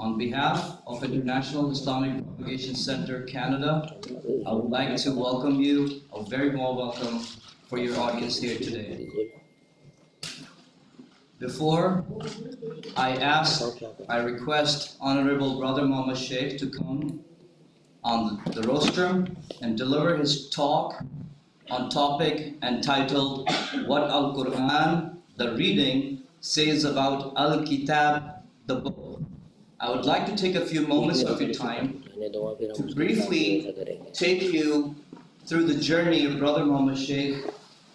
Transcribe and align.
On 0.00 0.16
behalf 0.16 0.78
of 0.86 1.04
International 1.04 1.70
Islamic 1.70 2.24
Propagation 2.24 2.74
Center 2.74 3.20
Canada, 3.24 3.98
I 4.46 4.52
would 4.54 4.70
like 4.70 4.96
to 4.96 5.12
welcome 5.12 5.60
you, 5.60 6.00
a 6.14 6.22
very 6.22 6.56
warm 6.56 6.78
welcome 6.78 7.18
for 7.68 7.76
your 7.76 7.94
audience 8.00 8.40
here 8.40 8.56
today. 8.56 9.10
Before 11.38 12.02
I 12.96 13.10
ask, 13.16 13.62
I 14.08 14.20
request 14.20 14.96
Honorable 15.02 15.58
Brother 15.60 15.84
Muhammad 15.84 16.16
Sheikh 16.16 16.56
to 16.60 16.70
come 16.70 17.20
on 18.02 18.40
the 18.54 18.62
rostrum 18.62 19.36
and 19.60 19.76
deliver 19.76 20.16
his 20.16 20.48
talk 20.48 20.94
on 21.70 21.90
topic 21.90 22.54
entitled 22.62 23.50
What 23.84 24.04
Al 24.04 24.34
Quran, 24.34 25.18
the 25.36 25.54
reading, 25.56 26.22
says 26.40 26.84
about 26.84 27.34
Al 27.36 27.62
Kitab, 27.64 28.46
the 28.64 28.76
book. 28.76 28.99
I 29.82 29.88
would 29.88 30.04
like 30.04 30.26
to 30.26 30.36
take 30.36 30.56
a 30.56 30.66
few 30.66 30.86
moments 30.86 31.22
of 31.22 31.40
your 31.40 31.54
time 31.54 32.04
to 32.18 32.92
briefly 32.94 33.74
take 34.12 34.42
you 34.42 34.94
through 35.46 35.64
the 35.64 35.80
journey 35.80 36.26
of 36.26 36.38
Brother 36.38 36.66
Muhammad 36.66 36.98
Sheikh 36.98 37.46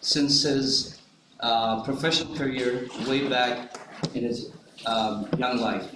since 0.02 0.42
his 0.42 1.00
uh, 1.42 1.84
professional 1.84 2.36
career 2.36 2.88
way 3.08 3.28
back 3.30 3.78
in 4.16 4.24
his 4.24 4.52
um, 4.88 5.28
young 5.38 5.58
life. 5.60 5.88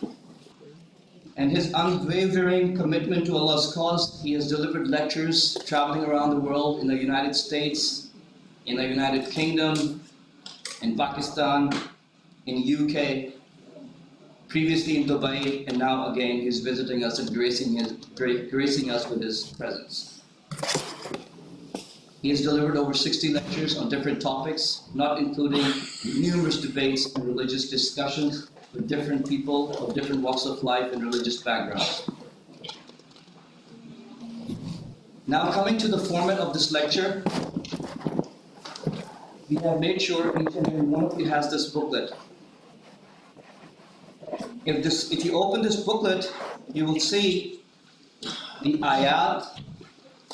And 1.38 1.50
his 1.50 1.72
unwavering 1.74 2.78
commitment 2.78 3.26
to 3.26 3.36
Allah's 3.36 3.74
cause, 3.74 4.22
he 4.22 4.34
has 4.34 4.48
delivered 4.48 4.90
lectures 4.90 5.58
traveling 5.66 6.04
around 6.06 6.30
the 6.30 6.40
world 6.40 6.82
in 6.82 6.88
the 6.88 6.98
United 6.98 7.34
States, 7.36 8.10
in 8.68 8.78
the 8.78 8.86
United 8.86 9.32
Kingdom, 9.32 10.02
in 10.84 10.96
Pakistan, 10.96 11.72
in 12.46 12.58
UK, 12.58 13.39
previously 14.50 14.98
in 14.98 15.08
Dubai, 15.08 15.68
and 15.68 15.78
now 15.78 16.12
again 16.12 16.42
he's 16.42 16.60
visiting 16.60 17.04
us 17.04 17.20
and 17.20 17.32
gracing, 17.34 17.78
his, 17.78 17.92
gracing 18.50 18.90
us 18.90 19.08
with 19.08 19.22
his 19.22 19.44
presence. 19.44 20.22
He 22.24 22.30
has 22.32 22.42
delivered 22.42 22.76
over 22.76 22.94
60 22.94 23.32
lectures 23.34 23.78
on 23.78 23.88
different 23.88 24.22
topics, 24.22 24.90
not 24.94 25.20
including 25.20 25.64
numerous 26.04 26.60
debates 26.60 27.16
and 27.16 27.26
religious 27.26 27.70
discussions 27.70 28.50
with 28.74 28.88
different 28.88 29.30
people 29.30 29.78
of 29.78 29.94
different 29.94 30.22
walks 30.22 30.46
of 30.46 30.64
life 30.64 30.92
and 30.92 31.04
religious 31.04 31.42
backgrounds. 31.42 32.10
Now 35.28 35.52
coming 35.52 35.78
to 35.78 35.88
the 35.88 36.00
format 36.00 36.40
of 36.40 36.54
this 36.54 36.72
lecture, 36.72 37.24
we 39.48 39.58
have 39.58 39.80
made 39.80 40.02
sure 40.02 40.30
each 40.42 40.56
and 40.56 40.68
every 40.68 40.82
one 40.82 41.06
of 41.06 41.20
you 41.20 41.30
has 41.30 41.52
this 41.52 41.70
booklet. 41.70 42.12
If, 44.66 44.84
this, 44.84 45.12
if 45.12 45.26
you 45.26 45.34
open 45.34 45.62
this 45.62 45.78
booklet, 45.78 46.32
you 46.74 46.86
will 46.86 47.00
see 47.00 47.62
the 48.62 48.78
ayat 48.80 49.62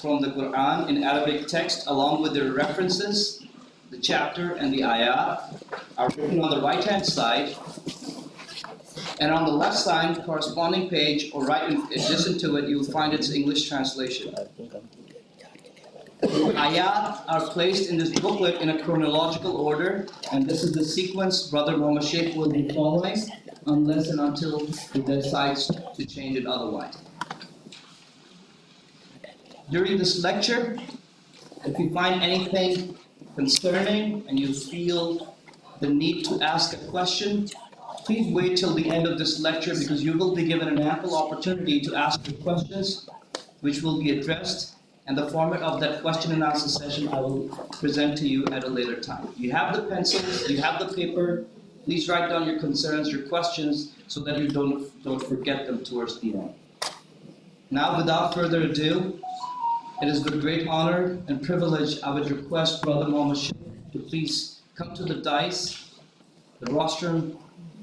from 0.01 0.21
the 0.21 0.29
Quran 0.29 0.89
in 0.89 1.03
Arabic 1.03 1.47
text 1.47 1.87
along 1.87 2.21
with 2.21 2.33
their 2.33 2.51
references, 2.51 3.45
the 3.91 3.97
chapter 3.97 4.53
and 4.53 4.73
the 4.73 4.81
ayat 4.81 5.61
are 5.97 6.09
written 6.09 6.41
on 6.41 6.49
the 6.49 6.61
right 6.61 6.83
hand 6.83 7.05
side 7.05 7.55
and 9.19 9.31
on 9.31 9.45
the 9.45 9.51
left 9.51 9.77
side, 9.77 10.23
corresponding 10.25 10.89
page, 10.89 11.31
or 11.33 11.45
right 11.45 11.71
in 11.71 11.81
addition 11.83 12.37
to 12.39 12.57
it, 12.57 12.67
you'll 12.67 12.83
find 12.83 13.13
its 13.13 13.31
English 13.31 13.69
translation. 13.69 14.35
Ayat 16.21 17.21
are 17.27 17.47
placed 17.47 17.89
in 17.89 17.97
this 17.97 18.09
booklet 18.19 18.61
in 18.61 18.69
a 18.69 18.83
chronological 18.83 19.55
order, 19.55 20.07
and 20.31 20.49
this 20.49 20.63
is 20.63 20.73
the 20.73 20.83
sequence 20.83 21.47
Brother 21.47 21.77
Muhammad 21.77 22.03
Sheikh 22.03 22.35
will 22.35 22.49
be 22.49 22.67
following, 22.69 23.17
unless 23.65 24.09
and 24.09 24.19
until 24.19 24.65
he 24.93 25.01
decides 25.01 25.67
to 25.67 26.05
change 26.05 26.37
it 26.37 26.45
otherwise. 26.45 26.97
During 29.69 29.97
this 29.97 30.23
lecture, 30.23 30.77
if 31.65 31.79
you 31.79 31.91
find 31.91 32.21
anything 32.21 32.97
concerning 33.35 34.23
and 34.27 34.39
you 34.39 34.53
feel 34.53 35.35
the 35.79 35.89
need 35.89 36.23
to 36.25 36.39
ask 36.41 36.73
a 36.73 36.87
question, 36.87 37.49
Please 38.05 38.31
wait 38.31 38.55
till 38.55 38.75
the 38.75 38.91
end 38.91 39.07
of 39.07 39.17
this 39.17 39.39
lecture 39.39 39.73
because 39.73 40.03
you 40.03 40.15
will 40.15 40.35
be 40.35 40.45
given 40.45 40.67
an 40.67 40.79
ample 40.79 41.17
opportunity 41.17 41.81
to 41.81 41.95
ask 41.95 42.27
your 42.27 42.39
questions, 42.41 43.09
which 43.61 43.81
will 43.81 43.99
be 43.99 44.11
addressed, 44.11 44.75
and 45.07 45.17
the 45.17 45.27
format 45.31 45.63
of 45.63 45.79
that 45.79 46.03
question 46.03 46.31
and 46.31 46.43
answer 46.43 46.69
session 46.69 47.07
I 47.07 47.19
will 47.19 47.47
present 47.79 48.15
to 48.19 48.27
you 48.27 48.45
at 48.51 48.63
a 48.63 48.67
later 48.67 49.01
time. 49.01 49.29
You 49.35 49.51
have 49.53 49.75
the 49.75 49.81
pencils, 49.81 50.47
you 50.47 50.61
have 50.61 50.79
the 50.79 50.93
paper. 50.93 51.45
Please 51.85 52.09
write 52.09 52.29
down 52.29 52.47
your 52.47 52.59
concerns, 52.59 53.11
your 53.11 53.21
questions, 53.27 53.93
so 54.07 54.19
that 54.21 54.39
you 54.39 54.47
don't, 54.47 55.03
don't 55.03 55.21
forget 55.21 55.67
them 55.67 55.83
towards 55.83 56.19
the 56.19 56.33
end. 56.33 56.53
Now, 57.69 57.97
without 57.97 58.33
further 58.33 58.63
ado, 58.63 59.19
it 60.01 60.07
is 60.07 60.23
with 60.23 60.41
great 60.41 60.67
honor 60.67 61.19
and 61.27 61.43
privilege 61.43 62.01
I 62.01 62.11
would 62.11 62.29
request 62.31 62.81
Brother 62.81 63.07
Muhammad 63.07 63.37
to 63.93 63.99
please 63.99 64.61
come 64.73 64.95
to 64.95 65.03
the 65.03 65.15
dais, 65.15 65.91
the 66.59 66.73
rostrum, 66.73 67.37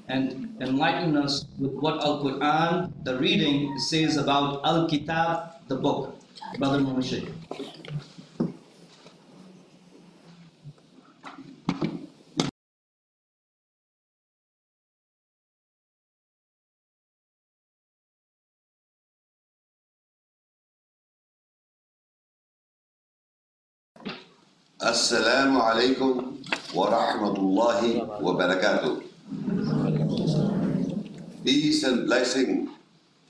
and 0.08 0.56
enlighten 0.60 1.16
us 1.16 1.46
with 1.58 1.72
what 1.72 2.02
Al 2.02 2.24
Quran, 2.24 2.92
the 3.04 3.16
reading, 3.18 3.78
says 3.78 4.16
about 4.16 4.64
Al 4.64 4.88
Kitab, 4.88 5.52
the 5.68 5.76
book. 5.76 6.18
Brother 6.58 6.80
Muhammad 6.80 7.32
السلام 24.82 25.56
عليكم 25.60 26.12
ورحمة 26.74 27.36
الله 27.38 27.82
وبركاته 28.22 28.92
Peace 31.44 31.82
and 31.84 32.06
blessing 32.06 32.68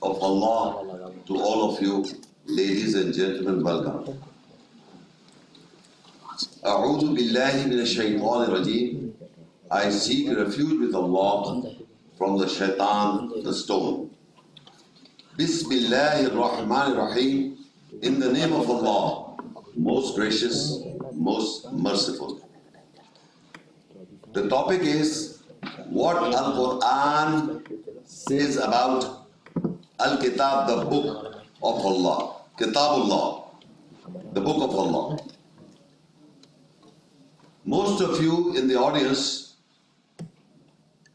of 0.01 0.17
Allah 0.21 0.85
to 1.27 1.33
all 1.37 1.69
of 1.69 1.81
you, 1.81 2.05
ladies 2.47 2.95
and 2.95 3.13
gentlemen, 3.13 3.63
welcome. 3.63 4.17
أعوذ 6.65 7.13
بالله 7.13 7.65
من 7.69 7.79
الشيطان 7.85 8.43
الرجيم 8.49 9.13
I 9.69 9.89
seek 9.91 10.29
refuge 10.35 10.79
with 10.79 10.95
Allah 10.95 11.69
from 12.17 12.37
the 12.39 12.47
shaitan, 12.49 13.29
the 13.43 13.53
stone. 13.53 14.09
Bismillah 15.37 16.25
ar-Rahman 16.29 16.97
ar-Rahim 16.97 17.57
In 18.01 18.19
the 18.19 18.31
name 18.33 18.53
of 18.53 18.69
Allah, 18.69 19.37
most 19.77 20.15
gracious, 20.15 20.81
most 21.15 21.71
merciful. 21.71 22.49
The 24.33 24.49
topic 24.49 24.81
is 24.81 25.43
what 25.89 26.17
Al-Quran 26.17 27.61
says 28.05 28.57
about 28.57 29.27
Al-Kitab, 29.99 30.67
the 30.67 30.85
book 30.85 31.35
of 31.61 31.85
Allah. 31.85 32.41
Kitabullah, 32.57 33.45
the 34.33 34.41
book 34.41 34.63
of 34.63 34.75
Allah. 34.75 35.19
Most 37.65 38.01
of 38.01 38.21
you 38.21 38.55
in 38.55 38.67
the 38.67 38.75
audience, 38.75 39.55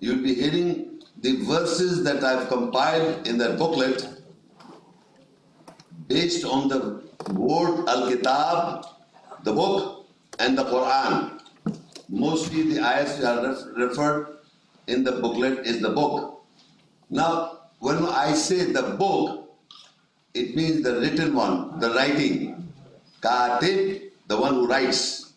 you'll 0.01 0.23
be 0.23 0.35
hearing 0.35 1.03
the 1.21 1.45
verses 1.45 2.05
that 2.05 2.25
I've 2.25 2.49
compiled 2.49 3.27
in 3.27 3.39
that 3.39 3.59
booklet 3.59 4.07
based 6.07 6.45
on 6.45 6.69
the 6.69 7.03
word 7.35 7.87
Al-Kitab, 7.89 8.87
the 9.45 9.53
book, 9.53 10.07
and 10.39 10.57
the 10.57 10.65
Quran. 10.65 11.41
Mostly 12.09 12.63
the 12.75 12.81
ayahs 12.81 13.23
are 13.23 13.55
referred 13.77 14.39
in 14.87 15.05
the 15.05 15.13
booklet 15.13 15.67
is 15.67 15.81
the 15.81 15.91
book. 15.91 16.43
Now, 17.11 17.59
when 17.79 18.05
I 18.07 18.33
say 18.33 18.73
the 18.73 18.97
book, 18.99 19.51
it 20.35 20.57
means 20.57 20.83
the 20.83 21.01
written 21.01 21.35
one, 21.35 21.79
the 21.79 21.91
writing. 21.91 22.69
Katib, 23.21 24.11
the 24.27 24.37
one 24.41 24.55
who 24.55 24.67
writes. 24.67 25.33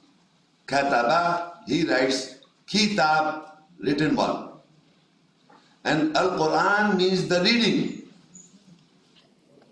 Kataba, 0.67 1.53
he 1.67 1.83
writes. 1.83 2.39
Kitab, 2.67 3.43
written 3.79 4.15
one. 4.15 4.49
And 5.83 6.15
Al-Quran 6.15 6.97
means 6.97 7.27
the 7.27 7.41
reading. 7.41 8.03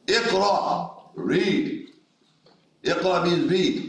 Iqra, 0.07 0.91
read. 1.15 1.87
Iqra 2.83 3.23
means 3.23 3.49
read. 3.49 3.88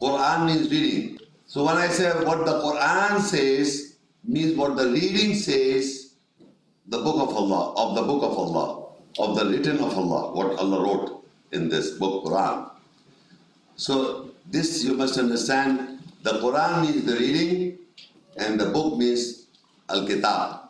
Quran 0.00 0.46
means 0.46 0.70
reading. 0.70 1.18
So 1.46 1.64
when 1.64 1.76
I 1.76 1.88
say 1.88 2.10
what 2.24 2.44
the 2.44 2.60
Quran 2.60 3.20
says, 3.20 3.96
means 4.24 4.56
what 4.56 4.76
the 4.76 4.88
reading 4.90 5.34
says, 5.34 6.14
the 6.88 6.98
book 6.98 7.16
of 7.16 7.34
Allah, 7.34 7.74
of 7.74 7.94
the 7.96 8.02
book 8.02 8.22
of 8.22 8.36
Allah, 8.36 8.86
of 9.18 9.36
the 9.36 9.46
written 9.46 9.78
of 9.78 9.96
Allah, 9.96 10.34
what 10.34 10.58
Allah 10.58 10.82
wrote 10.82 11.24
in 11.52 11.68
this 11.68 11.92
book, 11.92 12.24
Quran. 12.24 12.70
So 13.76 14.30
this 14.50 14.84
you 14.84 14.94
must 14.94 15.18
understand, 15.18 16.00
the 16.22 16.32
Quran 16.42 16.82
means 16.82 17.04
the 17.04 17.16
reading 17.16 17.78
and 18.36 18.60
the 18.60 18.66
book 18.66 18.98
means 18.98 19.46
Al-Kitab. 19.88 20.68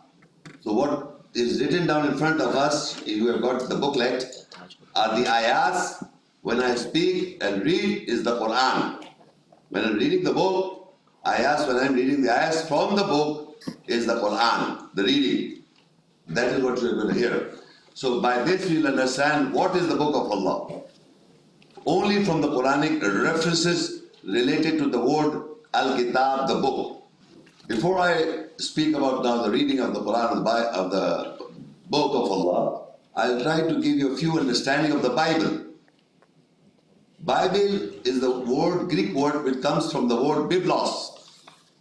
So 0.60 0.72
what 0.72 1.20
is 1.34 1.60
written 1.60 1.86
down 1.86 2.06
in 2.06 2.16
front 2.16 2.40
of 2.40 2.54
us, 2.54 3.00
if 3.02 3.08
you 3.08 3.26
have 3.28 3.42
got 3.42 3.68
the 3.68 3.76
booklet, 3.76 4.46
are 4.94 5.18
the 5.18 5.26
ayahs. 5.28 6.02
When 6.42 6.60
I 6.60 6.74
speak 6.76 7.42
and 7.42 7.62
read 7.62 8.08
is 8.08 8.22
the 8.22 8.38
Quran. 8.38 9.02
When 9.70 9.84
I'm 9.84 9.96
reading 9.98 10.22
the 10.24 10.32
book, 10.32 10.94
ayahs, 11.26 11.66
when 11.66 11.76
I'm 11.76 11.94
reading 11.94 12.22
the 12.22 12.30
ayahs 12.30 12.66
from 12.68 12.96
the 12.96 13.04
book 13.04 13.62
is 13.86 14.06
the 14.06 14.14
Quran, 14.14 14.94
the 14.94 15.02
reading. 15.02 15.62
That 16.28 16.48
is 16.52 16.62
what 16.62 16.80
you're 16.80 16.94
going 16.94 17.14
to 17.14 17.14
hear. 17.14 17.52
So 17.94 18.20
by 18.20 18.42
this 18.42 18.68
we'll 18.68 18.86
understand 18.86 19.52
what 19.52 19.74
is 19.76 19.88
the 19.88 19.96
book 19.96 20.14
of 20.14 20.30
Allah. 20.30 20.82
Only 21.86 22.24
from 22.24 22.40
the 22.40 22.48
Quranic 22.48 23.00
references 23.22 24.02
related 24.24 24.78
to 24.78 24.88
the 24.88 25.00
word 25.00 25.42
Al-Kitab, 25.72 26.48
the 26.48 26.56
book. 26.56 27.04
Before 27.68 27.98
I 27.98 28.46
speak 28.58 28.94
about 28.94 29.24
now 29.24 29.42
the 29.42 29.50
reading 29.50 29.80
of 29.80 29.94
the 29.94 30.00
Quran 30.00 30.46
of 30.74 30.90
the 30.90 31.38
book 31.90 32.10
of 32.14 32.30
Allah, 32.30 32.82
I'll 33.14 33.40
try 33.42 33.60
to 33.60 33.74
give 33.80 33.96
you 33.96 34.14
a 34.14 34.16
few 34.16 34.38
understanding 34.38 34.92
of 34.92 35.02
the 35.02 35.10
Bible. 35.10 35.65
Bible 37.26 37.90
is 38.06 38.20
the 38.20 38.30
word, 38.30 38.88
Greek 38.88 39.12
word, 39.12 39.42
which 39.42 39.60
comes 39.60 39.90
from 39.90 40.06
the 40.06 40.14
word 40.14 40.48
biblos, 40.48 41.28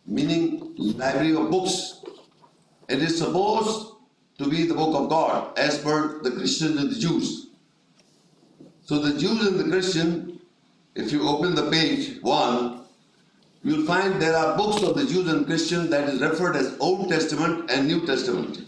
meaning 0.08 0.74
library 0.76 1.36
of 1.36 1.52
books. 1.52 2.02
It 2.90 3.04
is 3.04 3.20
supposed 3.20 3.94
to 4.40 4.50
be 4.50 4.66
the 4.66 4.74
book 4.74 4.96
of 4.96 5.08
God, 5.08 5.56
as 5.56 5.78
per 5.78 6.24
the 6.24 6.32
Christians 6.32 6.80
and 6.82 6.90
the 6.90 7.00
Jews. 7.00 7.50
So 8.86 8.98
the 8.98 9.20
Jews 9.20 9.46
and 9.46 9.60
the 9.60 9.70
Christian, 9.70 10.40
if 10.96 11.12
you 11.12 11.30
open 11.30 11.54
the 11.54 11.70
page 11.70 12.24
one, 12.24 12.82
you'll 13.64 13.86
find 13.86 14.20
there 14.20 14.36
are 14.36 14.58
books 14.58 14.82
of 14.82 14.96
the 14.96 15.06
Jews 15.06 15.28
and 15.28 15.46
Christians 15.46 15.92
that 15.92 16.10
is 16.10 16.22
referred 16.22 16.56
as 16.56 16.76
Old 16.80 17.10
Testament 17.10 17.70
and 17.70 17.88
New 17.88 18.04
Testament. 18.08 18.64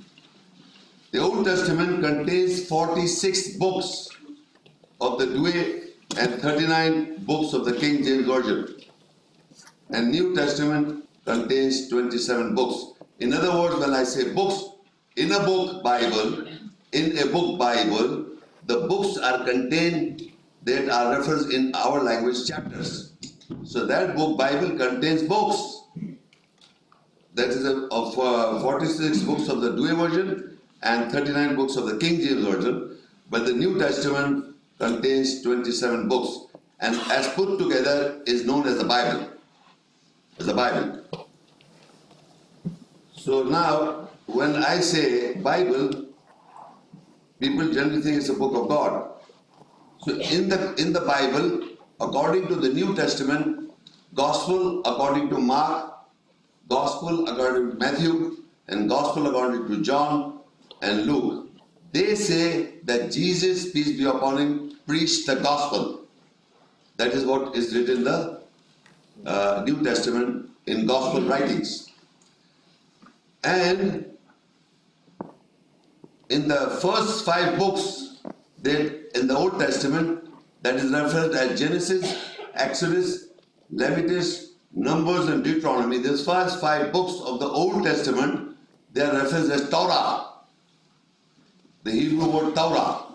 The 1.09 1.19
Old 1.19 1.44
Testament 1.44 2.03
contains 2.03 2.68
46 2.68 3.57
books 3.57 4.09
of 5.01 5.18
the 5.18 5.25
and 6.18 6.42
39 6.42 7.24
books 7.25 7.54
of 7.54 7.66
the 7.66 7.74
King 7.74 8.04
James 8.04 8.25
Version. 8.25 8.75
And 9.90 10.12
New 10.12 10.36
Testament 10.36 11.08
contains 11.25 11.90
27 11.90 12.56
books. 12.56 13.00
In 13.19 13.34
other 13.34 13.52
words, 13.52 13.78
when 13.78 13.94
I 13.94 14.04
say 14.04 14.34
books, 14.34 14.64
in 15.16 15.31
a 15.31 15.40
book 15.40 15.84
Bible, 15.84 16.48
in 16.92 17.18
a 17.18 17.28
book 17.28 17.60
Bible, 17.60 18.25
the 18.66 18.88
books 18.88 19.18
are 19.18 19.46
contained 19.46 20.31
that 20.64 20.90
are 20.90 21.18
referenced 21.18 21.52
in 21.52 21.74
our 21.75 22.04
language 22.04 22.48
chapters. 22.48 23.14
So 23.64 23.86
that 23.86 24.16
book 24.16 24.38
Bible 24.38 24.78
contains 24.78 25.24
books. 25.24 25.84
That 27.36 27.50
is 27.50 27.66
a, 27.66 27.88
of 27.92 28.18
uh, 28.19 28.60
46 28.60 29.22
books 29.22 29.48
of 29.48 29.62
the 29.62 29.72
Douay 29.72 29.96
version 29.96 30.60
and 30.84 31.12
39 31.12 31.56
books 31.56 31.75
of 31.75 31.86
the 31.86 31.98
King 31.98 32.19
James 32.19 32.44
version. 32.44 32.98
But 33.30 33.46
the 33.46 33.54
New 33.54 33.78
Testament 33.78 34.46
contains 34.79 35.41
27 35.41 36.07
books 36.07 36.47
and 36.79 36.95
as 37.12 37.27
put 37.33 37.57
together 37.57 38.21
is 38.25 38.45
known 38.45 38.68
as 38.68 38.77
the 38.77 38.83
Bible. 38.83 39.27
As 40.39 40.45
the 40.45 40.53
Bible. 40.53 41.03
So 43.15 43.44
now, 43.44 44.09
when 44.27 44.56
I 44.56 44.79
say 44.79 45.33
Bible, 45.33 46.06
people 47.39 47.71
generally 47.74 48.01
think 48.01 48.18
it's 48.18 48.29
a 48.29 48.33
book 48.33 48.56
of 48.56 48.69
God. 48.69 49.09
So 50.00 50.13
in 50.13 50.47
the 50.47 50.75
in 50.75 50.94
the 50.94 51.01
Bible, 51.01 51.69
according 52.00 52.47
to 52.47 52.56
the 52.56 52.69
New 52.69 52.95
Testament, 52.95 53.71
Gospel 54.13 54.81
according 54.85 55.30
to 55.30 55.38
Mark, 55.39 55.94
Gospel 56.69 57.27
according 57.27 57.71
to 57.71 57.77
Matthew, 57.77 58.44
and 58.68 58.88
Gospel 58.88 59.27
according 59.27 59.68
to 59.68 59.81
John 59.81 60.41
and 60.81 61.07
Luke, 61.07 61.50
they 61.91 62.15
say 62.15 62.75
that 62.83 63.12
Jesus, 63.12 63.71
peace 63.71 63.97
be 63.97 64.06
upon 64.06 64.38
him, 64.38 64.67
preached 64.88 65.28
the 65.28 65.36
gospel. 65.36 66.06
That 66.95 67.13
is 67.13 67.25
what 67.25 67.56
is 67.56 67.75
written 67.75 67.98
in 67.98 68.04
the 68.04 68.42
uh, 69.25 69.63
New 69.66 69.84
Testament 69.84 70.50
in 70.66 70.86
gospel 70.86 71.22
writings. 71.22 71.92
And 73.44 74.18
in 76.30 76.48
the 76.48 76.80
first 76.81 77.25
five 77.25 77.57
books 77.57 78.18
that 78.63 79.18
in 79.18 79.28
the 79.28 79.36
Old 79.36 79.60
Testament 79.60 80.24
that 80.62 80.75
is 80.75 80.92
referred 80.92 81.33
as 81.36 81.60
Genesis, 81.60 82.33
Exodus, 82.56 83.30
Leviticus, 83.69 84.54
Numbers, 84.74 85.28
and 85.28 85.44
Deuteronomy. 85.44 86.00
These 86.00 86.25
first 86.25 86.60
five 86.60 86.92
books 86.92 87.22
of 87.24 87.40
the 87.40 87.48
Old 87.48 87.83
Testament 87.83 88.57
they 88.94 89.01
are 89.01 89.13
referred 89.13 89.51
as 89.51 89.69
Torah. 89.69 90.25
The 91.83 91.92
Hebrew 91.92 92.30
word 92.30 92.56
Torah. 92.56 93.06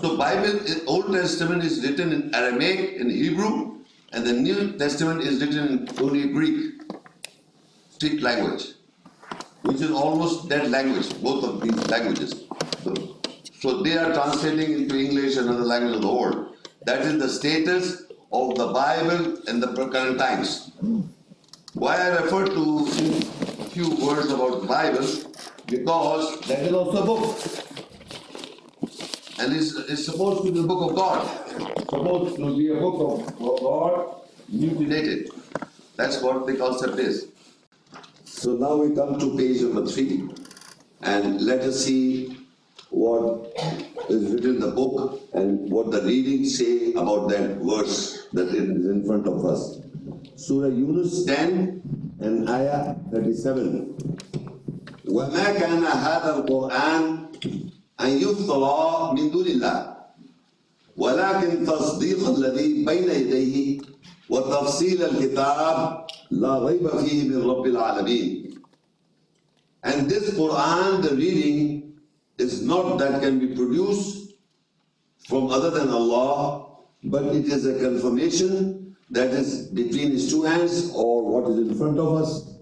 So 0.00 0.16
Bible, 0.16 0.60
Old 0.86 1.12
Testament 1.12 1.62
is 1.62 1.86
written 1.86 2.12
in 2.12 2.34
Aramaic, 2.34 2.96
in 2.96 3.10
Hebrew, 3.10 3.78
and 4.12 4.26
the 4.26 4.32
New 4.32 4.76
Testament 4.76 5.22
is 5.22 5.40
written 5.40 5.68
in 5.68 5.88
only 6.00 6.28
Greek, 6.28 6.82
strict 7.90 8.20
language, 8.20 8.72
which 9.62 9.80
is 9.80 9.90
almost 9.92 10.48
dead 10.48 10.70
language, 10.70 11.08
both 11.22 11.44
of 11.44 11.60
these 11.60 11.88
languages. 11.88 12.44
So, 12.82 12.94
so 13.60 13.82
they 13.82 13.96
are 13.96 14.12
translating 14.12 14.72
into 14.72 14.98
English 14.98 15.36
and 15.36 15.48
other 15.48 15.64
languages 15.64 15.96
of 15.96 16.02
the 16.02 16.12
world. 16.12 16.56
That 16.86 17.02
is 17.02 17.18
the 17.18 17.28
status 17.28 18.02
of 18.32 18.56
the 18.56 18.68
Bible 18.72 19.38
in 19.48 19.60
the 19.60 19.68
current 19.68 20.18
times. 20.18 20.72
Why 21.74 21.96
I 21.96 22.08
refer 22.20 22.46
to 22.46 22.86
few 23.70 23.90
words 23.96 24.30
about 24.30 24.62
the 24.62 24.66
Bible? 24.66 25.06
Because 25.66 26.40
that 26.42 26.60
is 26.60 26.72
also 26.72 27.02
a 27.02 27.06
book 27.06 27.63
And 29.39 29.55
it's, 29.55 29.73
it's 29.75 30.05
supposed 30.05 30.43
to 30.43 30.51
be 30.51 30.59
the 30.59 30.67
book 30.67 30.89
of 30.91 30.95
God. 30.95 31.25
Supposed 31.89 32.35
to 32.37 32.57
be 32.57 32.69
a 32.71 32.75
book 32.75 32.97
of 32.99 33.41
of 33.41 33.59
God, 33.61 34.21
mutilated. 34.49 35.29
That's 35.95 36.21
what 36.21 36.45
the 36.45 36.55
concept 36.57 36.99
is. 36.99 37.27
So 38.25 38.55
now 38.55 38.75
we 38.75 38.95
come 38.95 39.19
to 39.19 39.37
page 39.37 39.61
number 39.61 39.85
three, 39.85 40.29
and 41.01 41.41
let 41.41 41.61
us 41.61 41.85
see 41.85 42.37
what 42.89 43.53
is 44.09 44.31
written 44.31 44.55
in 44.55 44.59
the 44.59 44.71
book 44.71 45.21
and 45.33 45.71
what 45.71 45.91
the 45.91 46.01
readings 46.01 46.57
say 46.57 46.91
about 46.93 47.29
that 47.29 47.57
verse 47.61 48.27
that 48.33 48.47
is 48.49 48.85
in 48.87 49.05
front 49.05 49.27
of 49.27 49.45
us. 49.45 49.79
Surah 50.35 50.67
Yunus 50.67 51.25
10 51.25 52.17
and 52.21 52.49
Ayah 52.49 52.95
37. 53.11 53.95
وما 55.09 55.51
كان 55.57 55.83
هذا 55.83 56.35
القرآن 56.37 57.03
أن 58.01 58.09
يفترى 58.09 59.11
من 59.13 59.31
دون 59.31 59.47
الله 59.47 59.95
ولكن 60.97 61.65
تصديق 61.65 62.27
الذي 62.29 62.85
بين 62.85 63.09
يديه 63.09 63.81
وتفصيل 64.29 65.03
الكتاب 65.03 66.05
لا 66.31 66.59
ريب 66.65 66.87
فيه 66.87 67.29
من 67.29 67.41
رب 67.49 67.65
العالمين 67.65 68.49
And 69.81 70.09
this 70.09 70.31
Quran, 70.31 71.01
the 71.01 71.15
reading, 71.15 71.93
is 72.37 72.61
not 72.61 72.97
that 72.99 73.21
can 73.21 73.39
be 73.39 73.55
produced 73.55 74.33
from 75.29 75.49
other 75.51 75.69
than 75.69 75.89
Allah, 75.89 76.65
but 77.05 77.23
it 77.35 77.45
is 77.45 77.65
a 77.65 77.79
confirmation 77.79 78.95
that 79.11 79.29
is 79.29 79.67
between 79.67 80.11
his 80.11 80.29
two 80.29 80.43
hands 80.43 80.91
or 80.93 81.23
what 81.23 81.49
is 81.51 81.57
in 81.59 81.77
front 81.77 81.97
of 81.97 82.13
us, 82.21 82.55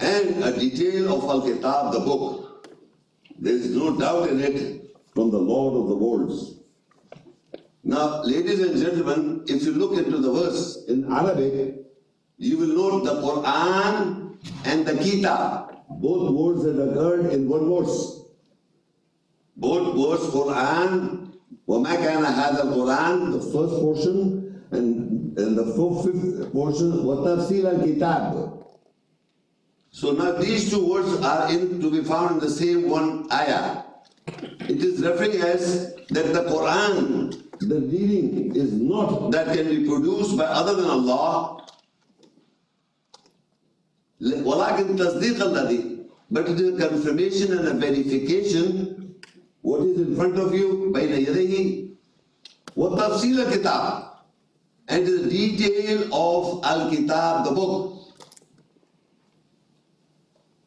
and 0.00 0.42
a 0.42 0.58
detail 0.58 1.14
of 1.14 1.22
Al-Kitab, 1.30 1.92
the 1.92 2.00
book. 2.00 2.43
There 3.39 3.53
is 3.53 3.75
no 3.75 3.97
doubt 3.97 4.29
in 4.29 4.39
it 4.39 4.95
from 5.13 5.31
the 5.31 5.37
Lord 5.39 5.75
of 5.81 5.89
the 5.89 5.95
Worlds. 5.95 6.59
Now, 7.83 8.23
ladies 8.23 8.59
and 8.61 8.77
gentlemen, 8.77 9.43
if 9.47 9.63
you 9.63 9.73
look 9.73 9.97
into 9.97 10.17
the 10.17 10.31
verse 10.31 10.85
in 10.87 11.11
Arabic, 11.11 11.75
you 12.37 12.57
will 12.57 12.75
note 12.75 13.03
the 13.03 13.21
Quran 13.21 14.37
and 14.65 14.85
the 14.85 14.97
Kitab. 14.97 15.75
Both 15.89 16.31
words 16.31 16.63
that 16.63 16.81
occurred 16.81 17.31
in 17.31 17.47
one 17.47 17.69
verse. 17.69 18.21
Both 19.57 19.95
words, 19.95 20.23
Quran, 20.33 21.31
وَمَا 21.67 21.95
كَانَ 21.95 22.23
هَذَا 22.25 22.73
Quran, 22.73 23.31
The 23.31 23.39
first 23.39 23.73
portion 23.79 24.61
and, 24.71 25.37
and 25.37 25.57
the 25.57 25.65
fifth 25.65 26.51
portion, 26.51 26.91
وَتَفْسِيرَ 26.91 27.83
Kitab. 27.83 28.54
So 29.94 30.12
now 30.12 30.32
these 30.32 30.70
two 30.70 30.86
words 30.86 31.20
are 31.24 31.50
in, 31.50 31.80
to 31.80 31.90
be 31.90 32.02
found 32.04 32.36
in 32.36 32.38
the 32.40 32.50
same 32.50 32.88
one 32.88 33.26
ayah. 33.32 33.82
It 34.68 34.82
is 34.84 35.02
referring 35.02 35.40
as 35.42 35.94
that 36.10 36.32
the 36.32 36.44
Quran, 36.44 37.42
the 37.60 37.80
reading 37.80 38.54
is 38.54 38.72
not 38.72 39.30
that 39.32 39.54
can 39.56 39.68
be 39.68 39.88
produced 39.88 40.36
by 40.36 40.44
other 40.44 40.74
than 40.74 40.86
Allah. 40.90 41.56
ولكن 44.22 44.96
تصديق 44.96 45.42
الذي 45.42 46.06
but 46.30 46.46
it 46.48 46.60
is 46.60 46.78
a 46.78 46.88
confirmation 46.88 47.56
and 47.58 47.66
a 47.68 47.72
verification 47.74 49.14
what 49.62 49.80
is 49.80 49.98
in 49.98 50.14
front 50.14 50.38
of 50.38 50.54
you 50.54 50.92
بين 50.92 51.26
يديه 51.26 51.88
وتفصيل 52.76 53.40
الكتاب 53.40 54.10
and 54.90 55.06
the 55.06 55.30
detail 55.30 56.02
of 56.12 56.64
Al-Kitab, 56.64 57.44
the 57.44 57.52
book. 57.52 57.93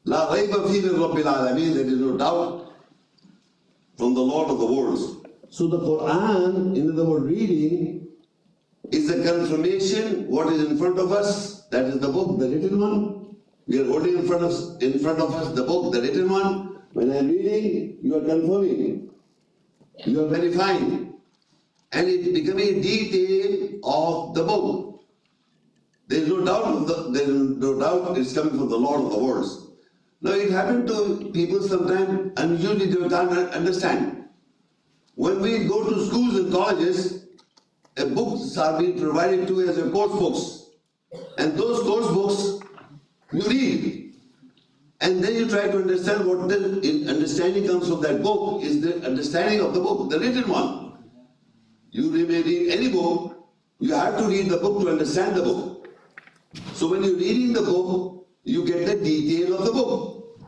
La 0.09 0.27
rayba 0.33 0.67
fi 0.67 0.81
Rabbil 0.81 1.23
Alameen, 1.23 1.75
there 1.75 1.85
is 1.85 1.99
no 2.01 2.17
doubt 2.17 2.73
from 3.99 4.15
the 4.15 4.23
Lord 4.23 4.49
of 4.49 4.59
the 4.59 4.65
worlds. 4.65 5.03
So 5.51 5.69
the 5.69 5.79
Quran, 5.79 6.75
in 6.75 6.97
the 6.97 7.05
word 7.05 7.25
reading, 7.25 8.09
is 8.91 9.11
a 9.11 9.23
confirmation 9.23 10.27
what 10.29 10.51
is 10.51 10.65
in 10.65 10.79
front 10.79 10.99
of 10.99 11.13
us, 11.13 11.67
that 11.67 11.85
is 11.85 11.99
the 11.99 12.09
book, 12.09 12.39
the 12.39 12.49
written 12.49 12.81
one. 12.81 13.37
We 13.67 13.83
are 13.83 13.85
holding 13.85 14.17
in 14.17 14.27
front 14.27 14.45
of, 14.45 14.83
in 14.83 14.99
front 14.99 15.21
of 15.21 15.35
us 15.35 15.55
the 15.55 15.65
book, 15.65 15.93
the 15.93 16.01
written 16.01 16.31
one. 16.31 16.81
When 16.95 17.13
I 17.13 17.17
am 17.17 17.29
reading, 17.29 17.99
you 18.01 18.17
are 18.17 18.23
confirming, 18.23 19.11
you 20.07 20.25
are 20.25 20.29
verifying, 20.29 21.13
and 21.93 22.09
it 22.09 22.33
becoming 22.33 22.79
a 22.79 22.81
detail 22.81 23.79
of 23.85 24.35
the 24.35 24.43
book. 24.43 25.05
There 26.07 26.23
is 26.23 26.29
no 26.29 26.43
doubt, 26.47 26.87
the, 26.87 27.11
there 27.13 27.29
is 27.29 27.59
no 27.59 27.79
doubt 27.79 28.17
it's 28.17 28.33
coming 28.33 28.57
from 28.57 28.71
the 28.71 28.79
Lord 28.79 29.03
of 29.03 29.11
the 29.13 29.19
worlds. 29.19 29.68
Now 30.21 30.33
it 30.33 30.51
happened 30.51 30.89
to 30.89 31.31
people 31.33 31.63
sometimes 31.63 32.33
and 32.37 32.59
usually 32.59 32.87
they 32.87 33.09
can't 33.09 33.33
understand. 33.55 34.25
When 35.15 35.41
we 35.41 35.65
go 35.65 35.89
to 35.89 36.07
schools 36.07 36.37
and 36.37 36.53
colleges, 36.53 37.27
a 37.97 38.07
books 38.07 38.57
are 38.57 38.79
being 38.79 38.99
provided 39.01 39.47
to 39.49 39.63
us 39.63 39.71
as 39.71 39.79
a 39.79 39.91
course 39.91 40.13
books. 40.13 41.23
And 41.39 41.57
those 41.57 41.83
course 41.83 42.07
books 42.13 42.69
you 43.33 43.43
read. 43.49 44.15
And 45.01 45.23
then 45.23 45.35
you 45.35 45.49
try 45.49 45.69
to 45.69 45.79
understand 45.79 46.27
what 46.27 46.49
the 46.49 47.07
understanding 47.09 47.67
comes 47.67 47.89
from 47.89 48.01
that 48.03 48.23
book 48.23 48.63
is 48.65 48.81
the 48.81 49.07
understanding 49.07 49.61
of 49.61 49.73
the 49.73 49.81
book, 49.81 50.11
the 50.11 50.19
written 50.19 50.49
one. 50.49 50.99
You 51.91 52.11
may 52.11 52.25
read 52.25 52.73
any 52.73 52.89
book, 52.91 53.49
you 53.79 53.95
have 53.95 54.19
to 54.19 54.27
read 54.27 54.49
the 54.49 54.57
book 54.57 54.83
to 54.83 54.91
understand 54.91 55.37
the 55.37 55.43
book. 55.43 55.89
So 56.75 56.89
when 56.89 57.05
you're 57.05 57.17
reading 57.17 57.53
the 57.53 57.63
book, 57.63 58.18
you 58.44 58.66
get 58.66 58.86
the 58.86 58.96
detail 58.96 59.58
of 59.58 59.66
the 59.66 59.72
book. 59.72 60.40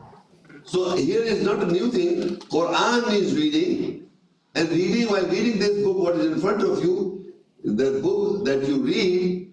So 0.64 0.96
here 0.96 1.22
is 1.22 1.44
not 1.44 1.62
a 1.62 1.66
new 1.66 1.90
thing. 1.90 2.36
Quran 2.50 3.12
is 3.12 3.34
reading, 3.34 4.08
and 4.54 4.68
reading 4.70 5.08
while 5.08 5.26
reading 5.26 5.58
this 5.58 5.82
book, 5.84 5.96
what 5.96 6.16
is 6.16 6.26
in 6.26 6.40
front 6.40 6.62
of 6.62 6.82
you, 6.82 7.34
the 7.64 8.00
book 8.02 8.44
that 8.44 8.66
you 8.66 8.82
read, 8.82 9.52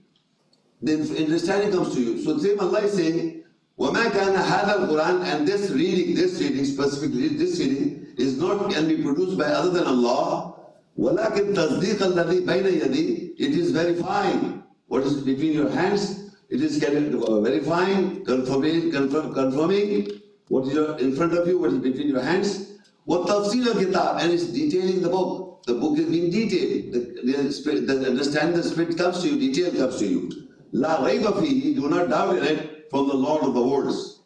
the 0.82 0.94
understanding 1.24 1.72
comes 1.72 1.94
to 1.96 2.02
you. 2.02 2.24
So 2.24 2.38
same 2.38 2.60
Allah 2.60 2.82
is 2.82 2.94
saying, 2.94 3.44
وَمَا 3.80 4.12
كَانَ 4.12 4.36
هَذَا 4.36 4.88
الْقُرْآنِ 4.88 5.24
And 5.26 5.48
this 5.48 5.72
reading, 5.72 6.16
this 6.16 6.40
reading 6.40 6.66
specifically, 6.66 7.30
this 7.30 7.60
reading 7.60 8.08
is 8.18 8.38
not 8.38 8.72
can 8.72 8.88
be 8.88 9.02
produced 9.02 9.38
by 9.38 9.46
other 9.46 9.72
than 9.72 9.86
Allah. 9.88 10.56
وَلَكِنْ 11.00 11.56
تَصْدِيقَ 11.56 11.98
الَّذِي 11.98 12.46
بَيْنَ 12.46 12.82
يَدِي 12.82 13.34
It 13.40 13.54
is 13.58 13.72
verifying 13.72 14.64
what 14.88 15.04
is 15.04 15.22
between 15.22 15.54
your 15.54 15.70
hands. 15.70 16.27
It 16.50 16.62
is 16.62 16.84
uh, 16.84 17.42
verifying, 17.42 18.24
confirming, 18.26 18.92
confirm, 18.92 19.34
confirming 19.34 20.22
what 20.50 20.68
is 20.68 20.74
your, 20.74 20.98
in 21.00 21.16
front 21.16 21.34
of 21.34 21.48
you, 21.48 21.58
what 21.58 21.72
is 21.72 21.80
between 21.80 22.10
your 22.10 22.22
hands. 22.22 22.74
وَالتَّفْصِيلَ 23.08 23.66
الْكِتَابِ 23.66 24.22
And 24.22 24.32
it's 24.32 24.46
detailing 24.46 25.02
the 25.02 25.10
book. 25.10 25.64
The 25.66 25.74
book 25.74 25.98
is 25.98 26.06
being 26.06 26.30
detailed. 26.30 26.94
The, 26.94 27.32
the, 27.32 27.52
spirit, 27.52 27.88
the 27.88 28.06
understand 28.06 28.56
the 28.56 28.64
spirit 28.64 28.98
comes 28.98 29.22
to 29.22 29.30
you, 29.30 29.40
detail 29.40 29.72
comes 29.72 29.98
to 30.00 30.06
you. 30.06 30.30
La 30.74 30.98
raiba 30.98 31.32
fihi, 31.32 31.76
do 31.76 31.90
not 31.90 32.10
doubt 32.10 32.38
in 32.38 32.44
it 32.44 32.88
from 32.90 33.08
the 33.08 33.16
Lord 33.16 33.44
of 33.44 33.54
the 33.54 33.64
worlds. 33.64 34.20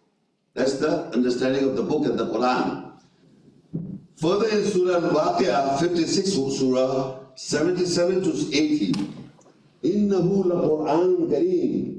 That's 0.54 0.80
the 0.80 1.06
understanding 1.14 1.64
of 1.64 1.76
the 1.76 1.84
book 1.84 2.06
and 2.06 2.18
the 2.18 2.26
Quran. 2.26 2.92
Further 4.18 4.50
in 4.50 4.66
Surah 4.66 4.96
Al-Waqi'ah, 4.96 5.80
56 5.80 6.32
Surah, 6.32 7.20
77 7.36 8.24
to 8.24 8.58
80. 8.58 8.94
إنه 9.86 10.44
لقرآن 10.46 11.30
كريم 11.30 11.91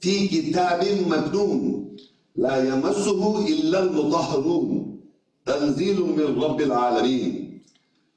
في 0.00 0.28
كتاب 0.28 0.80
مكنون 1.08 1.86
لا 2.36 2.68
يمسه 2.68 3.46
إلا 3.48 3.82
المطهرون 3.82 5.00
تنزيل 5.46 6.00
من 6.00 6.42
رب 6.42 6.60
العالمين 6.60 7.50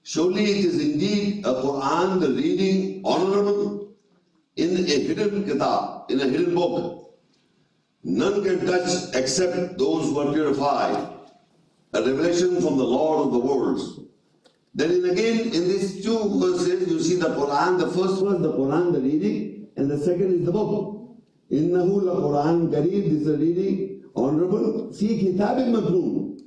Surely 0.05 0.43
it 0.43 0.65
is 0.65 0.81
indeed 0.81 1.45
a 1.45 1.53
Quran, 1.61 2.19
the 2.19 2.27
reading, 2.27 3.01
honorable, 3.05 3.87
in 4.57 4.75
a 4.75 4.99
hidden 5.07 5.45
kitab, 5.45 6.11
in 6.11 6.19
a 6.19 6.27
hidden 6.27 6.53
book. 6.53 7.15
None 8.03 8.43
can 8.43 8.65
touch 8.65 9.15
except 9.15 9.77
those 9.77 10.09
who 10.09 10.19
are 10.19 10.33
purified. 10.33 11.07
A 11.93 12.01
revelation 12.01 12.59
from 12.59 12.77
the 12.77 12.83
Lord 12.83 13.27
of 13.27 13.31
the 13.31 13.39
worlds. 13.39 14.01
Then 14.75 15.05
again, 15.05 15.39
in 15.39 15.69
these 15.71 16.03
two 16.03 16.19
verses, 16.37 16.91
you 16.91 16.99
see 16.99 17.15
the 17.15 17.29
Quran, 17.29 17.79
the 17.79 17.87
first 17.87 18.21
one, 18.21 18.41
the 18.41 18.51
Quran, 18.51 18.91
the 18.91 18.99
reading, 18.99 19.69
and 19.77 19.89
the 19.89 19.99
second 19.99 20.33
is 20.33 20.45
the 20.45 20.51
book. 20.51 21.02
La 21.49 21.83
Quran 21.83 22.71
Kareem, 22.71 23.03
this 23.03 23.13
is 23.13 23.25
the 23.25 23.37
reading, 23.37 24.03
honorable, 24.15 24.91
fi 24.93 25.07
kitabin 25.19 25.71
maknoon. 25.71 26.41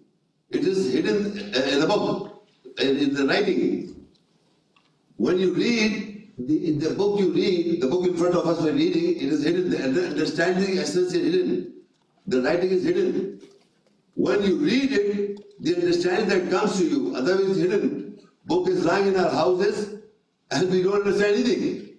It 0.51 0.65
is 0.65 0.93
hidden 0.93 1.27
in 1.27 1.81
the 1.81 1.87
book, 1.87 2.47
in 2.79 3.15
the 3.15 3.27
writing. 3.27 4.07
When 5.17 5.39
you 5.39 5.55
read, 5.55 6.33
the, 6.39 6.73
the 6.73 6.95
book 6.95 7.21
you 7.21 7.33
read, 7.33 7.81
the 7.81 7.89
book 7.89 8.07
in 8.07 8.17
front 8.17 8.35
of 8.35 8.47
us 8.47 8.61
we're 8.61 8.73
reading, 8.73 9.17
it 9.17 9.33
is 9.33 9.45
hidden, 9.45 9.71
the 9.71 10.07
understanding 10.09 10.79
essence 10.79 11.13
is 11.13 11.35
hidden. 11.35 11.73
The 12.27 12.43
writing 12.43 12.71
is 12.71 12.85
hidden. 12.85 13.41
When 14.15 14.43
you 14.43 14.57
read 14.57 14.93
it, 14.93 15.63
the 15.63 15.77
understanding 15.77 16.29
that 16.29 16.51
comes 16.51 16.79
to 16.79 16.85
you, 16.85 17.15
otherwise 17.17 17.57
hidden. 17.57 18.19
Book 18.45 18.69
is 18.69 18.85
lying 18.85 19.09
in 19.09 19.17
our 19.17 19.31
houses 19.31 20.01
and 20.51 20.71
we 20.71 20.83
don't 20.83 21.07
understand 21.07 21.35
anything. 21.35 21.99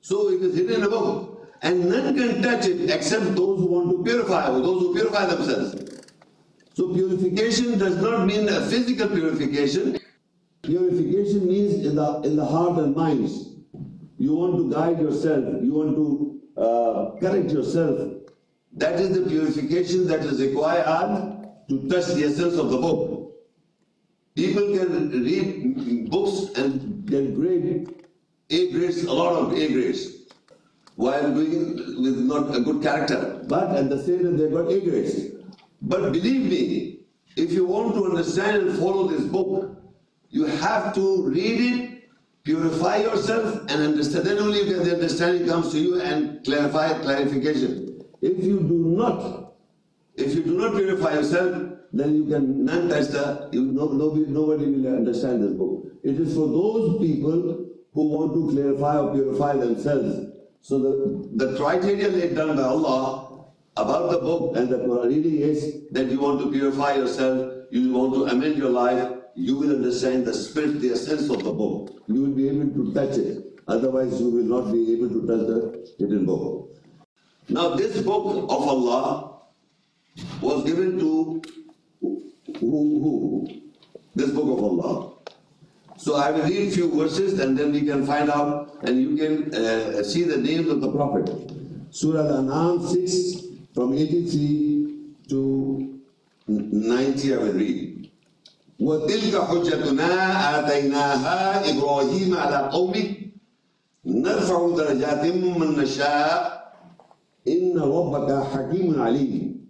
So 0.00 0.30
it 0.30 0.42
is 0.42 0.56
hidden 0.56 0.76
in 0.76 0.82
a 0.84 0.88
book. 0.88 1.25
And 1.62 1.88
none 1.88 2.16
can 2.16 2.42
touch 2.42 2.66
it 2.66 2.90
except 2.90 3.24
those 3.34 3.60
who 3.60 3.66
want 3.66 3.90
to 3.90 4.04
purify, 4.04 4.48
or 4.48 4.60
those 4.60 4.82
who 4.82 4.94
purify 4.94 5.26
themselves. 5.26 6.02
So 6.74 6.92
purification 6.92 7.78
does 7.78 7.96
not 7.96 8.26
mean 8.26 8.48
a 8.48 8.66
physical 8.66 9.08
purification. 9.08 9.98
Purification 10.62 11.46
means 11.46 11.86
in 11.86 11.96
the, 11.96 12.20
in 12.22 12.36
the 12.36 12.44
heart 12.44 12.78
and 12.78 12.94
minds. 12.94 13.54
You 14.18 14.34
want 14.34 14.56
to 14.56 14.70
guide 14.70 15.00
yourself, 15.00 15.62
you 15.62 15.72
want 15.72 15.96
to 15.96 16.40
uh, 16.60 17.10
correct 17.20 17.50
yourself. 17.50 18.12
That 18.72 19.00
is 19.00 19.18
the 19.18 19.28
purification 19.28 20.06
that 20.08 20.20
is 20.20 20.40
required 20.40 20.84
to 21.68 21.88
touch 21.88 22.06
the 22.06 22.24
essence 22.24 22.56
of 22.56 22.70
the 22.70 22.78
book. 22.78 23.32
People 24.34 24.76
can 24.76 25.10
read 25.10 26.10
books 26.10 26.58
and 26.58 27.06
get 27.06 27.34
grade 27.34 27.88
A 28.50 28.70
grades, 28.70 29.04
a 29.04 29.12
lot 29.12 29.34
of 29.34 29.52
A 29.54 29.72
grades, 29.72 30.25
while 30.96 31.32
doing 31.32 32.02
with 32.02 32.18
not 32.18 32.54
a 32.56 32.60
good 32.60 32.82
character. 32.82 33.42
But 33.46 33.76
at 33.76 33.88
the 33.88 34.02
same 34.02 34.24
time, 34.24 34.36
they 34.36 34.50
got 34.50 34.64
grades. 34.64 35.30
But 35.82 36.12
believe 36.12 36.50
me, 36.50 37.00
if 37.36 37.52
you 37.52 37.66
want 37.66 37.94
to 37.94 38.06
understand 38.06 38.56
and 38.56 38.78
follow 38.78 39.06
this 39.06 39.22
book, 39.24 39.76
you 40.30 40.46
have 40.46 40.94
to 40.94 41.28
read 41.28 41.60
it, 41.60 42.08
purify 42.44 42.96
yourself, 42.96 43.60
and 43.68 43.82
understand. 43.82 44.26
Then 44.26 44.38
only 44.38 44.64
the 44.64 44.94
understanding 44.94 45.46
comes 45.46 45.70
to 45.72 45.78
you 45.78 46.00
and 46.00 46.42
clarify 46.44 46.94
clarification. 47.02 48.04
If 48.22 48.42
you 48.42 48.60
do 48.60 48.96
not, 48.96 49.52
if 50.16 50.34
you 50.34 50.42
do 50.42 50.58
not 50.58 50.74
purify 50.74 51.14
yourself, 51.14 51.74
then 51.92 52.14
you 52.14 52.24
can 52.24 52.64
none 52.64 52.88
touch 52.88 53.08
the. 53.08 53.48
You, 53.52 53.66
no, 53.66 53.88
nobody, 53.88 54.26
nobody 54.30 54.66
will 54.66 54.96
understand 54.96 55.42
this 55.42 55.52
book. 55.52 55.84
It 56.02 56.18
is 56.18 56.34
for 56.34 56.48
those 56.48 56.98
people 57.00 57.66
who 57.92 58.08
want 58.08 58.34
to 58.34 58.50
clarify 58.52 58.98
or 58.98 59.14
purify 59.14 59.56
themselves. 59.56 60.32
So 60.66 60.80
the, 60.80 61.28
the 61.46 61.56
criteria 61.56 62.08
laid 62.08 62.34
down 62.34 62.56
by 62.56 62.64
Allah 62.64 63.44
about 63.76 64.10
the 64.10 64.18
book 64.18 64.56
and 64.56 64.68
the 64.68 64.78
Quran 64.78 65.06
reading 65.10 65.36
is 65.48 65.60
that 65.92 66.10
you 66.10 66.18
want 66.18 66.40
to 66.40 66.50
purify 66.50 66.94
yourself, 66.96 67.68
you 67.70 67.92
want 67.92 68.14
to 68.14 68.24
amend 68.34 68.56
your 68.58 68.70
life, 68.70 69.12
you 69.36 69.56
will 69.56 69.70
understand 69.76 70.24
the 70.26 70.34
spirit, 70.34 70.80
the 70.80 70.90
essence 70.90 71.30
of 71.30 71.44
the 71.44 71.52
book. 71.52 72.02
You 72.08 72.22
will 72.22 72.34
be 72.40 72.48
able 72.48 72.66
to 72.78 72.92
touch 72.92 73.16
it. 73.16 73.60
Otherwise, 73.68 74.20
you 74.20 74.28
will 74.28 74.42
not 74.54 74.72
be 74.72 74.92
able 74.94 75.08
to 75.08 75.20
touch 75.28 75.46
the 75.46 75.86
hidden 76.00 76.26
book. 76.26 76.74
Now, 77.48 77.76
this 77.76 78.02
book 78.02 78.26
of 78.50 78.68
Allah 78.74 79.42
was 80.40 80.64
given 80.64 80.98
to 80.98 81.42
who? 82.00 82.32
who? 82.58 83.48
This 84.16 84.30
book 84.30 84.58
of 84.58 84.64
Allah. 84.64 85.15
So 85.98 86.16
I 86.16 86.30
will 86.30 86.42
read 86.42 86.72
few 86.72 86.90
verses 86.94 87.40
and 87.40 87.56
then 87.58 87.72
we 87.72 87.82
can 87.82 88.04
find 88.06 88.30
out 88.30 88.78
and 88.82 89.00
you 89.00 89.16
can 89.16 89.54
uh, 89.54 90.02
see 90.02 90.24
the 90.24 90.36
names 90.36 90.68
of 90.68 90.80
the 90.80 90.90
Prophet. 90.92 91.28
Surah 91.90 92.20
Al-An'am 92.20 92.86
6 92.86 93.46
from 93.74 93.94
83 93.94 95.26
to 95.28 96.00
90 96.48 97.34
I 97.34 97.36
will 97.38 97.52
read. 97.52 97.92
وتلك 98.80 99.34
حجتنا 99.40 100.10
آتيناها 100.58 101.70
إبراهيم 101.70 102.36
على 102.36 102.68
قومه 102.72 103.16
نرفع 104.04 104.76
درجات 104.76 105.24
من 105.34 105.68
نشاء 105.80 106.72
إن 107.48 107.78
ربك 107.78 108.42
حكيم 108.52 109.00
عليم 109.00 109.66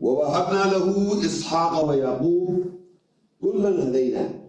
ووهبنا 0.00 0.64
له 0.72 0.86
إسحاق 1.26 1.88
ويعقوب 1.88 2.64
كلا 3.42 3.88
هدينا 3.88 4.43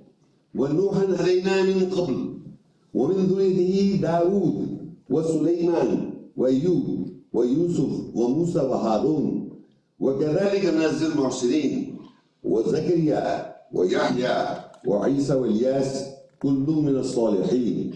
ونوحا 0.58 1.04
هدينا 1.20 1.64
من 1.64 1.90
قبل 1.90 2.38
ومن 2.94 3.16
ذريته 3.26 4.00
داود 4.02 4.78
وسليمان 5.10 6.14
وأيوب 6.38 7.08
ويوسف 7.34 7.92
وموسى 8.16 8.60
وهارون 8.60 9.50
وكذلك 10.00 10.66
ننزل 10.66 11.12
المحسنين 11.12 11.98
وزكريا 12.44 13.56
ويحيى 13.74 14.48
وعيسى 14.88 15.34
والياس 15.34 16.06
كل 16.42 16.66
من 16.86 16.96
الصالحين 16.96 17.94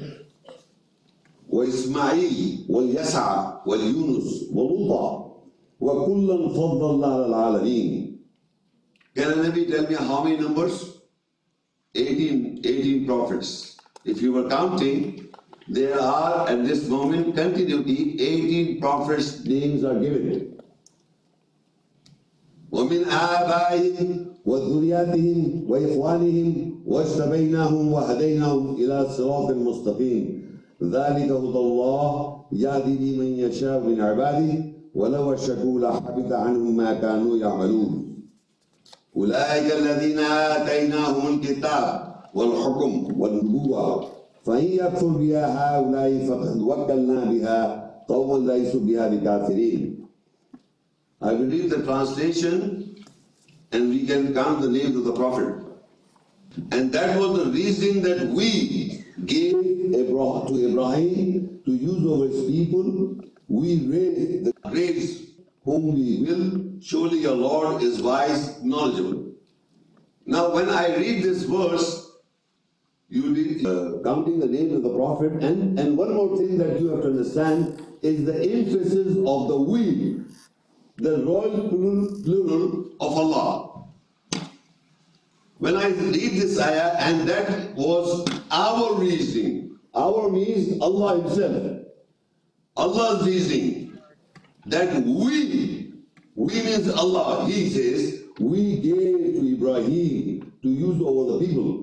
وإسماعيل 1.49 2.65
واليسع 2.69 3.57
واليونس 3.67 4.45
ولوطا 4.53 5.35
وكلا 5.79 6.49
فضلنا 6.49 7.07
على 7.07 7.25
العالمين 7.25 8.09
Can 9.15 9.31
anybody 9.39 9.65
tell 9.65 9.87
me 9.89 9.95
how 9.95 10.23
many 10.23 10.37
numbers? 10.37 10.99
18, 11.93 12.48
18 12.64 13.06
prophets. 13.06 13.76
If 14.04 14.22
you 14.22 14.32
were 14.32 14.48
counting, 14.48 15.28
there 15.68 15.98
are 16.00 16.48
at 16.48 16.64
this 16.64 16.88
moment 16.88 17.34
continuity 17.34 18.16
18 18.20 18.80
prophets 18.80 19.44
names 19.44 19.84
are 19.84 19.98
given. 19.98 20.50
ومن 22.74 23.04
آبائهم 23.06 24.26
وذرياتهم 24.44 25.64
وإخوانهم 25.68 26.82
واجتبيناهم 26.86 27.92
وهديناهم 27.92 28.74
إلى 28.74 29.06
صراط 29.16 29.50
مستقيم 29.50 30.24
ذلك 30.82 31.30
هدى 31.30 31.58
الله 31.68 32.42
يهدي 32.52 32.96
به 32.96 33.18
من 33.18 33.30
يشاء 33.38 33.80
من 33.80 34.00
عباده 34.00 34.64
ولو 34.94 35.34
أشركوا 35.34 35.80
لحبط 35.80 36.32
عنهم 36.32 36.76
ما 36.76 36.94
كانوا 36.94 37.36
يعملون 37.36 38.14
أولئك 39.16 39.72
الذين 39.72 40.18
آتيناهم 40.18 41.34
الكتاب 41.34 42.07
والحكم 42.34 43.20
والنبوة 43.20 44.08
فإن 44.44 44.64
يكفر 44.64 45.06
بها 45.08 45.44
هؤلاء 45.58 46.26
فقد 46.28 46.60
وكلنا 46.60 47.24
بها 47.24 47.60
قوما 48.08 48.52
ليسوا 48.52 48.80
بها 48.80 49.08
بكافرين 49.08 49.94
I 51.22 51.32
will 51.32 51.46
read 51.48 51.70
the 51.70 51.82
translation 51.84 52.96
and 53.72 53.88
we 53.88 54.06
can 54.06 54.34
count 54.34 54.60
the 54.60 54.68
names 54.68 54.94
of 54.96 55.04
the 55.04 55.12
Prophet. 55.14 55.54
And 56.70 56.92
that 56.92 57.18
was 57.18 57.38
the 57.44 57.50
reason 57.50 58.02
that 58.02 58.28
we 58.28 59.04
gave 59.24 59.54
Abra- 60.00 60.46
to 60.48 60.68
Ibrahim 60.68 61.60
to 61.64 61.72
use 61.72 62.04
over 62.06 62.26
his 62.28 62.44
people. 62.44 63.16
We 63.48 63.86
raised 63.86 64.44
the 64.46 64.52
graves 64.70 65.22
whom 65.64 65.94
we 65.94 66.22
will. 66.26 66.80
Surely 66.82 67.20
your 67.20 67.34
Lord 67.36 67.82
is 67.82 68.02
wise, 68.02 68.62
knowledgeable. 68.62 69.32
Now, 70.26 70.54
when 70.54 70.68
I 70.68 70.94
read 70.96 71.22
this 71.22 71.44
verse, 71.44 71.97
you 73.09 73.33
be 73.33 73.65
uh, 73.65 74.03
counting 74.03 74.39
the 74.39 74.45
names 74.45 74.73
of 74.73 74.83
the 74.83 74.93
Prophet. 74.95 75.31
And, 75.43 75.79
and 75.79 75.97
one 75.97 76.13
more 76.13 76.37
thing 76.37 76.57
that 76.59 76.79
you 76.79 76.89
have 76.89 77.01
to 77.01 77.07
understand 77.07 77.83
is 78.01 78.25
the 78.25 78.35
emphasis 78.35 79.17
of 79.25 79.47
the 79.47 79.57
we, 79.57 80.21
the 80.97 81.23
royal 81.25 81.69
plural, 81.69 82.21
plural 82.23 82.85
of 82.99 83.17
Allah. 83.17 83.87
When 85.57 85.75
I 85.75 85.87
read 85.89 86.13
this 86.13 86.59
ayah, 86.59 86.95
and 86.99 87.27
that 87.27 87.75
was 87.75 88.25
our 88.51 88.93
reasoning, 88.95 89.77
our 89.95 90.29
means 90.29 90.79
Allah 90.81 91.21
Himself, 91.21 91.81
Allah's 92.77 93.25
reasoning, 93.25 93.99
that 94.67 95.03
we, 95.03 95.93
we 96.35 96.53
means 96.53 96.89
Allah, 96.89 97.45
He 97.47 97.69
says, 97.69 98.23
we 98.39 98.77
gave 98.77 99.35
to 99.35 99.53
Ibrahim 99.53 100.53
to 100.61 100.69
use 100.69 101.01
over 101.01 101.33
the 101.33 101.45
people. 101.45 101.78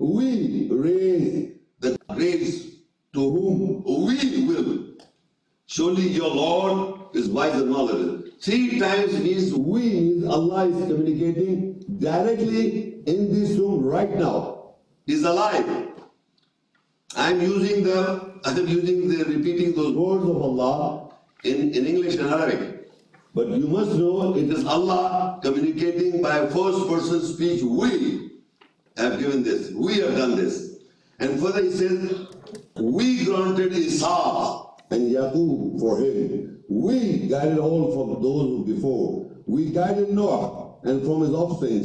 We 0.00 0.66
raise 0.70 1.52
the 1.78 1.98
graves 2.08 2.68
to 3.12 3.20
whom 3.20 3.84
we 3.84 4.46
will. 4.46 4.94
Surely 5.66 6.08
your 6.08 6.34
Lord 6.34 7.14
is 7.14 7.28
wise 7.28 7.54
and 7.54 7.70
knowledgeable. 7.70 8.24
Three 8.40 8.78
times 8.78 9.12
means 9.20 9.52
we 9.52 9.82
means 9.82 10.24
Allah 10.24 10.68
is 10.68 10.86
communicating 10.86 11.84
directly 11.98 13.02
in 13.06 13.34
this 13.34 13.58
room 13.58 13.84
right 13.84 14.16
now. 14.16 14.76
He's 15.04 15.22
alive. 15.22 15.88
I'm 17.14 17.42
using 17.42 17.84
the 17.84 18.40
I'm 18.44 18.66
using 18.66 19.06
the 19.06 19.24
repeating 19.24 19.74
those 19.74 19.94
words 19.94 20.24
of 20.24 20.40
Allah 20.40 21.12
in, 21.44 21.74
in 21.74 21.86
English 21.86 22.14
and 22.16 22.30
Arabic. 22.30 22.90
But 23.34 23.48
you 23.48 23.68
must 23.68 23.92
know 23.96 24.34
it 24.34 24.48
is 24.48 24.64
Allah 24.64 25.40
communicating 25.42 26.22
by 26.22 26.46
first 26.46 26.88
person 26.88 27.20
speech. 27.20 27.62
We 27.62 28.29
have 28.96 29.18
given 29.18 29.42
this. 29.42 29.70
We 29.72 29.98
have 29.98 30.16
done 30.16 30.36
this. 30.36 30.76
And 31.18 31.40
further 31.40 31.62
he 31.62 31.70
says, 31.70 32.26
we 32.76 33.24
granted 33.24 33.72
Ishaq 33.72 34.80
and 34.90 35.10
Yaqub 35.12 35.80
for 35.80 36.00
him. 36.00 36.62
We 36.68 37.28
guided 37.28 37.58
all 37.58 37.92
from 37.92 38.22
those 38.22 38.48
who 38.48 38.74
before. 38.74 39.30
We 39.46 39.70
guided 39.70 40.10
Noah 40.10 40.76
and 40.84 41.02
from 41.02 41.22
his 41.22 41.32
offspring. 41.32 41.84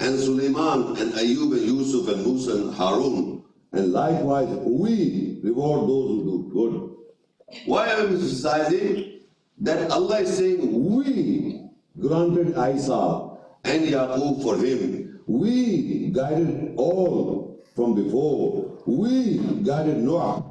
And 0.00 0.18
Suleiman 0.18 0.96
and 0.96 1.12
Ayub 1.12 1.52
and 1.52 1.62
Yusuf 1.62 2.08
and 2.08 2.24
Musa 2.24 2.52
and 2.52 2.74
Harun. 2.74 3.42
And 3.72 3.92
likewise, 3.92 4.48
we 4.48 5.40
reward 5.42 5.82
those 5.82 6.08
who 6.08 6.24
do 6.24 6.50
good. 6.52 7.66
Why 7.66 7.88
am 7.88 7.98
I 7.98 8.02
emphasizing 8.04 9.20
that 9.60 9.90
Allah 9.90 10.20
is 10.20 10.36
saying 10.36 10.94
we 10.94 11.68
granted 11.98 12.50
Isa 12.50 13.28
and 13.64 13.88
Yaqub 13.88 14.42
for 14.42 14.56
him. 14.56 15.07
We 15.28 16.08
guided 16.08 16.72
all 16.76 17.60
from 17.76 17.94
before. 17.94 18.78
We 18.86 19.36
guided 19.62 19.98
Noah, 19.98 20.42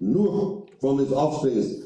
Noah 0.00 0.62
from 0.80 0.98
his 0.98 1.12
offspring, 1.12 1.84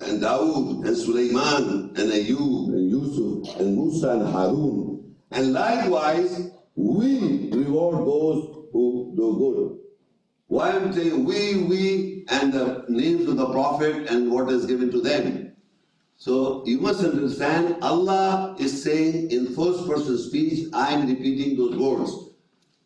and 0.00 0.20
Dawood 0.20 0.86
and 0.86 0.94
Sulaiman 0.94 1.94
and 1.96 2.12
Ayub 2.12 2.68
and 2.74 2.90
Yusuf 2.90 3.58
and 3.58 3.74
Musa 3.74 4.10
and 4.10 4.28
Harun. 4.28 5.14
And 5.30 5.54
likewise, 5.54 6.50
we 6.76 7.50
reward 7.52 8.06
those 8.06 8.66
who 8.70 9.14
do 9.16 9.38
good. 9.38 9.78
Why 10.48 10.72
I'm 10.72 10.92
saying 10.92 11.24
we, 11.24 11.56
we, 11.64 12.26
and 12.28 12.52
the 12.52 12.84
names 12.90 13.26
of 13.26 13.38
the 13.38 13.50
Prophet 13.50 14.10
and 14.10 14.30
what 14.30 14.52
is 14.52 14.66
given 14.66 14.90
to 14.90 15.00
them. 15.00 15.47
So 16.18 16.64
you 16.66 16.80
must 16.80 17.04
understand, 17.04 17.76
Allah 17.80 18.56
is 18.58 18.82
saying 18.82 19.30
in 19.30 19.54
first 19.54 19.86
person 19.86 20.18
speech, 20.18 20.68
I 20.72 20.92
am 20.92 21.06
repeating 21.06 21.56
those 21.56 21.76
words. 21.76 22.12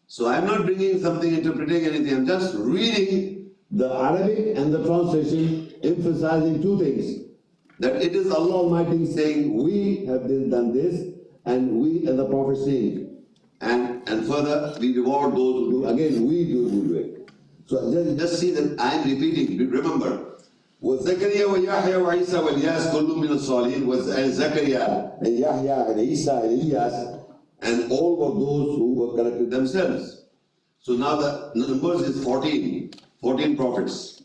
So 0.07 0.29
I'm 0.29 0.47
not 0.47 0.67
bringing 0.67 1.01
something, 1.01 1.35
interpreting 1.35 1.87
anything, 1.87 2.15
I'm 2.15 2.27
just 2.27 2.55
reading 2.57 3.51
the 3.71 3.89
Arabic 3.91 4.59
and 4.59 4.71
the 4.71 4.85
translation, 4.85 5.73
emphasizing 5.83 6.61
two 6.61 6.79
things. 6.79 7.25
That 7.79 7.97
it 8.03 8.15
is 8.15 8.31
Allah 8.31 8.53
Almighty 8.53 9.07
saying, 9.07 9.55
we 9.55 10.05
have 10.05 10.29
done 10.29 10.75
this, 10.75 11.15
and 11.47 11.81
we 11.81 12.07
and 12.07 12.19
the 12.19 12.27
Prophet 12.27 12.59
saying, 12.59 13.17
and, 13.63 14.07
and 14.11 14.29
further, 14.29 14.77
we 14.79 14.95
reward 14.95 15.33
those 15.33 15.39
who 15.39 15.71
do, 15.71 15.87
again, 15.87 16.27
we 16.27 16.45
do 16.45 16.69
good 16.69 16.91
work. 16.91 17.31
So 17.65 17.91
just, 17.91 18.19
just 18.19 18.41
see 18.41 18.51
that 18.51 18.79
I 18.79 18.97
am 18.97 19.09
repeating, 19.09 19.71
remember, 19.71 20.32
وزكريا 20.82 21.46
ويحيى 21.46 21.96
وعيسى 21.96 22.38
والياس 22.38 22.96
كل 22.96 23.08
من 23.18 23.32
الصالحين 23.32 23.90
وزكريا 23.90 25.18
and 25.22 25.40
Yahya 25.40 25.90
and 25.90 26.00
Isa 26.00 26.42
and 26.44 26.62
Ilyas 26.62 27.24
and 27.62 27.92
all 27.92 28.18
were 28.18 28.34
those 28.40 28.78
who 28.78 28.94
were 28.94 29.16
corrected 29.16 29.50
themselves. 29.50 30.26
So 30.80 30.94
now 30.94 31.16
the 31.16 31.52
numbers 31.56 32.02
is 32.02 32.24
14, 32.24 32.92
14 33.22 33.58
prophets. 33.58 34.24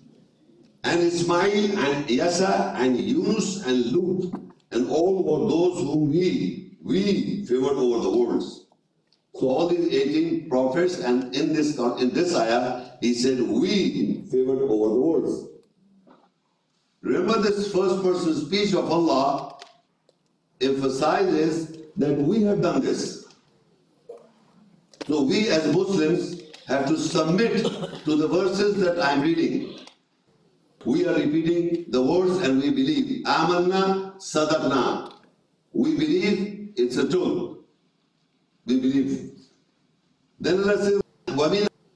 And 0.85 1.01
Ismail 1.01 1.79
and 1.79 2.07
Yasa 2.07 2.75
and 2.75 2.99
Yunus 2.99 3.65
and 3.67 3.87
Lut 3.93 4.41
and 4.73 4.91
all 4.91 5.23
were 5.25 5.49
those 5.49 5.79
whom 5.81 6.11
we, 6.11 6.77
we 6.83 7.47
favored 7.47 7.77
over 7.77 8.03
the 8.03 8.11
worlds. 8.11 8.67
So 9.35 9.49
all 9.49 9.69
these 9.69 9.93
18 9.93 10.51
prophets 10.51 10.99
and 11.01 11.35
in 11.35 11.53
this, 11.53 11.79
in 11.79 12.11
this 12.11 12.35
ayah, 12.37 12.91
he 13.01 13.15
said, 13.15 13.41
we 13.41 14.25
favored 14.31 14.63
over 14.63 14.95
the 14.95 15.01
worlds. 15.01 15.49
Remember 17.08 17.40
this 17.42 17.72
first 17.72 18.04
person 18.04 18.36
speech 18.36 18.74
of 18.74 18.92
Allah 18.92 19.58
emphasizes 20.60 21.78
that 21.96 22.18
we 22.18 22.42
have 22.44 22.62
done 22.62 22.82
this. 22.82 23.28
So 25.08 25.22
we 25.24 25.48
as 25.48 25.74
Muslims 25.74 26.42
have 26.68 26.86
to 26.88 26.98
submit 26.98 27.64
to 28.04 28.16
the 28.18 28.28
verses 28.28 28.76
that 28.82 29.02
I'm 29.02 29.22
reading. 29.22 29.80
We 30.84 31.08
are 31.08 31.14
repeating 31.14 31.86
the 31.92 32.02
words 32.02 32.46
and 32.46 32.62
we 32.62 32.72
believe. 32.72 33.24
Amanna 33.26 34.18
sadaqna. 34.18 35.14
We 35.72 35.96
believe 35.96 36.74
it's 36.76 36.98
a 36.98 37.08
tool. 37.08 37.60
We 38.66 38.82
believe. 38.82 39.32
Then 40.42 40.60
Allah 40.60 40.78
says, 40.84 41.02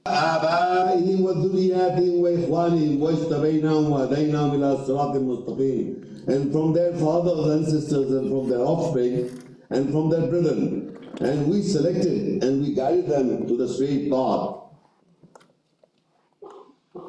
آبائهم 0.07 1.25
وذرياتهم 1.25 2.21
وإخوانهم 2.21 3.01
واجتبيناهم 3.01 3.91
وهديناهم 3.91 4.55
إلى 4.55 4.77
صراط 4.87 5.15
مستقيم 5.15 6.03
and 6.27 6.51
from 6.51 6.73
their 6.73 6.93
fathers 6.93 7.45
and 7.53 7.65
sisters 7.65 8.11
and 8.11 8.29
from 8.29 8.49
their 8.49 8.59
offspring 8.59 9.29
and 9.69 9.91
from 9.91 10.09
their 10.09 10.27
brethren 10.27 10.97
and 11.21 11.47
we 11.49 11.61
selected 11.61 12.43
and 12.43 12.61
we 12.61 12.73
guided 12.73 13.07
them 13.07 13.47
to 13.47 13.57
the 13.57 13.67
straight 13.67 14.09
path 14.11 14.55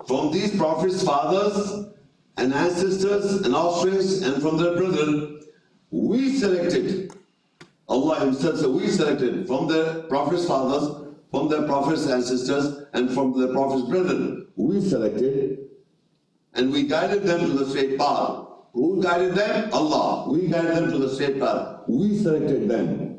from 0.06 0.32
these 0.32 0.56
prophets 0.56 1.02
fathers 1.02 1.86
and 2.36 2.54
ancestors 2.54 3.42
and 3.44 3.54
offspring 3.54 3.98
and 4.24 4.42
from 4.42 4.56
their 4.56 4.76
brethren 4.76 5.38
we 5.90 6.36
selected, 6.36 7.12
Allah 7.88 8.20
Himself 8.20 8.58
said, 8.58 8.68
we 8.68 8.88
selected 8.88 9.46
from 9.46 9.68
the 9.68 10.04
Prophet's 10.08 10.46
fathers, 10.46 11.01
from 11.32 11.48
the 11.48 11.66
Prophet's 11.66 12.08
ancestors, 12.08 12.86
and 12.94 13.10
from 13.10 13.38
the 13.38 13.52
Prophet's 13.52 13.88
brethren. 13.88 14.48
We 14.56 14.80
selected 14.80 15.68
and 16.54 16.72
we 16.72 16.82
guided 16.84 17.22
them 17.22 17.40
to 17.40 17.52
the 17.52 17.66
straight 17.66 17.98
path. 17.98 18.46
Who 18.72 19.02
guided 19.02 19.34
them? 19.34 19.70
Allah. 19.72 20.30
We 20.30 20.48
guided 20.48 20.76
them 20.76 20.90
to 20.90 20.98
the 20.98 21.08
straight 21.14 21.38
path. 21.38 21.84
We 21.86 22.18
selected 22.18 22.68
them. 22.68 23.14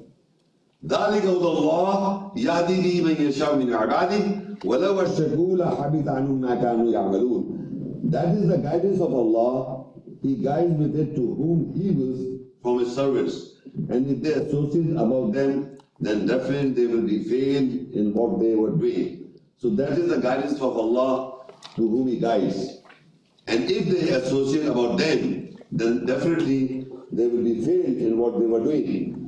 ذلك 0.85 1.23
هدى 1.25 1.49
الله 1.57 2.31
يهدي 2.37 2.77
به 2.81 3.01
من 3.03 3.15
يشاء 3.27 3.55
من 3.55 3.73
عباده 3.73 4.23
ولو 4.65 5.01
أشركوا 5.01 5.57
لحبط 5.57 6.07
عنهم 6.07 6.41
ما 6.41 6.55
كانوا 6.55 6.91
يعملون. 6.91 8.11
That 8.11 8.35
is 8.35 8.47
the 8.47 8.57
guidance 8.57 8.99
of 9.01 9.13
Allah. 9.13 9.85
He 10.21 10.35
guides 10.35 10.73
with 10.73 10.95
it 10.95 11.15
to 11.15 11.21
whom 11.35 11.73
He 11.75 11.91
wills 11.91 12.39
from 12.63 12.79
His 12.79 12.95
servants. 12.95 13.55
And 13.89 14.07
if 14.09 14.21
they 14.21 14.33
associate 14.33 14.91
about 14.91 15.33
them, 15.33 15.72
then 16.00 16.26
definitely 16.26 16.70
they 16.70 16.86
will 16.86 17.02
be 17.02 17.24
failed 17.24 17.92
in 17.92 18.12
what 18.14 18.40
they 18.40 18.54
were 18.54 18.70
doing. 18.70 19.38
So 19.56 19.70
that 19.70 19.92
is 19.92 20.08
the 20.08 20.18
guidance 20.18 20.54
of 20.54 20.76
Allah 20.76 21.46
to 21.76 21.88
whom 21.88 22.08
He 22.08 22.18
guides. 22.18 22.78
And 23.46 23.70
if 23.70 23.86
they 23.86 24.10
associate 24.10 24.66
about 24.66 24.98
them, 24.98 25.56
then 25.70 26.06
definitely 26.06 26.86
they 27.12 27.26
will 27.26 27.42
be 27.42 27.64
failed 27.64 27.96
in 27.96 28.18
what 28.18 28.38
they 28.38 28.46
were 28.46 28.62
doing. 28.62 29.20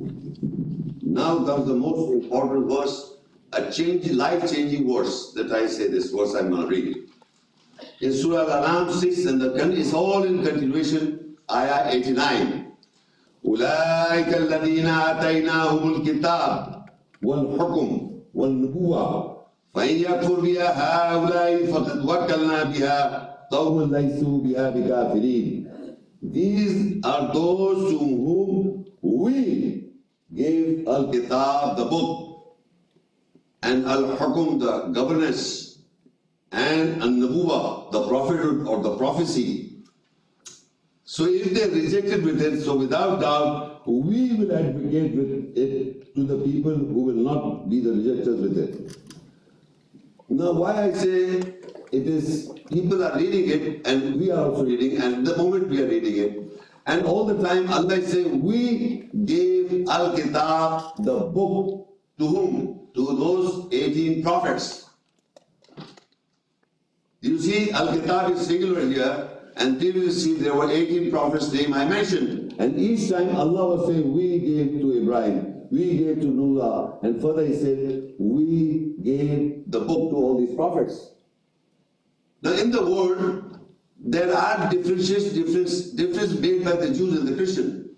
Now 1.01 1.43
comes 1.45 1.67
the 1.67 1.73
most 1.73 2.11
important 2.11 2.69
verse, 2.69 3.17
a 3.53 3.71
change, 3.71 4.11
life-changing 4.11 4.91
verse 4.91 5.33
that 5.33 5.51
I 5.51 5.67
say 5.67 5.87
this 5.87 6.11
verse 6.11 6.35
I'm 6.35 6.49
going 6.49 6.63
to 6.63 6.67
read. 6.67 6.97
In 8.01 8.13
Surah 8.13 8.51
Al-An'am 8.51 8.93
6 8.93 9.25
and 9.25 9.41
the 9.41 9.55
it's 9.71 9.93
all 9.93 10.23
in 10.23 10.43
continuation, 10.43 11.37
Ayah 11.49 11.89
89. 11.91 12.56
أولئك 13.47 14.37
الذين 14.37 14.85
آتيناهم 14.85 15.93
الكتاب 15.93 16.85
والحكم 17.23 18.11
والنبوة 18.33 19.37
فإن 19.73 19.95
يكفر 19.95 20.39
بها 20.39 20.67
هؤلاء 20.77 21.65
فقد 21.65 22.05
وكلنا 22.05 22.63
بها 22.63 23.29
قوم 23.51 23.95
ليسوا 23.95 24.37
بها 24.41 24.69
بكافرين 24.69 25.67
These 26.23 26.99
are 27.05 27.31
those 27.31 27.91
to 27.93 27.99
whom 27.99 28.85
we 29.01 29.91
gave 30.33 30.87
Al-Kitab, 30.87 31.77
the 31.77 31.85
book, 31.85 32.57
and 33.61 33.85
Al-Hukum, 33.85 34.59
the 34.59 34.87
governance, 34.93 35.77
and 36.51 37.01
An-Nabuwa, 37.03 37.91
the 37.91 38.07
prophethood 38.07 38.67
or 38.67 38.81
the 38.81 38.97
prophecy. 38.97 39.66
So 41.09 41.23
if 41.25 41.53
they 41.53 41.69
rejected 41.69 42.25
with 42.25 42.41
it, 42.41 42.63
so 42.63 42.75
without 42.75 43.21
doubt, 43.21 43.87
we 43.87 44.33
will 44.33 44.51
advocate 44.53 45.15
with 45.15 45.53
it 45.55 46.13
to 46.15 46.23
the 46.25 46.37
people 46.39 46.75
who 46.75 47.01
will 47.07 47.21
not 47.27 47.69
be 47.69 47.79
the 47.79 47.93
rejectors 47.93 48.41
with 48.41 48.57
it. 48.57 48.97
Now 50.27 50.51
why 50.51 50.73
I 50.83 50.91
say 50.91 51.37
it 51.93 52.07
is, 52.15 52.51
people 52.69 53.05
are 53.05 53.17
reading 53.17 53.49
it 53.49 53.87
and 53.87 54.19
we 54.19 54.31
are 54.31 54.49
also 54.49 54.65
reading 54.65 55.01
and 55.01 55.25
the 55.25 55.37
moment 55.37 55.69
we 55.69 55.81
are 55.81 55.87
reading 55.87 56.17
it, 56.17 56.61
and 56.87 57.05
all 57.05 57.23
the 57.23 57.41
time 57.41 57.71
Allah 57.71 57.95
is 57.95 58.11
saying, 58.11 58.43
we 58.43 59.09
gave 59.23 59.87
Al-Kitab, 59.87 61.05
the 61.05 61.19
book, 61.21 61.87
to 62.19 62.27
whom? 62.27 62.89
To 62.95 63.05
those 63.15 63.67
18 63.71 64.23
prophets. 64.23 64.89
You 67.21 67.39
see, 67.39 67.71
Al-Kitab 67.71 68.31
is 68.31 68.45
singular 68.45 68.85
here, 68.85 69.36
and 69.59 69.79
see 70.11 70.35
there 70.35 70.53
were 70.53 70.69
18 70.69 71.11
prophets' 71.11 71.51
name 71.51 71.73
I 71.73 71.85
mentioned. 71.85 72.53
And 72.59 72.79
each 72.79 73.09
time 73.09 73.35
Allah 73.35 73.75
was 73.75 73.87
saying, 73.87 74.13
we 74.13 74.39
gave 74.39 74.81
to 74.81 75.01
Ibrahim, 75.01 75.67
we 75.71 75.97
gave 75.97 76.21
to 76.21 76.27
Noah, 76.27 76.99
and 77.03 77.21
further 77.21 77.45
he 77.45 77.53
said, 77.53 78.13
we 78.17 78.95
gave 79.03 79.63
the 79.67 79.79
book 79.79 80.11
to 80.11 80.15
all 80.15 80.37
these 80.39 80.55
prophets. 80.55 81.11
Now 82.41 82.51
in 82.53 82.71
the 82.71 82.83
world, 82.83 83.59
there 83.99 84.33
are 84.33 84.69
differences, 84.69 85.33
difference, 85.33 86.39
made 86.39 86.63
by 86.63 86.73
the 86.73 86.93
Jews 86.93 87.17
and 87.19 87.27
the 87.27 87.35
Christian. 87.35 87.95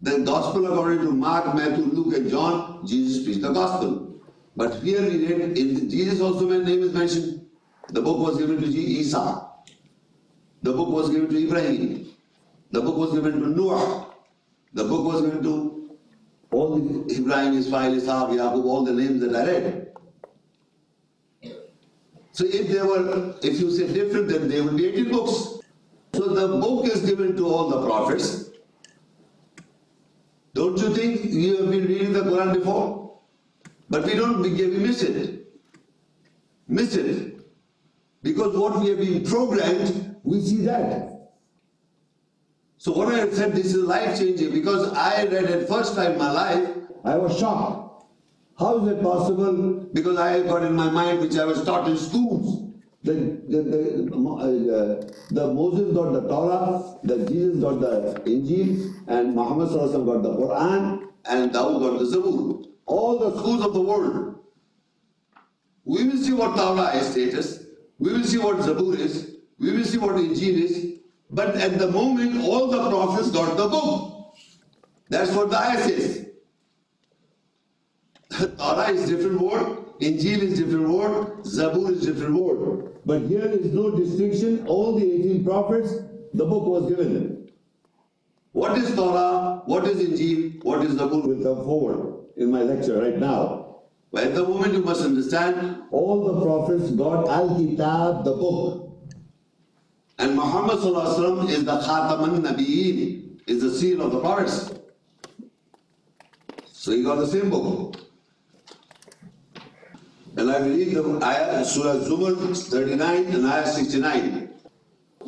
The 0.00 0.18
gospel 0.18 0.66
according 0.66 1.00
to 1.00 1.12
Mark, 1.12 1.54
Matthew, 1.54 1.84
Luke, 1.84 2.16
and 2.16 2.28
John, 2.28 2.84
Jesus 2.86 3.24
preached 3.24 3.42
the 3.42 3.52
gospel. 3.52 4.20
But 4.56 4.82
here 4.82 5.00
we 5.02 5.26
read, 5.26 5.56
in 5.56 5.88
Jesus 5.88 6.20
also 6.20 6.48
when 6.48 6.64
name 6.64 6.82
is 6.82 6.92
mentioned. 6.92 7.41
The 7.92 8.00
book 8.00 8.18
was 8.18 8.38
given 8.38 8.60
to 8.60 8.66
Isa. 8.66 9.46
The 10.62 10.72
book 10.72 10.88
was 10.88 11.10
given 11.10 11.28
to 11.28 11.44
Ibrahim. 11.44 12.06
The 12.70 12.80
book 12.80 12.96
was 12.96 13.12
given 13.12 13.32
to 13.40 13.48
Noah. 13.48 14.06
The 14.72 14.84
book 14.84 15.04
was 15.04 15.20
given 15.20 15.42
to 15.42 15.98
all 16.50 16.76
the 16.78 17.14
Ibrahim, 17.14 17.58
Ismail, 17.58 17.92
Ishaq, 18.00 18.30
Yaqub, 18.30 18.64
all 18.64 18.84
the 18.84 18.92
names 18.92 19.20
that 19.20 19.36
I 19.36 19.44
read. 19.46 19.88
So 22.32 22.46
if 22.46 22.68
they 22.68 22.80
were, 22.80 23.34
if 23.42 23.60
you 23.60 23.70
say 23.70 23.92
different, 23.92 24.28
then 24.28 24.48
they 24.48 24.62
would 24.62 24.76
be 24.76 24.86
18 24.86 25.10
books. 25.10 25.60
So 26.14 26.28
the 26.28 26.48
book 26.60 26.86
is 26.86 27.02
given 27.02 27.36
to 27.36 27.46
all 27.46 27.68
the 27.68 27.84
prophets. 27.84 28.50
Don't 30.54 30.78
you 30.78 30.94
think 30.94 31.24
you 31.24 31.58
have 31.58 31.70
been 31.70 31.86
reading 31.86 32.12
the 32.14 32.20
Quran 32.20 32.54
before? 32.54 33.20
But 33.90 34.04
we 34.06 34.14
don't, 34.14 34.40
we 34.40 34.50
miss 34.50 35.02
it. 35.02 35.46
Miss 36.68 36.94
it. 36.96 37.31
Because 38.22 38.56
what 38.56 38.80
we 38.80 38.90
have 38.90 38.98
been 38.98 39.24
programmed, 39.24 40.16
we 40.22 40.40
see 40.40 40.58
that. 40.66 41.12
So 42.78 42.92
what 42.92 43.14
I 43.14 43.30
said, 43.30 43.52
this 43.52 43.66
is 43.66 43.84
life 43.84 44.18
changing 44.18 44.52
because 44.52 44.92
I 44.92 45.24
read 45.24 45.44
it 45.44 45.68
first 45.68 45.94
time 45.94 46.12
in 46.12 46.18
my 46.18 46.32
life, 46.32 46.68
I 47.04 47.16
was 47.16 47.38
shocked. 47.38 48.04
How 48.58 48.78
is 48.78 48.92
it 48.92 49.02
possible? 49.02 49.88
Because 49.92 50.18
I 50.18 50.42
got 50.42 50.62
in 50.62 50.74
my 50.74 50.90
mind, 50.90 51.20
which 51.20 51.36
I 51.36 51.44
was 51.44 51.64
taught 51.64 51.88
in 51.88 51.96
schools, 51.96 52.72
the, 53.04 53.14
the, 53.48 53.60
uh, 53.60 55.12
the 55.30 55.52
Moses 55.52 55.94
got 55.94 56.12
the 56.12 56.28
Torah, 56.28 56.98
the 57.02 57.26
Jesus 57.26 57.60
got 57.60 57.80
the 57.80 58.20
Injil, 58.26 58.94
and 59.08 59.34
Muhammad 59.34 59.70
got 59.70 60.22
the 60.22 60.36
Quran, 60.36 61.08
and 61.24 61.50
Dawood 61.50 61.80
got 61.80 61.98
the 61.98 62.04
Zabur. 62.04 62.64
All 62.86 63.18
the 63.18 63.38
schools 63.38 63.64
of 63.64 63.74
the 63.74 63.80
world. 63.80 64.38
We 65.84 66.04
will 66.04 66.16
see 66.16 66.32
what 66.32 66.56
Torah 66.56 66.96
is 66.96 67.08
status, 67.08 67.61
we 68.02 68.12
will 68.12 68.24
see 68.24 68.38
what 68.38 68.56
Zabur 68.56 68.98
is, 68.98 69.36
we 69.60 69.70
will 69.70 69.84
see 69.84 69.98
what 69.98 70.16
Injil 70.16 70.62
is, 70.68 70.98
but 71.30 71.54
at 71.54 71.78
the 71.78 71.88
moment 71.88 72.42
all 72.42 72.66
the 72.66 72.90
prophets 72.90 73.30
got 73.30 73.56
the 73.56 73.68
book. 73.68 74.34
That's 75.08 75.30
what 75.30 75.50
the 75.50 75.58
ayah 75.58 75.82
says. 75.84 76.26
Torah 78.58 78.88
is 78.90 79.08
different 79.08 79.40
word, 79.40 79.66
Injil 80.00 80.42
is 80.48 80.58
different 80.58 80.88
word, 80.88 81.44
Zabur 81.44 81.92
is 81.92 82.04
different 82.04 82.34
word. 82.34 82.90
But 83.06 83.22
here 83.22 83.44
is 83.44 83.72
no 83.72 83.96
distinction. 83.96 84.66
All 84.66 84.98
the 84.98 85.04
18 85.04 85.44
prophets, 85.44 85.94
the 86.34 86.44
book 86.44 86.64
was 86.64 86.88
given 86.88 87.14
them. 87.14 87.48
What 88.50 88.78
is 88.78 88.94
Torah? 88.96 89.62
What 89.66 89.86
is 89.86 89.98
Injil? 90.08 90.64
What 90.64 90.84
is 90.84 90.96
Zabur 90.96 91.24
will 91.24 91.42
come 91.44 91.64
forward 91.64 92.24
in 92.36 92.50
my 92.50 92.62
lecture 92.62 93.00
right 93.00 93.18
now. 93.18 93.61
But 94.11 94.23
at 94.23 94.35
the 94.35 94.43
moment 94.43 94.73
you 94.73 94.81
must 94.81 95.03
understand, 95.03 95.83
all 95.91 96.25
the 96.25 96.41
prophets 96.41 96.91
got 96.91 97.27
Al-Kitab, 97.27 98.23
the 98.23 98.33
book. 98.33 98.83
And 100.17 100.35
Muhammad 100.35 100.77
is 101.49 101.63
the 101.65 101.79
Khataman 101.79 102.41
Nabiyeen, 102.41 103.39
is 103.47 103.61
the 103.61 103.71
seal 103.71 104.01
of 104.01 104.11
the 104.11 104.19
prophets. 104.19 104.73
So 106.71 106.91
he 106.91 107.03
got 107.03 107.15
the 107.15 107.27
same 107.27 107.49
book. 107.49 107.97
And 110.37 110.51
I 110.51 110.59
read 110.59 110.93
the 110.93 111.19
ayah, 111.25 111.65
Surah 111.65 111.95
Zumar 111.95 112.35
39 112.55 113.25
and 113.25 113.45
ayah 113.45 113.65
69. 113.67 114.47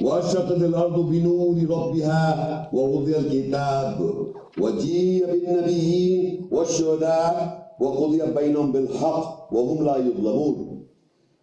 وأشرقت 0.02 0.52
الأرض 0.52 1.10
بنور 1.10 1.58
ربها 1.70 2.70
ووضع 2.74 3.18
الكتاب 3.18 4.28
وجيء 4.58 5.26
بالنبيين 5.26 6.48
والشهداء 6.52 7.63
وقضي 7.80 8.34
بينهم 8.34 8.72
بالحق 8.72 9.50
وهم 9.52 9.86
لا 9.86 9.98
يظلمون. 9.98 10.86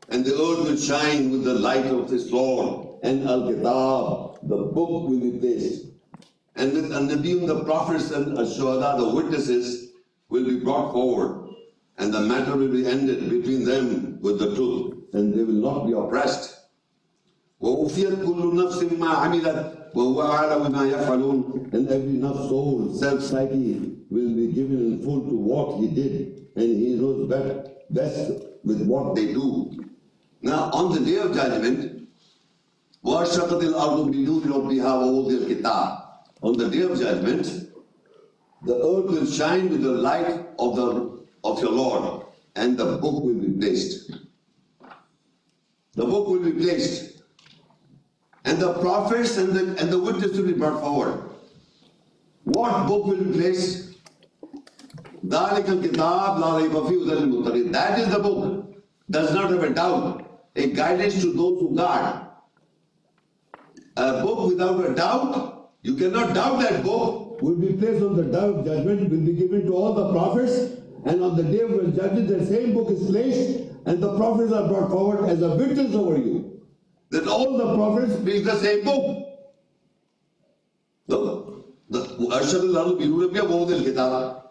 And 0.09 0.25
the 0.25 0.35
earth 0.35 0.69
will 0.69 0.77
shine 0.77 1.31
with 1.31 1.45
the 1.45 1.55
light 1.55 1.87
of 1.87 2.11
His 2.11 2.31
Lord, 2.31 3.01
and 3.03 3.29
Al-Kitab, 3.29 4.39
the 4.43 4.57
book 4.57 5.09
will 5.09 5.21
be 5.21 5.39
placed. 5.39 5.87
And 6.55 6.73
with 6.73 6.93
An-Nabiyun, 6.93 7.47
the 7.47 7.65
prophets 7.65 8.11
and 8.13 8.39
Ash-Shuhada, 8.39 8.99
the 8.99 9.15
witnesses, 9.15 9.93
will 10.29 10.45
be 10.45 10.61
brought 10.61 10.93
forward 10.93 11.47
and 11.99 12.13
the 12.13 12.21
matter 12.21 12.57
will 12.57 12.69
be 12.69 12.87
ended 12.87 13.31
between 13.31 13.65
them 13.65 14.21
with 14.21 14.39
the 14.39 14.55
truth, 14.55 14.95
and 15.15 15.33
they 15.33 15.43
will 15.43 15.55
not 15.55 15.87
be 15.87 15.93
oppressed. 15.93 16.61
وَأُفِيَتْ 17.63 18.23
كُلُّ 18.23 18.53
نَفْسٍ 18.53 18.83
مَا 18.99 19.15
عَمِلَتْ 19.15 19.80
وَهُوَ 19.95 20.23
أَعْلَمُ 20.23 20.63
بِمَا 20.69 20.85
يَفْعَلُونَ 20.93 21.73
And 21.75 21.89
every 21.89 22.15
nafs, 22.21 22.49
soul, 22.49 22.95
self-psyche 22.95 23.97
will 24.11 24.35
be 24.35 24.53
given 24.53 24.79
in 24.93 25.03
full 25.03 25.21
to 25.23 25.35
what 25.37 25.81
he 25.81 25.89
did, 25.89 26.47
and 26.57 26.77
he 26.77 26.95
knows 26.97 27.29
best, 27.29 27.69
best 27.91 28.33
with 28.65 28.83
what 28.87 29.15
they 29.15 29.33
do. 29.33 29.73
Now, 30.43 30.71
on 30.73 30.93
the 30.95 31.01
day 31.01 31.17
of 31.19 31.35
judgment, 31.35 32.09
وَأَشْرَقَتِ 33.05 33.63
الْأَرْضُ 33.63 34.11
بِنُورِ 34.13 34.43
رَبِّهَا 34.43 34.93
وَوُضِعَ 35.03 35.47
الْكِتَابِ 35.47 36.07
on 36.43 36.57
the 36.59 36.69
day 36.69 36.83
of 36.83 36.99
judgment, 36.99 37.47
the 38.65 38.75
earth 38.75 39.07
will 39.11 39.27
shine 39.27 39.71
with 39.71 39.83
the 39.83 39.93
light 39.93 40.47
of 40.59 40.77
the 40.77 41.25
of 41.45 41.61
your 41.63 41.73
Lord, 41.73 42.27
and 42.57 42.77
the 42.77 42.99
book 42.99 43.23
will 43.25 43.35
be 43.35 43.53
placed. 43.59 44.11
The 45.95 46.05
book 46.05 46.29
will 46.29 46.41
be 46.41 46.53
placed, 46.53 47.10
and 48.46 48.60
the 48.60 48.74
prophets 48.76 49.38
and 49.38 49.54
the, 49.54 49.78
and 49.80 49.92
the 49.92 50.00
witnesses 50.00 50.38
to 50.38 50.44
be 50.46 50.54
brought 50.54 50.82
forward. 50.82 51.30
What 52.44 52.88
book 52.88 53.06
will 53.06 53.24
be 53.24 53.34
placed? 53.34 53.98
That 55.24 55.60
is 55.60 55.68
the 58.10 58.20
book. 58.20 58.76
Does 59.10 59.34
not 59.34 59.52
have 59.52 59.64
a 59.64 59.70
doubt. 59.70 60.50
A 60.56 60.72
guidance 60.72 61.22
to 61.22 61.34
those 61.34 61.60
who 61.60 61.76
guard. 61.76 62.28
A 63.98 64.24
book 64.24 64.48
without 64.48 64.84
a 64.86 64.94
doubt, 64.96 65.72
you 65.84 65.96
cannot 65.96 66.34
doubt 66.34 66.60
that 66.62 66.84
book. 66.84 67.42
Will 67.42 67.56
be 67.56 67.74
placed 67.74 68.04
on 68.04 68.16
the 68.16 68.24
doubt 68.24 68.66
judgment, 68.66 69.10
will 69.10 69.20
be 69.20 69.34
given 69.34 69.66
to 69.66 69.74
all 69.74 69.94
the 69.94 70.12
prophets, 70.12 70.76
and 71.06 71.24
on 71.24 71.36
the 71.36 71.44
day 71.44 71.62
of 71.62 71.96
judgment, 71.96 72.28
the 72.28 72.46
same 72.46 72.74
book 72.74 72.92
is 72.92 73.04
placed, 73.08 73.62
and 73.86 74.02
the 74.02 74.16
prophets 74.16 74.54
are 74.54 74.68
brought 74.68 74.92
forward 74.92 75.28
as 75.28 75.42
a 75.42 75.56
witness 75.56 75.96
over 75.96 76.18
you. 76.18 76.51
That 77.12 77.28
all 77.28 77.58
the 77.58 77.76
prophets 77.76 78.14
read 78.22 78.46
the 78.46 78.56
same 78.58 78.84
book. 78.84 79.28
The 81.08 82.00
Arshad 82.38 82.76
al 82.76 82.96
Birurabia 82.96 83.44
Bodil 83.48 83.84
Kitab. 83.84 84.44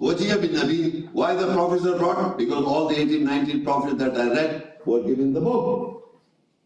Wajiyah 0.00 0.40
bin 0.40 0.52
Nabi. 0.52 1.08
Why 1.12 1.34
the 1.34 1.52
prophets 1.52 1.86
are 1.86 1.98
brought? 1.98 2.38
Because 2.38 2.64
all 2.64 2.88
the 2.88 2.98
18, 2.98 3.24
19 3.24 3.64
prophets 3.64 3.98
that 3.98 4.16
I 4.16 4.28
read 4.30 4.72
were 4.86 5.02
given 5.02 5.32
the 5.32 5.40
book. 5.40 5.94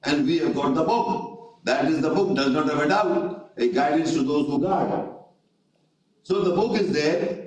and 0.05 0.27
we 0.27 0.39
have 0.39 0.55
got 0.55 0.75
the 0.75 0.85
book. 0.85 1.61
That 1.65 1.87
is 1.87 2.01
the 2.01 2.11
book, 2.11 2.37
does 2.37 2.53
not 2.53 2.69
have 2.69 2.81
a 2.81 2.89
doubt. 2.89 3.53
A 3.57 3.69
guidance 3.69 4.13
to 4.15 4.23
those 4.23 4.47
who 4.47 4.61
guard. 4.61 5.09
So 6.23 6.43
the 6.43 6.55
book 6.55 6.79
is 6.79 6.93
there. 6.93 7.47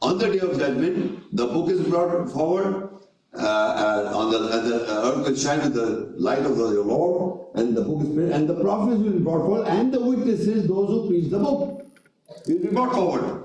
On 0.00 0.18
the 0.18 0.28
day 0.28 0.38
of 0.38 0.58
judgment, 0.58 1.36
the 1.36 1.46
book 1.46 1.70
is 1.70 1.80
brought 1.80 2.30
forward. 2.30 2.91
Uh, 3.34 3.46
uh, 3.46 4.12
on 4.14 4.30
the, 4.30 4.38
uh, 4.38 4.60
the 4.60 5.02
earth 5.06 5.26
will 5.26 5.34
shine 5.34 5.60
with 5.60 5.72
the 5.74 6.12
light 6.18 6.40
of 6.40 6.56
the, 6.56 6.64
Lord. 6.64 7.40
And 7.54 7.74
the 7.76 7.82
book 7.82 8.02
is 8.02 8.14
placed, 8.14 8.34
and 8.34 8.48
the 8.48 8.54
prophets 8.60 9.00
will 9.00 9.12
be 9.12 9.18
brought 9.18 9.40
forward, 9.40 9.66
and 9.68 9.92
the 9.92 10.00
witnesses, 10.00 10.68
those 10.68 10.88
who 10.88 11.08
preach 11.08 11.30
the 11.30 11.38
book. 11.38 11.86
will 12.46 12.58
be 12.58 12.68
brought 12.68 12.92
forward. 12.92 13.44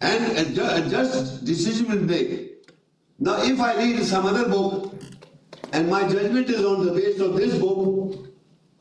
And 0.00 0.38
a, 0.38 0.44
ju- 0.44 0.62
a 0.62 0.88
just 0.88 1.44
decision 1.44 1.88
will 1.88 1.98
be 1.98 2.04
made. 2.04 2.50
Now, 3.18 3.42
if 3.42 3.58
I 3.60 3.76
read 3.76 4.02
some 4.04 4.26
other 4.26 4.48
book 4.48 4.94
and 5.72 5.88
my 5.88 6.02
judgment 6.08 6.48
is 6.50 6.64
on 6.64 6.84
the 6.84 6.92
basis 6.92 7.20
of 7.20 7.34
this 7.36 7.58
book, 7.58 8.28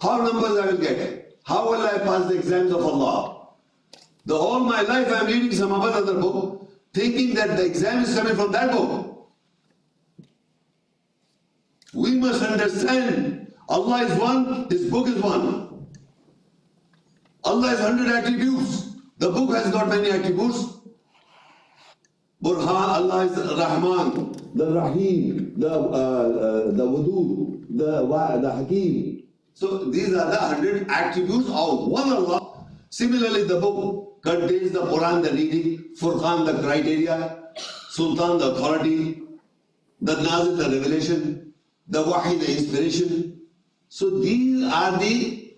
how 0.02 0.17
numbers 0.17 0.58
I 0.58 0.65
will 0.67 0.78
get? 0.78 1.38
How 1.43 1.71
will 1.71 1.82
I 1.82 1.98
pass 2.00 2.28
the 2.28 2.36
exams 2.38 2.71
of 2.71 2.84
Allah? 2.84 3.48
The 4.26 4.36
all 4.36 4.60
my 4.60 4.82
life 4.82 5.08
I 5.08 5.19
am 5.19 5.28
reading 5.28 5.52
some 5.52 5.71
other 5.71 6.13
book, 6.19 6.64
thinking 6.95 7.36
that 7.36 7.58
the 7.58 7.65
exam 7.65 8.03
is 8.03 8.15
coming 8.15 8.36
from 8.36 8.51
that 8.53 8.71
book. 8.71 9.27
We 11.93 12.15
must 12.15 12.41
understand 12.41 13.51
Allah 13.67 14.03
is 14.05 14.13
one, 14.19 14.67
His 14.69 14.89
book 14.89 15.08
is 15.08 15.21
one. 15.21 15.88
Allah 17.43 17.67
has 17.67 17.79
hundred 17.79 18.08
attributes. 18.12 18.95
The 19.17 19.29
book 19.29 19.53
has 19.55 19.71
got 19.71 19.89
many 19.89 20.10
attributes. 20.10 20.77
Burhan, 22.43 22.89
Allah 22.99 23.25
is 23.25 23.38
Rahman. 23.60 24.34
The 24.55 24.71
Rahim, 24.71 25.53
the 25.60 25.69
uh, 25.71 25.75
uh, 25.75 26.71
the 26.71 26.86
Wadud, 26.86 27.65
the 27.75 28.05
the 28.41 28.51
Hakim. 28.51 29.23
So 29.53 29.86
these 29.91 30.13
are 30.13 30.29
the 30.31 30.39
hundred 30.39 30.88
attributes 30.89 31.47
of 31.49 31.88
one 31.88 32.12
Allah. 32.12 32.44
Similarly, 32.95 33.43
the 33.43 33.60
book 33.60 34.21
contains 34.23 34.71
the 34.71 34.84
Quran, 34.89 35.21
the 35.21 35.31
reading, 35.34 35.89
Furqan, 35.99 36.45
the 36.45 36.53
criteria, 36.65 37.15
Sultan, 37.89 38.38
the 38.38 38.51
authority, 38.51 39.21
the 39.99 40.15
Nazil, 40.21 40.55
the 40.55 40.69
revelation, 40.77 41.53
the 41.89 42.01
Wahi, 42.01 42.38
the 42.38 42.49
inspiration. 42.58 43.41
So 43.89 44.10
these 44.21 44.63
are 44.71 44.97
the 44.97 45.58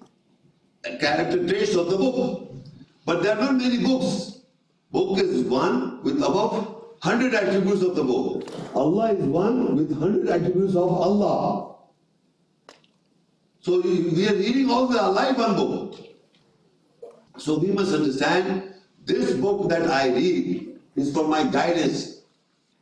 character 0.99 1.47
traits 1.47 1.75
of 1.75 1.91
the 1.91 1.97
book. 1.97 2.53
But 3.05 3.21
there 3.21 3.37
are 3.37 3.41
not 3.43 3.55
many 3.57 3.83
books. 3.85 4.41
Book 4.91 5.19
is 5.19 5.43
one 5.43 6.01
with 6.01 6.17
above 6.17 6.57
hundred 7.03 7.35
attributes 7.35 7.83
of 7.83 7.95
the 7.95 8.03
book. 8.03 8.49
Allah 8.73 9.11
is 9.13 9.23
one 9.23 9.75
with 9.75 9.95
hundred 9.99 10.27
attributes 10.27 10.75
of 10.75 10.89
Allah. 10.89 11.75
So 13.59 13.79
we 13.81 14.09
we 14.17 14.27
are 14.27 14.37
reading 14.43 14.71
all 14.71 14.87
the 14.87 14.99
Allah 14.99 15.29
in 15.29 15.35
one 15.35 15.55
book. 15.55 16.07
So 17.37 17.57
we 17.57 17.67
must 17.71 17.93
understand 17.93 18.73
this 19.05 19.33
book 19.33 19.69
that 19.69 19.89
I 19.89 20.09
read 20.09 20.77
is 20.95 21.13
for 21.13 21.27
my 21.27 21.43
guidance. 21.43 22.21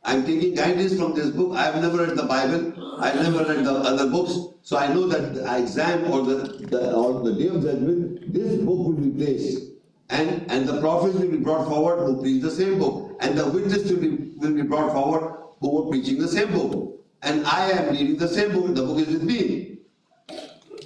I'm 0.04 0.24
taking 0.24 0.54
guidance 0.54 0.96
from 0.96 1.14
this 1.14 1.30
book. 1.30 1.56
I've 1.56 1.80
never 1.82 1.98
read 2.06 2.16
the 2.16 2.22
Bible. 2.24 2.72
I've 3.00 3.16
never 3.16 3.44
read 3.44 3.64
the 3.64 3.72
other 3.72 4.08
books. 4.08 4.38
So 4.62 4.76
I 4.76 4.92
know 4.92 5.06
that 5.08 5.34
the 5.34 5.56
exam 5.56 6.10
or 6.10 6.22
the, 6.22 6.36
The, 6.70 6.94
on 6.94 7.24
the 7.24 7.34
day 7.34 7.48
of 7.48 7.62
judgment, 7.62 8.32
this 8.32 8.56
book 8.58 8.78
will 8.86 8.92
be 8.92 9.10
placed. 9.10 9.62
and 10.08 10.50
and 10.50 10.68
the 10.68 10.80
prophets 10.80 11.16
will 11.18 11.30
be 11.30 11.38
brought 11.38 11.66
forward 11.68 11.98
who 12.06 12.20
preach 12.20 12.42
the 12.42 12.50
same 12.50 12.78
book. 12.78 13.16
And 13.20 13.36
the 13.36 13.46
witness 13.46 13.90
will 13.90 14.00
be, 14.00 14.10
will 14.38 14.54
be 14.54 14.62
brought 14.62 14.92
forward 14.92 15.34
who 15.60 15.70
were 15.70 15.90
preaching 15.90 16.18
the 16.18 16.28
same 16.28 16.52
book. 16.52 17.04
And 17.22 17.44
I 17.46 17.70
am 17.70 17.90
reading 17.90 18.16
the 18.16 18.28
same 18.28 18.52
book. 18.52 18.74
The 18.74 18.84
book 18.84 18.98
is 18.98 19.08
with 19.08 19.22
me. 19.22 19.78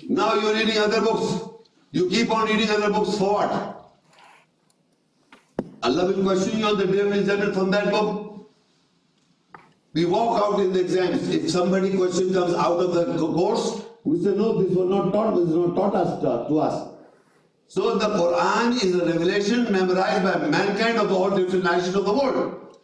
Now 0.09 0.35
you're 0.35 0.55
reading 0.55 0.79
other 0.79 1.03
books. 1.03 1.50
You 1.93 2.09
keep 2.09 2.31
on 2.31 2.47
reading 2.47 2.71
other 2.71 2.91
books 2.91 3.19
for 3.19 3.35
what? 3.35 3.77
Allah 5.83 6.07
will 6.13 6.23
question 6.23 6.59
you 6.59 6.67
on 6.67 6.79
the 6.79 6.87
day 6.87 7.01
of 7.01 7.27
judgment 7.27 7.55
from 7.55 7.71
that 7.71 7.91
book. 7.91 8.49
We 9.93 10.05
walk 10.05 10.41
out 10.43 10.61
in 10.61 10.73
the 10.73 10.81
exams. 10.81 11.29
If 11.29 11.51
somebody 11.51 11.97
question 11.97 12.33
comes 12.33 12.55
out 12.55 12.79
of 12.79 12.95
the 12.95 13.17
course, 13.19 13.83
We 14.05 14.23
say, 14.23 14.35
no, 14.35 14.63
this 14.63 14.75
was 14.75 14.89
not 14.89 15.13
taught, 15.13 15.37
this 15.37 15.49
was 15.49 15.69
not 15.69 15.75
taught 15.77 15.95
us 15.95 16.21
to, 16.23 16.49
to 16.49 16.59
us. 16.59 16.89
So 17.69 17.99
the 17.99 18.07
Quran 18.07 18.83
is 18.83 18.95
a 18.95 19.05
revelation 19.05 19.71
memorized 19.71 20.25
by 20.25 20.47
mankind 20.49 20.99
of 20.99 21.13
all 21.13 21.31
different 21.31 21.65
nations 21.65 21.95
of 21.95 22.05
the 22.07 22.13
world. 22.13 22.79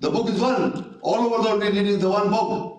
The 0.00 0.10
book 0.10 0.28
is 0.28 0.38
one. 0.40 0.98
All 1.00 1.20
over 1.26 1.42
the 1.42 1.56
world 1.58 1.74
we 1.74 1.96
the 1.96 2.10
one 2.10 2.30
book. 2.30 2.74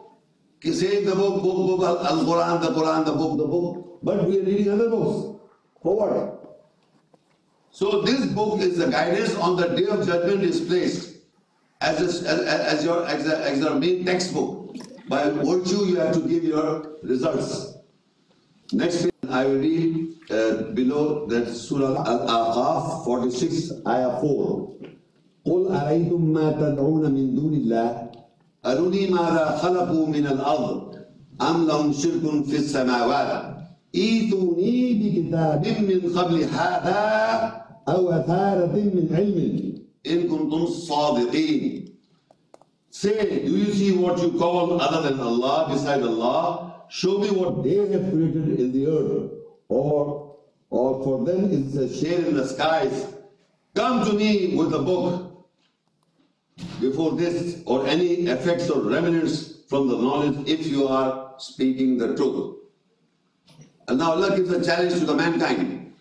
Saying 0.63 1.05
the 1.05 1.15
book, 1.15 1.41
book, 1.41 1.79
book, 1.79 1.81
Al- 1.87 2.07
Al-Quran, 2.07 2.61
the 2.61 2.67
Quran, 2.67 3.05
the 3.05 3.11
book, 3.13 3.37
the 3.37 3.47
book. 3.47 3.99
But 4.03 4.27
we 4.27 4.39
are 4.39 4.43
reading 4.43 4.71
other 4.71 4.89
books 4.89 5.38
forward. 5.81 6.37
So 7.71 8.01
this 8.01 8.25
book 8.25 8.59
is 8.61 8.77
the 8.77 8.87
guidance 8.89 9.35
on 9.35 9.55
the 9.55 9.67
day 9.67 9.85
of 9.85 10.05
judgment 10.05 10.43
is 10.43 10.61
placed 10.61 11.17
as, 11.81 12.23
a, 12.25 12.29
as, 12.29 12.39
as, 12.39 12.83
your, 12.85 13.05
as, 13.05 13.27
a, 13.27 13.39
as 13.39 13.59
your 13.59 13.75
main 13.75 14.05
textbook. 14.05 14.75
By 15.07 15.29
virtue, 15.29 15.85
you 15.85 15.95
have 15.97 16.13
to 16.13 16.21
give 16.27 16.43
your 16.43 16.97
results. 17.03 17.77
Next 18.73 19.09
I 19.29 19.45
will 19.45 19.59
read 19.59 20.15
uh, 20.29 20.73
below 20.73 21.25
that 21.27 21.53
Surah 21.53 22.03
Al-Ahqaf 22.05 23.05
46, 23.05 23.71
Ayah 23.87 24.19
4. 24.21 24.69
قل 25.45 25.71
أرأيتم 25.71 26.21
ما 26.33 26.51
تدعون 26.51 27.11
من 27.11 27.35
دون 27.35 27.53
الله 27.53 28.09
أروني 28.65 29.07
مَا 29.09 29.57
خلقوا 29.57 30.07
من 30.07 30.27
الأرض 30.27 30.95
أم 31.41 31.67
لهم 31.67 31.93
شرك 31.93 32.43
في 32.45 32.55
السماوات 32.57 33.58
ائتوني 33.95 34.93
بكتاب 34.93 35.67
من 35.67 36.17
قبل 36.17 36.43
هذا 36.43 36.99
أو 37.87 38.09
أثارة 38.09 38.73
من 38.75 39.09
علم 39.11 39.73
إن 40.07 40.27
كنتم 40.27 40.65
صادقين 40.65 41.85
Say, 42.91 43.45
do 43.45 43.51
you 43.55 43.71
see 43.71 43.95
what 43.95 44.17
you 44.19 44.31
call 44.31 44.81
other 44.81 45.07
than 45.09 45.19
Allah, 45.19 45.67
beside 45.69 46.01
Allah? 46.01 46.85
Show 46.89 47.19
me 47.19 47.29
what 47.29 47.63
they 47.63 47.75
have 47.75 48.11
created 48.11 48.59
in 48.59 48.71
the 48.71 48.87
earth, 48.87 49.31
or 49.67 50.35
or 50.71 51.03
for 51.03 51.23
them 51.23 51.51
is 51.51 51.77
a 51.77 51.87
share 51.87 52.25
in 52.25 52.35
the 52.35 52.47
skies. 52.47 53.13
Come 53.75 54.03
to 54.05 54.13
me 54.13 54.55
with 54.55 54.73
a 54.73 54.79
book 54.79 55.47
before 56.81 57.11
this, 57.15 57.61
or 57.65 57.85
any 57.85 58.25
effects 58.27 58.71
or 58.71 58.81
remnants 58.81 59.61
from 59.69 59.87
the 59.87 59.95
knowledge 59.95 60.49
if 60.49 60.65
you 60.65 60.87
are 60.87 61.35
speaking 61.37 61.97
the 61.99 62.15
truth. 62.15 62.58
And 63.89 63.97
now 63.97 64.11
Allah 64.11 64.35
gives 64.37 64.51
a 64.51 64.63
challenge 64.63 64.93
to 64.99 65.05
the 65.05 65.15
mankind. 65.15 65.95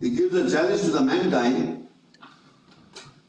He 0.00 0.10
gives 0.10 0.34
a 0.34 0.50
challenge 0.50 0.80
to 0.82 0.90
the 0.90 1.02
mankind. 1.02 1.86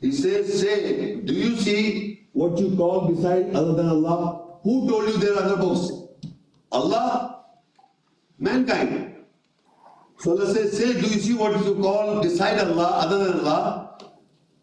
He 0.01 0.11
says, 0.11 0.59
Say, 0.61 1.21
do 1.21 1.31
you 1.31 1.55
see 1.55 2.27
what 2.33 2.57
you 2.57 2.75
call 2.75 3.07
beside 3.07 3.55
other 3.55 3.73
than 3.73 3.87
Allah. 3.87 4.57
who 4.63 4.89
told 4.89 5.07
you 5.09 5.17
there 5.19 5.35
are 5.35 5.43
other 5.43 5.57
books? 5.57 5.91
Allah? 6.71 7.43
Mankind. 8.39 9.13
So 10.17 10.31
Allah 10.31 10.51
says, 10.51 10.75
Say, 10.75 10.93
do 10.93 11.01
you 11.07 11.19
see 11.19 11.35
what 11.35 11.63
you 11.63 11.75
call 11.75 12.23
beside 12.23 12.57
Allah, 12.59 12.89
other 13.05 13.25
than 13.25 13.39
Allah? 13.41 13.99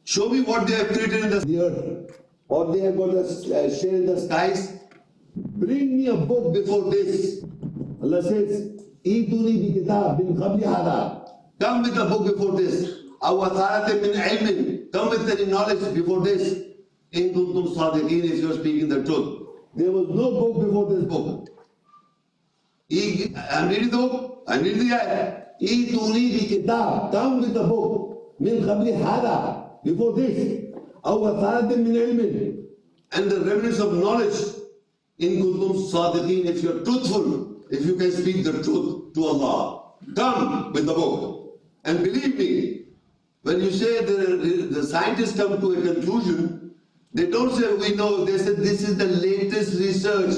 Show 0.02 0.28
me 0.28 0.40
what 0.40 0.66
they 0.66 0.74
have 0.74 0.88
created 0.88 1.22
in 1.22 1.30
the 1.30 1.60
earth, 1.62 2.20
or 2.48 2.72
they 2.74 2.80
have 2.80 2.96
got 2.96 3.10
a 3.10 3.20
uh, 3.20 3.70
share 3.78 3.94
in 3.94 4.06
the 4.06 4.20
skies. 4.20 4.80
Bring 5.36 5.96
me 5.96 6.08
a 6.08 6.16
book 6.16 6.52
Before 6.52 6.90
this, 6.90 7.44
Allah 8.02 8.22
says, 8.22 8.72
Ituni 9.04 9.54
bi 9.62 9.80
kitab 9.80 10.18
bin 10.18 10.36
qabli 10.36 10.62
hada. 10.62 11.28
Come 11.60 11.82
with 11.82 11.94
the 11.94 12.04
book 12.06 12.24
before 12.26 12.56
this. 12.56 12.98
Our 13.22 13.50
atharatin 13.50 14.02
min 14.02 14.12
ilmin. 14.12 14.92
Come 14.92 15.10
with 15.10 15.26
the 15.26 15.46
knowledge 15.46 15.94
before 15.94 16.20
this. 16.20 16.62
In 17.12 17.32
kuntum 17.34 17.74
sadiqeen 17.76 18.24
if 18.24 18.38
you 18.40 18.50
are 18.50 18.54
speaking 18.58 18.88
the 18.88 19.04
truth. 19.04 19.46
There 19.76 19.90
was 19.92 20.08
no 20.08 20.30
book 20.40 20.64
before 20.64 20.86
this 20.92 21.04
book. 21.04 21.48
I'm 23.50 23.68
reading 23.68 23.90
the 23.90 23.96
book. 23.96 24.44
I 24.48 24.58
read 24.58 24.78
the 24.78 24.92
ayah. 24.94 25.42
Ituni 25.60 26.24
bi 26.38 26.46
kitab. 26.46 27.12
Come 27.12 27.40
with 27.40 27.54
the 27.54 27.62
book. 27.64 28.34
Min 28.40 28.62
qabli 28.62 28.96
hada. 29.00 29.84
Before 29.84 30.12
this. 30.14 30.74
our 31.04 31.32
atharatin 31.34 31.84
min 31.86 31.94
ilmin. 31.94 32.64
And 33.12 33.30
the 33.30 33.40
remnants 33.40 33.78
of 33.78 33.94
knowledge. 33.94 34.40
In 35.18 35.40
kuntum 35.42 35.90
sadiqeen 35.92 36.46
if 36.46 36.62
you 36.62 36.76
are 36.76 36.84
truthful 36.84 37.51
if 37.72 37.86
you 37.86 37.96
can 37.96 38.12
speak 38.12 38.44
the 38.44 38.62
truth 38.62 39.14
to 39.14 39.24
Allah, 39.24 39.92
come 40.14 40.72
with 40.72 40.86
the 40.86 40.92
book. 40.92 41.58
And 41.84 42.04
believe 42.04 42.36
me, 42.36 42.84
when 43.42 43.60
you 43.60 43.70
say 43.72 44.04
the, 44.04 44.68
the 44.70 44.82
scientists 44.86 45.36
come 45.36 45.58
to 45.60 45.72
a 45.72 45.82
conclusion, 45.82 46.74
they 47.14 47.30
don't 47.30 47.50
say 47.58 47.72
we 47.74 47.96
know, 47.96 48.24
they 48.24 48.36
say 48.38 48.52
this 48.54 48.82
is 48.82 48.96
the 48.98 49.06
latest 49.06 49.78
research. 49.80 50.34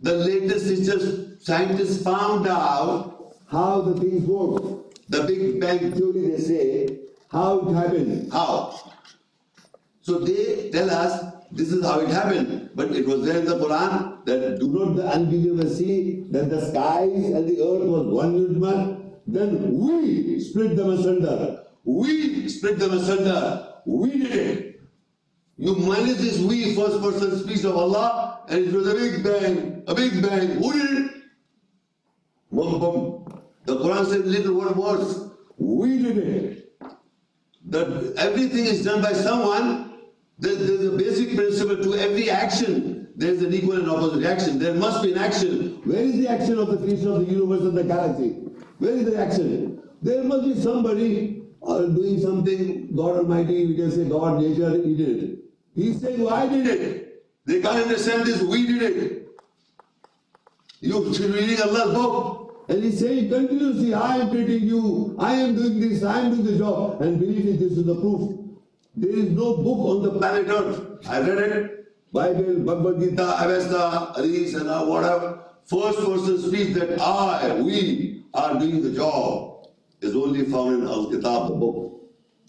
The 0.00 0.14
latest 0.14 0.66
research 0.70 1.40
scientists 1.40 2.02
found 2.02 2.46
out 2.48 3.34
how 3.50 3.82
the 3.82 4.00
things 4.00 4.26
work. 4.26 4.80
the 5.10 5.24
Big 5.24 5.60
Bang 5.60 5.92
Theory 5.92 6.30
they 6.30 6.38
say 6.38 6.98
how 7.30 7.68
it 7.68 7.74
happened. 7.74 8.32
How? 8.32 8.92
So 10.02 10.20
they 10.20 10.70
tell 10.70 10.88
us 10.88 11.34
this 11.52 11.70
is 11.72 11.84
how 11.84 12.00
it 12.00 12.08
happened. 12.08 12.70
But 12.74 12.92
it 12.92 13.06
was 13.06 13.24
there 13.26 13.38
in 13.38 13.44
the 13.44 13.58
Quran 13.58 14.09
that 14.26 14.58
Do 14.60 14.68
not 14.68 14.96
the 14.96 15.06
unbelievers 15.06 15.78
see 15.78 16.24
that 16.30 16.50
the 16.50 16.60
skies 16.70 17.26
and 17.36 17.48
the 17.48 17.60
earth 17.60 17.86
was 17.94 18.06
one 18.06 18.34
unit? 18.34 18.98
Then 19.26 19.78
we 19.78 20.40
split 20.40 20.76
them 20.76 20.90
asunder. 20.90 21.64
we 21.84 22.48
split 22.48 22.78
them 22.78 22.92
asunder. 22.92 23.68
We 23.86 24.10
did 24.18 24.32
it. 24.32 24.80
You 25.56 25.74
minus 25.76 26.18
this 26.18 26.38
we 26.38 26.74
first 26.74 27.00
person 27.02 27.38
speech 27.38 27.64
of 27.64 27.76
Allah 27.76 28.40
and 28.48 28.66
it 28.66 28.72
was 28.72 28.88
a 28.88 28.94
big 28.94 29.22
bang, 29.22 29.82
a 29.86 29.94
big 29.94 30.22
bang. 30.22 30.48
Who 30.60 30.72
did 30.72 30.98
it? 31.04 31.12
Boom, 32.50 32.80
boom. 32.80 33.40
The 33.66 33.76
Quran 33.76 34.06
says 34.06 34.24
little 34.24 34.54
word 34.58 34.76
words. 34.76 35.30
We 35.58 35.98
did 36.02 36.18
it. 36.18 36.72
That 37.66 38.14
everything 38.16 38.64
is 38.64 38.82
done 38.84 39.02
by 39.02 39.12
someone. 39.12 39.92
There- 40.38 40.54
There's 40.56 40.86
a 40.86 40.96
basic 40.96 41.36
principle 41.36 41.76
to 41.84 41.94
every 41.94 42.30
action. 42.30 42.89
There's 43.20 43.42
an 43.42 43.52
equal 43.52 43.72
and 43.72 43.90
opposite 43.90 44.20
reaction. 44.20 44.58
There 44.58 44.72
must 44.72 45.02
be 45.02 45.12
an 45.12 45.18
action. 45.18 45.82
Where 45.84 46.00
is 46.00 46.16
the 46.16 46.26
action 46.26 46.58
of 46.58 46.68
the 46.68 46.78
creation 46.78 47.08
of 47.08 47.26
the 47.26 47.30
universe 47.30 47.60
and 47.60 47.76
the 47.76 47.84
galaxy? 47.84 48.30
Where 48.78 48.92
is 48.92 49.04
the 49.04 49.18
action? 49.18 49.82
There 50.00 50.24
must 50.24 50.44
be 50.46 50.54
somebody 50.58 51.42
uh, 51.62 51.82
doing 51.82 52.18
something, 52.18 52.96
God 52.96 53.18
Almighty, 53.18 53.66
we 53.66 53.76
can 53.76 53.90
say 53.90 54.08
God, 54.08 54.40
nature, 54.40 54.70
He 54.82 54.96
did 54.96 55.22
it. 55.22 55.38
He's 55.74 56.00
saying, 56.00 56.24
well, 56.24 56.32
I 56.32 56.48
did 56.48 56.66
it. 56.66 57.26
They 57.44 57.60
can't 57.60 57.82
understand 57.82 58.24
this. 58.24 58.40
We 58.40 58.66
did 58.66 58.82
it. 58.82 59.28
You 60.80 61.12
should 61.12 61.34
be 61.34 61.40
reading 61.40 61.60
Allah's 61.60 61.92
book. 61.92 62.64
And 62.70 62.82
he's 62.82 63.00
saying 63.00 63.28
continuously, 63.28 63.92
I 63.92 64.16
am 64.16 64.30
treating 64.30 64.62
you, 64.66 65.14
I 65.18 65.34
am 65.34 65.56
doing 65.56 65.78
this, 65.78 66.02
I 66.02 66.20
am 66.20 66.30
doing 66.30 66.46
the 66.46 66.56
job. 66.56 67.02
And 67.02 67.20
believe 67.20 67.44
me, 67.44 67.52
this 67.52 67.72
is 67.72 67.84
the 67.84 67.96
proof. 67.96 68.38
There 68.96 69.10
is 69.10 69.28
no 69.30 69.58
book 69.58 69.78
on 69.90 70.02
the 70.04 70.12
Planet 70.18 70.48
Earth. 70.48 71.06
I 71.06 71.20
read 71.20 71.38
it. 71.38 71.79
Bible, 72.12 72.60
Bhagavad 72.64 73.00
Gita, 73.00 73.44
Avesta, 73.44 73.78
uh, 74.18 74.84
whatever. 74.86 75.44
First 75.66 75.98
person 75.98 76.38
speech 76.42 76.74
that 76.74 77.00
I, 77.00 77.60
we 77.60 78.24
are 78.34 78.58
doing 78.58 78.82
the 78.82 78.90
job 78.90 79.68
is 80.00 80.16
only 80.16 80.44
found 80.46 80.82
in 80.82 80.88
Al 80.88 81.06
Kitab, 81.10 81.48
the 81.48 81.54
book. 81.54 82.02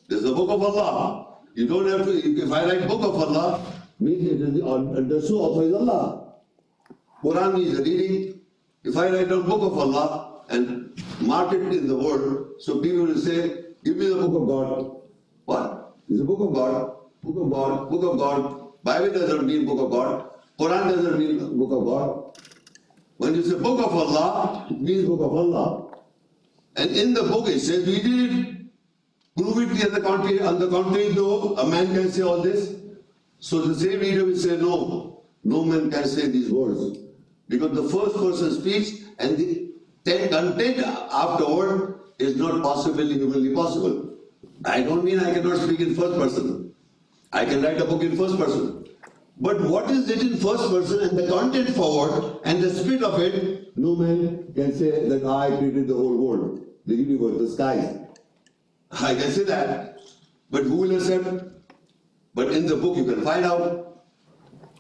There's 0.08 0.26
a 0.26 0.34
book 0.34 0.50
of 0.50 0.64
Allah. 0.64 1.38
You 1.54 1.68
don't 1.68 1.88
have 1.88 2.06
to, 2.06 2.12
if 2.12 2.52
I 2.52 2.66
write 2.66 2.88
book 2.88 3.04
of 3.04 3.16
Allah, 3.16 3.62
means 4.00 4.26
it 4.26 4.42
is 4.42 4.64
understood 4.64 5.38
also 5.38 5.62
is 5.62 5.74
Allah. 5.74 6.34
Quran 7.24 7.64
is 7.64 7.78
reading. 7.80 8.42
If 8.84 8.98
I 8.98 9.12
write 9.12 9.30
down 9.30 9.44
book 9.44 9.62
of 9.62 9.78
Allah 9.78 10.42
and 10.50 11.00
mark 11.20 11.54
it 11.54 11.62
in 11.62 11.88
the 11.88 11.96
world, 11.96 12.54
so 12.60 12.80
people 12.80 13.06
will 13.06 13.18
say, 13.18 13.66
give 13.84 13.98
me 13.98 14.08
the 14.08 14.16
Book 14.16 14.42
of 14.42 14.48
God. 14.48 15.02
What? 15.46 15.96
It's 16.10 16.20
a 16.20 16.24
book 16.24 16.40
of 16.40 16.54
God. 16.54 16.96
Book 17.24 17.38
of 17.38 17.52
God, 17.52 17.90
book 17.92 18.04
of 18.12 18.18
God. 18.18 18.61
Bible 18.84 19.12
doesn't 19.14 19.46
mean 19.46 19.66
book 19.66 19.80
of 19.80 19.92
God. 19.92 20.30
Quran 20.60 20.96
doesn't 20.96 21.18
mean 21.20 21.58
Book 21.58 21.72
of 21.72 21.86
God. 21.86 22.38
When 23.18 23.36
you 23.36 23.44
say 23.44 23.58
book 23.58 23.80
of 23.86 23.94
Allah, 23.96 24.68
It 24.70 24.82
means 24.82 25.08
book 25.08 25.22
of 25.22 25.34
Allah. 25.34 25.88
and 26.78 26.90
in 26.92 27.14
the 27.14 27.24
book 27.24 27.48
it 27.48 27.60
says 27.60 27.86
we 27.86 28.02
did 28.02 28.32
it. 28.40 28.58
Prove 29.38 29.58
it 29.72 29.92
the 29.92 30.02
contrary, 30.02 30.42
on 30.42 30.60
the 30.60 30.68
contrary, 30.70 31.14
no, 31.14 31.56
a 31.58 31.66
man 31.68 31.94
can 31.94 32.12
say 32.12 32.22
all 32.22 32.42
this. 32.42 32.76
So 33.40 33.62
the 33.62 33.76
same 33.76 34.00
reader 34.00 34.26
will 34.26 34.36
say, 34.36 34.58
no, 34.58 35.24
no 35.44 35.64
man 35.64 35.90
can 35.90 36.06
say 36.06 36.28
these 36.28 36.52
words. 36.52 36.98
Because 37.48 37.72
the 37.76 37.84
first 37.90 38.16
person 38.16 38.52
speaks 38.62 38.92
and 39.20 39.38
the 39.38 39.72
ten- 40.06 40.30
content 40.30 40.80
afterward 41.12 42.00
is 42.20 42.36
not 42.36 42.62
possibly 42.62 43.14
humanly 43.14 43.54
possible. 43.56 44.18
I 44.66 44.82
don't 44.82 45.04
mean 45.04 45.20
I 45.20 45.34
cannot 45.34 45.58
speak 45.62 45.80
in 45.80 45.96
first 45.96 46.16
person. 46.20 46.71
I 47.34 47.46
can 47.46 47.62
write 47.62 47.80
a 47.82 47.86
book 47.86 48.04
in 48.04 48.18
first 48.18 48.38
person. 48.38 48.86
But 49.40 49.62
what 49.62 49.90
is 49.90 50.10
it 50.10 50.22
in 50.22 50.38
first 50.38 50.70
person 50.70 51.00
and 51.10 51.18
the 51.18 51.28
content 51.28 51.70
forward 51.70 52.40
and 52.44 52.62
the 52.62 52.70
spirit 52.70 53.04
of 53.04 53.20
it 53.20 53.62
No 53.76 53.96
man 53.96 54.52
can 54.54 54.74
say 54.78 55.08
that 55.08 55.26
I 55.26 55.56
created 55.58 55.88
the 55.88 55.94
whole 55.94 56.18
world, 56.18 56.60
the 56.86 56.94
universe, 56.96 57.38
the 57.40 57.50
skies. 57.50 58.00
I 58.92 59.16
can 59.16 59.32
say 59.32 59.44
that, 59.46 59.98
but 60.50 60.64
who 60.64 60.76
will 60.76 60.96
accept? 60.96 61.46
But 62.36 62.52
in 62.52 62.66
the 62.66 62.76
book 62.76 62.98
you 62.98 63.06
can 63.06 63.22
find 63.24 63.46
out. 63.46 64.04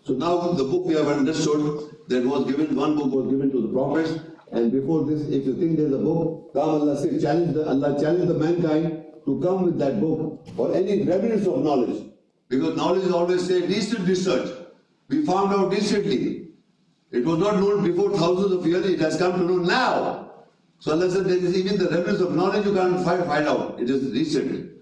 So 0.03 0.13
now 0.13 0.51
the 0.51 0.65
book 0.65 0.85
we 0.85 0.95
have 0.95 1.07
understood 1.07 1.95
that 2.09 2.25
was 2.25 2.45
given, 2.45 2.75
one 2.75 2.97
book 2.97 3.11
was 3.11 3.31
given 3.31 3.51
to 3.51 3.61
the 3.61 3.69
prophets, 3.69 4.19
And 4.51 4.69
before 4.71 5.05
this, 5.05 5.21
if 5.29 5.45
you 5.45 5.55
think 5.55 5.77
there's 5.77 5.93
a 5.93 5.97
book, 5.97 6.51
come 6.53 6.69
Allah 6.69 6.99
say, 7.01 7.17
challenge 7.19 7.53
the, 7.53 7.67
Allah 7.69 7.97
challenge 7.99 8.27
the 8.27 8.33
mankind 8.33 9.05
to 9.25 9.39
come 9.39 9.63
with 9.63 9.79
that 9.79 10.01
book 10.01 10.45
or 10.57 10.75
any 10.75 11.03
remnants 11.03 11.47
of 11.47 11.63
knowledge. 11.63 12.10
because 12.50 12.76
knowledge 12.76 13.04
is 13.04 13.12
always 13.12 13.46
say 13.46 13.60
recent 13.62 14.06
research. 14.08 14.50
We 15.08 15.24
found 15.24 15.52
out 15.52 15.70
recently. 15.70 16.48
It 17.12 17.24
was 17.24 17.38
not 17.38 17.56
known 17.56 17.84
before 17.84 18.10
thousands 18.10 18.52
of 18.52 18.66
years, 18.66 18.84
it 18.86 19.00
has 19.00 19.16
come 19.16 19.32
to 19.32 19.44
know 19.44 19.56
now. 19.58 20.32
So 20.78 20.92
Allah 20.92 21.10
said 21.10 21.24
there 21.24 21.36
is 21.36 21.56
even 21.56 21.78
the 21.78 21.88
remnants 21.88 22.20
of 22.20 22.34
knowledge 22.34 22.66
you 22.66 22.74
can't 22.74 23.02
find, 23.04 23.24
find 23.24 23.48
out. 23.48 23.80
It 23.80 23.88
is 23.88 24.12
recent. 24.12 24.72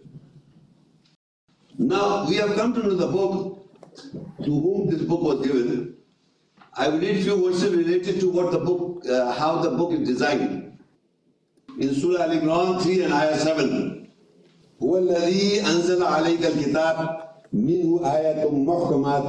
Now 1.79 2.27
we 2.29 2.37
have 2.37 2.55
come 2.57 2.75
to 2.75 2.83
know 2.83 2.95
the 2.95 3.07
book 3.07 3.69
to 4.45 4.51
whom 4.51 4.91
this 4.91 5.03
book 5.03 5.21
was 5.23 5.47
given. 5.47 5.97
I 6.75 6.89
will 6.89 6.99
read 6.99 7.23
few 7.23 7.49
verses 7.49 7.75
related 7.75 8.19
to 8.21 8.31
what 8.31 8.51
the 8.51 8.59
book, 8.59 9.05
uh, 9.09 9.33
how 9.33 9.59
the 9.59 9.71
book 9.71 9.93
is 9.93 10.09
designed. 10.09 10.79
In 11.79 11.95
Surah 11.95 12.25
Al 12.25 12.31
Imran 12.31 12.83
3 12.83 13.03
and 13.05 13.13
Ayah 13.13 13.39
7. 13.39 14.01
هو 14.83 14.99
الذي 14.99 15.61
أنزل 15.61 16.03
عليك 16.03 16.47
الكتاب 16.47 17.25
منه 17.54 18.02
آيات 18.06 18.52
محكمات 18.54 19.26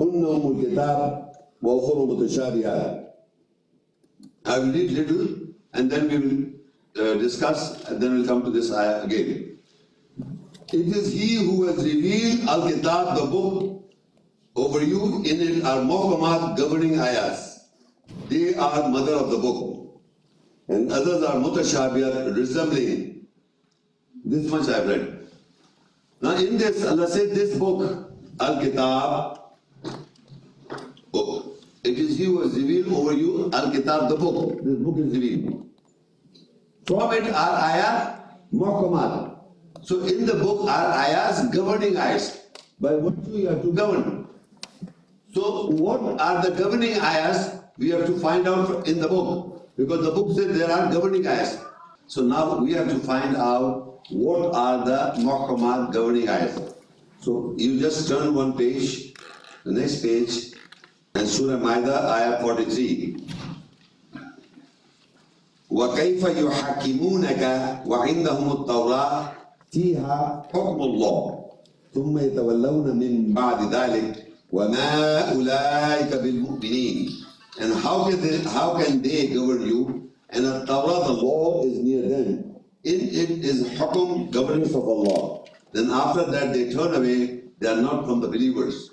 هن 0.00 0.24
أم 0.26 0.44
الكتاب 0.52 1.32
وأخر 1.62 2.06
متشابهات. 2.06 3.02
I 4.44 4.58
will 4.58 4.72
read 4.72 4.90
little 4.90 5.28
and 5.74 5.90
then 5.90 6.08
we 6.08 6.18
will 6.18 6.36
uh, 6.98 7.14
discuss 7.18 7.84
and 7.88 8.02
then 8.02 8.14
we'll 8.14 8.26
come 8.26 8.42
to 8.42 8.50
this 8.50 8.72
ayah 8.72 9.02
again. 9.02 9.58
It 10.72 10.88
is 10.88 11.12
he 11.12 11.36
who 11.36 11.66
has 11.66 11.84
revealed 11.84 12.48
Al-Kitab, 12.48 13.16
the 13.16 13.26
book, 13.26 13.84
over 14.56 14.82
you. 14.82 15.22
In 15.24 15.40
it 15.40 15.64
are 15.64 15.80
muhkamat 15.80 16.56
governing 16.56 16.98
ayahs. 16.98 17.68
They 18.28 18.54
are 18.54 18.88
mother 18.88 19.14
of 19.14 19.30
the 19.30 19.38
book. 19.38 20.00
And 20.68 20.90
others 20.90 21.22
are 21.22 21.36
mutashabiyat, 21.36 22.34
resembling. 22.34 23.26
This 24.24 24.50
much 24.50 24.68
I 24.68 24.78
have 24.78 24.88
read. 24.88 25.21
Now 26.22 26.36
in 26.36 26.56
this, 26.56 26.86
Allah 26.86 27.08
said 27.08 27.34
this 27.34 27.58
book, 27.58 28.14
Al-Kitab, 28.38 29.40
book. 31.10 31.58
It 31.82 31.98
is 31.98 32.16
he 32.16 32.26
who 32.26 32.42
has 32.42 32.54
revealed 32.54 32.94
over 32.94 33.12
you 33.12 33.50
Al-Kitab, 33.52 34.08
the 34.08 34.16
book. 34.16 34.62
This 34.62 34.78
book 34.78 34.98
is 34.98 35.12
revealed. 35.12 35.66
From 36.86 37.12
it 37.12 37.26
are 37.26 37.54
ayat. 37.58 38.22
Muhkamat. 38.54 39.38
So 39.82 40.04
in 40.04 40.26
the 40.26 40.34
book 40.34 40.68
are 40.68 40.94
ayahs 40.94 41.48
governing 41.50 41.96
ayahs. 41.96 42.38
By 42.78 42.94
virtue 42.96 43.42
you 43.42 43.48
have 43.48 43.62
to 43.62 43.72
Govern. 43.72 44.26
So 45.34 45.70
what 45.70 46.20
are 46.20 46.42
the 46.42 46.50
governing 46.54 47.00
ayahs? 47.00 47.58
We 47.78 47.90
have 47.90 48.06
to 48.06 48.18
find 48.18 48.46
out 48.46 48.86
in 48.86 49.00
the 49.00 49.08
book. 49.08 49.72
Because 49.76 50.04
the 50.04 50.12
book 50.12 50.36
says 50.36 50.56
there 50.56 50.70
are 50.70 50.92
governing 50.92 51.26
ayahs. 51.26 51.58
So 52.06 52.22
now 52.22 52.58
we 52.58 52.74
have 52.74 52.88
to 52.90 52.98
find 53.00 53.36
out 53.36 53.91
what 54.10 54.54
are 54.54 54.84
the 54.84 55.22
Muhkamat 55.22 55.92
governing 55.92 56.26
ayat. 56.26 56.74
So 57.20 57.54
you 57.56 57.78
just 57.78 58.08
turn 58.08 58.34
one 58.34 58.56
page, 58.58 59.14
the 59.64 59.72
next 59.72 60.02
page, 60.02 60.58
and 61.14 61.28
Surah 61.28 61.58
Maida, 61.58 62.10
ayah 62.10 62.40
43. 62.42 63.22
وكيف 65.72 66.22
يحكمونك 66.24 67.42
وعندهم 67.86 68.52
التوراة 68.52 69.32
فيها 69.72 70.42
حكم 70.52 70.82
الله 70.82 71.44
ثم 71.94 72.18
يتولون 72.18 72.96
من 72.96 73.32
بعد 73.32 73.74
ذلك 73.74 74.26
وما 74.52 74.92
أولئك 75.32 76.12
بالمؤمنين 76.12 77.10
and 77.60 77.72
how 77.72 78.04
can 78.04 78.20
they, 78.20 78.36
how 78.52 78.76
can 78.76 79.00
they 79.00 79.28
govern 79.28 79.62
you 79.66 80.10
and 80.30 80.44
the 80.44 80.64
Torah 80.66 81.04
the 81.08 81.12
law 81.12 81.64
is 81.64 81.78
near 81.78 82.04
them 82.04 82.51
in 82.84 83.00
it 83.00 83.30
is 83.44 83.68
hukum 83.78 84.30
governance 84.30 84.74
of 84.74 84.84
Allah 84.86 85.44
then 85.72 85.90
after 85.90 86.24
that 86.30 86.52
they 86.52 86.72
turn 86.72 86.94
away 86.94 87.42
they 87.58 87.68
are 87.68 87.80
not 87.80 88.04
from 88.04 88.20
the 88.20 88.26
believers. 88.28 88.90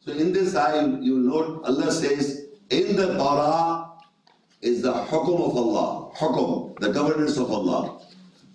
So 0.00 0.12
in 0.12 0.32
this 0.32 0.54
ayah 0.54 0.98
you 1.00 1.18
note 1.18 1.62
Allah 1.64 1.90
says 1.90 2.46
in 2.70 2.96
the 2.96 3.14
Torah 3.16 3.90
is 4.62 4.82
the 4.82 4.92
hukum 4.92 5.40
of 5.48 5.56
Allah. 5.56 6.12
Hukum 6.16 6.78
the 6.80 6.92
governance 6.92 7.36
of 7.36 7.50
Allah. 7.50 8.00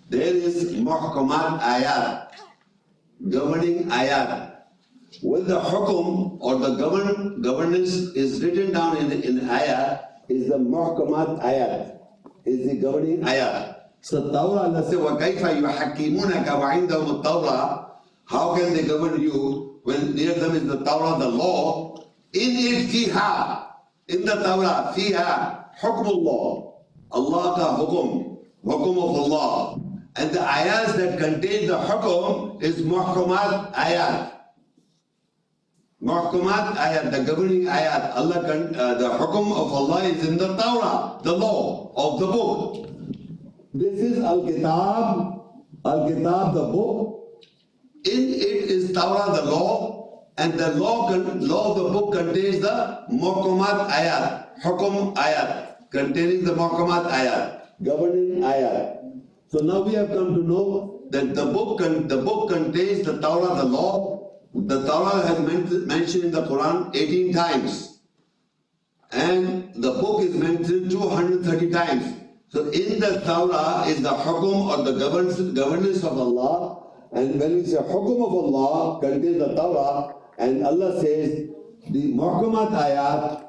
There 0.08 0.22
is 0.22 0.72
muhkamat 0.74 1.60
ayat 1.60 2.30
governing 3.28 3.84
ayat. 3.90 4.52
When 5.22 5.46
the 5.46 5.60
hukum 5.60 6.38
or 6.40 6.56
the 6.58 6.76
govern, 6.76 7.42
governance 7.42 7.94
is 8.14 8.42
written 8.44 8.72
down 8.72 8.96
in, 8.98 9.10
in 9.22 9.40
ayat, 9.48 10.02
is 10.28 10.48
the 10.48 10.58
muhkamat 10.58 11.42
ayat, 11.42 11.98
is 12.44 12.66
the 12.68 12.76
governing 12.76 13.20
ayat. 13.22 13.75
So 14.05 14.33
Tawrah, 14.33 14.73
Allah 14.73 14.83
says, 14.83 14.97
وَكَيْفَ 14.97 15.41
يُحَكِّمُونَكَ 15.61 16.47
وَعِنْدَهُمُ 16.47 17.21
التَّوْرَةِ 17.21 17.85
How 18.25 18.55
can 18.55 18.73
they 18.73 18.83
govern 18.83 19.21
you 19.21 19.79
when 19.83 20.15
near 20.15 20.33
them 20.33 20.55
is 20.55 20.65
the 20.65 20.77
Tawrah, 20.77 21.19
the 21.19 21.29
law? 21.29 21.95
In 22.33 22.51
it 22.57 22.89
fiha, 22.89 23.67
in 24.07 24.25
the 24.25 24.33
Tawrah, 24.41 24.93
fiha, 24.95 25.65
hukmullah, 25.79 26.73
Allah 27.11 27.43
ka 27.55 27.77
hukum, 27.77 28.39
hukum 28.65 28.95
of 28.97 29.13
Allah. 29.21 29.79
And 30.15 30.31
the 30.31 30.41
ayahs 30.41 30.95
that 30.95 31.19
contain 31.19 31.67
the 31.67 31.77
hukum 31.77 32.61
is 32.63 32.81
muhkamat 32.81 33.73
ayat. 33.73 34.31
Muhkamat 36.01 36.75
ayat, 36.75 37.11
the 37.11 37.23
governing 37.23 37.65
ayat, 37.69 38.15
Allah, 38.15 38.41
uh, 38.41 38.93
the 38.97 39.09
hukum 39.13 39.51
of 39.53 39.69
Allah 39.71 40.03
is 40.03 40.27
in 40.27 40.37
the 40.37 40.57
Torah, 40.57 41.19
the 41.21 41.33
law 41.33 41.91
of 41.95 42.19
the 42.19 42.27
book. 42.27 42.87
This 43.76 44.00
is 44.00 44.24
Al-Kitab, 44.24 45.42
Al-Kitab, 45.84 46.54
the 46.54 46.64
book. 46.72 47.44
In 48.06 48.32
it 48.32 48.72
is 48.72 48.92
Torah, 48.92 49.36
the 49.36 49.44
law, 49.44 50.24
and 50.38 50.54
the 50.54 50.70
law, 50.76 51.10
law 51.10 51.72
of 51.72 51.76
the 51.76 51.88
book 51.92 52.14
contains 52.14 52.60
the 52.60 53.04
Muhkamat 53.12 53.90
ayat, 53.92 54.56
hukum 54.64 55.14
ayat, 55.16 55.76
containing 55.90 56.44
the 56.44 56.52
Muhkamat 56.52 57.04
ayat, 57.12 57.76
governing 57.84 58.40
ayat. 58.40 58.96
So 59.48 59.58
now 59.58 59.82
we 59.82 59.92
have 59.92 60.08
come 60.08 60.32
to 60.34 60.42
know 60.42 61.02
that 61.10 61.34
the 61.34 61.44
book, 61.44 61.76
the 61.80 62.22
book 62.24 62.48
contains 62.48 63.04
the 63.04 63.20
Torah, 63.20 63.56
the 63.60 63.64
law, 63.64 64.32
the 64.54 64.86
Torah 64.86 65.20
has 65.20 65.38
mentioned 65.84 66.24
in 66.24 66.30
the 66.30 66.46
Quran 66.48 66.96
18 66.96 67.34
times. 67.34 68.00
And 69.12 69.74
the 69.74 69.92
book 69.92 70.22
is 70.22 70.34
mentioned 70.34 70.90
230 70.90 71.70
times. 71.70 72.25
So 72.48 72.70
in 72.70 73.00
the 73.00 73.20
Torah 73.26 73.84
is 73.88 74.02
the 74.02 74.10
hukum 74.10 74.70
or 74.70 74.84
the 74.84 74.92
governance 74.98 76.02
of 76.04 76.18
Allah. 76.18 76.82
And 77.12 77.40
when 77.40 77.56
we 77.56 77.66
say 77.66 77.78
hukum 77.78 78.22
of 78.22 78.32
Allah 78.32 79.00
contains 79.00 79.38
the 79.38 79.54
Torah, 79.54 80.14
and 80.38 80.64
Allah 80.64 81.00
says 81.00 81.48
the 81.90 82.12
muhkamat 82.12 82.70
ayat 82.70 83.42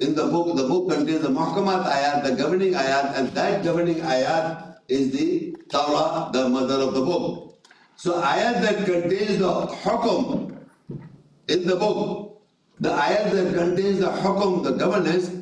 in 0.00 0.14
the 0.14 0.26
book, 0.28 0.56
the 0.56 0.66
book 0.66 0.88
contains 0.88 1.20
the 1.20 1.28
muhkamat 1.28 1.84
ayat, 1.84 2.24
the 2.24 2.36
governing 2.36 2.72
ayat, 2.72 3.18
and 3.18 3.28
that 3.36 3.62
governing 3.62 4.00
ayat 4.00 4.76
is 4.88 5.10
the 5.12 5.54
Torah, 5.68 6.30
the 6.32 6.48
mother 6.48 6.80
of 6.80 6.94
the 6.94 7.02
book. 7.02 7.58
So 7.96 8.22
ayat 8.22 8.62
that 8.62 8.86
contains 8.86 9.38
the 9.38 9.66
hukum 9.84 10.56
in 11.48 11.66
the 11.66 11.76
book, 11.76 12.40
the 12.80 12.90
ayat 12.90 13.32
that 13.32 13.54
contains 13.54 13.98
the 13.98 14.08
hukum, 14.08 14.62
the 14.64 14.72
governance, 14.72 15.32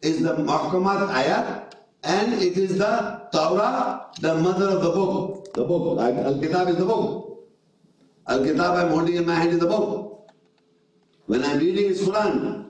is 0.00 0.22
the 0.22 0.34
mahkamat 0.36 1.12
ayat 1.12 1.63
and 2.04 2.34
it 2.34 2.56
is 2.56 2.78
the 2.78 3.28
Torah, 3.32 4.06
the 4.20 4.34
mother 4.34 4.68
of 4.76 4.82
the 4.82 4.90
book. 4.90 5.52
The 5.54 5.64
book, 5.64 5.98
Al-Kitab 5.98 6.68
is 6.68 6.76
the 6.76 6.84
book. 6.84 7.46
Al-Kitab 8.28 8.76
I'm 8.76 8.88
holding 8.88 9.16
in 9.16 9.26
my 9.26 9.34
hand 9.34 9.50
is 9.50 9.58
the 9.58 9.66
book. 9.66 10.30
When 11.26 11.42
I'm 11.44 11.58
reading 11.58 11.86
is 11.86 12.06
Quran, 12.06 12.66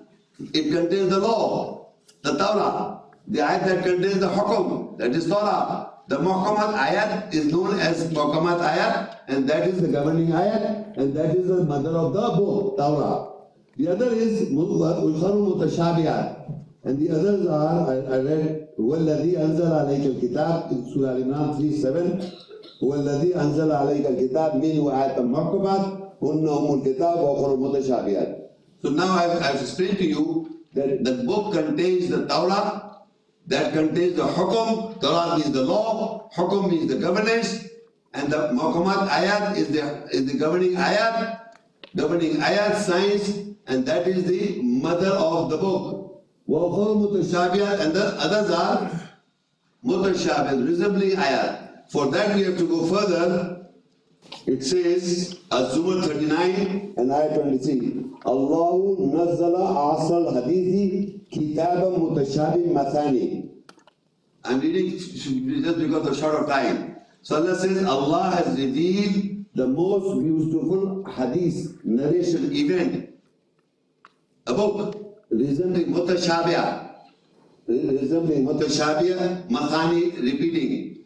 it 0.53 0.70
contains 0.70 1.11
the 1.11 1.18
law, 1.18 1.89
the 2.22 2.37
Torah, 2.37 3.01
the 3.26 3.41
ayat 3.41 3.64
that 3.66 3.85
contains 3.85 4.20
the 4.20 4.28
hukum, 4.28 4.99
that 4.99 5.11
is 5.11 5.28
Torah. 5.28 5.91
The 6.07 6.18
Muhkamat 6.18 6.74
ayat 6.76 7.35
is 7.35 7.47
known 7.51 7.80
as 7.80 8.12
Muhkamat 8.12 8.61
ayat 8.61 9.20
and 9.28 9.49
that 9.49 9.66
is 9.66 9.80
the 9.80 9.89
governing 9.89 10.28
ayat 10.28 10.97
and 10.99 11.16
that 11.16 11.35
is 11.35 11.49
the 11.49 11.64
mother 11.64 11.91
of 11.91 12.12
the 12.12 12.20
book, 12.37 12.76
Torah. 12.76 13.30
The 13.76 13.89
other 13.89 14.12
is 14.12 14.51
Ulkharu 14.53 15.57
Mutashabiyat 15.57 16.54
and 16.85 17.01
the 17.01 17.11
others 17.11 17.47
are, 17.47 17.91
I, 17.91 17.95
I 18.14 18.18
read, 18.20 18.68
وَالَّذِي 18.78 19.32
أَنزَلَ 19.41 19.72
عَلَيْكَ 19.72 20.05
الْكِتَابِ 20.12 20.72
in 20.72 20.93
Surah 20.93 21.16
Al-Imran 21.16 21.57
3.7 21.57 22.82
وَالَّذِي 22.82 23.30
أَنزَلَ 23.35 23.70
عَلَيْكَ 23.72 24.07
الْكِتَابِ 24.07 24.51
مِنْهُ 24.61 24.85
آيَةً 24.93 25.18
مُحْكَمَاتٍ 25.22 25.85
هُنَّ 26.22 26.45
أُمُّ 26.49 26.68
الْكِتَابِ 26.78 27.16
وَأُخْرُ 27.24 27.57
مُتَشَابِهَاتٍ 27.57 28.30
So 28.82 28.91
now 28.91 29.16
I've, 29.16 29.43
I've 29.43 29.61
explained 29.62 29.97
to 29.99 30.05
you 30.05 30.61
that 30.74 31.05
the 31.05 31.24
book 31.24 31.55
contains 31.55 32.11
the 32.11 32.26
Torah, 32.26 33.01
that 33.47 33.72
contains 33.72 34.16
the 34.16 34.24
Hukum, 34.24 35.01
Torah 35.01 35.39
means 35.39 35.53
the 35.53 35.62
law, 35.62 36.28
Hukum 36.37 36.70
means 36.70 36.89
the 36.93 36.99
governance, 36.99 37.64
and 38.12 38.30
the 38.30 38.49
Muhkamat 38.53 39.09
ayat 39.09 39.57
is 39.57 39.68
the, 39.68 40.07
is 40.12 40.30
the 40.30 40.39
governing 40.39 40.74
ayat, 40.74 41.41
governing 41.97 42.37
ayat 42.37 42.76
science, 42.76 43.39
and 43.66 43.87
that 43.87 44.07
is 44.07 44.24
the 44.24 44.61
mother 44.62 45.11
of 45.11 45.49
the 45.49 45.57
book. 45.57 45.94
وَأُخَرُ 46.50 47.12
مُتَشَابِهَةً 47.12 47.80
and 47.80 47.94
the 47.94 48.06
others 48.18 48.50
are 48.52 48.90
mutashabih, 49.86 50.68
resembling 50.68 51.12
ayat. 51.12 51.90
For 51.92 52.08
that 52.12 52.36
we 52.36 52.44
have 52.44 52.58
to 52.58 52.68
go 52.68 52.86
further. 52.88 53.68
It 54.46 54.64
says, 54.64 55.40
Az-Zumar 55.52 56.04
39 56.06 56.94
and 56.98 57.10
ayat 57.10 57.36
23. 57.36 58.06
Allahu 58.26 59.14
nazzala 59.14 59.98
asal 59.98 60.34
hadithi 60.34 61.22
kitabam 61.30 62.02
mutashabih 62.02 62.74
mathani. 62.74 63.50
I'm 64.44 64.60
reading 64.60 64.98
just 64.98 65.78
because 65.78 66.08
of 66.08 66.18
short 66.18 66.36
of 66.36 66.48
time. 66.48 66.96
So 67.22 67.36
Allah 67.36 67.56
says, 67.56 67.84
Allah 67.86 68.32
has 68.32 68.58
revealed 68.58 69.46
the 69.54 69.68
most 69.68 70.20
beautiful 70.20 71.04
hadith, 71.06 71.84
narration, 71.84 72.52
event, 72.56 73.10
a 74.48 74.54
book 74.54 75.03
Resembling 75.39 75.93
mutashabih, 75.93 76.91
resembling 77.68 78.47
mutashabih, 78.47 79.49
mathani, 79.51 80.14
repeating. 80.22 81.05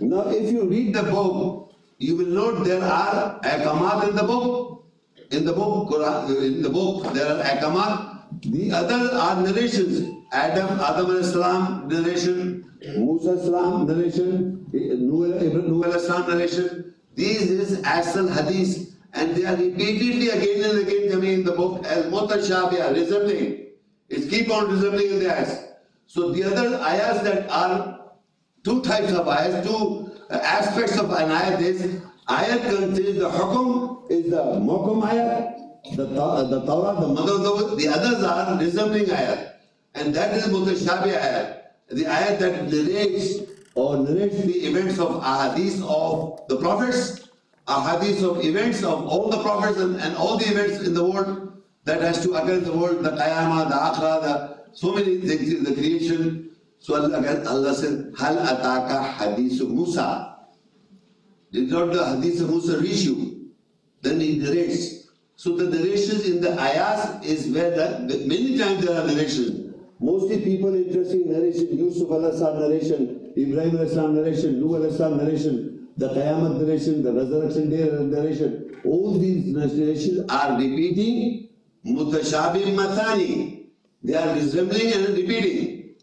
Now 0.00 0.28
if 0.28 0.50
you 0.50 0.68
read 0.68 0.94
the 0.94 1.02
book, 1.02 1.74
you 1.98 2.16
will 2.16 2.26
note 2.26 2.64
there 2.64 2.82
are 2.82 3.40
akamat 3.42 4.08
in 4.10 4.16
the 4.16 4.22
book, 4.22 4.84
in 5.30 5.44
the 5.44 5.52
book, 5.52 5.92
in 6.30 6.62
the 6.62 6.70
book, 6.70 7.12
there 7.14 7.36
are 7.36 7.42
akamat. 7.42 8.14
The 8.42 8.72
other 8.72 9.16
are 9.16 9.42
narrations. 9.42 10.14
Adam, 10.32 10.78
Adam 10.80 11.22
salam 11.22 11.88
narration, 11.88 12.64
Musa 12.96 13.38
salam 13.42 13.86
narration, 13.86 14.66
Nuh 14.72 15.98
salam 15.98 16.28
narration. 16.28 16.94
These 17.14 17.50
is 17.50 17.82
asal 17.82 18.28
hadith, 18.28 18.87
and 19.14 19.34
they 19.34 19.44
are 19.44 19.56
repeatedly 19.56 20.28
again 20.28 20.70
and 20.70 20.78
again 20.86 21.10
coming 21.10 21.32
in 21.32 21.44
the 21.44 21.52
book 21.52 21.84
as 21.86 22.06
mutashabiyah, 22.06 22.94
resembling. 22.94 23.66
It 24.08 24.30
keep 24.30 24.50
on 24.50 24.70
resembling 24.70 25.10
in 25.12 25.18
the 25.20 25.30
ayahs. 25.30 25.64
So 26.06 26.32
the 26.32 26.44
other 26.44 26.76
ayahs 26.76 27.22
that 27.22 27.48
are 27.50 28.00
two 28.64 28.82
types 28.82 29.12
of 29.12 29.28
ayahs, 29.28 29.66
two 29.66 30.10
uh, 30.30 30.36
aspects 30.42 30.98
of 30.98 31.10
an 31.10 31.30
ayah 31.30 31.58
is 31.58 32.00
ayat 32.28 32.62
contains 32.68 33.18
the 33.18 33.30
hukum 33.30 34.10
is 34.10 34.30
the 34.30 34.42
muhkam 34.60 35.02
ayat, 35.02 35.96
the, 35.96 36.04
the 36.04 36.66
Torah, 36.66 37.00
the 37.00 37.08
mother 37.08 37.32
of 37.32 37.70
the 37.70 37.76
The 37.76 37.88
others 37.88 38.24
are 38.24 38.58
resembling 38.58 39.06
ayat. 39.06 39.52
And 39.94 40.14
that 40.14 40.34
is 40.34 40.46
mutashabi 40.46 41.14
ayat. 41.14 41.62
The 41.90 42.04
ayat 42.04 42.38
that 42.40 42.70
narrates 42.70 43.40
or 43.74 43.96
narrates 43.98 44.42
the 44.42 44.58
events 44.66 44.98
of 44.98 45.22
ahadith 45.22 45.82
of 45.88 46.46
the 46.48 46.56
prophets, 46.56 47.27
Um, 47.68 47.84
ahadith 47.84 48.22
of 48.22 48.42
events 48.42 48.82
of 48.82 49.06
all 49.06 49.28
the 49.28 49.42
prophets 49.42 49.78
and, 49.78 50.00
and 50.00 50.16
all 50.16 50.38
the 50.38 50.46
events 50.46 50.86
in 50.86 50.94
the 50.94 51.04
world 51.04 51.62
that 51.84 52.00
has 52.00 52.22
to 52.22 52.32
occur 52.32 52.54
in 52.54 52.64
the 52.64 52.72
world, 52.72 53.04
the 53.04 53.10
qiyamah, 53.10 53.68
the 53.68 53.74
akhirah, 53.74 54.22
the 54.22 54.58
so 54.72 54.94
many 54.94 55.20
things, 55.20 55.64
the 55.68 55.74
creation. 55.74 56.50
So 56.78 56.94
Allah, 56.94 57.44
Allah 57.46 57.74
said, 57.74 58.14
Hal 58.18 58.36
ataka 58.36 59.12
hadith 59.12 59.60
Musa. 59.68 60.36
Did 61.52 61.68
not 61.68 61.92
the 61.92 62.06
hadith 62.16 62.40
of 62.40 62.48
Musa 62.48 62.78
reach 62.78 63.02
you? 63.02 63.50
Then 64.00 64.20
he 64.20 64.38
narrates. 64.38 65.08
So 65.36 65.54
the 65.54 65.68
narrations 65.68 66.26
in 66.26 66.40
the 66.40 66.58
ayahs 66.58 67.22
is 67.22 67.48
where 67.54 67.70
the, 67.70 68.24
many 68.26 68.56
times 68.56 68.86
there 68.86 68.98
are 68.98 69.06
narrations. 69.06 69.74
Mostly 70.00 70.40
people 70.40 70.74
interested 70.74 71.20
in 71.20 71.32
narration, 71.32 71.76
Yusuf 71.76 72.10
al 72.10 72.60
narration, 72.60 73.32
Ibrahim 73.36 73.76
al 73.76 74.08
narration, 74.08 74.58
Nuh 74.58 74.76
al 74.76 75.14
narration, 75.16 75.77
the 75.98 76.08
Qiyamah 76.08 76.60
narration, 76.60 77.02
the 77.02 77.12
resurrection 77.12 77.70
day 77.70 77.90
narration. 78.16 78.80
All 78.84 79.18
these 79.18 79.44
narrations 79.46 80.30
are 80.30 80.52
repeating 80.56 81.48
mutashabih 81.84 82.74
mathani. 82.74 83.66
They 84.02 84.14
are 84.14 84.32
resembling 84.34 84.92
and 84.92 85.08
repeating. 85.16 85.94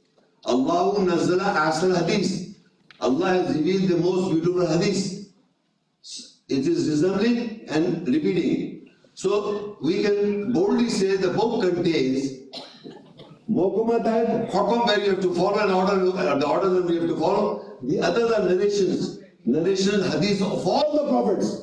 Allahu 0.45 1.05
nazzala 1.07 1.55
asal 1.67 1.95
hadith. 1.95 2.57
Allah 2.99 3.29
has 3.29 3.55
revealed 3.57 3.89
the 3.89 3.97
most 3.97 4.31
beautiful 4.33 4.67
hadith. 4.67 5.29
It 6.49 6.67
is 6.67 6.89
resembling 6.89 7.65
and 7.69 8.07
repeating. 8.07 8.89
So 9.13 9.77
we 9.81 10.03
can 10.03 10.51
boldly 10.51 10.89
say 10.89 11.15
the 11.15 11.29
book 11.29 11.63
contains 11.63 12.35
Mokumat 13.49 14.05
had 14.05 14.49
hukum 14.49 14.85
where 14.87 14.99
you 14.99 15.11
have 15.11 15.21
to 15.21 15.33
follow 15.33 15.59
an 15.59 15.71
order, 15.71 15.95
the 16.03 16.47
order 16.47 16.69
that 16.69 16.85
we 16.85 16.95
have 16.95 17.07
to 17.07 17.15
follow. 17.15 17.77
The 17.83 18.01
others 18.01 18.31
are 18.31 18.49
narrations, 18.49 19.19
narration 19.44 20.02
hadith 20.02 20.42
of 20.42 20.66
all 20.66 20.92
the 20.96 21.08
prophets. 21.08 21.62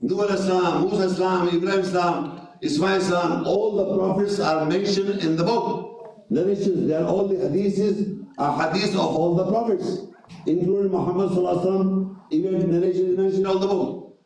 Nuh 0.00 0.20
al-Islam, 0.22 0.88
Musa 0.88 1.04
Islam, 1.04 1.48
Ibrahim 1.48 1.80
Islam, 1.80 2.48
Ismail 2.62 2.96
Islam, 2.96 3.46
all 3.46 3.76
the 3.76 3.96
prophets 3.96 4.38
are 4.40 4.64
mentioned 4.66 5.20
in 5.20 5.36
the 5.36 5.44
book. 5.44 6.26
Narrations, 6.30 6.88
they 6.88 6.94
are 6.94 7.04
all 7.04 7.28
the 7.28 7.36
hadiths 7.36 8.24
are 8.38 8.52
hadiths 8.60 8.92
of 8.94 9.00
all 9.16 9.34
the 9.34 9.46
prophets, 9.50 10.00
including 10.46 10.90
Muhammad 10.92 11.30
Sallallahu 11.30 11.56
Alaihi 11.56 11.66
Wasallam, 11.66 12.16
even 12.30 12.70
narration 12.70 13.06
is 13.10 13.16
mentioned 13.16 13.40
in 13.40 13.46
all 13.46 13.58
the 13.58 13.66
book. 13.66 14.18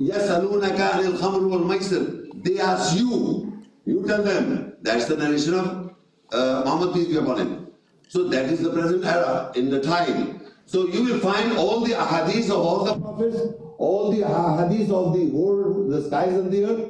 يَسْأَلُونَكَ 0.00 0.76
عَنِ 0.76 1.04
الْخَمْرِ 1.16 1.42
وَالْمَيْسِرِ 1.50 2.44
They 2.44 2.60
ask 2.60 2.96
you, 2.98 3.62
you 3.86 4.04
tell 4.06 4.22
them. 4.22 4.74
That's 4.82 5.06
the 5.06 5.16
narration 5.16 5.54
of 5.54 5.94
uh, 6.32 6.62
Muhammad 6.64 6.94
peace 6.94 7.08
be 7.08 7.16
upon 7.16 7.38
him. 7.38 7.66
So 8.08 8.28
that 8.28 8.46
is 8.46 8.60
the 8.60 8.72
present 8.72 9.04
era, 9.04 9.50
in 9.56 9.70
the 9.70 9.80
time. 9.80 10.39
so 10.65 10.87
you 10.87 11.03
will 11.03 11.19
find 11.19 11.57
all 11.57 11.81
the 11.81 11.93
hadiths 11.93 12.49
of 12.49 12.57
all 12.57 12.85
the 12.85 12.99
prophets, 12.99 13.37
all 13.77 14.11
the 14.11 14.21
hadiths 14.21 14.91
of 14.91 15.13
the 15.13 15.25
world, 15.27 15.91
the 15.91 16.03
skies 16.07 16.33
and 16.33 16.51
the 16.51 16.65
earth. 16.65 16.89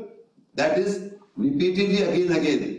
That 0.55 0.77
is 0.77 1.13
repeatedly 1.35 2.03
again 2.03 2.27
and 2.27 2.37
again. 2.37 2.77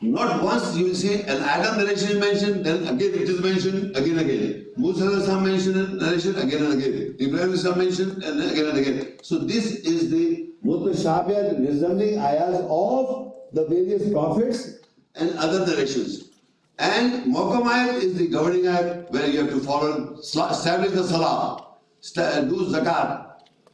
Not 0.00 0.42
once 0.42 0.76
you 0.76 0.86
will 0.86 0.94
see 0.96 1.22
an 1.22 1.42
Adam 1.42 1.78
narration 1.78 2.10
is 2.10 2.18
mentioned, 2.18 2.66
then 2.66 2.88
again 2.88 3.14
it 3.14 3.28
is 3.28 3.40
mentioned, 3.40 3.96
again 3.96 4.18
and 4.18 4.30
again. 4.30 4.66
Musa 4.76 5.40
mentioned, 5.40 6.00
narration, 6.00 6.36
again 6.38 6.64
and 6.64 6.82
again. 6.82 7.16
Ibrahim 7.20 7.52
is 7.52 7.64
mentioned, 7.76 8.24
and 8.24 8.42
again 8.50 8.66
and 8.66 8.78
again. 8.78 9.18
So 9.22 9.38
this 9.38 9.76
is 9.84 10.10
the 10.10 10.50
mutashabih 10.64 11.60
resembling 11.68 12.18
ayahs 12.18 12.66
of 12.68 13.34
the 13.52 13.66
various 13.66 14.10
prophets 14.10 14.80
and 15.14 15.38
other 15.38 15.66
narrations. 15.66 16.31
And 16.78 17.24
Muhkam 17.24 17.64
ayat 17.64 18.02
is 18.02 18.14
the 18.14 18.28
governing 18.28 18.64
ayat 18.64 19.10
where 19.10 19.26
you 19.26 19.40
have 19.40 19.50
to 19.50 19.60
follow, 19.60 20.18
establish 20.18 20.92
the 20.92 21.04
salah, 21.04 21.76
do 22.02 22.66
zakat, 22.72 23.26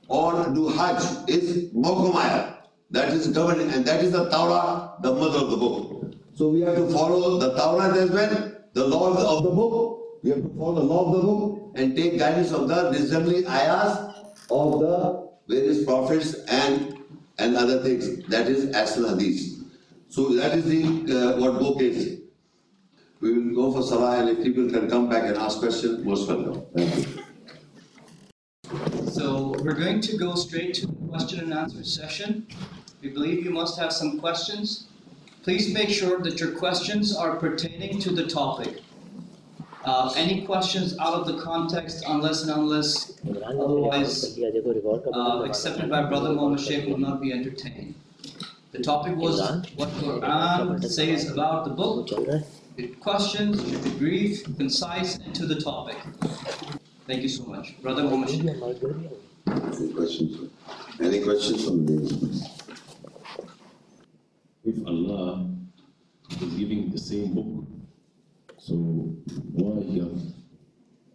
or 0.09 0.51
do 0.55 0.69
hajj 0.69 1.29
is 1.29 1.73
Muhkam 1.73 2.15
ayat. 2.15 2.55
That 2.91 3.13
is 3.13 3.29
governing, 3.29 3.71
and 3.71 3.85
that 3.85 4.03
is 4.03 4.13
the 4.13 4.29
Torah, 4.31 4.95
the 5.03 5.13
mother 5.13 5.39
of 5.39 5.51
the 5.51 5.57
book. 5.57 6.15
So 6.35 6.49
we 6.49 6.63
have 6.63 6.77
to 6.77 6.89
follow 6.89 7.39
the 7.39 7.55
Torah 7.55 7.95
as 7.95 8.11
well, 8.11 8.53
the 8.73 8.87
law 8.87 9.13
of 9.13 9.43
the 9.43 9.51
book. 9.51 10.23
We 10.23 10.31
have 10.31 10.43
to 10.43 10.49
follow 10.57 10.75
the 10.75 10.83
law 10.83 11.07
of 11.07 11.17
the 11.17 11.23
book 11.23 11.73
and 11.77 11.95
take 11.95 12.19
guidance 12.19 12.51
of 12.53 12.69
the 12.69 12.91
resembling 12.91 13.47
ayahs 13.47 13.99
of 14.51 14.81
the 14.81 15.29
various 15.49 15.85
prophets 15.85 16.35
and 16.49 16.99
and 17.39 17.57
other 17.57 17.83
things. 17.83 18.25
That 18.27 18.49
is 18.49 18.75
Asal 18.75 19.17
Hadith. 19.17 19.63
So 20.09 20.35
that 20.35 20.59
is 20.59 20.65
the 20.65 21.35
uh, 21.35 21.41
what 21.41 21.59
book 21.61 21.81
is. 21.81 22.21
We 23.21 23.33
will 23.33 23.55
go 23.55 23.73
for 23.73 23.83
Salah 23.83 24.21
and 24.21 24.29
if 24.29 24.45
people 24.45 24.71
can 24.71 24.89
come 24.89 25.09
back 25.09 25.25
and 25.25 25.37
ask 25.37 25.59
questions, 25.59 26.05
most 26.05 26.29
welcome. 26.29 26.63
Thank 26.77 26.97
you. 26.97 27.25
So 29.11 29.57
we're 29.65 29.75
going 29.75 30.01
to 30.03 30.17
go 30.17 30.37
straight 30.37 30.75
to 30.75 30.87
the 30.87 30.95
question 31.09 31.41
and 31.41 31.53
answer 31.53 31.83
session. 31.83 32.47
We 33.03 33.09
believe 33.09 33.45
you 33.45 33.51
must 33.51 33.79
have 33.79 33.93
some 33.93 34.21
questions. 34.21 34.87
Please 35.43 35.73
make 35.73 35.89
sure 35.89 36.21
that 36.21 36.39
your 36.39 36.53
questions 36.53 37.17
are 37.17 37.37
pertaining 37.37 37.99
to 38.01 38.11
the 38.11 38.27
topic. 38.27 38.83
Uh, 39.85 40.13
any 40.17 40.45
questions 40.45 40.97
out 40.99 41.15
of 41.15 41.27
the 41.27 41.41
context, 41.41 42.05
unless 42.07 42.43
and 42.43 42.53
unless 42.53 43.19
otherwise 43.45 44.39
uh, 44.39 45.43
accepted 45.45 45.89
by 45.89 46.03
Brother 46.05 46.33
Mohammed 46.33 46.61
Sheikh, 46.61 46.87
will 46.87 46.99
not 46.99 47.21
be 47.21 47.33
entertained. 47.33 47.95
The 48.73 48.81
topic 48.81 49.17
was 49.17 49.41
what 49.77 49.89
Quran 49.91 50.85
says 50.85 51.31
about 51.31 51.65
the 51.65 51.71
book. 51.71 52.11
The 52.79 52.87
questions 53.01 53.61
should 53.69 53.83
be 53.83 53.91
brief, 53.99 54.45
concise, 54.57 55.17
and 55.17 55.35
to 55.35 55.47
the 55.47 55.61
topic. 55.61 55.97
Thank 57.09 57.23
you 57.23 57.29
so 57.29 57.43
much. 57.43 57.75
Brother 57.83 58.05
Mohammed 58.05 58.47
Any 58.47 59.93
questions? 59.93 60.51
Any 61.01 61.21
questions 61.25 61.65
from 61.65 61.87
the 61.87 61.97
If 64.65 64.87
Allah 64.87 65.51
is 66.31 66.55
giving 66.55 66.93
the 66.93 66.99
same 66.99 67.35
book, 67.35 67.67
so 68.59 68.77
why 68.77 69.83
God 69.99 70.23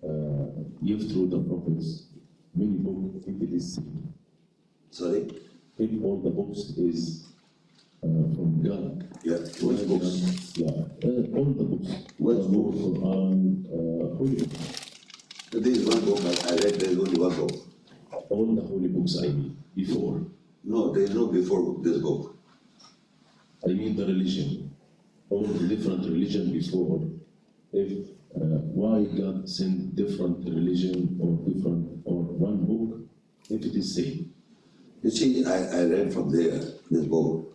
uh, 0.04 0.48
give 0.84 1.10
through 1.10 1.30
the 1.30 1.40
prophets 1.48 2.08
many 2.54 2.76
books 2.76 3.26
if 3.26 3.42
it 3.42 3.54
is 3.54 3.76
same? 3.76 4.14
Sorry? 4.92 5.32
If 5.78 5.92
all 6.04 6.20
the 6.22 6.30
books 6.30 6.76
is 6.76 7.24
from 8.04 8.62
God. 8.64 9.08
Yeah, 9.24 9.38
which 9.38 9.88
books? 9.88 10.54
Yeah, 10.58 10.68
uh, 10.70 11.38
all 11.38 11.46
the 11.46 11.64
books. 11.64 11.90
Which 12.18 12.44
books? 12.52 12.78
Quran, 12.78 13.66
uh, 13.68 14.16
Holy 14.18 14.46
Book. 14.46 14.60
There 15.52 15.72
is 15.72 15.86
one 15.86 16.04
book 16.06 16.20
I 16.26 16.52
I 16.52 16.56
read, 16.58 16.76
there 16.80 16.90
is 16.92 17.00
only 17.00 17.20
one 17.20 17.36
book. 17.36 17.52
All 18.30 18.56
the 18.56 18.62
holy 18.62 18.88
books 18.88 19.18
I 19.20 19.28
mean, 19.28 19.58
before. 19.76 20.26
No, 20.64 20.92
there 20.94 21.04
is 21.04 21.12
no 21.14 21.28
before 21.28 21.78
this 21.82 22.00
book. 22.00 22.36
I 23.64 23.68
mean 23.74 23.96
the 23.96 24.06
religion. 24.06 24.76
All 25.30 25.44
the 25.44 25.68
different 25.68 26.06
religion 26.06 26.52
before. 26.52 27.02
If 27.72 28.10
uh, 28.36 28.60
why 28.76 29.04
God 29.06 29.48
sent 29.48 29.96
different 29.96 30.44
religion 30.46 31.18
or 31.22 31.38
different 31.50 32.02
or 32.06 32.24
one 32.24 32.66
book 32.66 33.00
if 33.50 33.64
it 33.66 33.76
is 33.76 33.96
same. 33.96 34.34
You 35.04 35.12
see, 35.12 35.46
I, 35.46 35.80
I 35.80 35.84
read 35.86 36.14
from 36.14 36.32
there, 36.32 36.60
this 36.90 37.06
book. 37.06 37.53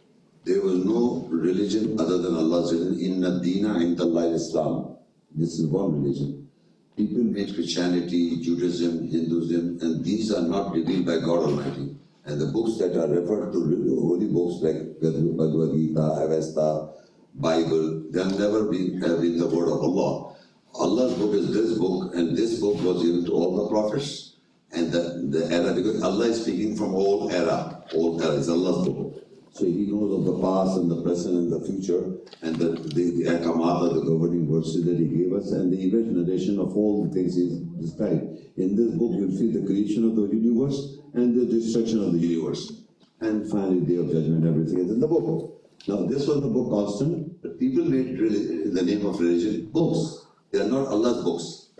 There 0.49 0.63
was 0.63 0.83
no 0.83 1.29
religion 1.29 2.01
other 2.01 2.17
than 2.17 2.35
Allah's 2.35 2.73
religion. 2.73 2.99
Inna 2.99 3.39
dina 3.43 3.69
indallahi 3.85 4.33
Islam. 4.33 4.97
This 5.37 5.59
is 5.59 5.67
one 5.67 6.01
religion. 6.01 6.49
People 6.97 7.23
made 7.25 7.55
Christianity, 7.55 8.41
Judaism, 8.41 9.11
Hinduism, 9.11 9.77
and 9.83 10.03
these 10.03 10.33
are 10.33 10.41
not 10.41 10.73
revealed 10.73 11.05
by 11.05 11.19
God 11.19 11.51
Almighty. 11.51 11.95
And 12.25 12.41
the 12.41 12.47
books 12.47 12.79
that 12.79 12.97
are 12.97 13.09
referred 13.09 13.53
to, 13.53 13.61
holy 14.01 14.29
books 14.29 14.65
like 14.65 14.99
Bhagavad 15.03 15.77
Gita, 15.77 16.01
Avesta, 16.25 16.93
Bible, 17.35 18.05
they 18.11 18.25
have 18.25 18.39
never 18.39 18.65
been, 18.73 19.03
have 19.03 19.21
been 19.21 19.37
the 19.37 19.49
word 19.49 19.69
of 19.69 19.85
Allah. 19.85 20.35
Allah's 20.73 21.13
book 21.19 21.35
is 21.35 21.53
this 21.53 21.77
book, 21.77 22.15
and 22.15 22.35
this 22.35 22.59
book 22.59 22.81
was 22.81 23.03
given 23.03 23.27
to 23.27 23.33
all 23.33 23.65
the 23.65 23.69
prophets. 23.69 24.37
And 24.73 24.91
the, 24.93 25.29
the 25.29 25.55
era, 25.55 25.75
because 25.75 26.03
Allah 26.03 26.29
is 26.29 26.41
speaking 26.41 26.75
from 26.75 26.95
all 26.95 27.31
era, 27.31 27.85
all 27.95 28.23
era, 28.23 28.37
it's 28.39 28.49
Allah's 28.49 28.89
book. 28.89 29.28
So 29.59 29.65
he 29.65 29.91
knows 29.91 30.15
of 30.15 30.25
the 30.25 30.39
past 30.39 30.79
and 30.79 30.89
the 30.89 31.03
present 31.03 31.35
and 31.35 31.53
the 31.53 31.59
future, 31.67 32.15
and 32.43 32.55
the, 32.55 32.79
the, 32.95 33.11
the 33.11 33.25
Akamata, 33.25 33.93
the 33.93 34.03
governing 34.03 34.47
verses 34.47 34.85
that 34.85 34.97
he 34.97 35.07
gave 35.07 35.33
us, 35.33 35.51
and 35.51 35.73
the 35.73 35.83
event 35.85 36.15
narration 36.15 36.61
of 36.61 36.77
all 36.77 37.05
the 37.05 37.11
things 37.13 37.35
he's 37.35 37.59
described. 37.83 38.23
In 38.57 38.77
this 38.77 38.95
book, 38.95 39.19
you'll 39.19 39.37
see 39.37 39.51
the 39.51 39.67
creation 39.67 40.05
of 40.05 40.15
the 40.15 40.29
universe 40.37 40.99
and 41.15 41.35
the 41.35 41.45
destruction 41.45 42.05
of 42.05 42.13
the 42.13 42.21
universe. 42.21 42.85
And 43.21 43.51
finally, 43.51 43.81
day 43.81 43.97
of 43.97 44.13
judgment, 44.13 44.47
everything 44.47 44.79
is 44.79 44.91
in 44.93 45.01
the 45.01 45.09
book. 45.09 45.61
Now, 45.89 46.07
this 46.07 46.29
was 46.29 46.41
the 46.41 46.49
book 46.49 46.71
constant, 46.71 47.43
but 47.43 47.59
people 47.59 47.85
made 47.85 48.11
in 48.11 48.75
the 48.75 48.83
name 48.83 49.05
of 49.07 49.19
religion 49.19 49.67
books. 49.73 50.25
They 50.53 50.61
are 50.61 50.69
not 50.69 50.87
Allah's 50.87 51.25
books. 51.25 51.71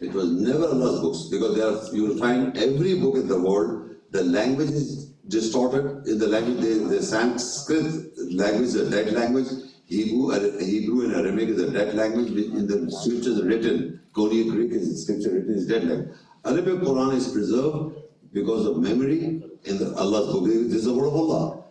It 0.00 0.12
was 0.12 0.28
never 0.28 0.66
Allah's 0.66 1.00
books 1.00 1.28
because 1.30 1.54
there 1.54 1.68
are, 1.68 1.94
you 1.94 2.02
will 2.08 2.18
find 2.18 2.56
every 2.58 2.98
book 2.98 3.14
in 3.14 3.28
the 3.28 3.40
world, 3.40 3.94
the 4.10 4.24
language 4.24 4.70
is 4.70 5.09
distorted 5.30 6.06
in 6.06 6.18
the 6.18 6.26
language, 6.26 6.60
the, 6.60 6.74
the 6.96 7.02
Sanskrit 7.02 7.86
language 8.32 8.68
is 8.68 8.74
a 8.74 8.90
dead 8.90 9.12
language, 9.12 9.46
Hebrew, 9.86 10.32
uh, 10.32 10.58
Hebrew 10.60 11.04
and 11.04 11.14
Aramaic 11.14 11.48
is 11.50 11.62
a 11.62 11.70
dead 11.70 11.94
language, 11.94 12.30
in 12.30 12.66
the 12.66 12.90
scriptures 12.90 13.42
written, 13.42 14.00
Koine 14.14 14.50
Greek 14.50 14.72
is 14.72 15.02
scripture 15.02 15.30
written 15.30 15.54
is 15.54 15.66
dead 15.66 15.84
language. 15.84 16.16
Arabic 16.44 16.80
Quran 16.80 17.14
is 17.14 17.28
preserved 17.28 17.96
because 18.32 18.66
of 18.66 18.78
memory 18.78 19.42
in 19.64 19.78
the 19.78 19.94
Allah's 19.96 20.32
book. 20.32 20.44
This 20.44 20.74
is 20.74 20.84
the 20.84 20.94
word 20.94 21.06
of 21.08 21.14
Allah. 21.14 21.64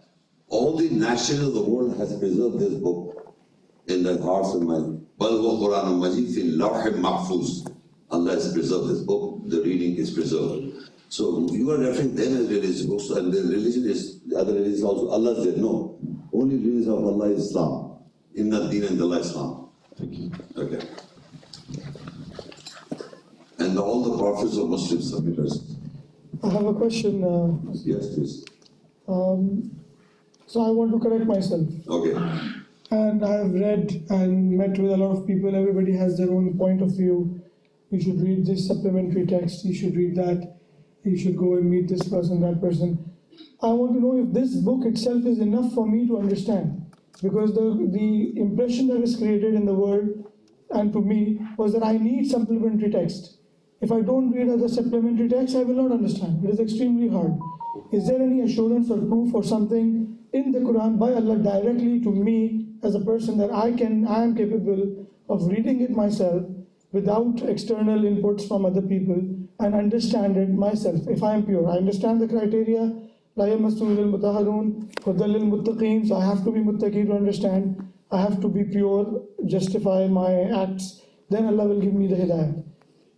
All 0.47 0.77
the 0.77 0.89
nations 0.89 1.41
of 1.41 1.53
the 1.53 1.63
world 1.63 1.97
has 1.97 2.17
preserved 2.17 2.59
this 2.59 2.73
book 2.73 3.35
in 3.87 4.03
their 4.03 4.21
hearts 4.21 4.53
and 4.53 4.67
minds. 4.67 5.05
Bal 5.17 5.41
wa 5.41 5.53
Quran 5.61 5.99
Majid 5.99 6.33
fi 6.33 6.41
mahfuz. 6.99 7.73
Allah 8.11 8.31
has 8.31 8.53
preserved 8.53 8.89
this 8.89 9.01
book, 9.01 9.41
the 9.45 9.61
reading 9.61 9.95
is 9.95 10.11
preserved. 10.11 10.88
So 11.09 11.47
you 11.51 11.69
are 11.71 11.77
referring 11.77 12.15
them 12.15 12.33
as 12.37 12.47
religious 12.47 12.83
books, 12.83 13.09
and 13.09 13.33
the 13.33 13.41
religion 13.41 13.85
is, 13.89 14.21
the 14.21 14.37
other 14.37 14.53
religion 14.53 14.83
also, 14.85 15.09
Allah 15.09 15.43
said 15.43 15.57
no. 15.57 15.97
Only 16.31 16.55
religion 16.57 16.91
of 16.93 17.03
Allah 17.03 17.31
is 17.31 17.45
Islam. 17.47 17.97
Inna 18.35 18.69
Deen 18.69 18.83
and 18.83 19.01
Allah 19.01 19.19
Islam. 19.19 19.69
Thank 19.97 20.13
you. 20.13 20.31
Okay. 20.55 20.79
And 23.57 23.77
all 23.77 24.03
the 24.03 24.17
prophets 24.17 24.55
of 24.57 24.69
Muslims 24.69 25.13
are 25.13 25.21
believers. 25.21 25.75
I 26.43 26.49
have 26.49 26.65
a 26.65 26.73
question. 26.73 27.23
Uh, 27.23 27.57
Yes, 27.83 28.13
please. 28.13 28.45
um, 29.07 29.71
so 30.45 30.61
I 30.61 30.69
want 30.69 30.91
to 30.93 30.99
correct 30.99 31.25
myself. 31.25 31.67
Okay. 31.89 32.13
And 32.91 33.25
I 33.25 33.31
have 33.33 33.51
read 33.51 34.05
and 34.09 34.57
met 34.57 34.77
with 34.77 34.91
a 34.91 34.97
lot 34.97 35.17
of 35.17 35.27
people. 35.27 35.55
Everybody 35.55 35.93
has 35.97 36.17
their 36.17 36.29
own 36.29 36.55
point 36.57 36.81
of 36.81 36.95
view. 36.95 37.41
You 37.91 37.99
should 37.99 38.21
read 38.21 38.45
this 38.45 38.67
supplementary 38.67 39.25
text. 39.25 39.65
You 39.65 39.73
should 39.73 39.95
read 39.95 40.15
that. 40.15 40.55
You 41.03 41.17
should 41.17 41.37
go 41.37 41.53
and 41.55 41.69
meet 41.69 41.87
this 41.87 42.07
person, 42.07 42.41
that 42.41 42.61
person. 42.61 43.09
I 43.61 43.67
want 43.67 43.93
to 43.93 43.99
know 43.99 44.17
if 44.17 44.33
this 44.33 44.55
book 44.55 44.85
itself 44.85 45.25
is 45.25 45.39
enough 45.39 45.73
for 45.73 45.87
me 45.87 46.07
to 46.07 46.17
understand. 46.17 46.85
Because 47.21 47.53
the, 47.53 47.87
the 47.91 48.39
impression 48.39 48.87
that 48.87 49.01
is 49.01 49.15
created 49.17 49.53
in 49.53 49.65
the 49.65 49.73
world 49.73 50.31
and 50.71 50.93
to 50.93 51.01
me 51.01 51.39
was 51.57 51.73
that 51.73 51.83
I 51.83 51.97
need 51.97 52.29
supplementary 52.29 52.91
text. 52.91 53.37
If 53.81 53.91
I 53.91 54.01
don't 54.01 54.31
read 54.31 54.49
other 54.49 54.67
supplementary 54.67 55.29
text, 55.29 55.55
I 55.55 55.63
will 55.63 55.83
not 55.83 55.91
understand. 55.91 56.43
It 56.43 56.51
is 56.51 56.59
extremely 56.59 57.09
hard. 57.09 57.39
Is 57.91 58.07
there 58.07 58.21
any 58.21 58.41
assurance 58.41 58.89
or 58.89 58.97
proof 58.97 59.33
or 59.33 59.43
something 59.43 60.17
in 60.33 60.51
the 60.51 60.59
Quran 60.59 60.99
by 60.99 61.13
Allah 61.13 61.37
directly 61.37 61.99
to 62.01 62.11
me 62.11 62.67
as 62.83 62.95
a 62.95 62.99
person 62.99 63.37
that 63.37 63.51
I 63.51 63.71
can 63.71 64.07
I 64.07 64.23
am 64.23 64.35
capable 64.35 65.07
of 65.27 65.47
reading 65.47 65.81
it 65.81 65.91
myself 65.91 66.43
without 66.91 67.41
external 67.41 67.99
inputs 68.01 68.47
from 68.47 68.65
other 68.65 68.81
people 68.81 69.21
and 69.59 69.75
understand 69.75 70.37
it 70.37 70.49
myself 70.49 71.07
if 71.07 71.21
I 71.21 71.35
am 71.35 71.45
pure. 71.45 71.69
I 71.69 71.77
understand 71.77 72.19
the 72.21 72.27
criteria. 72.27 72.95
So 73.37 73.43
I 73.45 73.49
have 73.49 73.59
to 76.43 76.51
be 76.51 76.61
muttaqi 76.61 77.05
to 77.07 77.13
understand. 77.13 77.87
I 78.11 78.21
have 78.21 78.41
to 78.41 78.47
be 78.47 78.63
pure, 78.63 79.21
justify 79.45 80.07
my 80.07 80.33
acts. 80.63 81.01
Then 81.29 81.45
Allah 81.45 81.67
will 81.67 81.79
give 81.79 81.93
me 81.93 82.07
the 82.07 82.15
hidayah. 82.15 82.63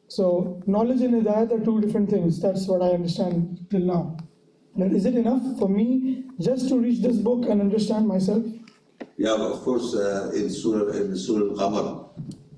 So 0.08 0.62
knowledge 0.68 1.00
and 1.02 1.14
hidayah 1.14 1.50
are 1.52 1.64
two 1.64 1.80
different 1.80 2.10
things. 2.10 2.42
That's 2.42 2.68
what 2.68 2.82
I 2.82 2.90
understand 2.90 3.68
till 3.70 3.80
now. 3.82 4.18
But 4.76 4.92
is 4.92 5.06
it 5.06 5.16
enough 5.16 5.44
for 5.60 5.70
me 5.70 6.26
just 6.40 6.68
to 6.70 6.80
reach 6.80 7.02
this 7.02 7.18
book 7.18 7.46
and 7.48 7.62
understand 7.62 8.08
myself? 8.08 8.44
Yeah, 9.18 9.36
of 9.36 9.62
course, 9.62 9.94
uh, 9.96 10.32
in 10.36 10.50
Surah 10.50 10.92
in 10.94 11.16
Surah 11.16 11.52
Al-Qamar, 11.52 12.10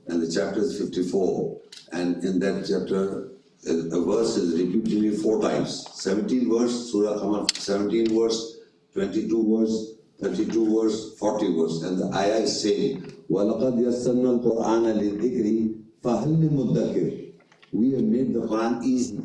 and 0.07 0.21
the 0.21 0.31
chapter 0.31 0.61
is 0.61 0.79
54, 0.79 1.59
and 1.91 2.23
in 2.23 2.39
that 2.39 2.65
chapter 2.67 3.32
a, 3.66 3.72
a 3.72 4.04
verse 4.04 4.36
is 4.36 4.60
repeatedly 4.60 5.10
four 5.16 5.40
times. 5.40 5.86
17 5.92 6.48
verse, 6.50 6.90
Surah 6.92 7.12
Al-Qamar, 7.14 7.56
17 7.56 8.14
verse, 8.18 8.58
22 8.94 9.58
verse, 9.58 9.94
32 10.22 10.82
verse, 10.82 11.18
40 11.18 11.56
verse, 11.56 11.82
and 11.82 11.98
the 11.98 12.10
ayah 12.16 12.42
is 12.42 12.62
saying, 12.62 13.12
وَلَقَدْ 13.30 13.78
يَسَّرْنَا 13.78 14.40
الْقُرْآنَ 14.42 14.84
لِلذِّكْرِ 14.98 15.74
فَهَلْ 16.02 16.30
مِن 16.38 16.50
مُدَّكِرٍ 16.50 17.32
We 17.72 17.92
have 17.92 18.04
made 18.04 18.32
the 18.32 18.40
Quran 18.40 18.82
easy 18.82 19.20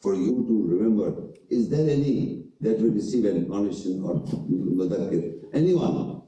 for 0.00 0.14
you 0.14 0.44
to 0.48 0.76
remember. 0.76 1.14
Is 1.50 1.68
there 1.68 1.88
any 1.88 2.44
that 2.60 2.80
will 2.80 2.90
receive 2.90 3.24
an 3.26 3.36
admonition 3.44 4.02
or 4.04 4.16
mudakkir? 4.48 5.34
Anyone? 5.52 6.22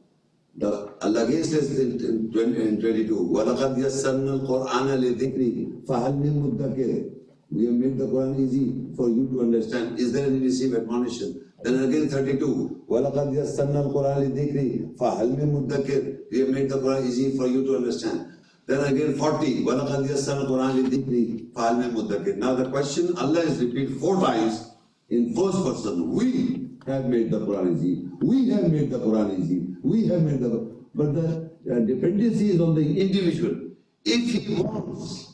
The, 0.57 0.93
Allah 1.01 1.25
again 1.27 1.45
says 1.45 1.79
in, 1.79 1.93
in, 2.05 2.31
20, 2.31 2.63
in 2.63 2.81
22, 2.81 3.17
وَلَقَدْ 3.17 3.77
يَسَّرْنَا 3.81 4.45
الْقُرْآنَ 4.45 4.89
لِلذِّكْرِ 5.01 5.87
فَهَلْ 5.89 6.13
مِن 6.21 6.33
مُدَّكِرٍ 6.45 7.16
We 7.50 7.66
have 7.66 7.76
made 7.76 7.98
the 7.98 8.08
Quran 8.08 8.40
easy 8.40 8.76
for 8.96 9.08
you 9.10 9.28
to 9.32 9.42
understand. 9.42 10.00
Is 10.00 10.12
there 10.12 10.28
any 10.28 10.40
receive 10.40 10.76
admonition? 10.76 11.42
Then 11.64 11.84
again 11.84 12.10
32, 12.10 12.86
وَلَقَدْ 12.90 13.34
يَسَّرْنَا 13.34 13.88
الْقُرْآنَ 13.88 14.20
لِلذِّكْرِ 14.36 14.98
فَهَلْ 14.98 15.28
مِن 15.38 15.50
مُدَّكِرٍ 15.56 16.18
We 16.32 16.40
have 16.40 16.50
made 16.50 16.70
the 16.70 16.78
Quran 16.78 17.06
easy 17.08 17.38
for 17.38 17.48
you 17.48 17.64
to 17.66 17.78
understand. 17.78 18.34
Then 18.68 18.84
again 18.94 19.16
40, 19.16 19.64
وَلَقَدْ 19.64 20.10
يَسَّرْنَا 20.10 20.48
الْقُرْآنَ 20.48 20.74
لِلذِّكْرِ 20.84 21.54
فَهَلْ 21.54 21.74
مِن 21.82 21.92
مُدَّكِرٍ 21.96 22.38
Now 22.38 22.54
the 22.56 22.70
question, 22.70 23.18
Allah 23.18 23.40
is 23.40 23.64
repeated 23.64 23.98
four 24.00 24.20
times 24.20 24.72
in 25.10 25.34
first 25.34 25.64
person. 25.64 26.12
We 26.12 26.68
have 26.86 27.06
made 27.06 27.32
the 27.32 27.40
Quran 27.40 27.76
easy. 27.78 28.08
We 28.22 28.50
have 28.50 28.72
made 28.72 28.92
the 28.92 29.00
Quran 29.00 29.40
easy. 29.40 29.68
We 29.84 30.08
have 30.08 30.22
made 30.22 30.42
the 30.42 30.76
but 30.98 31.14
the 31.14 31.52
uh, 31.72 31.80
dependency 31.86 32.52
is 32.52 32.60
on 32.60 32.74
the 32.74 32.82
individual. 33.02 33.56
If 34.04 34.32
he 34.34 34.56
wants 34.62 35.27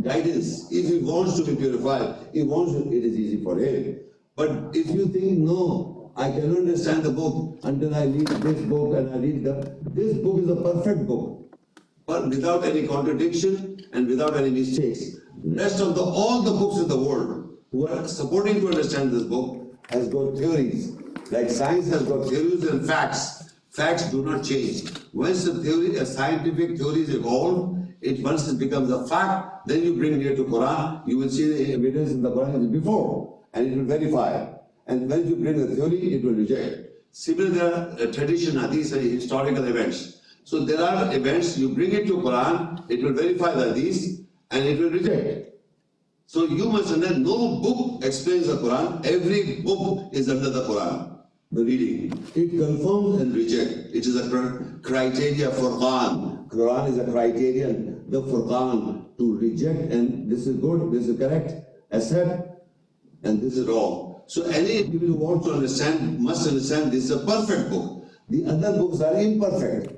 guidance, 0.00 0.70
if 0.72 0.88
he 0.88 0.98
wants 0.98 1.36
to 1.38 1.44
be 1.44 1.56
purified, 1.56 2.14
he 2.32 2.42
wants 2.42 2.72
to, 2.72 2.80
it 2.88 3.04
is 3.04 3.16
easy 3.16 3.42
for 3.42 3.58
him. 3.58 4.00
But 4.34 4.74
if 4.74 4.88
you 4.88 5.06
think, 5.06 5.38
no, 5.38 6.10
I 6.16 6.30
cannot 6.30 6.58
understand 6.58 7.02
the 7.02 7.10
book 7.10 7.58
until 7.62 7.94
I 7.94 8.04
read 8.04 8.26
this 8.26 8.60
book 8.62 8.96
and 8.96 9.14
I 9.14 9.18
read 9.18 9.44
the, 9.44 9.76
this 9.90 10.16
book 10.18 10.38
is 10.38 10.48
a 10.48 10.56
perfect 10.56 11.06
book, 11.06 11.56
but 12.06 12.28
without 12.28 12.64
any 12.64 12.86
contradiction 12.86 13.80
and 13.92 14.08
without 14.08 14.36
any 14.36 14.50
mistakes. 14.50 15.16
Rest 15.44 15.80
of 15.80 15.94
the, 15.94 16.02
all 16.02 16.42
the 16.42 16.52
books 16.52 16.80
in 16.80 16.88
the 16.88 16.96
world 16.96 17.58
who 17.70 17.86
are 17.86 18.06
supporting 18.08 18.60
to 18.60 18.68
understand 18.68 19.10
this 19.12 19.24
book 19.24 19.74
has 19.90 20.08
got 20.08 20.36
theories. 20.36 20.96
Like 21.30 21.50
science 21.50 21.88
has 21.88 22.02
got 22.02 22.28
theories 22.28 22.64
and 22.64 22.86
facts. 22.86 23.54
Facts 23.70 24.10
do 24.10 24.22
not 24.22 24.44
change. 24.44 24.90
Once 25.14 25.46
a 25.46 25.54
theory, 25.54 25.96
a 25.96 26.04
scientific 26.04 26.76
theory 26.76 27.00
is 27.00 27.14
evolved, 27.14 27.81
it 28.02 28.20
once 28.22 28.48
it 28.48 28.58
becomes 28.58 28.90
a 28.90 29.06
fact, 29.06 29.66
then 29.66 29.82
you 29.82 29.94
bring 29.94 30.20
it 30.20 30.36
to 30.36 30.44
Quran, 30.44 31.06
you 31.06 31.18
will 31.18 31.28
see 31.28 31.48
the 31.48 31.72
evidence 31.74 32.10
in 32.10 32.22
the 32.22 32.30
Quran 32.30 32.70
before, 32.72 33.38
and 33.54 33.66
it 33.66 33.76
will 33.76 33.84
verify. 33.84 34.46
And 34.86 35.08
when 35.08 35.28
you 35.28 35.36
bring 35.36 35.56
the 35.58 35.74
theory, 35.74 36.14
it 36.14 36.24
will 36.24 36.34
reject. 36.34 36.90
Similar 37.12 37.96
uh, 38.00 38.12
tradition, 38.12 38.58
hadith, 38.58 38.92
and 38.92 39.02
historical 39.02 39.64
events. 39.64 40.20
So 40.44 40.64
there 40.64 40.82
are 40.82 41.14
events, 41.14 41.56
you 41.56 41.68
bring 41.68 41.92
it 41.92 42.06
to 42.08 42.18
Quran, 42.18 42.90
it 42.90 43.02
will 43.02 43.12
verify 43.12 43.52
the 43.52 43.72
hadith, 43.72 44.26
and 44.50 44.64
it 44.64 44.80
will 44.80 44.90
reject. 44.90 45.54
So 46.26 46.44
you 46.44 46.68
must 46.68 46.92
understand, 46.92 47.24
no 47.24 47.60
book 47.60 48.04
explains 48.04 48.48
the 48.48 48.56
Quran, 48.56 49.06
every 49.06 49.60
book 49.60 50.08
is 50.12 50.28
under 50.28 50.50
the 50.50 50.62
Quran 50.62 51.21
the 51.52 51.64
reading. 51.64 52.12
It 52.34 52.50
confirms 52.50 53.20
and 53.20 53.34
rejects. 53.34 53.92
It 53.92 54.06
is 54.06 54.16
a 54.16 54.80
criteria 54.82 55.50
for 55.50 55.70
Quran. 55.78 56.48
Quran 56.48 56.88
is 56.88 56.98
a 56.98 57.10
criterion, 57.10 58.04
the 58.08 58.22
Furqan, 58.22 59.16
to 59.16 59.38
reject 59.38 59.92
and 59.92 60.30
this 60.30 60.46
is 60.46 60.56
good, 60.56 60.92
this 60.92 61.08
is 61.08 61.18
correct, 61.18 61.52
accept, 61.90 62.62
and 63.22 63.40
this 63.40 63.56
is 63.56 63.66
wrong. 63.66 64.22
So 64.26 64.44
any 64.44 64.78
individual 64.78 65.18
who 65.18 65.24
wants 65.24 65.46
to 65.46 65.54
understand 65.54 66.20
must 66.20 66.46
understand 66.48 66.92
this 66.92 67.04
is 67.04 67.10
a 67.10 67.24
perfect 67.24 67.70
book. 67.70 68.04
The 68.28 68.44
other 68.46 68.76
books 68.78 69.00
are 69.00 69.18
imperfect, 69.18 69.92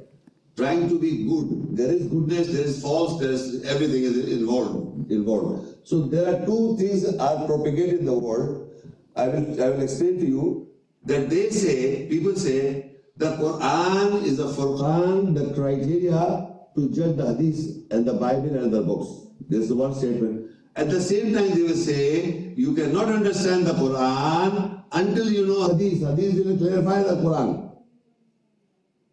trying 0.57 0.89
to 0.89 0.99
be 0.99 1.25
good. 1.25 1.77
There 1.77 1.93
is 1.93 2.07
goodness, 2.07 2.53
there 2.53 2.65
is 2.65 2.81
false, 2.81 3.21
there 3.21 3.31
is 3.33 3.65
everything 3.65 4.03
is 4.03 4.33
involved. 4.33 5.11
involved. 5.11 5.79
So 5.85 6.03
there 6.03 6.35
are 6.35 6.47
two 6.47 6.77
things 6.79 7.05
are 7.17 7.47
propagated 7.47 8.01
in 8.01 8.07
the 8.07 8.19
world. 8.19 8.71
I 9.17 9.29
will, 9.29 9.63
I 9.63 9.71
will 9.71 9.83
explain 9.83 10.19
to 10.19 10.27
you 10.27 10.69
that 11.05 11.31
they 11.31 11.51
say, 11.51 12.09
people 12.09 12.35
say, 12.37 12.93
the 13.17 13.37
Quran 13.37 14.25
is 14.25 14.39
the 14.39 14.49
Furqan, 14.49 15.35
the 15.35 15.55
criteria 15.55 16.51
to 16.75 16.91
judge 16.91 17.17
the 17.17 17.35
Hadith 17.35 17.93
and 17.93 18.05
the 18.07 18.15
Bible 18.15 18.49
and 18.49 18.75
other 18.75 18.83
books. 18.83 19.29
This 19.49 19.67
is 19.67 19.73
one 19.73 19.95
statement. 19.95 20.51
At 20.77 20.91
the 20.91 21.01
same 21.01 21.33
time, 21.33 21.55
they 21.55 21.63
will 21.63 21.77
say, 21.77 22.53
you 22.57 22.75
cannot 22.75 23.09
understand 23.09 23.67
the 23.67 23.75
Quran 23.75 24.83
until 24.91 25.31
you 25.31 25.47
know 25.47 25.69
Hadith. 25.69 26.01
Hadith 26.03 26.45
will 26.45 26.59
clarify 26.59 27.03
the 27.05 27.17
Quran. 27.23 27.71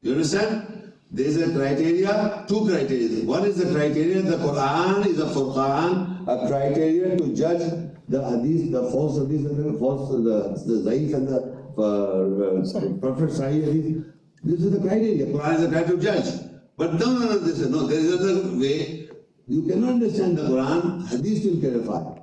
You 0.02 0.14
understand? 0.14 0.94
There 1.12 1.26
is 1.26 1.38
a 1.38 1.54
criteria, 1.54 2.46
two 2.48 2.66
criteria. 2.66 3.26
One 3.26 3.46
is 3.46 3.58
the 3.58 3.72
criteria, 3.72 4.22
the 4.22 4.38
Quran 4.38 5.06
is 5.06 5.20
a 5.20 5.26
Furqan, 5.26 6.24
a 6.28 6.48
criteria 6.48 7.18
to 7.18 7.36
judge 7.36 7.62
the 8.10 8.28
Hadith, 8.28 8.72
the 8.72 8.90
false 8.92 9.20
Hadith 9.20 9.46
and 9.46 9.76
the 9.76 9.78
false, 9.78 10.10
the, 10.10 10.74
the 10.74 10.90
Zaif 10.90 11.14
and 11.14 11.28
the 11.28 11.61
uh, 11.78 13.00
Prophet 13.00 13.30
Sahih 13.30 14.06
This 14.44 14.60
is 14.60 14.72
the 14.72 14.80
criteria. 14.80 15.26
Quran 15.28 15.56
is 15.56 15.62
the 15.62 15.70
criteria 15.70 15.98
to 15.98 16.02
judge. 16.02 16.52
But 16.78 16.94
no, 16.96 17.06
no, 17.06 17.20
no, 17.20 17.38
this 17.38 17.60
is, 17.60 17.70
no, 17.70 17.86
there 17.88 18.00
is 18.00 18.14
another 18.14 18.60
way. 18.60 19.10
You 19.48 19.64
cannot 19.64 19.90
understand 19.90 20.38
the 20.38 20.44
Quran, 20.44 21.08
Hadith 21.08 21.46
will 21.46 21.60
clarify. 21.60 22.22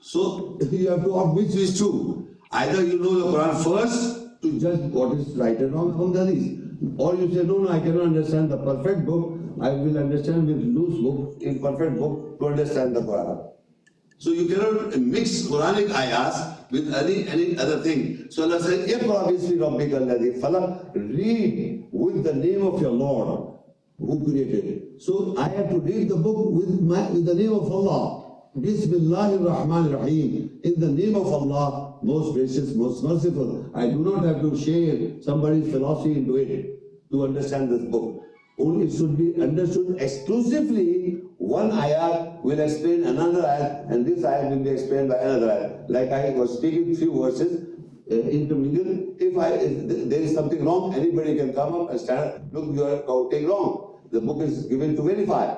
So 0.00 0.58
you 0.60 0.90
have 0.90 1.04
to 1.04 1.14
opt 1.14 1.36
which 1.36 1.54
is 1.54 1.78
true. 1.78 2.28
Either 2.50 2.84
you 2.84 2.98
know 2.98 3.14
the 3.20 3.38
Quran 3.38 3.64
first 3.64 4.42
to 4.42 4.60
judge 4.60 4.80
what 4.92 5.16
is 5.16 5.28
right 5.36 5.56
and 5.56 5.72
wrong 5.72 5.96
from 5.96 6.12
the 6.12 6.26
Hadith. 6.26 6.60
Or 6.98 7.14
you 7.14 7.32
say, 7.32 7.42
no, 7.42 7.58
no, 7.58 7.68
I 7.70 7.80
cannot 7.80 8.02
understand 8.02 8.50
the 8.50 8.58
perfect 8.58 9.06
book. 9.06 9.38
I 9.60 9.70
will 9.70 9.96
understand 9.96 10.46
with 10.46 10.58
loose 10.58 11.00
book, 11.00 11.40
imperfect 11.40 11.96
book 11.96 12.38
to 12.40 12.48
understand 12.48 12.94
the 12.96 13.00
Quran. 13.00 13.53
So 14.24 14.32
you 14.32 14.46
cannot 14.48 14.96
mix 14.96 15.42
Quranic 15.42 15.90
ayahs 15.92 16.56
with 16.70 16.94
any, 16.94 17.28
any 17.28 17.58
other 17.58 17.82
thing. 17.82 18.30
So 18.30 18.44
Allah 18.44 18.58
said, 18.58 18.88
Iqra 18.88 19.28
bismi 19.28 19.58
rabbika. 19.60 20.94
Read 20.94 21.88
with 21.92 22.24
the 22.24 22.32
name 22.32 22.66
of 22.66 22.80
your 22.80 22.92
Lord 22.92 23.60
who 23.98 24.24
created 24.24 24.64
it. 24.64 25.02
So 25.02 25.34
I 25.36 25.48
have 25.48 25.68
to 25.68 25.78
read 25.78 26.08
the 26.08 26.16
book 26.16 26.38
with, 26.52 26.80
my, 26.80 27.02
with 27.10 27.26
the 27.26 27.34
name 27.34 27.52
of 27.52 27.70
Allah. 27.70 28.40
Bismillahir 28.58 29.40
Rahmanir 29.44 30.00
Rahim. 30.00 30.58
In 30.64 30.80
the 30.80 30.88
name 30.88 31.16
of 31.16 31.26
Allah, 31.26 31.98
most 32.02 32.32
gracious, 32.32 32.74
most 32.74 33.04
merciful. 33.04 33.70
I 33.74 33.88
do 33.88 33.98
not 33.98 34.24
have 34.24 34.40
to 34.40 34.56
share 34.56 35.20
somebody's 35.20 35.70
philosophy 35.70 36.16
into 36.16 36.36
it. 36.36 36.74
to 37.14 37.24
understand 37.24 37.70
this 37.70 37.84
book. 37.90 38.23
Only 38.58 38.86
it 38.86 38.92
should 38.92 39.18
be 39.18 39.34
understood 39.42 39.96
exclusively. 39.98 41.22
One 41.38 41.70
ayat 41.72 42.42
will 42.42 42.60
explain 42.60 43.04
another 43.04 43.42
ayat, 43.42 43.90
and 43.90 44.06
this 44.06 44.22
ayat 44.22 44.50
will 44.50 44.62
be 44.62 44.70
explained 44.70 45.08
by 45.10 45.16
another 45.16 45.48
ayat. 45.48 45.90
Like 45.90 46.10
I 46.12 46.30
was 46.30 46.58
speaking 46.58 46.94
few 46.94 47.12
verses 47.12 47.66
uh, 48.10 48.14
intermingled. 48.14 49.20
If 49.20 49.36
I 49.36 49.48
if 49.58 50.08
there 50.08 50.20
is 50.20 50.34
something 50.34 50.64
wrong, 50.64 50.94
anybody 50.94 51.36
can 51.36 51.52
come 51.52 51.74
up 51.74 51.90
and 51.90 52.00
stand. 52.00 52.48
Look, 52.52 52.74
you 52.74 52.84
are 52.84 52.98
quoting 53.02 53.48
wrong. 53.48 53.98
The 54.12 54.20
book 54.20 54.40
is 54.40 54.66
given 54.66 54.94
to 54.96 55.02
verify. 55.02 55.56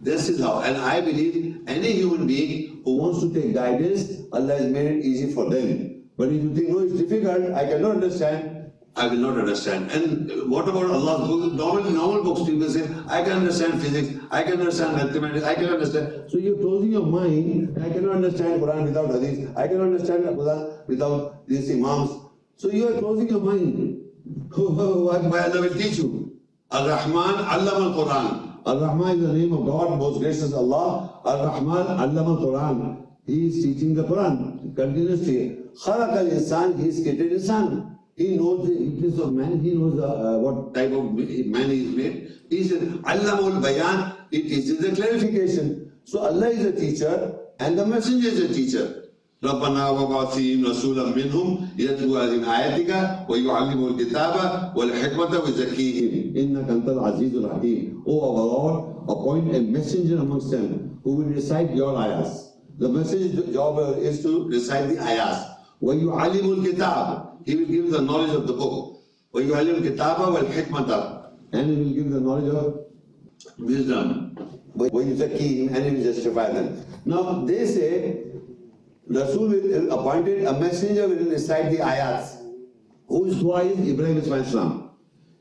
This 0.00 0.28
is 0.28 0.40
how, 0.40 0.60
and 0.62 0.76
I 0.76 1.00
believe 1.00 1.62
any 1.68 1.92
human 1.92 2.26
being 2.26 2.82
who 2.84 2.96
wants 2.96 3.20
to 3.20 3.32
take 3.32 3.54
guidance, 3.54 4.26
Allah 4.32 4.58
has 4.58 4.66
made 4.66 4.98
it 4.98 5.04
easy 5.04 5.32
for 5.32 5.48
them. 5.48 6.02
But 6.16 6.28
if 6.28 6.42
you 6.42 6.52
think, 6.52 6.68
no, 6.70 6.80
it's 6.80 6.94
difficult, 6.94 7.54
I 7.54 7.66
cannot 7.66 7.92
understand, 7.92 8.61
I 8.94 9.06
will 9.08 9.16
not 9.16 9.38
understand. 9.38 9.90
And 9.90 10.50
what 10.50 10.68
about 10.68 10.90
Allah's 10.90 11.26
book? 11.26 11.52
Normal, 11.54 11.90
normal 11.90 12.24
books, 12.24 12.48
people 12.48 12.68
say, 12.68 12.82
I 13.08 13.22
can 13.22 13.32
understand 13.32 13.80
physics, 13.80 14.22
I 14.30 14.42
can 14.42 14.60
understand 14.60 14.96
mathematics, 14.96 15.44
I 15.44 15.54
can 15.54 15.64
understand. 15.66 16.30
so 16.30 16.36
you're 16.36 16.58
closing 16.58 16.92
your 16.92 17.06
mind, 17.06 17.78
I 17.82 17.88
cannot 17.88 18.16
understand 18.16 18.60
Quran 18.60 18.84
without 18.84 19.10
hadith, 19.14 19.56
I 19.56 19.66
cannot 19.68 19.84
understand 19.84 20.24
Quran 20.24 20.86
without 20.86 21.46
these 21.48 21.70
imams. 21.70 22.10
So 22.56 22.70
you 22.70 22.88
are 22.94 22.98
closing 22.98 23.28
your 23.28 23.40
mind. 23.40 23.98
What- 24.56 25.24
Allah 25.24 25.60
will 25.62 25.74
teach 25.74 25.96
you? 25.98 26.38
Ar-Rahman 26.70 27.34
Allama 27.54 27.84
al-Quran. 27.88 28.26
Ar-Rahman 28.66 29.16
is 29.18 29.26
the 29.26 29.32
name 29.32 29.52
of 29.54 29.66
God, 29.66 29.98
most 29.98 30.20
gracious 30.20 30.52
Allah. 30.52 31.20
Ar-Rahman 31.24 31.86
Allama 32.04 32.36
Quran. 32.44 33.06
He 33.26 33.46
is 33.48 33.64
teaching 33.64 33.94
the 33.94 34.04
Quran 34.04 34.76
continuously. 34.76 35.58
Khalaq 35.82 36.12
al-insan, 36.16 36.78
he 36.78 36.88
is 36.88 37.00
created 37.02 37.32
insan. 37.32 37.88
He 38.15 38.35
knows 38.35 38.67
the 38.67 38.75
weakness 38.75 39.19
of 39.19 39.33
man, 39.33 39.59
he 39.61 39.73
knows 39.75 39.95
the, 39.95 40.07
uh, 40.07 40.37
what 40.39 40.73
Type 40.73 40.91
of 40.91 41.13
man 41.13 41.69
he 41.69 41.85
is 41.85 41.95
made. 41.95 42.31
He 42.49 42.63
said, 42.63 42.81
Allama 43.03 43.55
al-Bayan, 43.55 44.13
it 44.31 44.43
teaches 44.43 44.79
the 44.79 44.95
clarification. 44.95 45.91
So 46.03 46.19
Allah 46.19 46.49
is 46.49 46.65
a 46.65 46.71
teacher 46.71 47.37
And 47.59 47.77
the 47.77 47.85
messenger 47.85 48.27
is 48.27 48.39
a 48.39 48.53
teacher. 48.53 49.03
ربنا 49.43 49.89
وبعث 49.89 50.35
فيهم 50.35 50.65
رسولا 50.65 51.15
منهم 51.15 51.67
يتلو 51.77 52.17
عليهم 52.17 52.43
آياتك 52.43 52.89
ويعلمهم 53.29 53.87
الكتاب 53.87 54.33
والحكمة 54.77 55.39
ويزكيهم. 55.39 56.35
Inna 56.37 56.61
kantal 56.65 57.05
azizul 57.05 57.49
hakim. 57.49 58.01
O 58.05 58.13
our 58.21 58.45
Lord, 58.45 58.75
appoint 59.09 59.55
a 59.55 59.61
messenger 59.61 60.17
amongst 60.17 60.49
them 60.51 60.99
who 61.03 61.17
will 61.17 61.25
recite 61.29 61.73
your 61.75 61.95
ayahs. 61.97 62.57
The 62.79 62.89
messenger's 62.89 63.53
job 63.53 63.97
is 63.97 64.21
to 64.23 64.47
Recite 64.49 64.89
the 64.89 65.01
ayahs. 65.01 65.45
ويعلم 65.81 66.53
الكتاب. 66.61 67.30
He 67.45 67.55
will 67.55 67.65
give 67.65 67.91
the 67.91 68.01
knowledge 68.01 68.31
of 68.35 68.47
the 68.47 68.53
book. 68.53 68.97
ويعلم 69.33 69.83
الكتاب 69.83 70.17
والحكمة. 70.33 71.23
and 71.53 71.69
he 71.69 71.75
will 71.77 71.93
give 71.93 72.11
the 72.11 72.19
knowledge 72.19 72.53
of 72.53 72.79
Wisdom. 73.57 74.35
when 74.73 75.07
you 75.09 75.17
say 75.17 75.37
key 75.37 75.67
and 75.67 75.77
he 75.77 75.91
will 75.91 76.03
justify 76.03 76.51
them. 76.51 76.83
Now 77.05 77.45
they 77.45 77.65
say 77.65 78.23
Rasul 79.07 79.47
will 79.47 79.91
appointed 79.91 80.43
a 80.45 80.59
messenger 80.59 81.07
will 81.07 81.29
recite 81.29 81.71
the 81.71 81.77
ayats. 81.77 82.43
Whose 83.07 83.39
dua 83.39 83.63
is 83.63 83.79
Ibrahim 83.87 84.17
Ismail 84.17 84.41
Islam. 84.41 84.89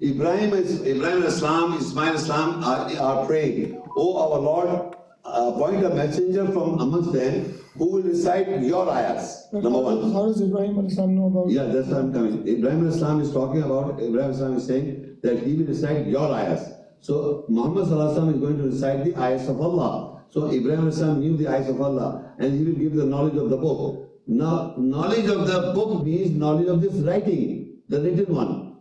Ibrahim 0.00 0.52
is 0.52 0.82
Ibrahim 0.86 1.22
Islam, 1.24 1.72
Ismail 1.78 2.14
Islam 2.14 2.62
are, 2.62 2.86
are 3.00 3.26
praying, 3.26 3.82
Oh 3.96 4.12
our 4.22 4.38
Lord, 4.38 4.94
appoint 5.24 5.84
a 5.84 5.90
messenger 5.90 6.46
from 6.46 6.78
amongst 6.78 7.12
them 7.12 7.59
who 7.78 7.86
will 7.91 8.01
recite 8.03 8.47
your 8.61 8.89
ayahs, 8.89 9.47
Number 9.53 9.69
one. 9.69 10.11
how 10.11 10.26
does 10.28 10.41
Ibrahim 10.41 10.78
al-Islam 10.80 11.15
know 11.15 11.28
about 11.28 11.49
Yeah, 11.49 11.65
that's 11.65 11.88
what 11.88 11.97
I'm 11.99 12.13
coming. 12.13 12.47
Ibrahim 12.47 12.86
al-Islam 12.88 13.22
is 13.22 13.32
talking 13.32 13.63
about, 13.63 13.93
Ibrahim 14.01 14.19
al-Islam 14.32 14.57
is 14.57 14.65
saying 14.67 15.17
that 15.24 15.39
he 15.43 15.53
will 15.55 15.65
recite 15.67 16.07
your 16.07 16.32
ayahs. 16.34 16.69
So 16.99 17.45
Muhammad 17.49 17.86
Sallallahu 17.88 18.09
Alaihi 18.09 18.17
Wasallam 18.17 18.34
is 18.36 18.39
going 18.41 18.57
to 18.57 18.63
recite 18.63 19.05
the 19.05 19.15
ayahs 19.19 19.47
of 19.47 19.61
Allah. 19.61 20.24
So 20.30 20.51
Ibrahim 20.51 20.82
al-Islam 20.82 21.19
knew 21.22 21.38
the 21.38 21.47
ayahs 21.47 21.69
of 21.69 21.82
Allah 21.82 22.34
and 22.39 22.57
he 22.57 22.63
will 22.65 22.74
give 22.80 22.93
the 22.95 23.05
knowledge 23.05 23.36
of 23.38 23.49
the 23.49 23.57
book. 23.57 24.09
Now, 24.28 24.76
knowledge 24.78 25.26
of 25.30 25.47
the 25.47 25.72
book 25.74 26.03
means 26.05 26.32
knowledge 26.32 26.67
of 26.67 26.82
this 26.82 26.93
writing, 26.93 27.78
the 27.89 28.01
written 28.01 28.34
one. 28.36 28.78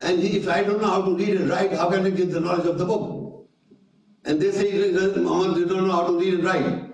And 0.00 0.20
if 0.22 0.48
I 0.48 0.62
don't 0.64 0.80
know 0.82 0.88
how 0.88 1.02
to 1.02 1.16
read 1.16 1.36
and 1.40 1.48
write, 1.48 1.72
how 1.72 1.90
can 1.90 2.04
I 2.04 2.10
get 2.10 2.32
the 2.32 2.40
knowledge 2.40 2.66
of 2.66 2.78
the 2.78 2.84
book? 2.84 3.46
And 4.24 4.40
they 4.40 4.50
say 4.50 4.90
Muhammad 5.16 5.54
did 5.56 5.68
not 5.68 5.84
know 5.84 5.92
how 5.92 6.06
to 6.08 6.18
read 6.18 6.34
and 6.34 6.44
write. 6.44 6.91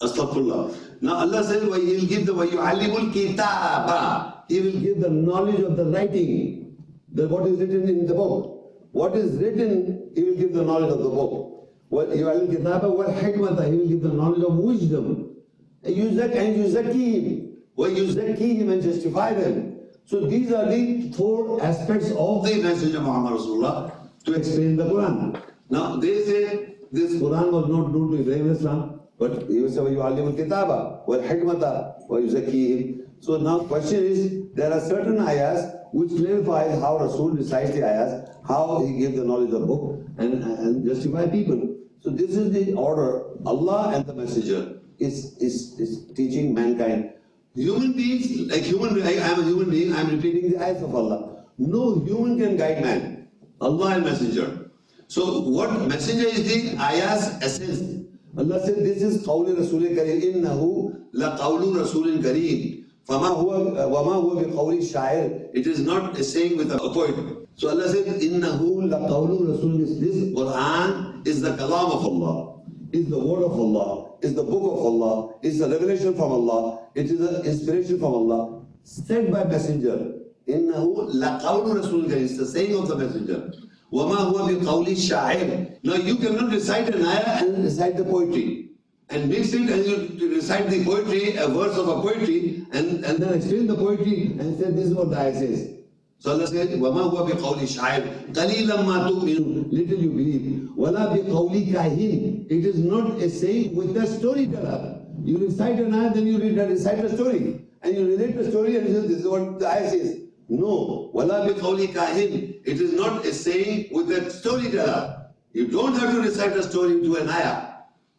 Astaghfirullah. 0.00 1.00
Now 1.02 1.16
Allah 1.16 1.42
says, 1.44 1.64
"Why 1.68 1.80
He'll 1.80 2.06
give 2.06 2.26
the 2.26 2.34
وَيُعَلِّمُ 2.34 3.12
الْكِتَابَ 3.12 4.42
He 4.48 4.60
will 4.60 4.80
give 4.80 5.00
the 5.00 5.10
knowledge 5.10 5.60
of 5.60 5.76
the 5.76 5.84
writing, 5.86 6.76
the, 7.12 7.28
what 7.28 7.46
is 7.46 7.58
written 7.58 7.88
in 7.88 8.06
the 8.06 8.14
book. 8.14 8.52
What 8.92 9.14
is 9.16 9.36
written, 9.36 10.10
he 10.14 10.22
will 10.22 10.36
give 10.36 10.52
the 10.54 10.62
knowledge 10.64 10.92
of 10.92 10.98
the 10.98 11.08
book. 11.08 11.68
What 11.88 12.08
يعلم 12.08 12.48
الكتاب 12.48 12.82
والحكمة, 12.96 13.70
he 13.70 13.76
will 13.76 13.88
give 13.88 14.02
the 14.02 14.12
knowledge 14.12 14.42
of 14.42 14.56
wisdom. 14.56 15.36
يزك 15.84 16.36
and 16.36 16.56
يزكيهم. 16.56 17.46
ويزكيهم 17.76 18.72
and 18.72 18.82
justify 18.82 19.34
them. 19.34 19.76
So 20.04 20.20
these 20.20 20.52
are 20.52 20.68
the 20.68 21.10
four 21.12 21.62
aspects 21.62 22.10
of 22.16 22.44
The 22.44 22.62
message 22.62 22.94
of 22.94 23.02
Muhammad 23.02 23.40
Rasulullah. 23.40 23.92
to 24.24 24.34
explain 24.34 24.76
the 24.76 24.84
Quran. 24.84 25.40
Now 25.70 25.96
they 25.96 26.22
say 26.24 26.74
this 26.92 27.14
Quran 27.14 27.50
was 27.52 27.68
not 27.68 27.92
known 27.92 28.10
to 28.12 28.20
Ibrahim 28.20 28.50
Islam, 28.52 28.99
but 29.20 29.48
he 29.48 29.60
was 29.60 29.74
saying 29.74 29.96
يعلم 29.96 30.28
الكتاب 30.28 31.04
والحكمة 31.08 31.94
ويزكيهم. 32.08 33.06
So 33.20 33.38
now 33.38 33.60
question 33.60 34.04
is, 34.04 34.42
there 34.54 34.72
are 34.72 34.80
certain 34.80 35.18
ayahs 35.20 35.72
which 35.92 36.10
clarifies 36.10 36.78
how 36.80 36.98
Rasul 36.98 37.30
recites 37.30 37.72
the 37.72 37.82
ayahs, 37.82 38.28
how 38.46 38.84
he 38.84 38.98
gave 38.98 39.16
the 39.16 39.24
knowledge 39.24 39.52
of 39.52 39.66
book 39.66 40.00
and, 40.18 40.42
and 40.44 40.84
justify 40.84 41.26
people. 41.26 41.76
So 42.00 42.10
this 42.10 42.36
is 42.36 42.52
the 42.52 42.74
order. 42.74 43.24
Allah 43.46 43.92
and 43.94 44.06
the 44.06 44.14
Messenger 44.14 44.80
is, 44.98 45.36
is, 45.38 45.80
is 45.80 46.12
teaching 46.14 46.54
mankind. 46.54 47.12
human 47.54 47.94
beings, 47.94 48.50
like 48.50 48.62
human, 48.62 49.02
I 49.02 49.12
am 49.12 49.40
a 49.40 49.44
human 49.44 49.70
being, 49.70 49.92
I 49.94 50.00
am 50.00 50.10
repeating 50.10 50.42
Repeating 50.42 50.58
the 50.58 50.64
ayahs 50.64 50.82
of 50.82 50.94
Allah. 50.94 51.44
No 51.58 52.00
human 52.04 52.38
can 52.38 52.56
guide 52.56 52.82
man. 52.82 53.28
Allah 53.60 53.94
and 53.94 54.04
Messenger. 54.04 54.70
So 55.08 55.40
what 55.40 55.70
messenger 55.88 56.26
is 56.26 56.44
the 56.44 56.78
ayah's 56.78 57.38
essence? 57.40 57.99
Allah 58.37 58.65
said, 58.65 58.77
this 58.77 59.01
is 59.01 59.25
قول 59.25 59.57
رسول 59.59 59.87
كريم 59.95 60.35
إنه 60.35 60.91
لَقَوْلُ 61.13 61.75
رَسُولٍ 61.75 62.23
كَرِيمٍ 62.23 62.81
وما 63.09 63.27
هو 63.27 63.49
وما 63.75 64.13
هو 64.13 64.35
بقول 64.35 64.77
الشاعر 64.77 65.49
It 65.53 65.67
is 65.67 65.81
not 65.81 66.17
a 66.17 66.23
saying 66.23 66.57
with 66.57 66.71
a 66.71 66.77
poet. 66.77 67.15
So 67.55 67.69
Allah 67.69 67.89
said, 67.89 68.05
إِنَّهُ 68.05 68.61
لقول 68.89 69.59
رسول 69.59 69.81
is 69.81 69.99
this 69.99 70.15
Quran 70.33 71.27
is 71.27 71.41
the 71.41 71.49
kalam 71.51 71.91
of 71.91 72.05
Allah. 72.05 72.61
is 72.93 73.09
the 73.09 73.19
word 73.19 73.43
of 73.43 73.53
Allah, 73.53 74.11
is 74.21 74.33
the 74.35 74.43
book 74.43 74.63
of 74.63 74.79
Allah, 74.85 75.33
is 75.41 75.59
the 75.59 75.69
revelation 75.69 76.13
from 76.13 76.31
Allah, 76.31 76.79
it 76.93 77.05
is 77.05 77.19
the 77.19 77.41
inspiration 77.43 77.99
from 77.99 78.13
Allah, 78.13 78.61
sent 78.83 79.31
by 79.31 79.43
messenger. 79.43 80.13
إِنَّهُ 80.47 81.13
لَقَوْلُ 81.15 81.83
رَسُولٍ 81.83 82.07
كَرِيمٍ 82.07 82.23
It's 82.23 82.37
the 82.37 82.45
saying 82.45 82.75
of 82.75 82.87
the 82.87 82.95
messenger. 82.95 83.51
وَمَا 83.92 84.32
هُوَ 84.32 84.36
بِقَوْلِ 84.50 84.86
الشَّاعِرِ 84.88 85.78
Now 85.84 85.94
you 85.94 86.16
cannot 86.16 86.50
recite 86.52 86.88
an 86.94 87.06
ayah 87.06 87.44
and 87.44 87.54
And 87.56 87.64
recite 87.64 87.96
the 87.96 88.04
poetry. 88.04 88.70
and 89.08 89.28
mix 89.28 89.52
it 89.54 89.70
and 89.70 89.86
you 90.20 90.34
recite 90.34 90.68
the 90.68 90.84
poetry, 90.84 91.36
a 91.36 91.46
verse 91.48 91.76
of 91.78 91.86
a 91.88 92.00
poetry, 92.02 92.66
and, 92.72 93.04
And 93.04 93.04
and 93.04 93.18
then 93.22 93.34
explain 93.34 93.66
the 93.68 93.76
poetry 93.76 94.34
and 94.38 94.58
say 94.58 94.70
this 94.72 94.86
is 94.86 94.94
what 94.94 95.10
the 95.10 95.18
ayah 95.18 95.34
says. 95.34 95.70
so 96.18 96.32
Allah 96.32 96.46
says, 96.48 96.70
وَمَا 96.70 97.12
هُوَ 97.12 97.30
بِقَوْلِ 97.30 97.60
الشَّاعِرِ 97.62 98.32
قَلِيلًا 98.34 98.76
مَا 98.84 99.06
تُؤْمِنُونَ 99.08 99.70
Little 99.72 99.98
you 99.98 100.10
believe. 100.10 100.70
وَلَا 100.76 101.14
بِقَوْلِ 101.14 101.54
كَاهِنٍ 101.72 102.46
It 102.50 102.64
is 102.66 102.78
not 102.78 103.20
a 103.22 103.30
saying 103.30 103.76
with 103.76 103.94
the 103.94 104.04
storyteller. 104.06 105.00
You 105.22 105.38
recite 105.38 105.78
an 105.78 105.94
ayah, 105.94 106.12
then 106.14 106.26
you 106.26 106.38
read, 106.38 106.56
recite 106.58 107.00
the 107.02 107.10
story. 107.14 107.60
And 107.82 107.94
you 107.96 108.06
relate 108.08 108.36
the 108.36 108.50
story 108.50 108.76
and 108.76 108.88
you 108.88 108.94
say, 109.02 109.06
this 109.08 109.18
is 109.18 109.26
what 109.28 109.58
the 109.60 109.68
ayah 109.68 109.90
says. 109.90 110.18
No. 110.48 111.10
وَلَا 111.14 111.46
بِقَوْلِ 111.46 111.86
كَاهِنٍ 111.86 112.54
It 112.64 112.80
is 112.80 112.92
not 112.92 113.24
a 113.24 113.32
saying 113.32 113.86
with 113.92 114.10
a 114.10 114.30
storyteller. 114.30 115.16
You 115.52 115.66
don't 115.66 115.94
have 115.94 116.12
to 116.12 116.20
recite 116.20 116.56
a 116.56 116.62
story 116.62 117.00
to 117.02 117.16
an 117.16 117.28
ayah. 117.28 117.62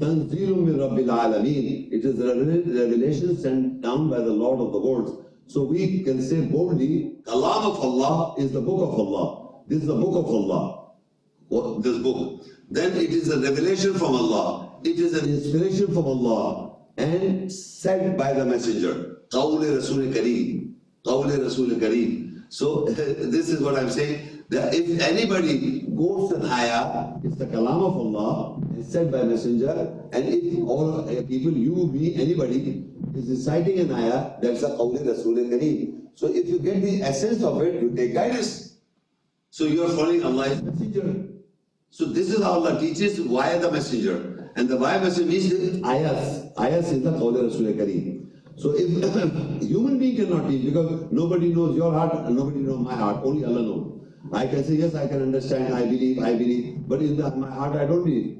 تنزيل 0.00 0.54
من 0.54 0.80
رب 0.80 0.98
العالمين. 0.98 1.88
It 1.92 2.04
is 2.04 2.16
the 2.16 2.34
revel- 2.34 2.72
revelation 2.74 3.36
sent 3.36 3.80
down 3.82 4.08
by 4.08 4.18
the 4.18 4.32
Lord 4.32 4.60
of 4.60 4.72
the 4.72 4.80
worlds. 4.80 5.12
So 5.46 5.64
we 5.64 6.02
can 6.02 6.22
say 6.22 6.40
boldly, 6.40 7.18
Kalam 7.22 7.64
of 7.64 7.80
Allah 7.80 8.34
is 8.38 8.52
the 8.52 8.60
book 8.60 8.82
of 8.82 8.98
Allah. 8.98 9.38
This 9.68 9.80
is 9.80 9.86
the 9.86 9.94
book 9.94 10.16
of 10.16 10.26
Allah. 10.26 10.82
what- 11.48 11.82
this 11.82 11.98
book. 11.98 12.42
Then 12.70 12.96
it 12.96 13.10
is 13.10 13.28
a 13.28 13.38
revelation 13.38 13.92
from 13.92 14.14
Allah. 14.14 14.65
It 14.84 14.98
is 14.98 15.14
an 15.14 15.28
Inspiration 15.28 15.88
from 15.94 16.06
Allah 16.06 16.76
and 16.96 17.50
sent 17.50 18.16
by 18.18 18.32
the 18.32 18.44
messenger. 18.44 19.18
قول 19.32 19.64
رسول 19.64 20.12
كريم 20.12 20.74
قول 21.04 21.30
رسول 21.40 21.80
كريم 21.80 22.32
so 22.52 22.84
this 22.84 23.48
is 23.48 23.62
what 23.62 23.78
I'm 23.78 23.88
saying 23.88 24.44
that 24.50 24.74
if 24.74 25.00
anybody 25.00 25.88
quotes 25.96 26.34
an 26.36 26.44
ayah, 26.44 27.16
it's 27.24 27.36
the 27.36 27.46
kalam 27.46 27.80
of 27.80 27.96
Allah, 27.96 28.60
it's 28.76 28.92
said 28.92 29.10
by 29.10 29.22
messenger, 29.22 29.72
and 30.12 30.28
if 30.28 30.60
all 30.68 31.00
uh, 31.00 31.22
people, 31.22 31.56
you, 31.56 31.88
me, 31.88 32.14
anybody, 32.14 32.84
is 33.16 33.30
reciting 33.30 33.78
an 33.80 33.92
ayah, 33.92 34.36
that's 34.42 34.62
a 34.62 34.76
qawli 34.76 35.00
Rasul 35.00 35.32
Kareem. 35.48 36.12
So 36.14 36.26
if 36.26 36.46
you 36.46 36.58
get 36.58 36.82
the 36.82 37.00
essence 37.00 37.42
of 37.42 37.62
it, 37.62 37.80
you 37.80 37.90
take 37.96 38.12
guidance. 38.12 38.76
So 39.48 39.64
you 39.64 39.84
are 39.84 39.88
following 39.88 40.22
Allah's 40.22 40.62
messenger. 40.62 41.24
So 41.88 42.04
this 42.04 42.28
is 42.28 42.42
how 42.42 42.60
Allah 42.60 42.78
teaches 42.78 43.16
via 43.18 43.58
the 43.58 43.72
messenger. 43.72 44.35
And 44.57 44.67
the 44.67 44.75
via 44.77 44.99
messenger 44.99 45.29
means 45.29 45.49
the 45.49 45.87
ayahs. 45.87 46.51
Ayahs 46.57 46.91
is 46.91 47.03
the 47.03 47.11
qawli 47.11 47.43
Rasul 47.43 47.67
Kareem. 47.79 48.27
So 48.55 48.73
if 48.75 48.89
human 49.69 49.99
being 49.99 50.15
cannot 50.15 50.49
teach 50.49 50.65
because 50.65 51.11
nobody 51.11 51.53
knows 51.53 51.75
your 51.77 51.91
heart 51.93 52.25
and 52.25 52.35
nobody 52.35 52.61
knows 52.61 52.79
my 52.79 52.95
heart, 52.95 53.23
only 53.23 53.45
Allah 53.45 53.61
knows. 53.61 54.01
I 54.33 54.47
can 54.47 54.63
say, 54.63 54.73
yes, 54.73 54.95
I 54.95 55.07
can 55.07 55.21
understand, 55.21 55.75
I 55.75 55.85
believe, 55.85 56.23
I 56.23 56.33
believe, 56.33 56.87
but 56.87 57.01
in 57.01 57.17
the, 57.17 57.29
my 57.35 57.51
heart 57.51 57.75
I 57.75 57.85
don't 57.85 58.03
believe. 58.03 58.39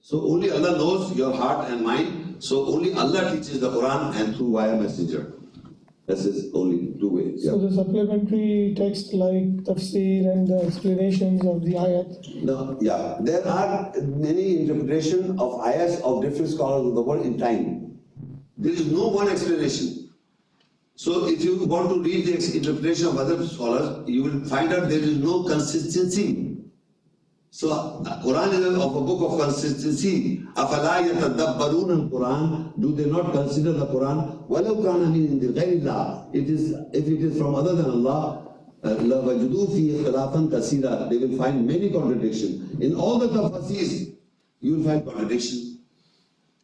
So 0.00 0.22
only 0.22 0.50
Allah 0.50 0.76
knows 0.76 1.16
your 1.16 1.32
heart 1.32 1.70
and 1.70 1.84
mind. 1.84 2.42
So 2.42 2.66
only 2.66 2.92
Allah 2.94 3.30
teaches 3.30 3.60
the 3.60 3.70
Quran 3.70 4.16
and 4.20 4.34
through 4.36 4.52
via 4.52 4.74
messenger. 4.76 5.37
This 6.08 6.24
is 6.24 6.50
only 6.54 6.94
two 6.98 7.10
ways. 7.10 7.44
So 7.44 7.56
Yeah. 7.56 7.68
the 7.68 7.74
supplementary 7.74 8.74
text 8.74 9.12
like 9.12 9.48
tafsir 9.68 10.32
and 10.32 10.48
the 10.48 10.60
explanations 10.68 11.44
of 11.44 11.62
the 11.66 11.74
ayat. 11.74 12.08
No, 12.42 12.78
yeah. 12.80 13.18
There 13.20 13.46
are 13.46 13.92
many 14.26 14.60
interpretation 14.62 15.38
of 15.38 15.60
ayahs 15.60 16.00
of 16.00 16.22
different 16.22 16.50
scholars 16.50 16.86
of 16.88 16.94
the 16.94 17.02
world 17.02 17.26
in 17.26 17.36
time. 17.36 17.98
There 18.56 18.72
is 18.72 18.90
no 18.90 19.08
one 19.08 19.28
explanation. 19.28 20.08
So 20.96 21.28
if 21.28 21.44
you 21.44 21.64
want 21.66 21.90
to 21.90 22.02
read 22.02 22.24
the 22.26 22.56
interpretation 22.56 23.06
of 23.08 23.18
other 23.18 23.46
scholars, 23.46 24.08
you 24.08 24.24
will 24.24 24.40
find 24.46 24.72
out 24.72 24.88
there 24.88 24.98
is 24.98 25.18
no 25.18 25.42
consistency. 25.44 26.47
So 27.58 27.72
uh, 27.74 28.22
Quran 28.22 28.54
is 28.54 28.78
of 28.78 28.94
a 28.94 29.00
book 29.02 29.18
of 29.26 29.40
consistency. 29.40 30.46
أَفَلَا 30.54 31.10
يَتَدَبَّرُونَ 31.10 31.90
الْقُرْآنِ 32.06 32.78
Do 32.78 32.92
they 32.94 33.06
not 33.10 33.32
consider 33.32 33.72
the 33.72 33.86
Quran? 33.86 34.46
وَلَوْ 34.48 34.78
كَانَ 34.78 35.10
مِنْ 35.10 35.26
عِنْدِ 35.26 35.58
غَيْرِ 35.58 35.82
اللَّهِ 35.82 36.36
It 36.36 36.48
is, 36.48 36.70
if 36.92 37.08
it 37.08 37.20
is 37.20 37.36
from 37.36 37.56
other 37.56 37.74
than 37.74 37.86
Allah, 37.90 38.46
لَوَجُدُوا 38.84 39.66
فِي 39.74 39.90
اخْتِلَافًا 40.06 40.50
كَثِيرًا 40.54 41.10
They 41.10 41.16
will 41.18 41.36
find 41.36 41.66
many 41.66 41.90
contradictions. 41.90 42.80
In 42.80 42.94
all 42.94 43.18
the 43.18 43.26
tafasirs, 43.26 44.14
you 44.60 44.76
will 44.76 44.84
find 44.84 45.04
contradictions. 45.04 45.77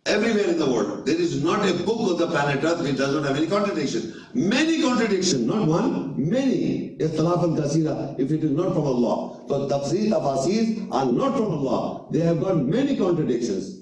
Everywhere 0.07 0.51
in 0.51 0.59
the 0.59 0.71
world, 0.71 1.07
there 1.07 1.17
is 1.17 1.43
not 1.43 1.67
a 1.67 1.73
book 1.83 2.11
of 2.11 2.19
the 2.19 2.27
planet 2.27 2.63
Earth 2.63 2.83
which 2.83 2.99
does 2.99 3.15
not 3.15 3.25
have 3.25 3.39
any 3.39 3.47
contradiction. 3.47 4.13
Many 4.35 4.83
contradictions, 4.83 5.47
not 5.47 5.67
one, 5.67 6.15
many. 6.19 6.95
Ikhtilaf 6.99 7.43
al-kasira, 7.43 8.15
if 8.21 8.31
it 8.31 8.45
is 8.45 8.51
not 8.51 8.75
from 8.75 8.83
Allah. 8.85 9.41
So 9.49 9.67
tafsir, 9.67 10.11
tafasir 10.11 10.93
are 10.93 11.07
not 11.11 11.39
from 11.39 11.53
Allah. 11.53 12.07
They 12.11 12.19
have 12.21 12.39
got 12.39 12.59
many 12.59 12.99
contradictions. 12.99 13.81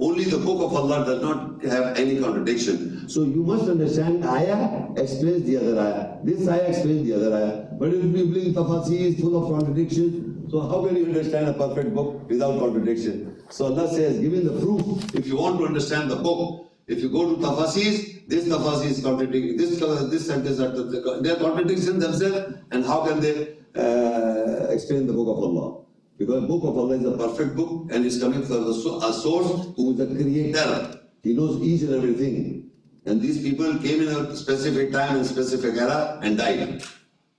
Only 0.00 0.24
the 0.24 0.38
book 0.38 0.60
of 0.60 0.74
Allah 0.74 1.04
does 1.04 1.22
not 1.22 1.62
have 1.62 1.96
any 1.96 2.18
contradiction. 2.18 3.08
So 3.08 3.22
you 3.22 3.44
must 3.44 3.68
understand, 3.68 4.24
ayah 4.24 4.88
explains 4.96 5.44
the 5.44 5.58
other 5.58 5.78
ayah. 5.78 6.16
This 6.24 6.48
ayah 6.48 6.66
explains 6.66 7.06
the 7.06 7.14
other 7.14 7.36
ayah. 7.36 7.66
But 7.78 7.94
if 7.94 8.02
you 8.02 8.26
bring 8.26 8.54
tafasir 8.54 8.98
is 8.98 9.20
full 9.20 9.36
of 9.40 9.56
contradictions, 9.56 10.39
so 10.50 10.60
how 10.68 10.84
can 10.84 10.96
you 10.96 11.06
understand 11.06 11.48
a 11.48 11.52
perfect 11.52 11.94
book 11.94 12.28
without 12.28 12.58
contradiction? 12.58 13.42
So 13.50 13.66
Allah 13.66 13.88
says, 13.88 14.18
given 14.18 14.44
the 14.44 14.60
proof, 14.60 15.14
if 15.14 15.26
you 15.26 15.36
want 15.36 15.58
to 15.58 15.66
understand 15.66 16.10
the 16.10 16.16
book, 16.16 16.66
if 16.88 17.00
you 17.00 17.08
go 17.08 17.34
to 17.34 17.40
tafasir, 17.40 18.26
this 18.28 18.46
tafasir 18.46 18.86
is 18.86 19.02
contradicting, 19.02 19.56
this, 19.56 19.78
this 19.78 20.26
sentence, 20.26 20.58
they 20.58 21.30
are 21.30 21.36
contradicting 21.36 22.00
themselves, 22.00 22.56
and 22.72 22.84
how 22.84 23.06
can 23.06 23.20
they 23.20 23.58
uh, 23.76 24.66
explain 24.70 25.06
the 25.06 25.12
book 25.12 25.28
of 25.28 25.42
Allah? 25.44 25.84
Because 26.18 26.42
the 26.42 26.48
book 26.48 26.64
of 26.64 26.76
Allah 26.76 26.96
is 26.96 27.04
a 27.04 27.16
perfect 27.16 27.56
book 27.56 27.90
and 27.92 28.04
is 28.04 28.20
coming 28.20 28.42
from 28.44 28.66
a 28.66 28.74
source 28.74 29.72
who 29.76 29.92
is 29.92 29.96
the 29.98 30.06
creator. 30.06 31.00
He 31.22 31.32
knows 31.32 31.62
each 31.62 31.82
and 31.82 31.94
everything. 31.94 32.70
And 33.06 33.22
these 33.22 33.40
people 33.40 33.78
came 33.78 34.02
in 34.02 34.08
a 34.08 34.36
specific 34.36 34.92
time 34.92 35.16
and 35.16 35.24
specific 35.24 35.76
era 35.76 36.18
and 36.22 36.36
died. 36.36 36.82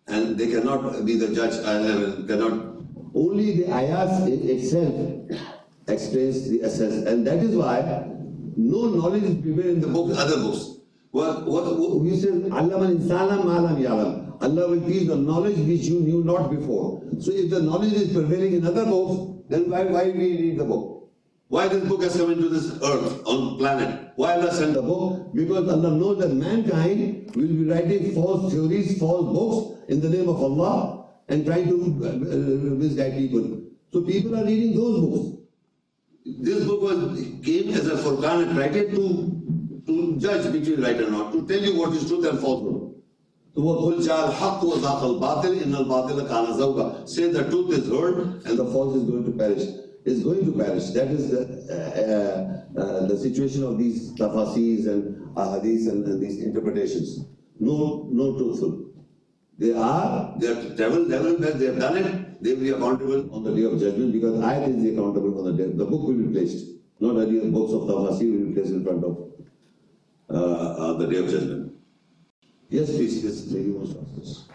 And 0.07 0.37
they 0.37 0.47
cannot 0.49 1.05
be 1.05 1.17
the 1.17 1.35
judge, 1.35 1.53
uh, 1.63 2.25
cannot. 2.25 2.70
Only 3.13 3.57
the 3.57 3.73
ayahs 3.73 4.27
itself 4.27 4.95
explains 5.87 6.49
the 6.49 6.63
essence. 6.63 7.05
And 7.07 7.27
that 7.27 7.39
is 7.39 7.55
why 7.55 8.05
no 8.55 8.89
knowledge 8.89 9.23
is 9.23 9.35
prepared 9.41 9.67
in 9.67 9.81
the 9.81 9.87
book, 9.87 10.11
other 10.17 10.37
books. 10.37 10.77
What, 11.11 11.45
what, 11.45 11.65
what 11.77 12.03
he 12.07 12.49
Allah 12.51 13.75
yalam. 13.75 14.41
Allah 14.41 14.67
will 14.69 14.87
teach 14.87 15.07
the 15.07 15.15
knowledge 15.17 15.57
which 15.57 15.81
you 15.81 15.99
knew 15.99 16.23
not 16.23 16.49
before. 16.49 17.03
So 17.19 17.31
if 17.31 17.49
the 17.49 17.61
knowledge 17.61 17.93
is 17.93 18.13
prevailing 18.13 18.53
in 18.53 18.65
other 18.65 18.85
books, 18.85 19.43
then 19.49 19.69
why, 19.69 19.83
why 19.83 20.05
we 20.05 20.37
read 20.37 20.57
the 20.57 20.63
book? 20.63 21.09
Why 21.49 21.67
this 21.67 21.83
book 21.83 22.01
has 22.03 22.15
come 22.15 22.31
into 22.31 22.47
this 22.47 22.71
earth, 22.81 23.27
on 23.27 23.57
planet? 23.57 24.13
Why 24.15 24.35
Allah 24.35 24.53
sent 24.53 24.73
the 24.73 24.81
book? 24.81 25.35
Because 25.35 25.67
Allah 25.67 25.91
knows 25.91 26.19
that 26.19 26.29
mankind 26.33 27.29
will 27.35 27.47
be 27.47 27.65
writing 27.65 28.15
false 28.15 28.53
theories, 28.53 28.97
false 28.97 29.27
books 29.35 29.89
in 29.91 29.99
the 29.99 30.09
name 30.09 30.29
of 30.29 30.41
Allah 30.41 31.00
and 31.30 31.44
trying 31.44 31.66
to 31.68 31.76
uh, 32.04 32.08
uh, 32.08 32.74
misguide 32.82 33.14
people. 33.14 33.62
So 33.92 34.02
people 34.02 34.36
are 34.36 34.44
reading 34.44 34.76
those 34.76 35.00
books. 35.00 35.42
This 36.24 36.64
book 36.64 36.82
was 36.82 37.20
came 37.44 37.70
as 37.70 37.86
a 37.86 37.96
Furqan 37.96 38.48
and 38.48 38.58
written 38.58 38.90
to, 38.94 39.82
to 39.86 40.16
judge 40.18 40.52
between 40.52 40.82
right 40.82 40.96
and 40.96 41.12
wrong, 41.12 41.32
to 41.32 41.46
tell 41.46 41.64
you 41.64 41.78
what 41.78 41.92
is 41.92 42.08
truth 42.08 42.26
and 42.26 42.38
falsehood. 42.38 42.94
So 43.54 43.62
what 43.62 43.78
قُلْ 43.78 44.06
جَاءَ 44.06 44.32
الْحَقُّ 44.32 44.60
وَزَاقَ 44.60 45.02
الْبَاطِلِ 45.02 45.62
إِنَّ 45.62 45.74
الْبَاطِلَ 45.74 46.28
كَانَ 46.28 46.46
زَوْقًا 46.58 47.08
Say 47.08 47.30
the 47.30 47.48
truth 47.48 47.72
is 47.72 47.88
heard 47.88 48.44
and 48.44 48.58
the 48.58 48.66
false 48.66 48.96
is 48.96 49.04
going 49.04 49.24
to 49.24 49.32
perish. 49.32 49.62
Is 50.04 50.22
going 50.22 50.44
to 50.44 50.52
perish. 50.52 50.90
That 50.90 51.08
is 51.08 51.30
the, 51.30 51.40
uh, 51.70 52.80
uh, 52.80 52.80
uh, 52.80 53.06
the 53.06 53.16
situation 53.16 53.64
of 53.64 53.78
these 53.78 54.12
tafasirs 54.12 54.86
and 54.86 55.34
ahadith 55.34 55.88
and, 55.88 56.06
and 56.06 56.22
these 56.22 56.42
interpretations. 56.44 57.24
No, 57.58 58.08
no 58.12 58.36
truthful. 58.36 58.89
They 59.57 59.73
are, 59.73 60.33
they 60.39 60.47
have 60.47 60.75
traveled 60.75 61.07
level 61.07 61.37
where 61.37 61.51
they 61.51 61.65
have 61.67 61.79
done 61.79 61.97
it, 61.97 62.43
they 62.43 62.53
will 62.53 62.61
be 62.61 62.69
accountable 62.69 63.33
on 63.35 63.43
the 63.43 63.53
day 63.55 63.63
of 63.63 63.79
judgment 63.79 64.11
because 64.13 64.39
ayat 64.41 64.69
is 64.69 64.83
the 64.83 64.89
accountable 64.93 65.37
on 65.39 65.45
the 65.55 65.63
day. 65.63 65.71
The 65.71 65.85
book 65.85 66.01
will 66.07 66.15
be 66.15 66.33
placed. 66.33 66.65
Not 66.99 67.15
earlier 67.17 67.45
books 67.51 67.73
of 67.73 67.81
tafsir 67.83 68.31
will 68.31 68.47
be 68.47 68.53
placed 68.53 68.71
in 68.71 68.83
front 68.83 69.03
of 69.03 69.17
uh, 70.29 70.33
uh, 70.33 70.93
the 70.97 71.07
day 71.07 71.17
of 71.17 71.29
judgment. 71.29 71.73
Yes, 72.69 72.89
please, 72.89 73.23
yes, 73.23 73.51
lady 73.51 73.71
wants 73.71 73.93
to 73.93 73.99
ask 73.99 74.15
this. 74.15 74.45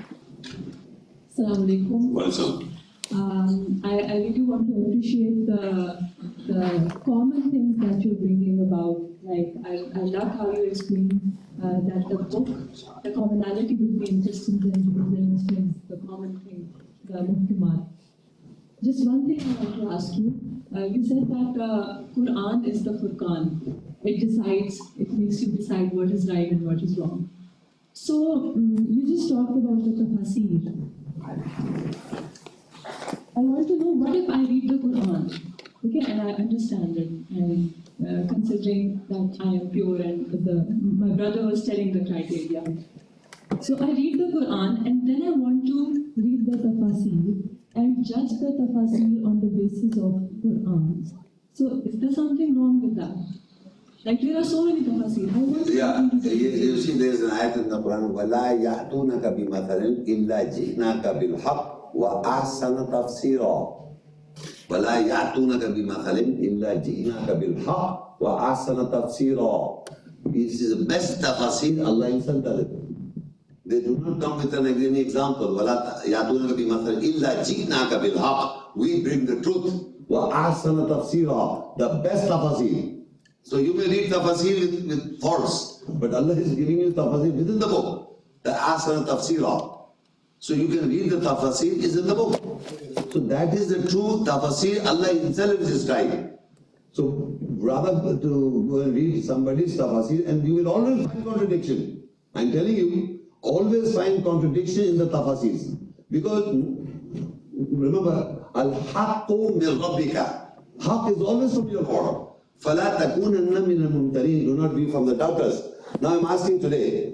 Assalamu 1.32 1.66
alaikum. 1.66 2.10
Welcome. 2.12 2.76
Um, 3.12 3.80
I, 3.84 3.98
I 4.00 4.14
really 4.16 4.42
want 4.42 4.66
to 4.66 4.74
appreciate 4.88 5.46
the, 5.46 6.10
the 6.48 7.00
common 7.04 7.50
things 7.50 7.78
that 7.78 8.02
you're 8.04 8.14
bringing 8.14 8.66
about. 8.66 9.15
Like, 9.26 9.54
I, 9.66 9.72
I 9.98 10.02
love 10.04 10.38
how 10.38 10.52
you 10.52 10.70
explain 10.70 11.36
uh, 11.60 11.80
that 11.88 12.06
the 12.08 12.18
book, 12.30 12.46
the 13.02 13.10
commonality 13.10 13.74
between 13.74 14.22
Christians 14.22 14.62
and 14.62 14.86
Muslims, 14.94 15.74
the 15.88 15.96
common 16.06 16.38
thing, 16.40 16.72
the 17.04 17.18
muhkimat. 17.18 17.88
Just 18.84 19.04
one 19.04 19.26
thing 19.26 19.40
I 19.40 19.64
want 19.64 19.74
to 19.80 19.90
ask 19.90 20.14
you. 20.14 20.62
Uh, 20.72 20.84
you 20.84 21.02
said 21.04 21.26
that 21.26 21.54
the 21.58 22.06
Quran 22.14 22.68
is 22.68 22.84
the 22.84 22.92
Furqan. 22.92 23.82
It 24.04 24.20
decides, 24.20 24.80
it 24.96 25.10
makes 25.10 25.42
you 25.42 25.56
decide 25.56 25.92
what 25.92 26.12
is 26.12 26.30
right 26.30 26.52
and 26.52 26.64
what 26.64 26.80
is 26.80 26.96
wrong. 26.96 27.28
So, 27.94 28.54
mm, 28.56 28.78
you 28.94 29.08
just 29.08 29.28
talked 29.28 29.50
about 29.58 29.82
the 29.82 29.90
tafsir. 29.90 30.86
I 33.36 33.40
want 33.40 33.66
to 33.66 33.76
know 33.76 33.90
what 33.90 34.14
if 34.14 34.30
I 34.30 34.38
read 34.38 34.68
the 34.68 34.78
Quran, 34.78 35.24
okay, 35.84 36.12
and 36.12 36.22
I 36.22 36.30
understand 36.34 36.96
it, 36.96 37.08
and 37.36 37.74
uh, 38.01 38.27
considering 38.27 39.01
that 39.09 39.37
I 39.39 39.49
am 39.61 39.69
pure 39.69 40.01
and 40.01 40.31
the 40.31 40.55
my 41.03 41.15
brother 41.15 41.45
was 41.47 41.65
telling 41.65 41.91
the 41.93 42.03
criteria. 42.09 42.63
So 43.59 43.77
I 43.77 43.91
read 43.91 44.17
the 44.19 44.29
Quran 44.35 44.85
and 44.87 45.07
then 45.07 45.21
I 45.27 45.31
want 45.31 45.67
to 45.67 45.79
read 46.17 46.45
the 46.45 46.57
tafsir 46.57 47.45
and 47.75 48.03
judge 48.05 48.31
the 48.41 48.51
tafsir 48.59 49.25
on 49.25 49.39
the 49.43 49.51
basis 49.57 49.97
of 49.97 50.13
Quran. 50.43 51.05
So 51.53 51.81
is 51.85 51.99
there 51.99 52.11
something 52.11 52.57
wrong 52.57 52.81
with 52.81 52.95
that? 52.95 53.13
Like 54.03 54.19
there 54.21 54.37
are 54.39 54.43
so 54.43 54.65
many 54.65 54.81
tafsir. 54.81 55.29
I 55.35 55.37
want 55.37 55.67
to 55.67 55.73
Yeah, 55.73 56.01
read 56.01 56.23
the 56.23 56.35
you, 56.35 56.49
you 56.49 56.81
see, 56.81 56.97
there 56.97 57.11
is 57.11 57.21
an 57.21 57.29
ayat 57.31 57.55
in 57.57 57.69
the 57.69 57.79
Quran, 57.81 58.09
وَلَا 58.17 58.57
يَأْتُونَكَ 58.57 59.21
بِمَثَلٍ 59.21 59.81
إِلَّا 60.07 60.39
جِئْنَاكَ 60.57 61.03
بِالْحَقِّ 61.05 61.93
وَأَحْسَنَ 61.95 62.75
تَفْسِيرًا 62.89 63.81
وَلَا 64.70 64.98
يَأْتُونَكَ 64.98 65.64
بِمَثَلٍ 65.64 66.18
إِلَّا 66.46 66.74
جِئْنَاكَ 66.82 67.28
بِالْحَقِّ 67.30 68.16
وَأَحْسَنَ 68.20 68.78
تَفْسِيرًا 68.90 69.84
This 70.26 70.60
is 70.60 70.76
the 70.76 70.84
best 70.84 71.20
tafsir 71.22 71.86
Allah 71.86 72.10
himself 72.10 72.42
does 72.42 72.60
it. 72.60 72.70
They 73.64 73.80
do 73.80 73.98
not 73.98 74.20
come 74.20 74.38
with 74.38 74.54
an 74.54 74.66
any 74.66 75.00
example. 75.00 75.54
وَلَا 75.54 76.02
يَأْتُونَكَ 76.06 76.50
بِمَثَلٍ 76.58 76.98
إِلَّا 76.98 77.42
جِئْنَاكَ 77.46 77.90
بِالْحَقِّ 77.94 78.76
We 78.76 79.02
bring 79.02 79.26
the 79.26 79.40
truth. 79.40 79.70
وَأَحْسَنَ 80.10 80.88
تَفْسِيرًا 80.88 81.78
The 81.78 81.88
best 82.02 82.28
tafsir. 82.28 82.96
So 83.42 83.58
you 83.58 83.74
may 83.74 83.86
read 83.86 84.10
tafsir 84.10 84.58
with, 84.60 84.86
with 84.88 85.20
faults, 85.20 85.84
but 85.88 86.12
Allah 86.12 86.34
is 86.34 86.54
giving 86.56 86.80
you 86.80 86.90
tafsir 86.90 87.30
within 87.32 87.60
the 87.60 87.68
book, 87.68 88.18
the 88.42 88.50
asana 88.50 89.06
tafsira. 89.06 89.75
So 90.45 90.53
you 90.53 90.67
can 90.67 90.89
read 90.89 91.09
the 91.11 91.17
tafsir 91.17 91.77
is 91.77 91.97
in 91.97 92.07
the 92.07 92.15
book. 92.15 92.61
So 93.11 93.19
that 93.19 93.53
is 93.53 93.69
the 93.69 93.87
true 93.89 94.23
tafsir 94.25 94.85
Allah 94.85 95.13
Himself 95.13 95.59
is 95.59 95.69
describing. 95.69 96.37
So 96.93 97.37
rather 97.57 98.17
to 98.17 98.67
go 98.69 98.81
and 98.81 98.95
read 98.95 99.23
somebody's 99.23 99.77
tafsir 99.77 100.27
and 100.27 100.47
you 100.47 100.55
will 100.55 100.67
always 100.67 101.05
find 101.07 101.23
contradiction. 101.23 102.03
I'm 102.33 102.51
telling 102.51 102.75
you, 102.75 103.19
always 103.41 103.93
find 103.95 104.23
contradiction 104.23 104.85
in 104.85 104.97
the 104.97 105.07
tafsirs. 105.07 105.77
Because 106.09 106.47
remember, 107.55 108.45
al-haqqu 108.55 109.55
min 109.55 109.79
rabbika. 109.79 110.51
Haqq 110.79 111.15
is 111.15 111.21
always 111.21 111.53
from 111.53 111.69
your 111.69 111.83
Lord. 111.83 112.27
فَلَا 112.61 112.97
تَكُونَنَّ 112.97 113.57
مِنَ 113.65 113.79
الْمُمْتَرِينَ 113.89 114.45
Do 114.45 114.55
not 114.55 114.75
be 114.75 114.91
from 114.91 115.05
the 115.07 115.15
doubters. 115.15 115.63
Now 115.99 116.17
I'm 116.17 116.25
asking 116.25 116.61
today, 116.61 117.04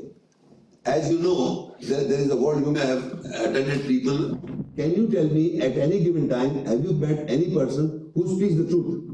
as 0.85 1.11
you 1.11 1.19
know, 1.19 1.77
there, 1.81 2.05
there 2.05 2.19
is 2.19 2.31
a 2.31 2.37
world, 2.37 2.65
you 2.65 2.73
may 2.73 2.81
have 2.81 3.21
attended 3.25 3.87
people. 3.87 4.37
Can 4.77 4.95
you 4.95 5.09
tell 5.09 5.25
me 5.25 5.61
at 5.61 5.77
any 5.77 6.03
given 6.03 6.29
time, 6.29 6.65
have 6.67 6.83
you 6.83 6.93
met 6.93 7.31
any 7.31 7.55
person 7.55 8.11
who 8.15 8.37
speaks 8.37 8.57
the 8.57 8.67
truth? 8.69 9.11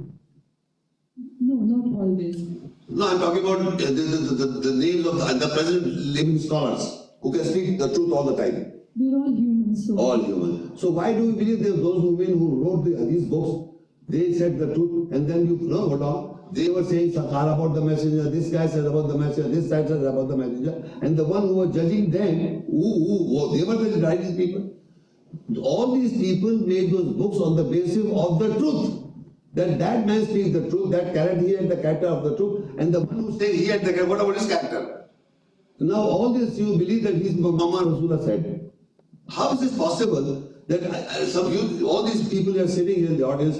No, 1.41 1.55
not 1.55 2.01
always. 2.01 2.37
No, 2.89 3.09
I'm 3.09 3.19
talking 3.19 3.45
about 3.45 3.79
the, 3.79 3.87
the, 3.87 3.93
the, 3.93 4.47
the 4.61 4.73
names 4.75 5.07
of 5.07 5.19
the, 5.19 5.47
the 5.47 5.55
present 5.55 5.87
living 5.87 6.39
scholars 6.39 7.11
who 7.21 7.33
can 7.33 7.45
speak 7.45 7.79
the 7.79 7.93
truth 7.93 8.13
all 8.13 8.25
the 8.25 8.37
time. 8.37 8.73
We're 8.97 9.17
all 9.17 9.35
humans, 9.35 9.87
so. 9.87 9.99
All 9.99 10.23
human. 10.25 10.77
So 10.77 10.91
why 10.91 11.13
do 11.13 11.25
you 11.25 11.33
believe 11.33 11.63
those 11.63 12.03
women 12.03 12.39
who 12.39 12.65
wrote 12.65 12.85
the, 12.85 13.05
these 13.05 13.25
books, 13.25 13.75
they 14.09 14.33
said 14.33 14.59
the 14.59 14.75
truth 14.75 15.13
and 15.13 15.29
then 15.29 15.47
you 15.47 15.59
know 15.69 15.87
what 15.89 16.03
on? 16.03 16.38
They 16.53 16.69
were 16.71 16.85
saying 16.85 17.13
Sakar 17.13 17.53
about 17.55 17.75
the 17.75 17.81
messenger, 17.83 18.31
this 18.31 18.49
guy 18.51 18.67
said 18.67 18.85
about 18.87 19.09
the 19.09 19.19
messenger, 19.19 19.49
this 19.49 19.69
guy 19.69 19.87
said 19.87 20.03
about 20.03 20.29
the 20.29 20.37
messenger, 20.37 20.83
and 21.03 21.17
the 21.17 21.25
one 21.25 21.43
who 21.43 21.55
was 21.57 21.75
judging 21.75 22.11
them, 22.11 22.63
who, 22.67 22.83
who, 23.07 23.17
who 23.29 23.57
they 23.57 23.65
were 23.65 23.77
the 23.77 24.01
righteous 24.07 24.35
people. 24.37 24.71
All 25.63 25.95
these 25.95 26.13
people 26.13 26.57
made 26.59 26.91
those 26.91 27.13
books 27.15 27.37
on 27.39 27.57
the 27.57 27.65
basis 27.65 28.07
of 28.13 28.39
the 28.39 28.55
truth. 28.59 28.95
That 29.55 29.79
that 29.79 30.07
man 30.07 30.25
speaks 30.27 30.53
the 30.53 30.69
truth, 30.71 30.91
that 30.93 31.13
character 31.15 31.47
he 31.47 31.53
had 31.53 31.69
the 31.69 31.77
character 31.77 32.07
of 32.07 32.23
the 32.25 32.37
truth, 32.37 32.71
and 32.79 32.95
the 32.95 33.01
one 33.01 33.25
who 33.25 33.39
said 33.39 33.55
he 33.55 33.67
had 33.67 33.81
the 33.81 33.93
character, 33.93 34.07
what 34.07 34.21
about 34.21 34.37
his 34.37 34.47
character? 34.47 35.09
Now 35.81 36.01
all 36.01 36.33
this 36.33 36.59
you 36.59 36.77
believe 36.79 37.03
that 37.05 37.15
he's 37.17 37.35
Muhammad 37.35 37.95
Rasulullah 37.95 38.25
said. 38.25 38.71
How 39.29 39.53
is 39.53 39.61
this 39.61 39.77
possible 39.77 40.43
that 40.67 40.83
I- 40.85 41.07
I- 41.21 41.25
some 41.27 41.53
you, 41.53 41.87
all 41.89 42.03
these 42.03 42.29
people 42.29 42.59
are 42.61 42.67
sitting 42.69 42.97
here 42.97 43.07
in 43.09 43.17
the 43.19 43.27
audience 43.27 43.59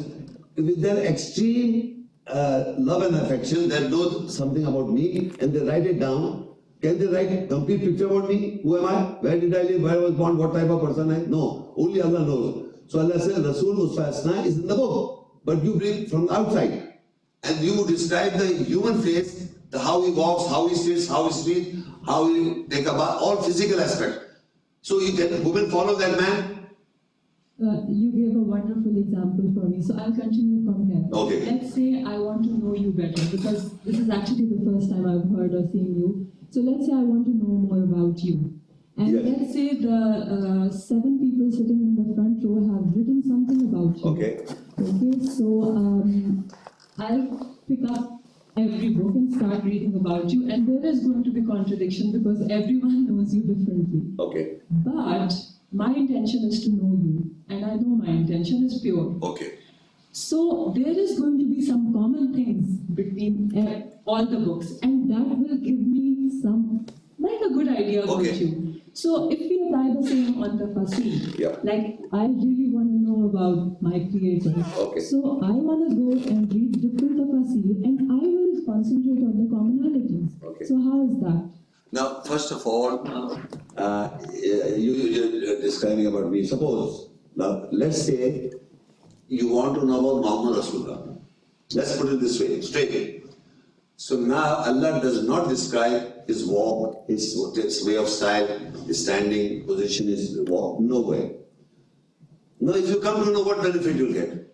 with 0.57 0.81
their 0.81 0.99
extreme 0.99 1.98
uh, 2.31 2.75
love 2.79 3.03
and 3.03 3.17
affection, 3.17 3.69
they 3.69 3.89
know 3.89 4.27
something 4.29 4.67
about 4.67 4.91
me 4.91 5.33
and 5.41 5.53
they 5.53 5.61
write 5.61 5.87
it 5.87 6.01
down. 6.01 6.49
Can 6.81 6.99
they 6.99 7.07
write 7.07 7.49
complete 7.49 7.81
picture 7.81 8.07
about 8.07 8.29
me? 8.29 8.61
Who 8.63 8.79
am 8.79 8.87
I? 8.87 9.03
Where 9.21 9.39
did 9.39 9.55
I 9.57 9.63
live? 9.63 9.83
Where 9.83 9.95
I 9.95 9.97
was 9.97 10.15
born? 10.15 10.39
What 10.39 10.53
type 10.53 10.71
of 10.71 10.81
person 10.81 11.11
I? 11.11 11.25
No, 11.27 11.75
only 11.77 12.01
Allah 12.01 12.25
knows. 12.25 12.75
So 12.87 13.01
Allah 13.01 13.19
says 13.19 13.45
Rasul 13.45 13.75
Usfasna 13.89 14.47
is 14.47 14.59
in 14.59 14.67
the 14.67 14.77
book, 14.77 15.41
but 15.45 15.63
you 15.65 15.75
bring 15.75 16.07
from 16.07 16.31
outside. 16.31 16.95
And 17.43 17.59
you 17.61 17.87
describe 17.87 18.33
the 18.35 18.47
human 18.47 19.03
face, 19.03 19.51
the 19.71 19.79
how 19.79 20.03
he 20.03 20.13
walks, 20.13 20.49
how 20.51 20.69
he 20.69 20.75
sits, 20.75 21.09
how 21.09 21.27
he 21.29 21.33
speaks, 21.33 21.77
how 22.07 22.27
he 22.29 22.65
take 22.69 22.87
a 22.87 22.93
bath, 22.93 23.19
all 23.21 23.43
physical 23.43 23.81
aspect. 23.81 24.21
So 24.83 25.01
you 25.01 25.13
can 25.13 25.45
women 25.45 25.71
follow 25.71 25.97
that 25.97 26.21
man? 26.21 26.58
Uh, 27.61 27.83
you 27.91 28.13
gave 28.13 28.37
a 28.37 28.41
wonderful 28.41 28.97
example 28.97 29.51
for 29.53 29.69
me, 29.69 29.83
so 29.83 29.97
I'll 29.99 30.15
continue 30.15 30.65
from 30.65 30.87
here. 30.87 31.03
Okay. 31.13 31.45
Let's 31.51 31.75
say 31.75 32.05
I 32.07 32.17
want 32.19 32.45
to 32.45 32.51
know 32.57 32.73
you 32.75 32.93
better 32.93 33.21
because 33.35 33.77
this 33.81 33.99
is 33.99 34.09
actually 34.09 34.47
the 34.47 34.63
first 34.65 34.91
time 34.91 35.05
I've 35.07 35.27
heard 35.37 35.53
or 35.55 35.67
seen 35.73 35.97
you. 35.99 36.31
So 36.51 36.61
let's 36.61 36.87
say 36.87 36.93
I 36.93 37.03
want 37.03 37.27
to 37.27 37.35
know 37.35 37.67
more 37.67 37.83
about 37.83 38.19
you. 38.23 38.55
And 38.97 39.11
Yes. 39.11 39.25
let's 39.27 39.53
say 39.53 39.75
the 39.75 39.91
uh, 39.91 40.71
seven 40.71 41.19
people 41.19 41.51
sitting 41.51 41.81
in 41.83 41.93
the 41.99 42.15
front 42.15 42.39
row 42.45 42.63
have 42.75 42.95
written 42.95 43.23
something 43.27 43.61
about 43.69 43.99
you. 43.99 44.05
Okay. 44.07 44.33
Okay, 44.79 45.27
so 45.27 45.63
um, 45.75 46.49
I'll 46.99 47.59
pick 47.67 47.81
up 47.91 48.23
every 48.57 48.91
book 48.91 49.15
and 49.17 49.33
start 49.35 49.65
reading 49.65 49.97
about 49.97 50.31
you, 50.31 50.49
and 50.49 50.67
there 50.69 50.85
is 50.91 51.01
going 51.01 51.25
to 51.25 51.33
be 51.33 51.43
contradiction 51.43 52.13
because 52.13 52.41
everyone 52.51 53.07
knows 53.09 53.35
you 53.35 53.43
differently. 53.43 54.03
Okay. 54.21 54.59
But 54.71 55.35
my 55.73 55.95
intention 55.95 56.45
is 56.45 56.63
to 56.65 56.71
know 56.71 56.97
you, 57.03 57.31
and 57.49 57.65
I 57.65 57.75
know 57.77 57.95
my 58.05 58.09
intention 58.09 58.65
is 58.65 58.81
pure. 58.81 59.17
Okay. 59.23 59.59
So 60.13 60.73
there 60.77 60.89
is 60.99 61.19
going 61.21 61.39
to 61.39 61.45
be 61.47 61.61
some 61.65 61.93
common 61.93 62.33
things 62.35 62.69
between 62.95 63.53
uh, 63.57 63.91
all 64.07 64.25
the 64.27 64.39
books, 64.39 64.79
and 64.83 65.11
that 65.11 65.27
will 65.39 65.59
give 65.59 65.79
me 65.79 66.31
some 66.43 66.87
like 67.19 67.41
a 67.45 67.51
good 67.51 67.69
idea 67.69 68.03
about 68.05 68.21
Okay. 68.21 68.35
you. 68.35 68.81
So 68.95 69.31
if 69.31 69.39
we 69.39 69.63
apply 69.67 69.95
the 69.95 70.03
same 70.09 70.43
on 70.43 70.57
the 70.59 70.67
Fasih, 70.75 71.39
Yeah. 71.39 71.57
like 71.63 72.01
I 72.13 72.25
really 72.27 72.71
want 72.75 72.89
to 72.91 72.99
know 72.99 73.29
about 73.29 73.83
my 73.83 73.99
creator. 74.11 74.55
Okay. 74.87 75.01
So 75.01 75.39
I 75.43 75.51
want 75.53 75.91
to 75.91 75.95
go 75.95 76.11
and 76.33 76.53
read 76.53 76.73
different 76.81 77.15
Tafasir, 77.21 77.85
and 77.85 78.11
I 78.11 78.25
will 78.27 78.65
concentrate 78.67 79.23
on 79.23 79.35
the 79.39 79.47
commonalities. 79.55 80.33
Okay. 80.43 80.65
So 80.65 80.81
how 80.81 81.05
is 81.07 81.15
that? 81.21 81.45
Now, 81.91 82.21
first 82.21 82.53
of 82.53 82.67
all, 82.67 83.07
uh, 83.77 84.11
you, 84.33 84.93
you're 84.93 85.61
describing 85.61 86.07
about 86.07 86.31
me. 86.31 86.45
Suppose, 86.47 87.11
now, 87.35 87.67
let's 87.71 88.03
say 88.03 88.53
you 89.29 89.49
want 89.49 89.75
to 89.77 89.87
know 89.87 90.01
about 90.01 90.23
Muhammad 90.23 90.65
Rasulullah. 90.65 91.19
Let's 91.75 91.97
put 91.97 92.13
it 92.13 92.21
this 92.21 92.41
way, 92.41 92.61
straight. 92.61 93.25
So 93.97 94.17
now 94.17 94.57
Allah 94.65 95.01
does 95.03 95.27
not 95.27 95.49
describe 95.49 96.27
his 96.27 96.47
walk, 96.47 97.07
his, 97.09 97.37
his 97.57 97.85
way 97.85 97.97
of 97.97 98.09
style, 98.09 98.47
his 98.87 99.03
standing 99.03 99.65
position, 99.67 100.09
his 100.09 100.39
walk, 100.43 100.81
no 100.81 101.01
way. 101.01 101.37
Now, 102.61 102.75
if 102.75 102.89
you 102.89 103.01
come 103.01 103.25
to 103.25 103.33
know 103.33 103.43
what 103.43 103.63
benefit 103.63 103.97
you'll 103.97 104.13
get. 104.13 104.49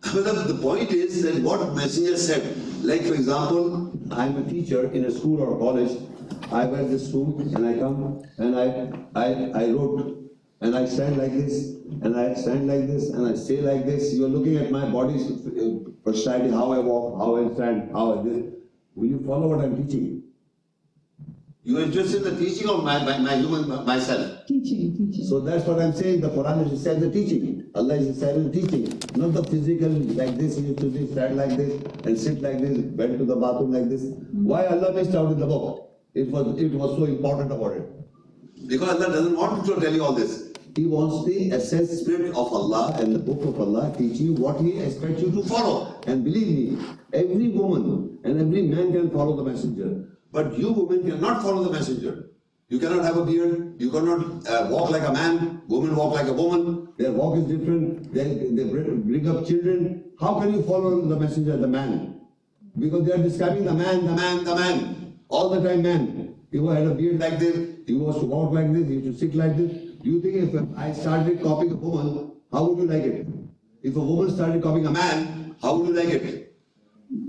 But 0.00 0.46
the 0.48 0.58
point 0.60 0.90
is 0.92 1.22
that 1.22 1.42
what 1.42 1.74
messenger 1.74 2.16
said, 2.16 2.42
like 2.84 3.02
for 3.02 3.14
example, 3.14 3.92
I'm 4.10 4.36
a 4.36 4.44
teacher 4.48 4.90
in 4.92 5.06
a 5.06 5.10
school 5.10 5.40
or 5.40 5.56
a 5.56 5.58
college, 5.58 5.98
I 6.52 6.66
wear 6.66 6.84
this 6.84 7.10
suit 7.10 7.38
and 7.54 7.66
I 7.66 7.78
come 7.78 8.22
and 8.36 8.56
I, 8.56 8.92
I, 9.14 9.64
I 9.64 9.70
wrote 9.70 10.20
and 10.60 10.76
I 10.76 10.84
stand 10.84 11.16
like 11.16 11.32
this 11.32 11.76
and 12.02 12.14
I 12.16 12.34
stand 12.34 12.68
like 12.68 12.86
this 12.86 13.10
and 13.10 13.26
I 13.26 13.34
stay 13.34 13.60
like 13.62 13.86
this. 13.86 14.14
You're 14.14 14.28
looking 14.28 14.58
at 14.58 14.70
my 14.70 14.84
body's 14.84 15.30
uh, 15.30 15.90
personality, 16.04 16.50
how 16.50 16.72
I 16.72 16.78
walk, 16.78 17.18
how 17.18 17.36
I 17.36 17.54
stand, 17.54 17.90
how 17.92 18.20
I 18.20 18.22
this. 18.22 18.52
Will 18.94 19.06
you 19.06 19.24
follow 19.26 19.48
what 19.48 19.64
I'm 19.64 19.76
teaching? 19.76 20.23
You 21.66 21.78
are 21.78 21.82
interested 21.82 22.26
in 22.26 22.34
the 22.34 22.44
teaching 22.44 22.68
of 22.68 22.84
my, 22.84 23.02
my, 23.02 23.16
my 23.16 23.36
human 23.36 23.86
myself. 23.86 24.46
Teaching, 24.46 24.94
teaching. 24.98 25.24
So 25.24 25.40
that's 25.40 25.64
what 25.64 25.80
I'm 25.80 25.94
saying. 25.94 26.20
The 26.20 26.28
Quran 26.28 26.66
is 26.66 26.72
inside 26.72 27.00
the 27.00 27.10
teaching. 27.10 27.70
Allah 27.74 27.94
is 27.94 28.08
inside 28.08 28.34
the 28.34 28.50
teaching. 28.50 29.00
Not 29.16 29.32
the 29.32 29.42
physical, 29.44 29.88
like 29.88 30.36
this, 30.36 30.58
you 30.58 30.66
have 30.66 30.76
to 30.76 30.90
be 30.90 31.06
stand 31.10 31.38
like 31.38 31.56
this 31.56 31.72
and 32.04 32.18
sit 32.18 32.42
like 32.42 32.60
this, 32.60 32.76
went 33.00 33.16
to 33.16 33.24
the 33.24 33.34
bathroom 33.36 33.72
like 33.72 33.88
this. 33.88 34.02
Hmm. 34.02 34.44
Why 34.44 34.66
Allah 34.66 34.92
missed 34.92 35.14
out 35.14 35.32
in 35.32 35.40
the 35.40 35.46
book? 35.46 35.90
It 36.12 36.28
was 36.28 36.60
it 36.60 36.70
was 36.70 36.98
so 36.98 37.04
important 37.06 37.50
about 37.50 37.78
it. 37.78 38.68
Because 38.68 38.90
Allah 38.90 39.08
doesn't 39.08 39.34
want 39.34 39.64
to 39.64 39.80
tell 39.80 39.94
you 39.94 40.04
all 40.04 40.12
this. 40.12 40.52
He 40.76 40.84
wants 40.84 41.24
the 41.24 41.50
essence 41.50 41.92
spirit 42.00 42.32
of 42.32 42.52
Allah 42.52 42.94
and 42.98 43.14
the 43.14 43.20
book 43.20 43.42
of 43.42 43.58
Allah 43.58 43.90
teach 43.96 44.20
you 44.20 44.34
what 44.34 44.60
He 44.60 44.78
expects 44.80 45.22
you 45.22 45.30
to 45.32 45.42
follow. 45.48 45.98
And 46.06 46.24
believe 46.24 46.48
me, 46.48 46.86
every 47.14 47.48
woman 47.48 48.18
and 48.22 48.38
every 48.38 48.62
man 48.62 48.92
can 48.92 49.10
follow 49.10 49.34
the 49.34 49.44
messenger. 49.44 50.13
But 50.34 50.58
you 50.58 50.72
women 50.72 51.08
cannot 51.08 51.42
follow 51.42 51.62
the 51.62 51.70
messenger. 51.70 52.30
You 52.68 52.80
cannot 52.80 53.04
have 53.04 53.16
a 53.16 53.24
beard. 53.24 53.76
You 53.78 53.88
cannot 53.88 54.44
uh, 54.48 54.66
walk 54.68 54.90
like 54.90 55.06
a 55.06 55.12
man. 55.12 55.62
Women 55.68 55.94
walk 55.94 56.14
like 56.14 56.26
a 56.26 56.32
woman. 56.32 56.88
Their 56.98 57.12
walk 57.12 57.36
is 57.38 57.44
different. 57.44 58.12
They, 58.12 58.24
they 58.56 58.64
bring 58.64 59.28
up 59.28 59.46
children. 59.46 60.02
How 60.20 60.40
can 60.40 60.52
you 60.52 60.62
follow 60.64 61.00
the 61.02 61.16
messenger, 61.16 61.56
the 61.56 61.68
man? 61.68 62.20
Because 62.76 63.06
they 63.06 63.12
are 63.12 63.22
describing 63.22 63.64
the 63.64 63.74
man, 63.74 64.06
the 64.06 64.12
man, 64.12 64.42
the 64.42 64.56
man. 64.56 65.18
All 65.28 65.50
the 65.50 65.62
time, 65.68 65.82
man. 65.82 66.34
He 66.50 66.58
had 66.66 66.86
a 66.86 66.94
beard 66.94 67.20
like 67.20 67.38
this. 67.38 67.56
He 67.86 67.94
was 67.94 68.18
to 68.18 68.26
walk 68.26 68.52
like 68.52 68.72
this. 68.72 68.88
He 68.88 68.94
used 68.94 69.20
to 69.20 69.26
sit 69.26 69.36
like 69.36 69.56
this. 69.56 69.70
Do 70.02 70.10
you 70.10 70.20
think 70.20 70.34
if 70.34 70.76
I 70.76 70.92
started 70.92 71.40
copying 71.42 71.70
a 71.72 71.76
woman, 71.76 72.32
how 72.52 72.64
would 72.64 72.78
you 72.78 72.88
like 72.92 73.04
it? 73.04 73.28
If 73.84 73.94
a 73.94 74.00
woman 74.00 74.34
started 74.34 74.60
copying 74.64 74.86
a 74.86 74.90
man, 74.90 75.54
how 75.62 75.76
would 75.76 75.88
you 75.88 75.94
like 75.94 76.08
it? 76.08 76.43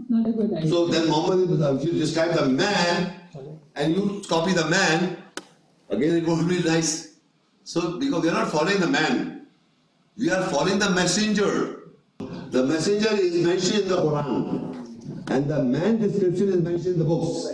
Not 0.10 0.28
a 0.28 0.32
good 0.32 0.54
idea. 0.54 0.70
So 0.70 0.88
then 0.88 1.08
Muhammad, 1.08 1.50
if 1.82 1.86
you 1.86 1.94
describe 2.00 2.34
the 2.34 2.48
man 2.48 3.14
and 3.76 3.96
you 3.96 4.22
copy 4.28 4.54
the 4.54 4.68
man, 4.70 5.18
again 5.90 6.18
it 6.18 6.26
would 6.28 6.48
be 6.48 6.62
nice. 6.64 7.16
So 7.64 8.00
because 8.00 8.24
we 8.24 8.30
are 8.30 8.34
not 8.34 8.52
following 8.52 8.80
the 8.80 8.88
man, 8.88 9.48
we 10.18 10.30
are 10.32 10.44
following 10.44 10.80
the 10.80 10.90
messenger. 10.92 11.82
The 12.50 12.64
messenger 12.64 13.10
is 13.14 13.46
mentioned 13.46 13.84
in 13.84 13.90
the 13.90 13.98
Quran, 13.98 15.30
and 15.30 15.50
the 15.50 15.64
man 15.64 16.00
description 16.00 16.50
is 16.50 16.62
mentioned 16.62 16.96
in 16.96 17.00
the 17.00 17.06
books. 17.06 17.48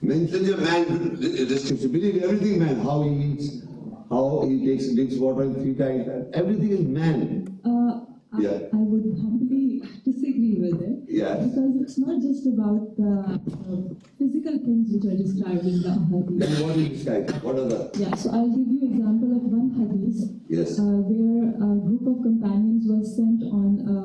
Messenger 0.00 0.56
man 0.58 1.16
description, 1.18 1.90
believe 1.90 2.22
everything 2.22 2.58
man, 2.58 2.80
how 2.80 3.02
he 3.02 3.10
eats, 3.10 3.62
how 4.10 4.44
he 4.46 4.64
takes 4.66 4.92
drinks 4.94 5.16
water 5.16 5.52
three 5.54 5.74
times, 5.74 6.08
everything 6.34 6.70
is 6.70 6.80
man. 6.80 7.60
Uh, 7.64 8.11
I, 8.34 8.40
Yeah. 8.40 8.58
I 8.72 8.76
would 8.80 9.04
humbly 9.20 9.82
disagree 10.04 10.56
with 10.60 10.80
it. 10.80 10.98
Yeah. 11.08 11.36
Because 11.36 11.76
it's 11.82 11.98
not 11.98 12.20
just 12.22 12.46
about 12.46 12.96
the 12.96 13.12
uh, 13.28 13.94
physical 14.18 14.56
things 14.64 14.88
which 14.92 15.04
are 15.04 15.16
described 15.16 15.66
in 15.66 15.82
the 15.82 15.92
hadith. 15.92 16.38
Then 16.40 16.52
what 16.66 16.74
do 16.74 16.80
you 16.80 16.88
describe? 16.96 17.30
What 17.44 17.56
are 17.60 17.68
the? 17.68 17.90
Yeah, 17.98 18.14
so 18.14 18.30
I'll 18.32 18.48
give 18.48 18.68
you 18.72 18.88
example 18.88 19.36
of 19.36 19.42
one 19.52 19.68
hadith 19.76 20.32
Yes. 20.48 20.78
uh, 20.78 20.82
where 21.04 21.52
a 21.60 21.68
group 21.84 22.04
of 22.08 22.22
companions 22.22 22.84
was 22.88 23.16
sent 23.16 23.42
on 23.44 23.70
a, 23.84 23.96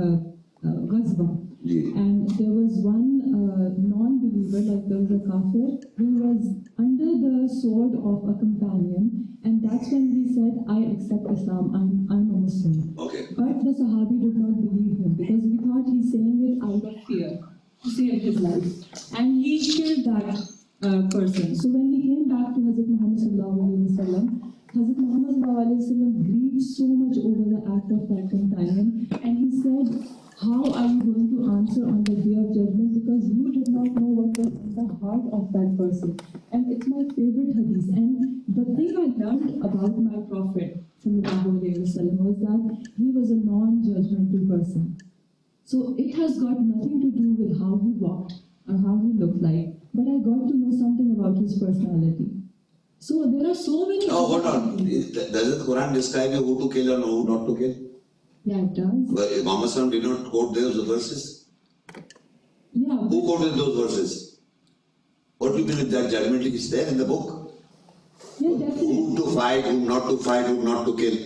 a, 0.00 0.04
a 0.68 0.70
ghazwa. 0.88 1.42
And 1.66 2.30
there 2.38 2.54
was 2.54 2.78
one 2.78 3.26
uh, 3.26 3.74
non-believer, 3.74 4.62
like 4.70 4.86
there 4.86 5.02
was 5.02 5.10
a 5.10 5.22
kafir, 5.26 5.82
who 5.98 6.08
was 6.22 6.40
under 6.78 7.10
the 7.18 7.50
sword 7.50 7.98
of 7.98 8.22
a 8.22 8.38
companion, 8.38 9.34
and 9.42 9.58
that's 9.66 9.90
when 9.90 10.14
he 10.14 10.30
said, 10.30 10.62
"I 10.70 10.94
accept 10.94 11.26
Islam. 11.26 11.74
I'm 11.74 12.06
I'm 12.06 12.30
a 12.30 12.38
Muslim." 12.46 12.94
Okay. 12.96 13.34
But 13.34 13.66
the 13.66 13.74
Sahabi 13.82 14.14
did 14.22 14.36
not 14.38 14.54
believe 14.62 14.94
him 15.02 15.14
because 15.18 15.42
he 15.42 15.58
thought 15.58 15.90
he's 15.90 16.12
saying 16.14 16.38
it 16.46 16.62
out 16.62 16.86
of 16.86 17.02
fear 17.02 17.30
to 17.82 17.90
save 17.90 18.22
his 18.22 18.38
life, 18.38 18.70
and 19.18 19.42
he 19.42 19.58
killed 19.58 20.06
that 20.06 20.38
uh, 20.86 21.02
person. 21.10 21.50
So 21.58 21.66
when 21.74 21.90
he 21.90 21.98
came 22.06 22.28
back 22.30 22.54
to 22.54 22.60
Hazrat 22.62 22.86
Muhammad 22.94 23.18
sallallahu 23.18 23.58
alaihi 23.66 23.90
wasallam, 23.90 24.24
Hazrat 24.70 24.98
Muhammad 25.02 25.34
sallallahu 25.34 25.62
alaihi 25.66 25.82
wasallam 25.82 26.12
grieved 26.22 26.62
so 26.62 26.86
much 26.86 27.18
over 27.26 27.42
the 27.42 27.60
act 27.74 27.90
of 27.90 28.06
that 28.06 28.30
companion, 28.30 29.10
and 29.18 29.34
he 29.34 29.50
said, 29.50 30.06
"How 30.44 30.62
are 30.78 30.88
you 30.94 31.02
going 31.08 31.28
to 31.34 31.50
answer 31.56 31.84
on 31.92 32.00
the 32.04 32.16
day 32.24 32.34
of 32.42 32.48
judgment? 32.56 32.90
Because 32.98 33.28
you 33.36 33.52
did 33.52 33.68
not 33.76 33.88
know 33.98 34.10
what 34.18 34.38
was 34.38 34.52
in 34.64 34.74
the 34.78 34.86
heart 35.00 35.24
of 35.38 35.52
that 35.52 35.70
person." 35.78 36.16
And 36.52 36.72
it's 36.72 36.86
my 36.86 37.04
favorite 37.14 37.54
hadith. 37.58 37.88
And 38.00 38.42
the 38.58 38.64
thing 38.76 38.90
I 39.04 39.06
learned 39.22 39.64
about 39.68 39.94
my 40.08 40.18
prophet 40.32 40.82
wasallam 41.06 42.18
was 42.18 42.36
that 42.40 42.88
he 42.96 43.10
was 43.10 43.30
a 43.30 43.36
non-judgmental 43.36 44.48
person. 44.48 44.96
So 45.64 45.94
it 45.98 46.14
has 46.16 46.38
got 46.38 46.60
nothing 46.60 47.00
to 47.00 47.10
do 47.10 47.34
with 47.34 47.58
how 47.58 47.80
he 47.84 47.90
walked 47.92 48.34
or 48.68 48.76
how 48.78 49.00
he 49.02 49.12
looked 49.18 49.42
like, 49.42 49.74
but 49.94 50.02
I 50.02 50.18
got 50.18 50.48
to 50.48 50.56
know 50.56 50.72
something 50.76 51.16
about 51.18 51.38
his 51.38 51.58
personality. 51.58 52.30
So 52.98 53.30
there 53.30 53.50
are 53.50 53.54
so 53.54 53.86
many. 53.88 54.08
Oh, 54.10 54.26
hold 54.26 54.46
on. 54.46 54.76
Does 54.76 55.58
the 55.58 55.64
Quran 55.64 55.94
describe 55.94 56.32
you 56.32 56.42
who 56.42 56.58
to 56.60 56.74
kill 56.74 56.94
and 56.94 57.04
who 57.04 57.24
not 57.24 57.46
to 57.46 57.56
kill? 57.56 57.74
Yeah, 58.46 58.58
it 58.58 58.74
does. 58.74 59.10
But 59.10 59.42
Muhammad 59.42 59.70
Sallam 59.70 59.90
did 59.90 60.04
not 60.04 60.30
quote 60.30 60.54
those 60.54 60.76
verses. 60.86 61.48
Yeah. 62.72 62.96
Who 62.96 63.22
quoted 63.26 63.58
those 63.58 63.76
verses? 63.76 64.38
What 65.38 65.52
do 65.52 65.58
you 65.58 65.64
mean 65.64 65.78
with 65.78 65.90
that 65.90 66.12
judgment 66.12 66.44
is 66.44 66.70
there 66.70 66.86
in 66.86 66.96
the 66.96 67.04
book? 67.04 67.52
Yeah, 68.38 68.50
definitely. 68.50 68.86
Whom 68.86 69.16
to 69.16 69.34
fight, 69.34 69.64
whom 69.64 69.88
not 69.88 70.08
to 70.08 70.18
fight, 70.18 70.46
whom 70.46 70.64
not 70.64 70.86
to 70.86 70.96
kill. 70.96 71.16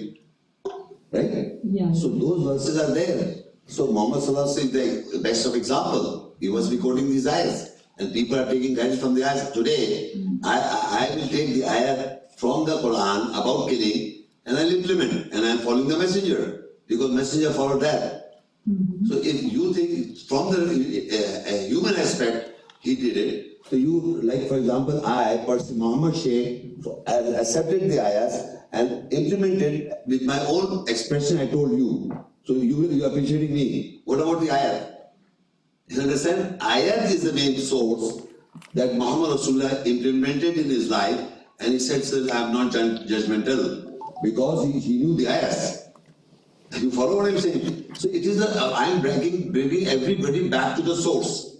Right? 1.12 1.58
Yeah. 1.62 1.92
So 1.92 2.08
those 2.08 2.42
verses 2.42 2.80
are 2.80 2.94
there. 2.94 3.34
So 3.66 3.92
Muhammad 3.92 4.22
is 4.22 5.12
the 5.12 5.20
best 5.22 5.44
of 5.44 5.54
example. 5.54 6.36
He 6.40 6.48
must 6.48 6.70
be 6.70 6.78
quoting 6.78 7.10
these 7.10 7.26
ayahs. 7.26 7.82
And 7.98 8.14
people 8.14 8.38
are 8.38 8.46
taking 8.46 8.72
guidance 8.74 8.98
from 8.98 9.14
the 9.14 9.24
ayahs. 9.24 9.50
Today, 9.50 10.14
mm. 10.16 10.38
I, 10.42 10.56
I, 10.56 11.06
I 11.12 11.16
will 11.16 11.28
take 11.28 11.52
the 11.52 11.66
ayah 11.68 12.16
from 12.38 12.64
the 12.64 12.78
Quran 12.78 13.28
about 13.38 13.68
killing 13.68 14.24
and 14.46 14.56
I'll 14.56 14.72
implement 14.72 15.34
and 15.34 15.44
I'm 15.44 15.58
following 15.58 15.88
the 15.88 15.98
messenger 15.98 16.59
because 16.90 17.10
messenger 17.12 17.52
followed 17.52 17.80
that. 17.82 18.42
So 19.06 19.16
if 19.22 19.42
you 19.46 19.72
think 19.72 20.18
from 20.28 20.50
the 20.50 20.58
uh, 20.58 21.50
uh, 21.50 21.62
human 21.70 21.94
aspect, 21.94 22.50
he 22.80 22.96
did 22.96 23.16
it. 23.16 23.46
So 23.70 23.76
you, 23.76 24.20
like 24.22 24.48
for 24.48 24.58
example, 24.58 25.06
I, 25.06 25.38
person 25.46 25.78
Muhammad 25.78 26.16
Sheikh, 26.16 26.76
has 27.06 27.32
accepted 27.38 27.88
the 27.88 28.00
ayahs 28.02 28.58
and 28.72 29.12
implemented 29.12 29.94
with 30.06 30.22
my 30.22 30.38
own 30.46 30.88
expression 30.88 31.38
I 31.38 31.46
told 31.46 31.72
you. 31.78 32.10
So 32.44 32.54
you 32.54 33.04
are 33.04 33.08
appreciating 33.08 33.54
me. 33.54 34.02
What 34.04 34.18
about 34.18 34.40
the 34.40 34.50
ayah? 34.50 34.86
You 35.88 36.02
understand? 36.02 36.60
Ayat 36.60 37.04
is 37.06 37.22
the 37.22 37.32
main 37.32 37.56
source 37.56 38.26
that 38.74 38.94
Muhammad 38.96 39.38
Rasulullah 39.38 39.86
implemented 39.86 40.58
in 40.58 40.66
his 40.68 40.90
life 40.90 41.20
and 41.60 41.72
he 41.72 41.78
said, 41.78 42.02
Sir, 42.02 42.26
I 42.32 42.42
am 42.42 42.52
not 42.52 42.72
judgmental 42.72 43.98
because 44.22 44.66
he, 44.66 44.80
he 44.80 44.98
knew 44.98 45.16
the 45.16 45.28
ayahs. 45.28 45.89
You 46.78 46.90
follow 46.92 47.16
what 47.16 47.26
I'm 47.30 47.38
saying? 47.38 47.94
So 47.94 48.08
it 48.08 48.24
is 48.24 48.38
the, 48.38 48.48
uh, 48.48 48.70
I 48.72 48.84
am 48.86 49.00
bringing, 49.00 49.50
bringing 49.52 49.86
everybody 49.88 50.48
back 50.48 50.76
to 50.76 50.82
the 50.82 50.94
source. 50.94 51.56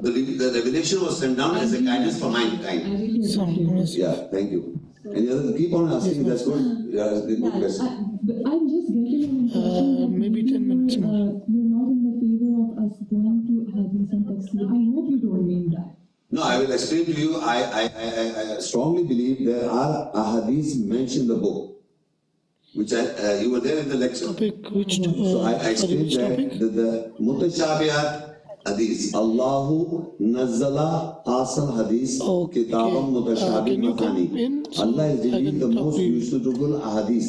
The, 0.00 0.10
the 0.10 0.50
revelation 0.52 1.00
was 1.00 1.18
sent 1.20 1.36
down 1.36 1.56
as 1.56 1.72
a 1.74 1.80
guidance 1.80 2.18
for 2.18 2.26
I 2.26 2.44
mankind. 2.44 2.90
really 3.00 3.22
appreciate. 3.22 4.02
Yeah, 4.02 4.26
thank 4.32 4.50
you. 4.50 4.80
Any 5.14 5.28
other, 5.30 5.52
keep 5.56 5.72
on 5.72 5.92
asking, 5.92 6.24
that's 6.28 6.44
good. 6.44 6.86
Yeah, 6.90 7.04
that's 7.04 7.26
good 7.26 7.40
question. 7.40 7.86
I, 7.86 8.18
but 8.22 8.36
I'm 8.50 8.68
just 8.68 8.88
getting 8.90 9.24
an 9.24 9.38
impression 9.46 10.00
that 10.02 10.08
maybe 10.18 10.42
10 10.42 10.50
you're, 10.52 10.60
minutes 10.60 10.96
more. 10.96 11.14
Uh, 11.14 11.38
you're 11.46 11.70
not 11.70 11.86
in 11.90 12.00
the 12.02 12.12
favor 12.18 12.50
of 12.62 12.90
us 12.90 12.98
going 13.10 13.46
to 13.46 13.54
hadith 13.70 14.10
and 14.10 14.26
tafsir. 14.26 14.66
I 14.66 14.78
hope 14.94 15.10
you 15.10 15.18
don't 15.22 15.46
mean 15.46 15.70
that. 15.70 15.94
No, 16.30 16.42
I 16.42 16.58
will 16.58 16.70
explain 16.72 17.04
to 17.06 17.12
you. 17.12 17.36
I, 17.40 17.56
I, 17.62 17.82
I, 17.82 17.86
I- 17.86 18.56
I 18.56 18.58
strongly 18.60 19.04
believe 19.04 19.44
there 19.46 19.70
are 19.70 20.10
ahadith 20.12 20.84
mentioned 20.84 21.22
in 21.22 21.28
the 21.28 21.36
book, 21.36 21.81
which 22.74 22.92
I, 22.92 23.00
uh, 23.06 23.40
you 23.40 23.50
were 23.52 23.60
there 23.60 23.78
in 23.78 23.88
the 23.88 23.96
lecture. 23.96 24.26
Topic 24.26 24.54
which 24.70 25.00
uh, 25.00 25.12
So 25.12 25.40
I, 25.42 25.52
I 25.68 25.74
sorry, 25.74 26.06
explained 26.06 26.52
that 26.52 26.58
the, 26.58 26.66
the 26.66 27.12
mutashabihat 27.20 28.36
hadith. 28.66 29.14
Allahu 29.14 30.14
nazzala 30.20 31.20
asal 31.26 31.68
hadith 31.76 32.20
Okay. 32.20 32.64
kitabam 32.64 33.06
Uh, 33.08 33.20
mutashabih 33.20 33.66
can 33.74 33.82
you 33.82 33.94
come 33.94 34.16
mathani. 34.16 34.38
in 34.38 34.72
so 34.72 34.82
Allah 34.82 35.06
is 35.06 35.20
revealed 35.24 35.60
the 35.60 35.68
most 35.68 35.98
useful 35.98 36.80
ahadith. 36.80 37.28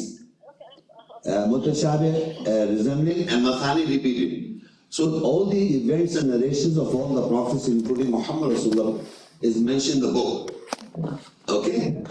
Uh, 1.26 1.46
mutashabih, 1.48 2.46
uh, 2.46 2.66
resembling 2.72 3.28
and 3.28 3.44
mathani 3.46 3.88
repeated. 3.88 4.60
So 4.90 5.20
all 5.22 5.46
the 5.50 5.58
events 5.82 6.14
and 6.16 6.30
narrations 6.30 6.76
of 6.78 6.94
all 6.94 7.14
the 7.14 7.26
prophets, 7.28 7.66
including 7.68 8.10
Muhammad 8.12 8.52
Rasulullah, 8.56 9.04
is 9.42 9.56
mentioned 9.58 10.04
in 10.04 10.06
the 10.08 10.12
book. 10.12 10.52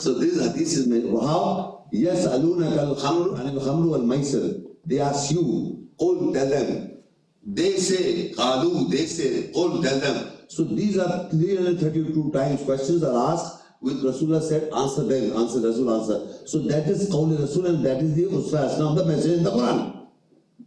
So 0.04 0.14
this 0.16 0.36
hadith 0.38 0.74
is 0.80 0.86
made. 0.88 1.06
How? 1.10 1.86
Yas'alunaka 1.94 2.80
al-khamr 2.92 3.40
and 3.40 3.58
khamr 3.58 3.94
al-maisir. 3.96 4.62
They 4.86 5.00
ask 5.00 5.32
you, 5.32 5.88
Qul 5.98 6.34
tell 6.34 6.50
them. 6.50 6.98
They 7.46 7.78
say, 7.78 8.34
Qalu, 8.34 8.90
they 8.92 9.06
say, 9.06 9.52
Qul 9.56 9.82
tell 9.82 10.00
them. 10.00 10.32
So 10.50 10.66
these 10.66 10.98
are 10.98 11.30
332 11.30 12.32
times 12.34 12.62
questions 12.64 13.02
are 13.04 13.34
asked 13.34 13.64
with 13.80 14.04
Rasulullah 14.04 14.42
said, 14.42 14.70
answer 14.74 15.04
them, 15.04 15.38
answer, 15.38 15.60
Rasul 15.60 15.94
answer. 15.94 16.48
So 16.48 16.60
that 16.68 16.88
is 16.88 17.10
called 17.10 17.40
Rasul 17.40 17.68
and 17.68 17.86
that 17.86 17.98
is 17.98 18.16
the 18.16 18.24
Usra 18.24 18.70
Asna 18.70 18.92
of 18.92 18.96
the 18.98 19.06
message 19.06 19.38
in 19.38 19.44
the 19.44 19.52
Quran. 19.52 20.08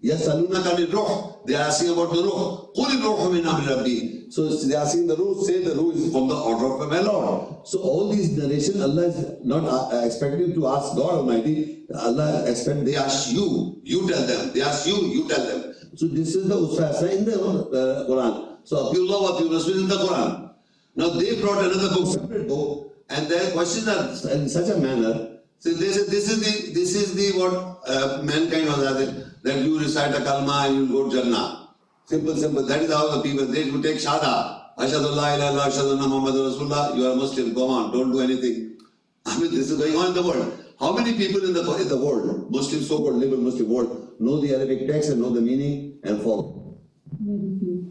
Yas'alunaka 0.02 0.78
al-ruh. 0.78 1.44
They 1.46 1.54
are 1.56 1.68
asking 1.68 1.92
about 1.92 2.10
the 2.12 2.22
ruh. 2.22 2.72
Qul 2.74 3.02
ruh 3.04 3.32
min 3.32 3.44
amri 3.44 3.68
rabbi. 3.68 4.15
So 4.28 4.48
they 4.48 4.74
are 4.74 4.82
asking 4.82 5.06
the 5.06 5.16
ruh. 5.16 5.42
Say 5.44 5.62
the 5.62 5.74
ruh 5.74 5.92
is 5.92 6.10
from 6.12 6.28
the 6.28 6.34
order 6.34 6.82
of 6.82 6.90
my 6.90 7.00
Lord. 7.00 7.66
So 7.66 7.78
all 7.80 8.10
these 8.10 8.36
narration, 8.36 8.82
Allah 8.82 9.06
is 9.06 9.44
not 9.44 9.64
uh, 9.64 10.04
expecting 10.04 10.54
to 10.54 10.66
ask 10.66 10.96
God 10.96 11.22
Almighty. 11.22 11.84
Allah 11.94 12.44
expect 12.50 12.84
they 12.84 12.96
ask 12.96 13.32
you. 13.32 13.80
You 13.84 14.08
tell 14.08 14.26
them. 14.26 14.52
They 14.52 14.62
ask 14.62 14.86
you. 14.86 14.96
You 14.96 15.28
tell 15.28 15.46
them. 15.46 15.74
So 15.94 16.06
this 16.08 16.34
is 16.34 16.48
the 16.48 16.56
uswa 16.56 16.90
in 17.10 17.24
the 17.24 17.38
uh, 17.38 18.06
Quran. 18.08 18.58
So 18.64 18.88
Abdullah 18.90 19.22
wa 19.22 19.52
Rasul 19.54 19.80
in 19.80 19.88
the 19.88 19.96
Quran. 19.96 20.50
Now 20.96 21.10
they 21.10 21.40
brought 21.40 21.64
another 21.64 21.94
book, 21.94 22.08
separate 22.08 22.48
book, 22.48 22.92
and 23.10 23.28
their 23.28 23.52
questions 23.52 23.86
are 23.86 24.32
in 24.32 24.48
such 24.48 24.68
a 24.68 24.78
manner. 24.78 25.38
So 25.58 25.70
they 25.72 25.92
said 25.92 26.08
this 26.08 26.28
is 26.28 26.40
the 26.40 26.72
this 26.74 26.94
is 26.94 27.14
the 27.14 27.38
what 27.38 27.54
uh, 27.86 28.22
mankind 28.22 28.66
was 28.66 28.86
having 28.86 29.24
that 29.42 29.62
you 29.64 29.78
recite 29.78 30.14
a 30.14 30.20
kalma 30.20 30.66
and 30.66 30.76
you 30.76 30.86
go 30.88 31.08
to 31.08 31.22
Jannah. 31.22 31.65
Simple, 32.06 32.36
simple. 32.36 32.62
That 32.64 32.82
is 32.82 32.92
how 32.92 33.16
the 33.16 33.22
people 33.22 33.46
they 33.46 33.68
will 33.70 33.82
take 33.82 33.96
shahada. 33.98 34.62
Ashhadu 34.78 35.16
la 35.16 35.34
ilaha 35.34 35.52
illallah, 35.52 35.66
ashhadu 35.70 35.96
anna 35.98 36.06
Muhammad 36.08 36.34
Rasulullah. 36.34 36.96
You 36.96 37.10
are 37.10 37.16
Muslim. 37.16 37.52
Go 37.52 37.68
on, 37.68 37.92
don't 37.92 38.12
do 38.12 38.20
anything. 38.20 38.78
I 39.26 39.38
mean, 39.40 39.50
this 39.52 39.70
is 39.70 39.78
going 39.78 39.96
on 39.96 40.08
in 40.08 40.14
the 40.14 40.22
world. 40.22 40.62
How 40.78 40.92
many 40.92 41.14
people 41.14 41.44
in 41.44 41.52
the 41.52 41.62
in 41.80 41.88
the 41.88 41.96
world, 41.96 42.50
Muslim 42.50 42.82
so-called 42.82 43.16
liberal 43.16 43.40
Muslim 43.40 43.68
world, 43.68 44.12
know 44.20 44.40
the 44.40 44.54
Arabic 44.54 44.86
text 44.86 45.10
and 45.10 45.20
know 45.20 45.30
the 45.30 45.40
meaning 45.40 45.98
and 46.04 46.22
follow? 46.22 46.78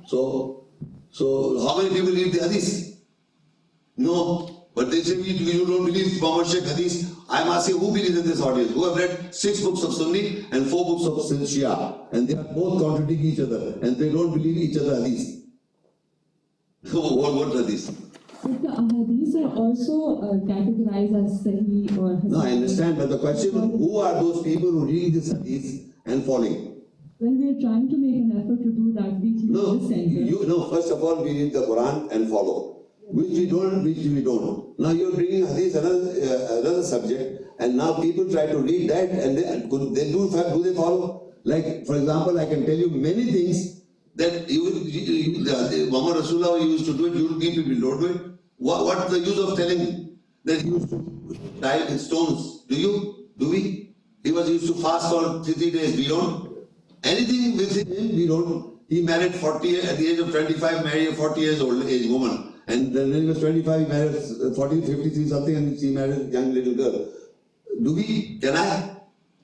So, 0.08 0.68
so 1.10 1.68
how 1.68 1.82
many 1.82 1.90
people 1.90 2.14
read 2.14 2.32
the 2.32 2.48
hadith? 2.48 3.00
No. 3.98 4.68
But 4.76 4.92
they 4.92 5.02
say 5.02 5.16
you, 5.16 5.34
you 5.34 5.66
don't 5.66 5.86
believe 5.86 6.22
Muhammad 6.22 6.48
Sheikh 6.48 6.64
hadith. 6.64 7.15
I'm 7.28 7.48
asking 7.48 7.80
who 7.80 7.88
believes 7.88 8.18
in 8.18 8.26
this 8.26 8.42
audience? 8.42 8.72
Who 8.72 8.86
have 8.86 8.98
read 8.98 9.34
six 9.34 9.62
books 9.62 9.84
of 9.84 9.94
Sunni 9.94 10.46
and 10.52 10.68
four 10.68 10.86
books 10.86 11.06
of 11.06 11.14
Shia, 11.48 12.14
and 12.14 12.28
they 12.28 12.36
are 12.36 12.44
both 12.44 12.82
contradicting 12.82 13.26
each 13.32 13.40
other, 13.40 13.80
and 13.82 13.98
they 13.98 14.12
don't 14.12 14.32
believe 14.32 14.58
each 14.58 14.78
other 14.78 15.04
hadith. 15.04 15.44
what 16.92 17.34
what 17.34 17.56
hadith? 17.56 17.90
But 18.44 18.62
the 18.62 18.68
ahadith 18.68 19.36
are 19.44 19.56
also 19.58 20.22
uh, 20.22 20.38
categorized 20.46 21.16
as 21.26 21.44
Sahih 21.44 21.98
or 21.98 22.16
Hasan. 22.16 22.30
No, 22.32 22.42
I 22.42 22.52
understand, 22.52 22.98
but 22.98 23.10
the 23.10 23.18
question 23.18 23.50
is, 23.50 23.80
who 23.80 23.98
are 23.98 24.14
those 24.22 24.44
people 24.44 24.70
who 24.70 24.86
read 24.86 25.16
this 25.16 25.32
hadith 25.32 25.92
and 26.06 26.24
following? 26.24 26.76
When 27.18 27.40
we 27.42 27.50
are 27.58 27.60
trying 27.60 27.90
to 27.90 27.98
make 27.98 28.16
an 28.22 28.32
effort 28.38 28.62
to 28.62 28.72
do 28.72 28.94
that. 28.94 29.20
We 29.20 29.32
No, 29.50 29.78
the 29.78 29.88
center. 29.88 30.22
you 30.30 30.46
no. 30.46 30.70
First 30.70 30.92
of 30.92 31.02
all, 31.04 31.24
we 31.24 31.32
read 31.32 31.54
the 31.54 31.62
Quran 31.62 32.12
and 32.12 32.30
follow, 32.30 32.75
which 33.16 33.32
we 33.40 33.46
don't, 33.50 33.84
which 33.84 34.04
we 34.16 34.22
don't. 34.24 34.78
Now 34.78 34.92
you're 34.92 35.14
bringing 35.14 35.48
hadith 35.48 35.76
another 35.76 36.12
uh, 36.30 36.60
another 36.60 36.84
subject, 36.84 37.44
and 37.60 37.78
now 37.78 37.94
people 38.02 38.30
try 38.30 38.46
to 38.48 38.58
read 38.58 38.90
that, 38.90 39.10
and 39.10 39.38
they, 39.38 39.46
they 39.98 40.12
do 40.12 40.30
do 40.30 40.64
they 40.64 40.74
follow? 40.76 41.34
Like 41.44 41.86
for 41.86 41.96
example, 41.96 42.40
I 42.40 42.46
can 42.46 42.66
tell 42.66 42.76
you 42.76 42.90
many 42.90 43.26
things 43.32 43.82
that 44.16 44.50
Muhammad 45.92 46.24
Rasulullah 46.24 46.62
used 46.62 46.86
to 46.86 46.98
do 46.98 47.06
it, 47.08 47.16
you 47.16 47.40
people 47.40 47.64
don't 47.86 48.00
do 48.02 48.08
it. 48.08 48.22
What, 48.58 48.86
what's 48.86 49.12
the 49.12 49.20
use 49.20 49.40
of 49.40 49.58
telling 49.58 50.18
that 50.46 50.62
he 50.62 50.70
used 50.70 50.90
to 50.90 50.98
die 51.60 51.80
with 51.86 52.02
stones? 52.02 52.66
Do 52.68 52.76
you? 52.76 53.30
Do 53.38 53.50
we? 53.50 53.96
He 54.24 54.32
was 54.32 54.50
used 54.50 54.68
to 54.68 54.74
fast 54.82 55.10
for 55.10 55.44
30 55.44 55.72
days. 55.72 55.96
We 55.96 56.08
don't. 56.08 56.68
Anything 57.04 57.56
with 57.58 57.76
him, 57.76 58.16
we 58.16 58.28
don't. 58.28 58.80
He 58.90 59.04
married 59.04 59.36
40 59.36 59.82
at 59.82 59.98
the 59.98 60.08
age 60.08 60.20
of 60.20 60.32
25, 60.32 60.84
married 60.84 61.10
a 61.10 61.16
40 61.16 61.40
years 61.40 61.62
old 61.62 61.86
age 61.86 62.10
woman. 62.10 62.55
And 62.68 62.94
then 62.94 63.12
when 63.12 63.22
he 63.22 63.28
was 63.28 63.40
25, 63.40 63.82
he 63.82 63.88
married 63.88 64.16
uh, 64.16 64.54
40, 64.56 64.82
53 64.82 65.30
something, 65.30 65.56
and 65.56 65.80
she 65.80 65.92
married 65.92 66.18
a 66.18 66.24
young 66.26 66.54
little 66.54 66.74
girl. 66.74 67.08
Do 67.82 67.96
we? 67.96 68.40
Can 68.40 68.56
I? 68.56 68.96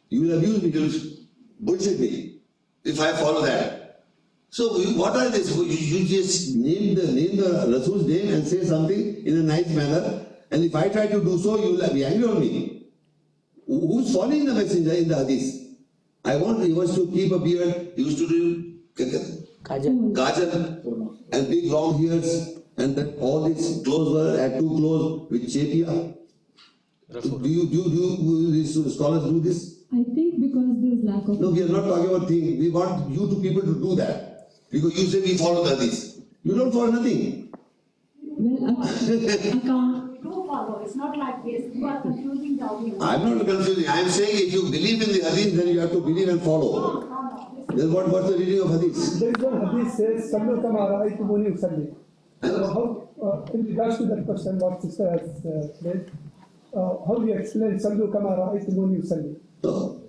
You 0.10 0.22
will 0.22 0.38
abuse 0.38 0.64
me, 0.64 0.70
you 0.70 0.82
will 0.82 0.92
bullshit 1.60 2.00
me 2.00 2.40
if 2.84 3.00
I 3.00 3.14
follow 3.14 3.46
that. 3.46 4.04
So 4.50 4.80
what 4.98 5.16
are 5.16 5.30
this? 5.30 5.56
You, 5.56 5.64
you 5.64 6.08
just 6.08 6.56
name 6.56 6.96
the 6.96 7.08
name 7.08 7.38
the 7.38 7.68
Rasul's 7.72 8.06
name 8.06 8.34
and 8.34 8.46
say 8.46 8.66
something 8.66 9.26
in 9.26 9.38
a 9.38 9.44
nice 9.44 9.70
manner. 9.70 10.26
And 10.52 10.64
if 10.64 10.76
I 10.76 10.90
try 10.90 11.08
to 11.08 11.24
do 11.24 11.38
so, 11.38 11.58
you 11.64 11.78
will 11.78 11.94
be 11.94 12.04
angry 12.04 12.28
on 12.28 12.40
me. 12.42 12.88
Who's 13.66 14.14
following 14.14 14.46
the 14.46 14.54
messenger 14.54 14.94
in 14.94 15.08
the 15.08 15.16
hadith? 15.16 15.78
I 16.26 16.36
want 16.36 16.62
he 16.64 16.74
was 16.74 16.94
to 16.96 17.08
keep 17.08 17.32
a 17.32 17.40
beard. 17.40 17.94
He 17.96 18.04
used 18.04 18.18
to 18.18 18.28
do 18.28 18.74
kajal 18.94 19.48
and 21.32 21.50
big 21.50 21.72
long 21.72 22.06
hairs, 22.06 22.61
and 22.84 22.96
that 22.96 23.18
all 23.20 23.44
his 23.46 23.82
clothes 23.84 24.12
were 24.14 24.40
at 24.40 24.60
too 24.60 24.70
close 24.78 25.30
with 25.32 25.44
chepia. 25.54 26.16
Do 27.12 27.20
you 27.30 27.68
do 27.68 27.78
you, 27.78 27.90
do 27.90 28.02
you, 28.24 28.52
these 28.52 28.74
scholars 28.96 29.24
do 29.30 29.40
this? 29.42 29.60
I 29.94 30.04
think 30.16 30.40
because 30.40 30.70
there's 30.82 31.04
lack 31.04 31.28
of. 31.28 31.40
No, 31.40 31.50
we 31.52 31.64
are 31.64 31.68
not 31.68 31.86
talking 31.88 32.16
about 32.16 32.28
things. 32.28 32.60
We 32.60 32.70
want 32.70 33.10
you 33.12 33.28
to 33.30 33.36
people 33.42 33.62
to 33.62 33.76
do 33.86 33.96
that. 33.96 34.52
Because 34.72 34.98
you 34.98 35.08
say 35.08 35.20
we 35.20 35.38
follow 35.38 35.64
the 35.66 35.76
hadith. 35.76 36.22
You 36.44 36.56
don't 36.58 36.72
follow 36.72 36.92
nothing. 36.92 37.52
Well, 38.24 38.78
I, 38.80 38.88
I 38.88 39.60
can't. 39.60 40.24
do 40.24 40.32
follow. 40.48 40.82
It's 40.86 40.96
not 40.96 41.18
like 41.18 41.44
this. 41.44 41.76
You 41.76 41.86
are 41.88 42.02
confusing 42.02 42.56
the 42.58 42.64
audience. 42.64 43.04
I'm 43.04 43.38
not 43.38 43.46
confusing. 43.46 43.90
I'm 43.90 44.08
saying 44.10 44.48
if 44.48 44.54
you 44.54 44.64
believe 44.64 45.02
in 45.02 45.12
the 45.12 45.30
hadith, 45.30 45.56
then 45.58 45.68
you 45.68 45.80
have 45.80 45.92
to 45.92 46.00
believe 46.02 46.30
and 46.30 46.42
follow. 46.42 46.72
no, 46.72 47.00
no. 47.02 47.66
This 47.70 47.82
Then 47.82 47.94
what, 47.94 48.08
what's 48.10 48.30
the 48.30 48.38
reading 48.38 48.62
of 48.62 48.72
hadith? 48.72 49.20
There 49.20 49.30
is 49.32 49.44
one 49.44 49.60
hadith 49.68 49.94
says, 49.94 50.32
Sallu 50.32 50.62
kama 50.62 50.80
ra'aytumuni 50.94 51.52
usalli. 51.58 51.94
How, 52.42 53.10
in 53.54 53.66
regards 53.66 53.98
to 53.98 54.06
that 54.06 54.26
question, 54.26 54.58
what 54.60 54.82
sister 54.82 55.10
has 55.12 55.22
uh, 55.46 55.68
said, 55.82 56.12
uh, 56.76 56.98
how 57.06 57.16
do 57.20 57.28
you 57.28 57.34
explain 57.34 57.78
Sallu 57.80 58.12
kama 58.12 58.30
ra'aytumuni 58.30 59.02
usalli? 59.04 59.36
So, 59.64 60.02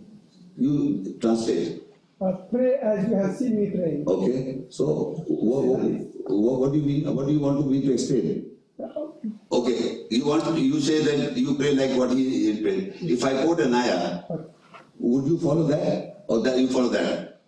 you 0.57 1.17
translate. 1.21 1.83
Uh, 2.21 2.33
pray 2.51 2.75
as 2.77 3.09
you 3.09 3.15
have 3.17 3.35
seen 3.37 3.59
me 3.59 3.71
pray. 3.71 4.05
Okay, 4.07 4.63
so 4.71 5.17
what, 5.27 5.65
what, 6.31 6.61
what 6.61 6.73
do 6.73 6.79
you 6.79 6.87
mean? 6.87 7.15
What 7.15 7.27
do 7.27 7.33
you 7.33 7.41
want 7.41 7.67
me 7.69 7.83
to 7.83 7.93
explain? 7.93 8.47
Okay, 9.51 10.07
you 10.11 10.25
want 10.27 10.57
you 10.59 10.81
say 10.81 11.03
that 11.03 11.37
you 11.37 11.55
pray 11.55 11.75
like 11.75 11.97
what 11.99 12.11
he, 12.13 12.53
he 12.55 12.63
prayed. 12.63 12.95
If 13.03 13.25
I 13.25 13.43
quote 13.43 13.61
an 13.61 13.75
ayah, 13.75 14.23
would 14.99 15.27
you 15.27 15.39
follow 15.39 15.65
that 15.65 16.25
or 16.29 16.41
that 16.43 16.59
you 16.59 16.69
follow 16.69 16.89
that? 16.89 17.41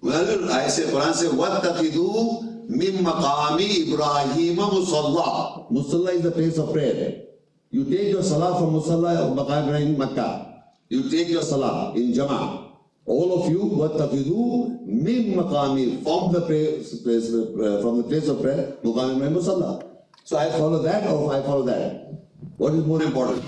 Well, 0.00 0.52
I 0.52 0.68
say 0.68 0.84
Quran 0.84 1.14
say 1.14 1.28
what 1.28 1.62
taqidu 1.62 2.51
Mim 2.68 3.04
maqami 3.04 3.88
Ibrahim 3.88 4.56
musalla. 4.56 5.70
Musalla 5.70 6.12
is 6.14 6.22
the 6.22 6.30
place 6.30 6.58
of 6.58 6.72
prayer. 6.72 7.22
You 7.70 7.84
take 7.84 8.08
your 8.12 8.22
salah 8.22 8.58
from 8.60 8.74
musalla 8.74 9.16
of 9.16 9.36
Maqam 9.36 9.64
Ibrahim 9.68 9.96
Makkah. 9.96 10.62
You 10.88 11.08
take 11.08 11.28
your 11.28 11.42
salah 11.42 11.94
in 11.96 12.12
Jama. 12.12 12.68
All 13.06 13.42
of 13.42 13.50
you, 13.50 13.64
what 13.64 13.96
do 13.98 14.16
you 14.16 14.24
do? 14.24 14.78
mim 14.86 15.34
maqami 15.34 16.02
from 16.04 16.32
the 16.32 16.42
place, 16.42 16.92
uh, 16.94 17.80
from 17.82 17.96
the 17.98 18.04
place 18.04 18.28
of 18.28 18.42
prayer, 18.42 18.76
maqami 18.84 19.26
musalla. 19.32 19.82
So 20.24 20.36
I 20.36 20.50
follow 20.50 20.82
that 20.82 21.08
or 21.10 21.34
I 21.34 21.42
follow 21.42 21.62
that. 21.64 22.12
What 22.58 22.74
is 22.74 22.84
more 22.84 23.02
important? 23.02 23.42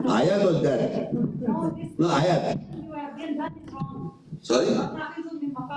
Ayat 0.00 0.44
or 0.44 0.52
that? 0.64 1.12
No, 1.98 2.08
ayat. 2.08 2.58
Sorry. 4.40 4.66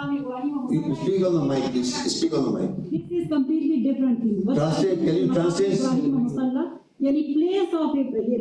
You 0.01 0.95
speak 0.95 1.25
on 1.25 1.33
the 1.35 1.45
mic, 1.45 1.71
please. 1.71 2.17
Speak 2.17 2.33
on 2.33 2.43
the 2.45 2.59
mic. 2.59 2.91
This 2.91 3.23
is 3.23 3.27
completely 3.29 3.83
different 3.83 4.19
thing. 4.19 4.41
What 4.43 4.55
translate, 4.55 4.97
can 4.97 5.15
you 5.15 5.33
translate? 5.33 6.77
yani 7.01 7.33
place 7.33 7.73
of 7.73 7.93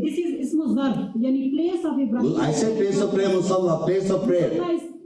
this 0.04 0.16
is 0.18 0.32
इसमें 0.44 0.74
verb 0.76 1.12
yani 1.16 1.50
place 1.52 1.84
of 1.84 1.98
Ibrahim. 1.98 2.40
I 2.40 2.52
said 2.52 2.76
place 2.76 3.00
of 3.00 3.12
prayer 3.14 3.28
musalla 3.28 3.84
place 3.84 4.10
of 4.10 4.26
prayer. 4.26 4.50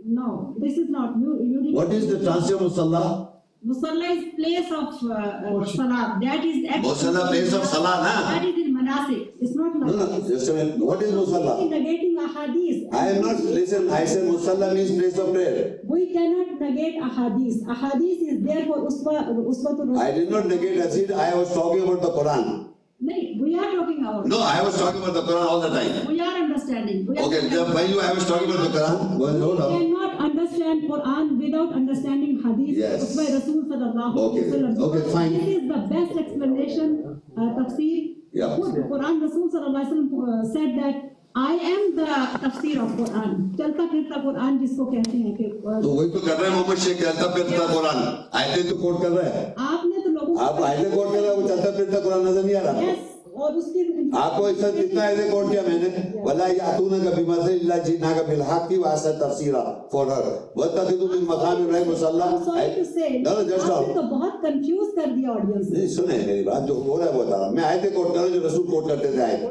No, 0.04 0.54
this 0.58 0.76
is 0.76 0.88
not 0.90 1.16
you. 1.18 1.38
you 1.42 1.74
what 1.74 1.92
is 1.92 2.08
the 2.08 2.18
translation 2.22 2.58
musalla? 2.66 3.30
Musalla 3.64 4.10
is 4.16 4.34
place 4.34 4.70
of 4.70 5.02
uh, 5.10 5.14
uh 5.14 5.64
salah. 5.64 6.18
That 6.20 6.44
is. 6.44 6.66
Musalla 6.84 7.28
place 7.28 7.52
of 7.54 7.64
salah, 7.64 8.02
na. 8.04 8.12
That 8.34 8.44
is 8.44 8.58
in 8.66 8.76
manasik. 8.76 9.33
It's 9.44 9.54
not 9.54 9.76
like. 9.78 9.94
No, 9.94 10.06
no, 10.06 10.26
just 10.26 10.48
a 10.48 10.54
minute. 10.54 10.78
What 10.78 11.02
is 11.02 11.12
Musalla? 11.12 11.54
Negating 11.70 12.16
ahadith. 12.26 12.94
I 12.94 13.08
am 13.10 13.20
not, 13.20 13.40
listen, 13.44 13.90
I 13.90 14.04
said 14.06 14.24
Musalla 14.24 14.72
means 14.74 14.92
place 14.98 15.18
of 15.18 15.34
prayer. 15.34 15.80
We 15.84 16.12
cannot 16.14 16.58
negate 16.60 16.96
ahadith. 17.02 17.58
Ahadith 17.74 18.22
is 18.32 18.42
there 18.42 18.64
for 18.64 18.78
uswa, 18.88 19.28
uswatul 19.52 19.98
I 19.98 20.12
did 20.12 20.30
not 20.30 20.46
negate 20.46 20.78
Asid, 20.78 21.10
I 21.12 21.34
was 21.34 21.52
talking 21.52 21.82
about 21.82 22.00
the 22.00 22.12
Quran. 22.16 22.70
No, 23.00 23.14
we 23.42 23.54
are 23.58 23.70
talking 23.70 24.00
about. 24.00 24.26
No, 24.26 24.40
I 24.40 24.62
was 24.62 24.78
talking 24.78 25.02
about 25.02 25.12
the 25.12 25.22
Quran 25.28 25.44
all 25.44 25.60
the 25.60 25.68
time. 25.68 26.06
We 26.06 26.20
are 26.20 26.36
understanding. 26.44 27.04
We 27.06 27.18
are 27.18 27.24
Okay, 27.24 27.48
when 27.74 27.90
you, 27.90 28.00
I 28.00 28.12
was 28.14 28.26
talking 28.26 28.50
about 28.50 28.72
the 28.72 28.78
Quran, 28.78 29.18
well, 29.18 29.38
hold 29.40 29.78
We 29.78 29.86
cannot 29.86 30.18
understand 30.20 30.88
Quran 30.88 31.38
without 31.42 31.74
understanding 31.74 32.40
Hadith 32.42 32.76
Yes. 32.78 33.14
by 33.14 33.28
Rasul 33.36 33.64
sallallahu 33.68 34.16
Okay. 34.26 34.82
Okay, 34.88 35.12
fine. 35.12 35.32
This 35.34 35.48
is 35.58 35.68
the 35.68 35.80
best 35.92 36.16
explanation, 36.16 37.20
uh, 37.36 37.50
tafsir. 37.60 38.13
Yeah. 38.34 38.58
What 38.58 38.74
Quran 38.74 39.20
Rasul 39.22 39.48
sallallahu 39.50 39.86
alaihi 39.94 40.52
said 40.52 40.70
that 40.78 40.96
I 41.36 41.52
am 41.72 41.82
the 41.98 42.06
تفسیر 42.44 42.80
of 42.84 42.90
Quran. 42.98 43.30
چلتا 43.58 43.84
پھرتا 43.90 44.20
قرآن 44.22 44.58
جس 44.58 44.76
کو 44.76 44.84
کہتے 44.90 45.18
ہیں 45.18 45.34
کہ 45.36 45.50
تو 45.82 45.90
وہی 45.90 46.10
تو 46.10 46.18
کر 46.26 46.40
رہے 46.40 46.48
ہیں 46.48 46.54
محمد 46.56 46.82
شیخ 46.84 46.98
چلتا 47.00 47.26
پھرتا 47.34 47.66
قرآن. 47.72 48.02
آیتیں 48.40 48.70
تو 48.70 48.76
کوٹ 48.82 49.00
کر 49.02 49.10
رہا 49.10 49.34
ہے 49.34 49.44
آپ 49.56 49.84
نے 49.86 50.02
تو 50.04 50.10
لوگوں 50.10 50.36
آپ 50.46 50.62
آیتیں 50.62 50.90
کوٹ 50.94 51.12
کر 51.12 51.20
رہے 51.20 51.28
ہیں 51.28 51.36
وہ 51.36 51.48
چلتا 51.48 51.70
پھرتا 51.76 52.00
قرآن 52.04 52.24
نظر 52.26 52.42
نہیں 52.42 52.56
آ 52.56 52.62
رہا. 52.64 52.94
آپ 53.34 54.36
کو 54.38 54.50
جتنا 54.50 55.04
ایسے 55.04 55.28
کوٹ 55.30 55.50
کیا 55.50 55.62
میں 55.66 55.78
نے 55.78 55.88
وَلَا 56.24 56.48
يَعْتُونَ 56.48 56.98
کا 57.04 57.10
بِمَثِلِ 57.16 57.52
اللَّهِ 57.52 57.84
جِنَا 57.84 58.12
جی 58.12 58.14
کا 58.16 58.22
بالحق 58.28 58.68
کی 58.68 58.76
وَعَسَ 58.78 59.14
تَفْسِيرَ 59.20 59.62
for 59.90 60.04
her 60.10 60.26
وَتَّقِدُ 60.56 61.08
مِن 61.12 61.24
مَقَامِ 61.24 61.66
رَحِمُ 61.70 61.96
صَلَّهُ 61.96 62.28
I'm 62.28 62.44
sorry 62.44 62.68
to 62.76 62.84
say 62.84 63.10
no, 63.18 63.32
no, 63.32 63.48
just 63.50 63.70
آپ 63.70 63.94
تو 63.94 64.02
بہت 64.12 64.40
کنفیوز 64.42 64.94
کر 64.96 65.14
دیا 65.16 65.30
آڈینس 65.32 65.70
نہیں 65.70 65.86
سنیں 65.96 66.26
میری 66.26 66.42
بات 66.44 66.66
جو 66.68 66.74
ہو 66.86 66.98
رہا 66.98 67.06
ہے 67.06 67.18
بتا 67.18 67.38
رہا 67.38 67.50
میں 67.50 67.64
آیتیں 67.64 67.90
کوٹ 67.90 68.14
کر 68.14 68.28
جو 68.28 68.46
رسول 68.46 68.66
کوٹ 68.66 68.88
کرتے 68.88 69.12
تھے 69.12 69.22
آیتیں 69.22 69.48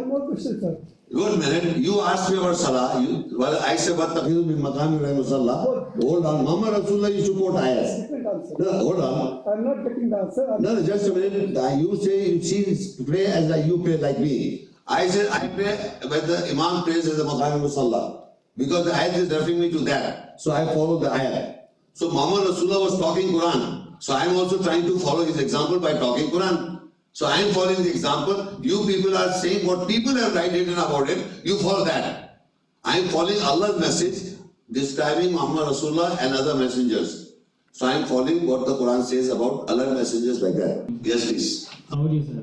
You 1.14 1.38
married, 1.38 1.78
you 1.78 2.02
asked 2.02 2.32
me 2.32 2.40
about 2.40 2.56
Salah. 2.58 3.00
You, 3.00 3.38
well, 3.38 3.62
I 3.62 3.76
said, 3.76 3.98
but 3.98 4.10
tafidu 4.18 4.48
bin 4.48 4.58
maqam 4.58 4.96
Ibrahim 4.96 5.24
Salah. 5.24 5.94
Hold 6.02 6.26
on. 6.26 6.44
Muhammad 6.44 6.84
Rasulullah 6.84 7.14
used 7.14 7.28
to 7.28 7.38
quote 7.38 7.56
ayahs. 7.62 8.10
No, 8.58 8.72
hold 8.80 9.00
on. 9.00 9.44
I'm 9.48 9.64
not 9.64 9.84
getting 9.88 10.10
the 10.10 10.18
answer. 10.18 10.58
No, 10.60 10.74
no, 10.74 10.84
just 10.84 11.08
a 11.08 11.14
minute. 11.14 11.54
You 11.78 11.96
say, 12.02 12.30
you 12.32 12.42
see, 12.42 13.06
pray 13.06 13.28
as 13.28 13.48
like 13.48 13.66
you 13.66 13.78
pray 13.84 13.98
like 13.98 14.18
me. 14.18 14.70
I 14.88 15.08
said, 15.08 15.30
I 15.30 15.48
pray 15.50 15.78
when 16.10 16.26
the 16.26 16.50
Imam 16.50 16.84
prays 16.84 17.06
as 17.06 17.18
the 17.18 17.24
maqam 17.24 17.70
Salah. 17.70 18.30
Because 18.58 18.86
the 18.86 18.96
ayah 18.96 19.14
is 19.14 19.30
referring 19.32 19.60
me 19.60 19.70
to 19.72 19.80
that. 19.86 20.42
So 20.42 20.52
I 20.52 20.66
follow 20.66 20.98
the 20.98 21.12
ayah. 21.12 21.56
So 21.94 22.10
Muhammad 22.10 22.50
Rasulullah 22.50 22.90
was 22.90 23.00
talking 23.00 23.28
Quran. 23.30 24.02
So 24.02 24.16
I'm 24.16 24.36
also 24.36 24.62
trying 24.64 24.82
to 24.88 24.98
follow 24.98 25.24
his 25.26 25.38
example 25.40 25.80
by 25.80 25.94
talking 25.94 26.32
Quran. 26.32 26.83
So 27.14 27.28
I'm 27.28 27.54
following 27.54 27.84
the 27.84 27.90
example. 27.90 28.60
You 28.62 28.86
people 28.88 29.16
are 29.16 29.32
saying 29.34 29.68
what 29.68 29.88
people 29.88 30.16
have 30.16 30.34
written 30.34 30.74
about 30.74 31.10
it. 31.10 31.20
You 31.44 31.60
follow 31.60 31.86
that. 31.86 32.42
I'm 32.84 33.08
following 33.10 33.40
Allah's 33.42 33.80
message 33.80 34.40
describing 34.72 35.32
Muhammad 35.32 35.68
Rasulullah 35.68 36.18
and 36.20 36.34
other 36.34 36.56
messengers. 36.56 37.36
So 37.72 37.86
I'm 37.86 38.06
following 38.06 38.48
what 38.48 38.66
the 38.66 38.76
Quran 38.76 39.04
says 39.04 39.30
about 39.30 39.70
other 39.70 39.94
messengers 39.94 40.42
like 40.42 40.56
that. 40.56 40.88
Yes, 41.04 41.30
please. 41.30 41.70
How 41.90 42.08
do 42.08 42.16
you 42.16 42.24
say? 42.24 42.34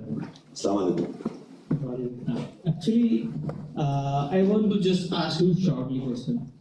Assalamu 0.55 0.95
alaikum. 0.95 1.31
Actually, 2.69 3.29
uh, 3.77 4.29
I 4.31 4.43
want 4.43 4.71
to 4.73 4.81
just 4.81 5.13
ask 5.13 5.41
you 5.41 5.55
shortly 5.61 6.01
question. 6.01 6.53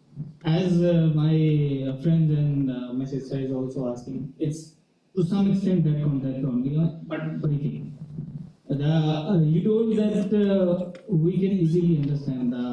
As 0.46 0.82
uh, 0.82 1.12
my 1.14 1.94
friend 2.02 2.32
and 2.32 2.72
uh, 2.72 2.94
my 2.94 3.06
sister 3.06 3.38
is 3.40 3.52
also 3.52 3.92
asking, 3.92 4.34
it's 4.40 4.79
to 5.16 5.24
some 5.24 5.52
extent 5.52 5.84
that 5.84 6.02
contact 6.04 6.44
only, 6.46 6.72
but 7.08 7.42
briefly. 7.42 7.92
The, 8.70 8.86
uh, 8.86 9.40
you 9.42 9.64
told 9.64 9.96
that 9.98 10.30
uh, 10.30 10.92
we 11.08 11.34
can 11.34 11.54
easily 11.64 11.98
understand 12.02 12.54
the 12.54 12.66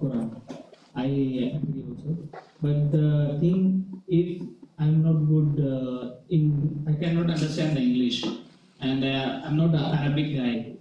Quran. 0.00 0.40
I 0.94 1.06
agree 1.56 1.84
also. 1.90 2.16
But 2.62 2.92
the 2.92 3.36
thing, 3.40 3.84
if 4.06 4.42
I'm 4.78 5.02
not 5.02 5.18
good 5.32 5.52
uh, 5.58 6.14
in, 6.28 6.84
I 6.88 6.92
cannot 6.92 7.30
understand 7.30 7.76
the 7.76 7.80
English, 7.80 8.24
and 8.80 9.04
uh, 9.04 9.42
I'm 9.44 9.56
not 9.56 9.74
an 9.74 9.98
Arabic 9.98 10.36
guy. 10.36 10.76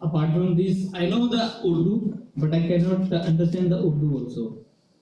Apart 0.00 0.32
from 0.32 0.56
this, 0.56 0.88
I 0.94 1.06
know 1.06 1.28
the 1.28 1.44
Urdu, 1.64 2.26
but 2.36 2.54
I 2.54 2.60
cannot 2.68 3.12
understand 3.12 3.72
the 3.72 3.78
Urdu 3.78 4.24
also. 4.24 4.58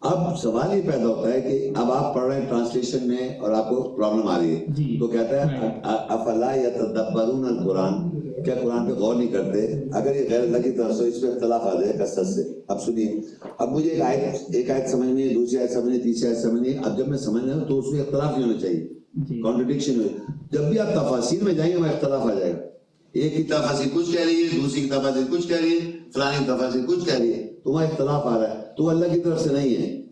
اب 0.00 0.38
سوال 0.38 0.76
یہ 0.76 0.82
پیدا 0.82 1.06
ہوتا 1.06 1.32
ہے 1.32 1.40
کہ 1.40 1.70
اب 1.74 1.92
آپ 1.92 2.14
پڑھ 2.14 2.24
رہے 2.24 2.40
ہیں 2.40 2.48
ٹرانسلیشن 2.48 3.08
میں 3.08 3.38
اور 3.38 3.50
آپ 3.50 3.68
کو 3.68 3.82
پرابلم 3.82 4.28
آ 4.28 4.38
رہی 4.38 4.56
ہے۔ 4.56 4.64
جی۔ 4.68 4.96
تو 5.00 5.06
کہتا 5.06 5.52
ہے 5.52 5.70
افلا 5.84 6.54
یا 6.54 6.68
تدبرون 6.68 7.44
القرآن؟ 7.44 8.20
کیا 8.42 8.54
قرآن 8.62 8.86
پہ 8.86 8.92
غور 8.92 9.14
نہیں 9.14 9.28
کرتے؟ 9.28 9.84
اگر 9.92 10.16
یہ 10.16 10.30
غیر 10.30 10.40
اللہ 10.40 10.58
کی 10.58 10.70
طرف 10.70 10.96
سے 10.96 11.04
اس 11.04 11.20
پہ 11.20 11.26
اختلاف 11.26 11.60
آ 11.62 11.80
جائے 11.80 11.92
کثرت 11.92 12.26
سے۔ 12.26 12.42
اب 12.68 12.82
سنیے 12.82 13.20
اب 13.58 13.72
مجھے 13.72 13.90
ایک 13.90 14.00
آیت 14.00 14.54
ایک 14.54 14.70
آیت 14.70 14.90
سمجھنی 14.90 15.28
ہے 15.28 15.34
دوسری 15.34 15.58
آیت 15.58 15.72
سمجھنی 15.72 15.94
ہے 15.94 16.02
تیسری 16.02 16.28
آیت 16.28 16.38
سمجھنی 16.38 16.72
ہے 16.72 16.78
اب 16.84 16.98
جب 16.98 17.08
میں 17.08 17.18
سمجھ 17.18 17.44
رہا 17.44 17.56
ہوں 17.56 17.64
تو 17.64 17.78
اس 17.78 17.84
میں 17.92 18.00
اختلاف 18.00 18.38
نہیں 18.38 18.48
ہونا 18.48 18.60
چاہیے۔ 18.60 18.88
جی۔ 19.14 19.42
کانٹرڈکشن 19.42 20.00
ہو 20.00 20.08
جب 20.52 20.60
بھی 20.60 20.78
آپ 20.78 20.94
تفاصیر 20.94 21.44
میں 21.44 21.54
جائیں 21.54 21.72
گے 21.72 21.76
وہاں 21.76 21.92
اختلاف 21.92 22.26
آ 22.26 22.34
جائے 22.38 22.52
گا۔ 22.52 22.58
ایک 23.12 23.36
کی 23.36 23.42
تفاصیر 23.42 23.86
کچھ 23.94 24.16
کہہ 24.16 24.24
رہی 24.24 24.42
ہے 24.42 24.60
دوسری 24.62 24.80
کی 24.80 24.88
تفاصیر 24.88 25.22
کچھ 25.30 25.48
کہہ 25.48 25.56
رہی 25.56 25.72
ہے 25.72 25.90
فلانی 26.14 26.36
کی 26.38 26.44
تفاصیر 26.44 26.82
کچھ 26.86 27.04
کہہ 27.04 27.18
رہی 27.18 27.32
ہے 27.34 27.52
تو 27.64 27.72
وہاں 27.72 27.84
اختلاف 27.84 28.26
آ 28.26 28.42
رہا 28.42 28.50
ہے۔ 28.50 28.55
تو 28.76 28.88
اللہ 28.88 29.14
کی 29.14 29.20
طرف 29.20 29.40
سے 29.40 29.52
نہیں 29.52 29.76
ہے۔ 29.76 30.02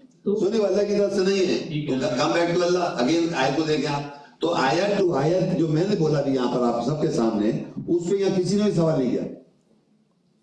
سنے 0.41 0.59
وہ 0.59 0.67
اللہ 0.67 0.83
کی 0.83 0.99
طرف 0.99 1.15
سے 1.15 1.21
نہیں 1.21 1.47
ہے۔ 1.47 1.87
Come 2.07 2.31
back 2.35 2.55
to 2.55 2.63
Allah 2.63 2.79
again 2.79 3.27
آیت 3.37 3.57
کو 3.57 3.63
دیکھیں 3.63 3.95
آپ۔ 3.95 4.25
تو 4.41 4.55
آیت 4.55 4.99
ٹو 4.99 5.15
آیت 5.15 5.59
جو 5.59 5.69
میں 5.69 5.85
نے 5.91 5.97
بولا 5.97 6.21
بھی 6.21 6.35
یہاں 6.35 6.55
پر 6.55 6.61
آپ 6.61 6.85
سب 6.85 7.01
کے 7.01 7.11
سامنے 7.11 7.51
اس 7.89 8.11
پہ 8.11 8.17
یہاں 8.17 8.39
کسی 8.39 8.57
نے 8.57 8.63
بھی 8.63 8.73
سوال 8.73 8.99
نہیں 8.99 9.11
کیا۔ 9.11 9.23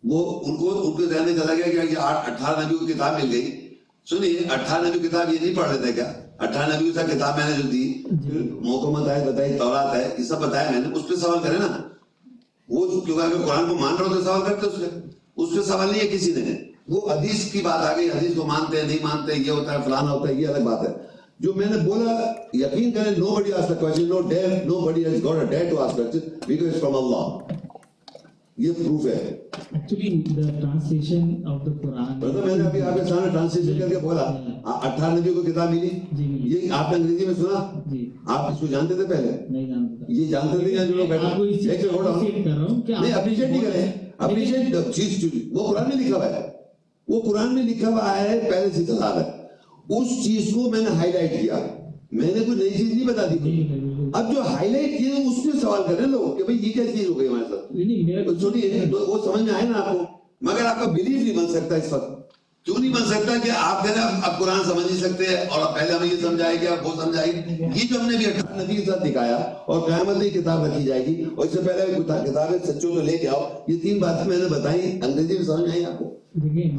وہ 0.04 0.42
ان 0.46 0.58
کو 0.58 0.88
ان 0.88 0.98
کے 0.98 1.14
ذہن 1.14 1.24
میں 1.24 1.34
چلا 1.34 1.54
گیا 1.54 1.86
کہ 1.86 1.98
اٹھارہ 1.98 2.66
نبی 2.66 2.86
کی 2.86 2.94
کتاب 2.94 3.24
مل 3.24 3.32
گئی۔ 3.32 3.70
سنیے 4.10 4.40
اٹھارہ 4.52 4.88
نبی 4.88 5.08
کتاب 5.08 5.34
یہ 5.34 5.38
نہیں 5.42 5.56
پڑھ 5.56 5.78
لیتے 5.78 5.94
کیا؟ 5.94 6.14
اٹھارہ 6.40 6.76
نبی 6.76 6.92
سا 6.94 7.02
کتاب 7.02 7.38
میں 7.38 7.50
نے 7.50 7.64
جو 7.64 7.70
دی 7.70 7.94
محکمت 8.62 9.08
ہے 9.08 9.32
بتائی 9.32 9.54
تورات 9.58 9.96
ہے 9.96 10.10
یہ 10.20 10.24
سب 10.24 10.42
بتایا 10.42 10.72
میں 10.72 10.80
نے 10.80 10.96
اس 10.96 11.08
پہ 11.08 11.16
سوال 11.16 11.38
کرے 11.44 11.58
نا۔ 11.58 11.82
وہ 12.70 13.02
کیونکہ 13.02 13.48
قرآن 13.48 13.70
کو 13.70 13.76
مان 13.76 13.96
رہا 14.00 14.10
ہو 14.10 14.16
تو 14.16 14.22
سوال 14.22 14.42
کرتے 14.48 14.68
اس 14.68 14.76
پہ۔ 14.76 15.00
اس 15.38 15.50
پہ 15.56 15.62
سوال 15.72 15.92
نہیں 15.92 16.02
ہے 16.02 16.08
کسی 16.08 16.34
نے۔ 16.34 16.71
وہ 16.88 17.02
حدیث 17.12 17.52
کی 17.52 17.62
بات 17.64 17.94
آگئی 17.94 18.08
حدیث 18.08 18.36
کو 18.36 18.46
مانتے 18.46 18.78
ہیں 18.78 18.88
نہیں 18.88 18.98
مانتے 19.04 19.34
یہ 19.46 19.52
ہوتا 19.52 19.74
ہے 19.74 19.78
فلانا 19.86 20.12
ہوتا 20.12 20.30
ہے 20.30 20.34
یہ 20.34 20.48
الگ 20.48 20.64
بات 20.64 20.88
ہے۔ 20.88 20.94
جو 21.40 21.54
میں 21.56 21.68
نے 21.70 21.78
بولا 21.78 22.32
یقین 22.54 22.92
کریں 22.92 23.12
نو 23.18 23.36
بڑی 23.36 23.54
آس 23.54 23.72
کوشن 23.80 24.04
no 24.04 24.22
dear 24.22 24.66
nobody 24.80 25.06
has 25.06 25.24
got 25.24 25.36
a 25.36 25.46
date 25.46 25.72
to 25.72 25.80
ask 25.80 25.92
question 25.96 26.20
because 26.48 26.80
from 26.82 26.96
اللہ 26.96 27.54
یہ 28.58 28.72
پروف 28.78 29.06
ہے۔ 29.06 29.38
میں 32.46 32.56
نے 32.58 32.64
ابھی 32.64 32.82
کے 32.82 33.04
سامنے 33.10 33.30
ٹرانسلیشن 33.32 33.80
کر 33.80 33.90
کے 33.90 33.98
بولا۔ 33.98 34.22
اٹھارہ 34.66 35.16
نبیوں 35.20 35.36
کو 35.36 35.42
کتاب 35.42 35.70
ملی؟ 35.72 35.90
یہ 36.44 36.72
آپ 36.72 36.92
نے 36.92 36.98
انگریزی 36.98 37.26
میں 37.26 37.34
سنا؟ 37.34 37.80
آپ 38.28 38.52
اس 38.52 38.60
کو 38.60 38.68
جانتے 38.68 38.94
تھے 38.94 39.06
پہلے؟ 39.06 39.32
یہ 40.08 40.28
جانتے 40.28 40.58
تھے 40.58 40.78
جو 40.88 40.94
لوگ 40.96 41.08
بیٹھے؟ 41.08 41.28
ایک 41.66 41.82
نہیں 43.02 43.14
اپریشیٹ 43.14 43.50
نہیں 43.50 43.62
کریں 43.62 43.92
اپریشیٹ 44.18 44.96
چیز 44.96 45.26
وہ 45.52 45.68
قرآن 45.68 45.90
میں 45.90 46.06
لکھا 46.06 46.18
ہوا 46.18 46.26
ہے۔ 46.26 46.51
وہ 47.08 47.22
قرآن 47.22 47.56
میں 47.56 47.64
لکھا 47.64 47.90
ہوا 47.90 48.22
ہے 48.22 48.40
پہلے 48.52 48.68
سے 48.76 48.86
چلا 48.86 49.16
رہا 49.16 49.26
ہے 49.26 49.42
اس 50.00 50.26
چیز 50.26 50.54
کو 50.54 50.72
میں 50.72 50.80
نے 50.80 50.86
ہائی 50.86 51.12
لائٹ 51.12 51.42
کیا۔ 51.42 51.60
میں 52.12 52.28
نے 52.28 52.46
کوئی 52.46 52.58
نئی 52.58 52.70
چیز 52.70 52.94
نہیں 52.94 53.08
بتا 53.08 53.28
دی۔ 53.28 53.68
اب 54.14 54.36
جو 54.36 54.42
ہائی 54.42 54.70
لائٹ 54.70 54.98
کیے 54.98 55.14
اس 55.14 55.44
پہ 55.44 55.60
سوال 55.60 55.82
کر 55.88 55.94
رہے 55.94 56.04
ہیں 56.04 56.12
لوگ 56.12 56.46
کہ 56.46 56.52
یہ 56.52 56.72
کیا 56.72 56.84
چیز 56.98 57.10
ہو 57.10 57.20
گئی 57.20 57.28
ہمارے 57.28 57.44
ساتھ؟ 57.50 57.74
وہ 59.10 59.26
سمجھ 59.26 59.44
میں 59.44 59.54
آئے 59.54 59.70
نا 59.70 59.78
آپ 59.78 59.94
کو۔ 59.94 60.00
مگر 60.42 60.66
آپ 60.66 60.86
کا 60.86 60.92
بلیف 60.92 61.24
نہیں 61.24 61.38
بن 61.38 61.48
سکتا 61.48 61.76
اس 61.76 61.94
وقت۔ 61.94 62.21
کیوں 62.66 62.80
نہیں 62.80 62.94
بن 62.94 63.06
سکتا 63.06 63.34
کہ 63.44 63.50
آپ 63.56 63.84
کہہ 63.84 63.92
رہے 63.92 64.02
اب 64.24 64.40
قرآن 64.40 64.64
سمجھ 64.64 64.86
نہیں 64.92 64.98
سکتے 64.98 65.24
اور 65.26 65.62
اب 65.62 65.80
پہلے 65.80 65.92
ہمیں 65.92 66.08
یہ 66.12 66.18
سمجھائے 66.22 66.56
گی 66.62 66.68
اب 66.68 66.86
وہ 66.86 66.92
سمجھائے 67.04 67.32
گی 67.32 67.64
یہ 67.64 67.88
جو 67.90 68.00
ہم 68.02 68.10
نے 68.10 68.18
بھی 68.18 68.26
اٹھا 68.26 68.64
نبی 68.64 68.76
کے 68.76 68.86
ساتھ 68.86 69.08
دکھایا 69.08 69.36
اور 69.36 69.90
قیامت 69.90 70.18
میں 70.18 70.30
کتاب 70.30 70.66
رکھی 70.66 70.84
جائے 70.84 71.06
گی 71.06 71.24
اور 71.36 71.46
اس 71.46 71.52
سے 71.52 71.60
پہلے 71.60 71.94
کتابیں 72.30 72.74
سچوں 72.74 72.96
کو 72.96 73.02
لے 73.02 73.18
کے 73.18 73.28
آؤ۔ 73.28 73.42
یہ 73.68 73.78
تین 73.84 74.00
باتیں 74.00 74.30
میں 74.30 74.38
نے 74.38 74.46
بتائیں 74.46 75.02
انگریزی 75.02 75.34
میں 75.34 75.46
سمجھ 75.46 75.72
آئی 75.72 75.86
آپ 75.86 76.00
کو؟ 76.00 76.16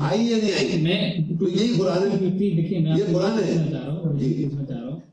آئی 0.00 0.24
یا 0.30 0.36
نہیں 0.36 0.52
آئی؟ 0.52 0.84
تو 1.38 1.48
یہی 1.48 1.74
قرآن 1.78 2.02
ہے۔ 2.02 2.26
یہ 2.98 3.04
قرآن 3.14 3.38
ہے۔ 3.38 3.54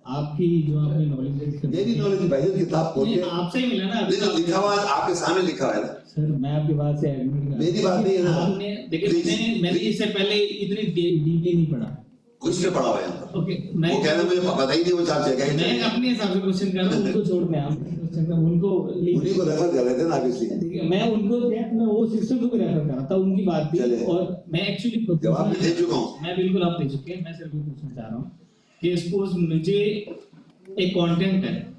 آپ 0.10 0.38
کی 0.38 0.62
جو 0.68 0.80
آپ 0.80 0.98
نے 0.98 1.06
نالج 1.06 1.66
میری 1.66 1.96
نالج 1.96 2.22
بھائی 2.30 2.42
جان 2.42 2.66
کتاب 2.66 2.94
کھول 2.94 3.08
آپ 3.32 3.52
سے 3.52 3.60
ہی 3.60 3.66
ملا 3.66 3.86
نا۔ 3.86 4.00
نہیں 4.02 4.40
لکھا 4.40 4.60
ہوا 4.60 4.76
آپ 4.90 5.08
کے 5.08 5.14
سامنے 5.14 5.48
لکھا 5.48 5.68
ہے 5.76 5.82
نا۔ 5.82 5.88
سر 6.16 6.22
میں 6.22 6.52
آپ 6.52 6.68
کی 6.68 6.74
بات 6.74 7.00
سے 7.00 7.08
ایگری 7.08 7.24
نہیں 7.24 7.58
میری 7.58 7.82
بات 7.84 8.06
نہیں 8.06 8.18
ہے 8.18 8.28
آپ 8.28 8.58
نے 8.58 8.76
دیکھیں 8.92 9.62
میں 9.62 9.72
نے 9.72 9.80
اس 9.82 9.98
سے 9.98 10.06
پہلے 10.06 10.36
اتنی 10.36 10.92
ڈیپلی 10.92 11.52
نہیں 11.54 11.72
پڑھا۔ 11.72 11.96
کچھ 12.38 12.62
نے 12.62 12.70
پڑھا 12.70 12.88
ہوا 12.90 12.98
ہے 12.98 13.08
اوکے 13.34 13.58
وہ 13.76 14.04
کہہ 14.04 14.12
رہا 14.12 14.22
مجھے 14.26 14.42
پتہ 14.58 14.74
ہی 14.74 14.82
نہیں 14.82 14.94
وہ 14.94 15.06
چار 15.06 15.22
جگہ 15.30 15.56
میں 15.56 15.80
اپنے 15.82 16.12
حساب 16.12 16.34
سے 16.34 16.40
کوسچن 16.40 16.72
کر 16.72 16.84
رہا 16.84 16.96
ہوں 16.96 17.06
ان 17.06 17.12
کو 17.12 17.22
چھوڑ 17.22 17.44
دیں 17.44 17.60
آپ 17.60 17.72
ان 17.72 18.60
کو 18.60 18.90
میں 20.90 21.02
ان 21.02 21.30
کو 21.30 21.30
میں 21.30 21.30
وہ 21.30 21.30
کو 21.30 21.40
بھی 21.40 21.50
ریفر 21.50 22.50
کر 22.50 22.86
رہا 22.86 23.16
ان 23.16 23.36
کی 23.36 23.44
بات 23.44 23.72
بھی۔ 23.72 23.80
اور 23.80 24.24
میں 24.48 24.60
ایکچولی 24.60 25.06
جواب 25.24 25.54
دے 25.64 25.70
چکا 25.70 25.96
ہوں۔ 25.96 26.08
میں 26.22 26.36
بالکل 26.36 26.64
آپ 26.64 26.84
دے 26.84 26.90
چکے 26.90 27.14
ہیں 27.14 27.22
میں 27.24 27.34
صرف 27.40 27.52
پوچھنا 27.52 27.96
چاہ 27.96 28.10
رہا 28.10 28.16
ہوں۔ 28.16 28.24
کہ 28.82 28.94
اس 28.94 29.00
سپوز 29.00 29.30
مجھے 29.34 29.84
ایک 30.76 30.94
کانٹینٹ 30.94 31.44
ہے۔ 31.44 31.70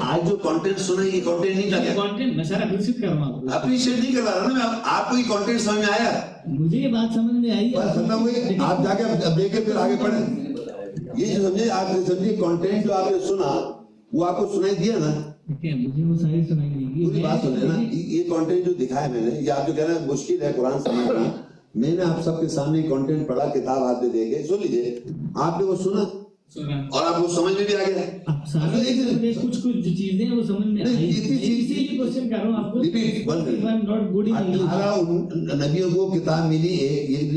آج 0.00 0.30
جو 0.30 0.36
کانٹینٹ 0.36 0.78
سنا 0.78 1.04
یہ 1.04 1.20
کانٹینٹ 1.24 1.56
نہیں 1.56 1.70
تھا 1.70 1.78
کانٹینٹ 1.96 2.36
میں 2.36 2.44
سارا 2.44 2.64
اپریشیٹ 2.64 3.00
کر 3.00 3.08
رہا 3.08 3.26
ہوں۔ 3.26 3.48
اپریشیٹ 3.52 3.98
نہیں 3.98 4.12
کر 4.12 4.22
رہا 4.22 4.46
نا 4.48 4.78
آپ 4.84 5.10
کو 5.10 5.18
یہ 5.18 5.22
کانٹینٹ 5.28 5.60
سمجھ 5.60 5.78
میں 5.78 5.86
آیا؟ 6.00 6.20
مجھے 6.46 6.78
یہ 6.78 6.88
بات 6.88 7.14
سمجھ 7.14 7.34
میں 7.34 7.50
آئی۔ 7.50 7.70
بات 7.76 7.94
ختم 7.94 8.22
ہوئی 8.22 8.34
آپ 8.60 8.84
جا 8.84 8.94
کے 8.94 9.02
اب 9.02 9.38
دیکھیں 9.38 9.64
پھر 9.64 9.76
آگے 9.76 9.94
پڑھیں۔ 10.02 10.46
یہ 11.16 11.34
جو 11.34 11.42
سمجھے 11.42 11.70
آپ 11.70 11.96
نے 11.96 12.14
سمجھے 12.14 12.36
کانٹینٹ 12.36 12.84
جو 12.84 12.92
آپ 12.92 13.12
نے 13.12 13.18
سنا 13.28 13.70
وہ 14.12 14.26
آپ 14.26 14.38
کو 14.38 14.52
سنائی 14.54 14.74
دیا 14.84 14.94
نا۔ 14.98 15.32
مجھے 15.48 16.04
وہ 16.04 16.16
ساری 16.16 16.44
سنائی 16.44 16.70
دی۔ 16.70 17.04
پوری 17.04 17.22
بات 17.22 17.38
سنے 17.42 17.66
نا۔ 17.68 17.82
یہ 17.92 18.22
کانٹینٹ 18.30 18.66
جو 18.66 18.72
دکھایا 18.72 19.08
میں 19.08 19.20
نے 19.20 19.40
یہ 19.40 19.50
آپ 19.50 19.66
جو 19.66 19.72
کہہ 19.72 19.84
رہے 19.84 19.94
ہیں 19.94 20.06
مشکل 20.06 20.42
ہے 20.42 20.52
قرآن 20.56 20.78
سمجھنا۔ 20.82 21.51
میں 21.74 21.90
نے 21.92 22.02
آپ 22.02 22.22
سب 22.22 22.40
کے 22.40 22.48
سامنے 22.48 22.82
کانٹینٹ 22.82 23.28
پڑھا 23.28 23.46
کتاب 23.54 23.82
آپ 23.82 24.02
نے 24.02 24.08
دے 24.08 24.30
گئے 24.30 24.42
سن 24.48 24.54
لیجیے 24.62 25.00
آپ 25.34 25.60
نے 25.60 25.66
وہ 25.66 25.76
سنا؟ 25.76 26.04
اور 26.92 27.06
آپ 27.06 27.16
کو 27.16 27.28
سمجھ 27.28 27.54
میں 27.54 27.64
بھی 27.64 27.76
آ 27.76 27.78
گیا؟ 27.86 28.00
نبیوں 35.66 35.90
کو 35.90 36.10
کتاب 36.10 36.48
ملی 36.48 36.72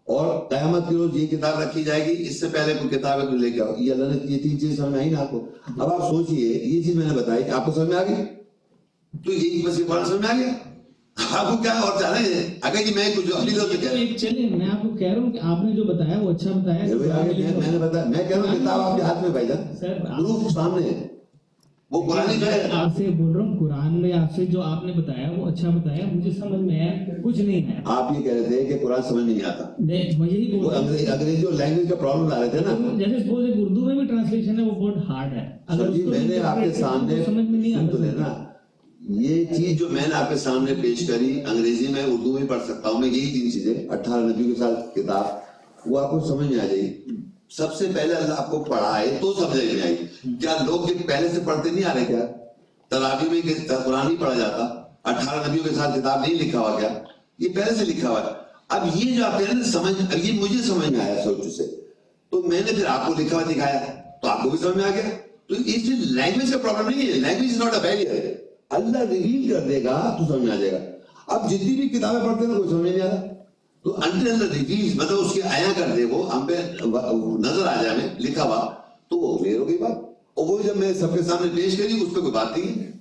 اور 0.04 0.50
قیامت 0.50 0.90
کے 0.90 0.96
روز 0.96 1.16
یہ 1.16 1.28
کتاب 1.28 1.60
رکھی 1.60 1.84
جائے 1.84 2.06
گی 2.06 2.28
اس 2.28 2.40
سے 2.40 2.48
پہلے 2.52 2.74
کوئی 2.74 2.98
کتاب 2.98 3.22
ہے 3.22 3.26
تو 3.26 3.38
لے 3.38 3.52
کے 3.52 3.62
آؤ۔ 3.62 3.74
یہ 3.78 3.92
اللہ 3.92 4.06
نے 4.06 4.34
یہ 4.34 4.40
تین 4.44 4.60
چیز 4.60 4.78
سمجھ 4.78 4.96
آئی 4.96 5.10
نا 5.10 5.20
آپ 5.20 5.32
کو۔ 5.32 5.46
اب 5.80 5.94
آپ 5.94 6.10
سوچئے 6.10 6.38
یہ 6.40 6.82
چیز 6.84 6.96
میں 6.96 7.08
نے 7.08 7.16
بتائی 7.16 7.44
آپ 7.50 7.66
کو 7.66 7.72
سمجھ 7.72 7.90
میں 7.90 7.98
آ 7.98 8.04
گئی؟ 8.04 8.16
تو 9.26 9.34
یہ 9.34 9.68
بس 9.68 9.80
یہ 9.80 9.84
پڑھنا 9.88 10.06
سمجھ 10.06 10.22
میں 10.22 10.30
آ 10.30 10.38
گیا 10.38 10.54
آپ 11.18 11.52
کو 11.52 11.58
کیا 11.64 11.72
اور 11.72 12.02
چاہ 12.02 12.12
رہے 12.12 12.34
ہیں؟ 12.34 12.60
اگر 12.62 12.78
جی 12.88 12.94
میں 12.96 13.10
کچھ 13.18 13.36
اپنی 13.36 13.52
طرف 13.52 13.72
سے 13.72 13.78
کہہ 13.82 13.92
رہا 13.92 14.00
ہوں۔ 14.00 14.18
چلیں 14.18 14.58
میں 14.58 14.68
آپ 14.74 14.82
کو 14.82 14.90
کہہ 14.90 15.08
رہا 15.08 15.22
ہوں 15.22 15.32
کہ 15.32 15.40
آپ 15.42 15.64
نے 15.64 15.72
جو 15.72 15.84
بتایا 15.84 16.20
وہ 16.22 16.30
اچھا 16.30 16.52
بتایا 16.52 16.84
میں 16.86 17.72
نے 17.72 17.78
بتایا 17.78 18.06
میں 18.06 18.24
کہہ 18.30 18.38
رہا 18.38 18.52
ہوں 18.52 18.60
کتاب 18.60 18.80
آپ 18.82 18.98
کے 18.98 19.04
ہاتھ 19.04 19.22
میں 19.22 19.30
بھائی 19.30 19.48
جان۔ 19.48 19.76
پروف 19.80 20.52
سامنے 20.52 20.86
ہے۔ 20.86 21.08
وہ 21.92 22.02
قرآن 22.12 22.26
جی، 22.34 22.46
میں 22.46 22.70
آپ 22.72 22.98
سے 22.98 23.10
بول 23.10 23.36
رہا 23.36 23.46
ہوں 23.46 23.60
قرآن 23.60 24.02
میں 24.02 24.14
آپ 24.14 24.36
سے 24.36 24.46
جو 24.46 24.62
آپ 24.62 24.84
نے 24.84 24.92
بتایا 24.92 25.32
وہ 25.38 25.46
اچھا 25.46 25.70
بتایا 25.70 26.06
مجھے 26.14 26.32
سمجھ 26.32 26.62
میں 26.62 26.80
آیا 26.80 26.92
کچھ 27.24 27.40
نہیں 27.40 27.68
ہے۔ 27.68 27.82
آپ 27.86 28.12
یہ 28.18 28.24
کہہ 28.24 28.32
رہے 28.32 28.44
تھے 28.44 28.66
کہ 28.66 28.86
قرآن 28.86 29.02
سمجھ 29.10 29.24
نہیں 29.24 29.40
آتا۔ 29.46 29.64
میں 29.80 29.98
یہی 29.98 30.60
بول 30.60 30.74
رہا 30.74 30.80
ہوں۔ 30.80 30.88
انگریزی 30.88 31.46
اور 31.46 31.54
لینگویج 31.54 31.90
کا 31.90 31.96
پرابلم 31.96 32.28
لا 32.28 32.42
رہے 32.42 32.50
تھے 32.50 32.60
نا۔ 32.60 32.98
جیسے 32.98 33.24
سپوز 33.24 33.46
ایک 33.46 33.56
اردو 33.60 33.86
میں 33.86 33.96
بھی 33.96 34.08
ٹرانسلیشن 34.08 34.60
ہے 34.60 34.64
وہ 34.64 34.72
بہت 34.72 34.98
ہارڈ 35.10 35.34
ہے۔ 35.34 35.50
اگر 35.68 35.92
جی 35.92 36.04
میں 36.04 36.20
نے 36.24 36.40
آپ 36.40 36.58
کے 36.64 36.72
سامنے 36.72 37.24
سمجھ 37.26 37.46
میں 37.46 37.60
نہیں 37.60 37.76
آتا۔ 37.76 38.51
یہ 39.10 39.46
چیز 39.46 39.80
جو 39.80 39.90
میں 39.90 40.08
نے 40.08 40.16
آپ 40.16 40.30
کے 40.30 40.36
سامنے 40.36 40.74
پیش 40.82 41.08
کری، 41.08 41.42
انگریزی 41.48 41.88
میں 41.88 42.04
اردو 42.04 42.40
میں 42.40 42.48
پڑھ 42.48 42.62
سکتا 42.68 42.90
ہوں، 42.90 43.00
میں 43.00 43.10
یہی 43.10 43.42
تین 43.42 43.52
چیزیں، 43.52 43.90
اٹھارہ 43.90 44.22
نبی 44.22 44.44
کے 44.44 44.60
ساتھ 44.60 44.96
کتاب، 44.96 45.26
وہ 45.86 46.00
آپ 46.00 46.12
کو 46.12 46.20
سمجھ 46.20 46.52
میں 46.52 46.60
آ 46.60 46.66
جائے 46.66 46.82
گی۔ 46.82 47.16
سب 47.50 47.74
سے 47.74 47.86
پہلے 47.96 48.14
اللہ 48.14 48.34
آپ 48.38 48.52
کو 48.52 48.64
پڑھائے 48.64 49.18
تو 49.22 49.34
سمجھ 49.34 49.74
میں 49.74 49.84
آئے 49.84 49.96
گی۔ 50.00 50.34
کیا 50.42 50.58
لوگ 50.66 50.90
یہ 50.90 50.96
پہلے 51.08 51.28
سے 51.30 51.42
پڑھتے 51.46 51.70
نہیں 51.70 51.84
آ 51.84 51.94
رہے 51.94 52.06
کیا؟ 52.06 52.26
تراوی 52.88 53.42
میں 53.44 53.76
قرآن 53.86 54.12
ہی 54.12 54.16
پڑھا 54.18 54.34
جاتا؟ 54.34 54.84
اٹھارہ 55.04 55.50
نبیوں 55.50 55.64
کے 55.64 55.76
ساتھ 55.76 56.00
کتاب 56.00 56.20
نہیں 56.20 56.40
لکھا 56.40 56.60
ہوا 56.60 56.80
کیا؟ 56.80 56.90
یہ 57.40 57.50
پہلے 57.50 57.76
سے 57.76 57.86
لکھا 57.86 58.10
ہوا 58.10 58.22
ہے۔ 58.22 58.32
اب 58.70 58.88
یہ 58.96 59.16
جو 59.16 59.26
آپ 59.26 59.40
کہہ 59.40 59.46
رہے 59.52 59.64
سمجھ 59.64 60.16
یہ 60.26 60.40
مجھے 60.40 60.64
سمجھ 60.64 60.92
میں 60.92 61.00
آیا 61.00 61.24
سوچ 61.24 61.56
سے۔ 61.56 61.64
تو 62.30 62.42
میں 62.42 62.62
نے 62.66 62.72
پھر 62.76 62.86
آپ 62.86 63.08
کو 63.08 63.14
لکھا 63.20 63.38
ہوا 63.38 63.52
دکھایا، 63.52 63.86
تو 64.22 64.28
آپ 64.28 64.44
کو 64.44 64.50
بھی 64.50 64.60
سمجھ 64.62 64.78
میں 64.78 64.86
آ 64.86 64.90
گیا۔ 64.90 65.10
تو 65.48 65.56
اس 65.66 65.84
لینگویج 65.88 66.52
کا 66.52 66.58
پرابلم 66.58 66.98
نہیں 66.98 67.08
ہے۔ 67.08 67.14
Language 67.14 67.52
is 67.52 67.58
not 67.58 67.74
a 67.74 67.80
barrier 67.82 68.51
Allah 68.72 68.98
reveal 68.98 69.54
کر 69.54 69.68
دے 69.68 69.84
گا، 69.84 70.16
تو 70.20 70.34
سمجھ 70.34 70.52
آ 70.52 70.56
جائے 70.56 70.72
گا۔ 70.72 70.78
اب 71.28 71.52
جتنی 71.52 71.76
بھی 71.76 71.90
کتابیں 71.90 72.30
پڑھتے 72.30 72.48
ہیں 72.48 72.56
کوئی 72.56 72.70
سمجھ 72.70 72.92
نہیں 72.92 73.02
آ 73.02 73.06
رہا 73.06 73.22
تو 73.84 73.96
انٹر 73.96 74.32
اللہ 74.32 74.54
ریویل 74.54 74.94
مطلب 74.96 75.20
اس 75.20 75.34
کے 75.34 75.42
آیا 75.44 75.68
کر 75.78 75.96
دے، 75.96 76.06
وہ 76.06 76.36
ہم 76.36 76.46
پہ 76.46 76.54
نظر 77.40 77.68
آ 77.68 77.84
جائے، 77.84 78.10
لکھا 78.20 78.44
ہوا۔ 78.44 78.74
تو 79.10 79.18
وہ 79.18 79.38
کلیئر 79.38 79.60
ہو 79.60 79.68
گئی 79.68 79.78
بات۔ 79.78 79.98
اور 80.34 80.46
وہ 80.48 80.58
جب 80.64 80.78
میں 80.78 80.94
سب 80.94 81.14
کے 81.14 81.22
سامنے 81.22 81.52
پیش 81.56 81.78
کری، 81.78 82.04
اس 82.04 82.16
پہ 82.16 82.20
کوئی 82.20 82.32
بات 82.32 82.58
نہیں 82.58 82.80
ہے۔ 82.80 82.92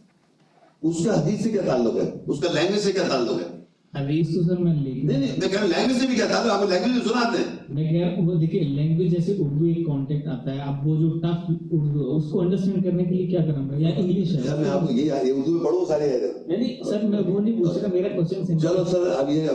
اس 0.82 0.96
کا 1.04 1.26
حدیث 1.26 1.42
سے 1.42 1.50
کیا 1.50 1.62
تعلق 1.66 1.96
ہے؟ 1.96 2.10
اس 2.26 2.40
کا 2.40 2.52
لینگویج 2.52 2.82
سے 2.82 2.92
کیا 2.92 3.02
تعلق 3.08 3.40
ہے؟ 3.40 3.59
حدیث 3.94 4.28
تو 4.28 4.42
سر 4.44 4.58
میں 4.58 4.72
لے 4.74 4.90
نہیں 4.96 5.18
نہیں 5.18 5.38
میں 5.38 5.48
کہہ 5.48 5.60
رہا 5.60 5.66
لینگویج 5.68 5.96
سے 5.96 6.06
بھی 6.06 6.16
کہتا 6.16 6.42
ہوں 6.42 6.50
آپ 6.50 6.60
لینگویج 6.62 6.92
میں 6.92 7.00
سناتے 7.04 7.38
ہیں 7.38 7.46
میں 7.68 7.84
کہہ 7.84 8.00
رہا 8.00 8.14
ہوں 8.16 8.26
وہ 8.26 8.34
دیکھیں 8.40 8.60
لینگویج 8.60 9.10
جیسے 9.12 9.32
اردو 9.34 9.64
ایک 9.66 9.86
کانٹیکٹ 9.86 10.28
آتا 10.28 10.54
ہے 10.54 10.60
اب 10.62 10.86
وہ 10.86 10.94
جو 10.96 11.08
ٹف 11.20 11.40
اردو 11.48 11.98
ہے 12.00 12.16
اس 12.16 12.30
کو 12.32 12.40
انڈرسٹینڈ 12.40 12.84
کرنے 12.84 13.04
کے 13.04 13.14
لیے 13.14 13.26
کیا 13.26 13.40
کرنا 13.40 13.66
پڑے؟ 13.68 13.80
یا 13.80 13.90
انگلش 13.96 14.34
ہے۔ 14.34 14.42
سر 14.42 14.56
میں 14.58 14.70
آپ 14.70 14.90
یہ 14.92 15.12
اردو 15.32 15.52
میں 15.52 15.64
پڑھو 15.64 15.84
سارے۔ 15.88 16.08
ہیں 16.10 16.20
نہیں 16.48 16.82
سر 16.84 17.04
میں 17.06 17.20
وہ 17.22 17.40
نہیں 17.40 17.58
پوچھ 17.58 17.78
رہا 17.78 17.92
میرا 17.92 18.14
کوشچن 18.14 18.46
سے 18.46 18.58
چلو 18.62 18.84
سر 18.90 19.10
اب 19.16 19.30
یہ 19.30 19.48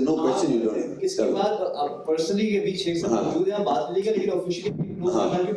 نو 0.00 0.16
کوشچن 0.16 0.52
یو 0.54 0.60
ڈونٹ 0.64 1.04
اس 1.04 1.16
کے 1.16 1.30
بعد 1.34 1.62
اب 1.76 2.04
پرسنلی 2.06 2.46
کے 2.48 2.60
بیچ 2.60 2.86
ایک 2.86 2.98
سب 2.98 3.12
ہاں۔ 3.12 3.22
موجود 3.24 3.48
ہیں 3.50 3.64
بات 3.64 3.96
لیکن 3.96 4.30
افیشلی 4.32 4.70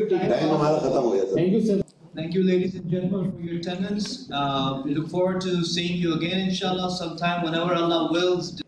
ٹائم 0.10 0.50
ہمارا 0.50 0.78
ختم 0.80 0.98
ہو 1.00 1.14
گیا 1.14 1.24
sir. 1.24 1.36
Thank 1.36 1.54
you 1.54 1.62
sir 1.62 1.86
Thank 2.18 2.34
you, 2.34 2.42
ladies 2.42 2.74
and 2.74 2.90
gentlemen, 2.90 3.32
for 3.32 3.42
your 3.42 3.60
attendance. 3.60 4.28
Uh, 4.34 4.82
we 4.84 4.96
look 4.96 5.08
forward 5.08 5.40
to 5.42 5.64
seeing 5.64 5.98
you 5.98 6.16
again, 6.16 6.50
inshallah, 6.50 6.90
sometime 6.90 7.44
whenever 7.44 7.76
Allah 7.76 8.12
wills. 8.12 8.60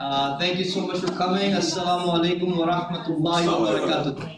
Uh, 0.00 0.36
thank 0.40 0.58
you 0.58 0.64
so 0.64 0.80
much 0.80 0.98
for 0.98 1.12
coming. 1.12 1.52
Assalamu 1.52 2.08
alaikum 2.18 2.56
wa 2.58 2.66
rahmatullahi 2.66 3.46
wa 3.46 3.70
barakatuh. 3.70 4.35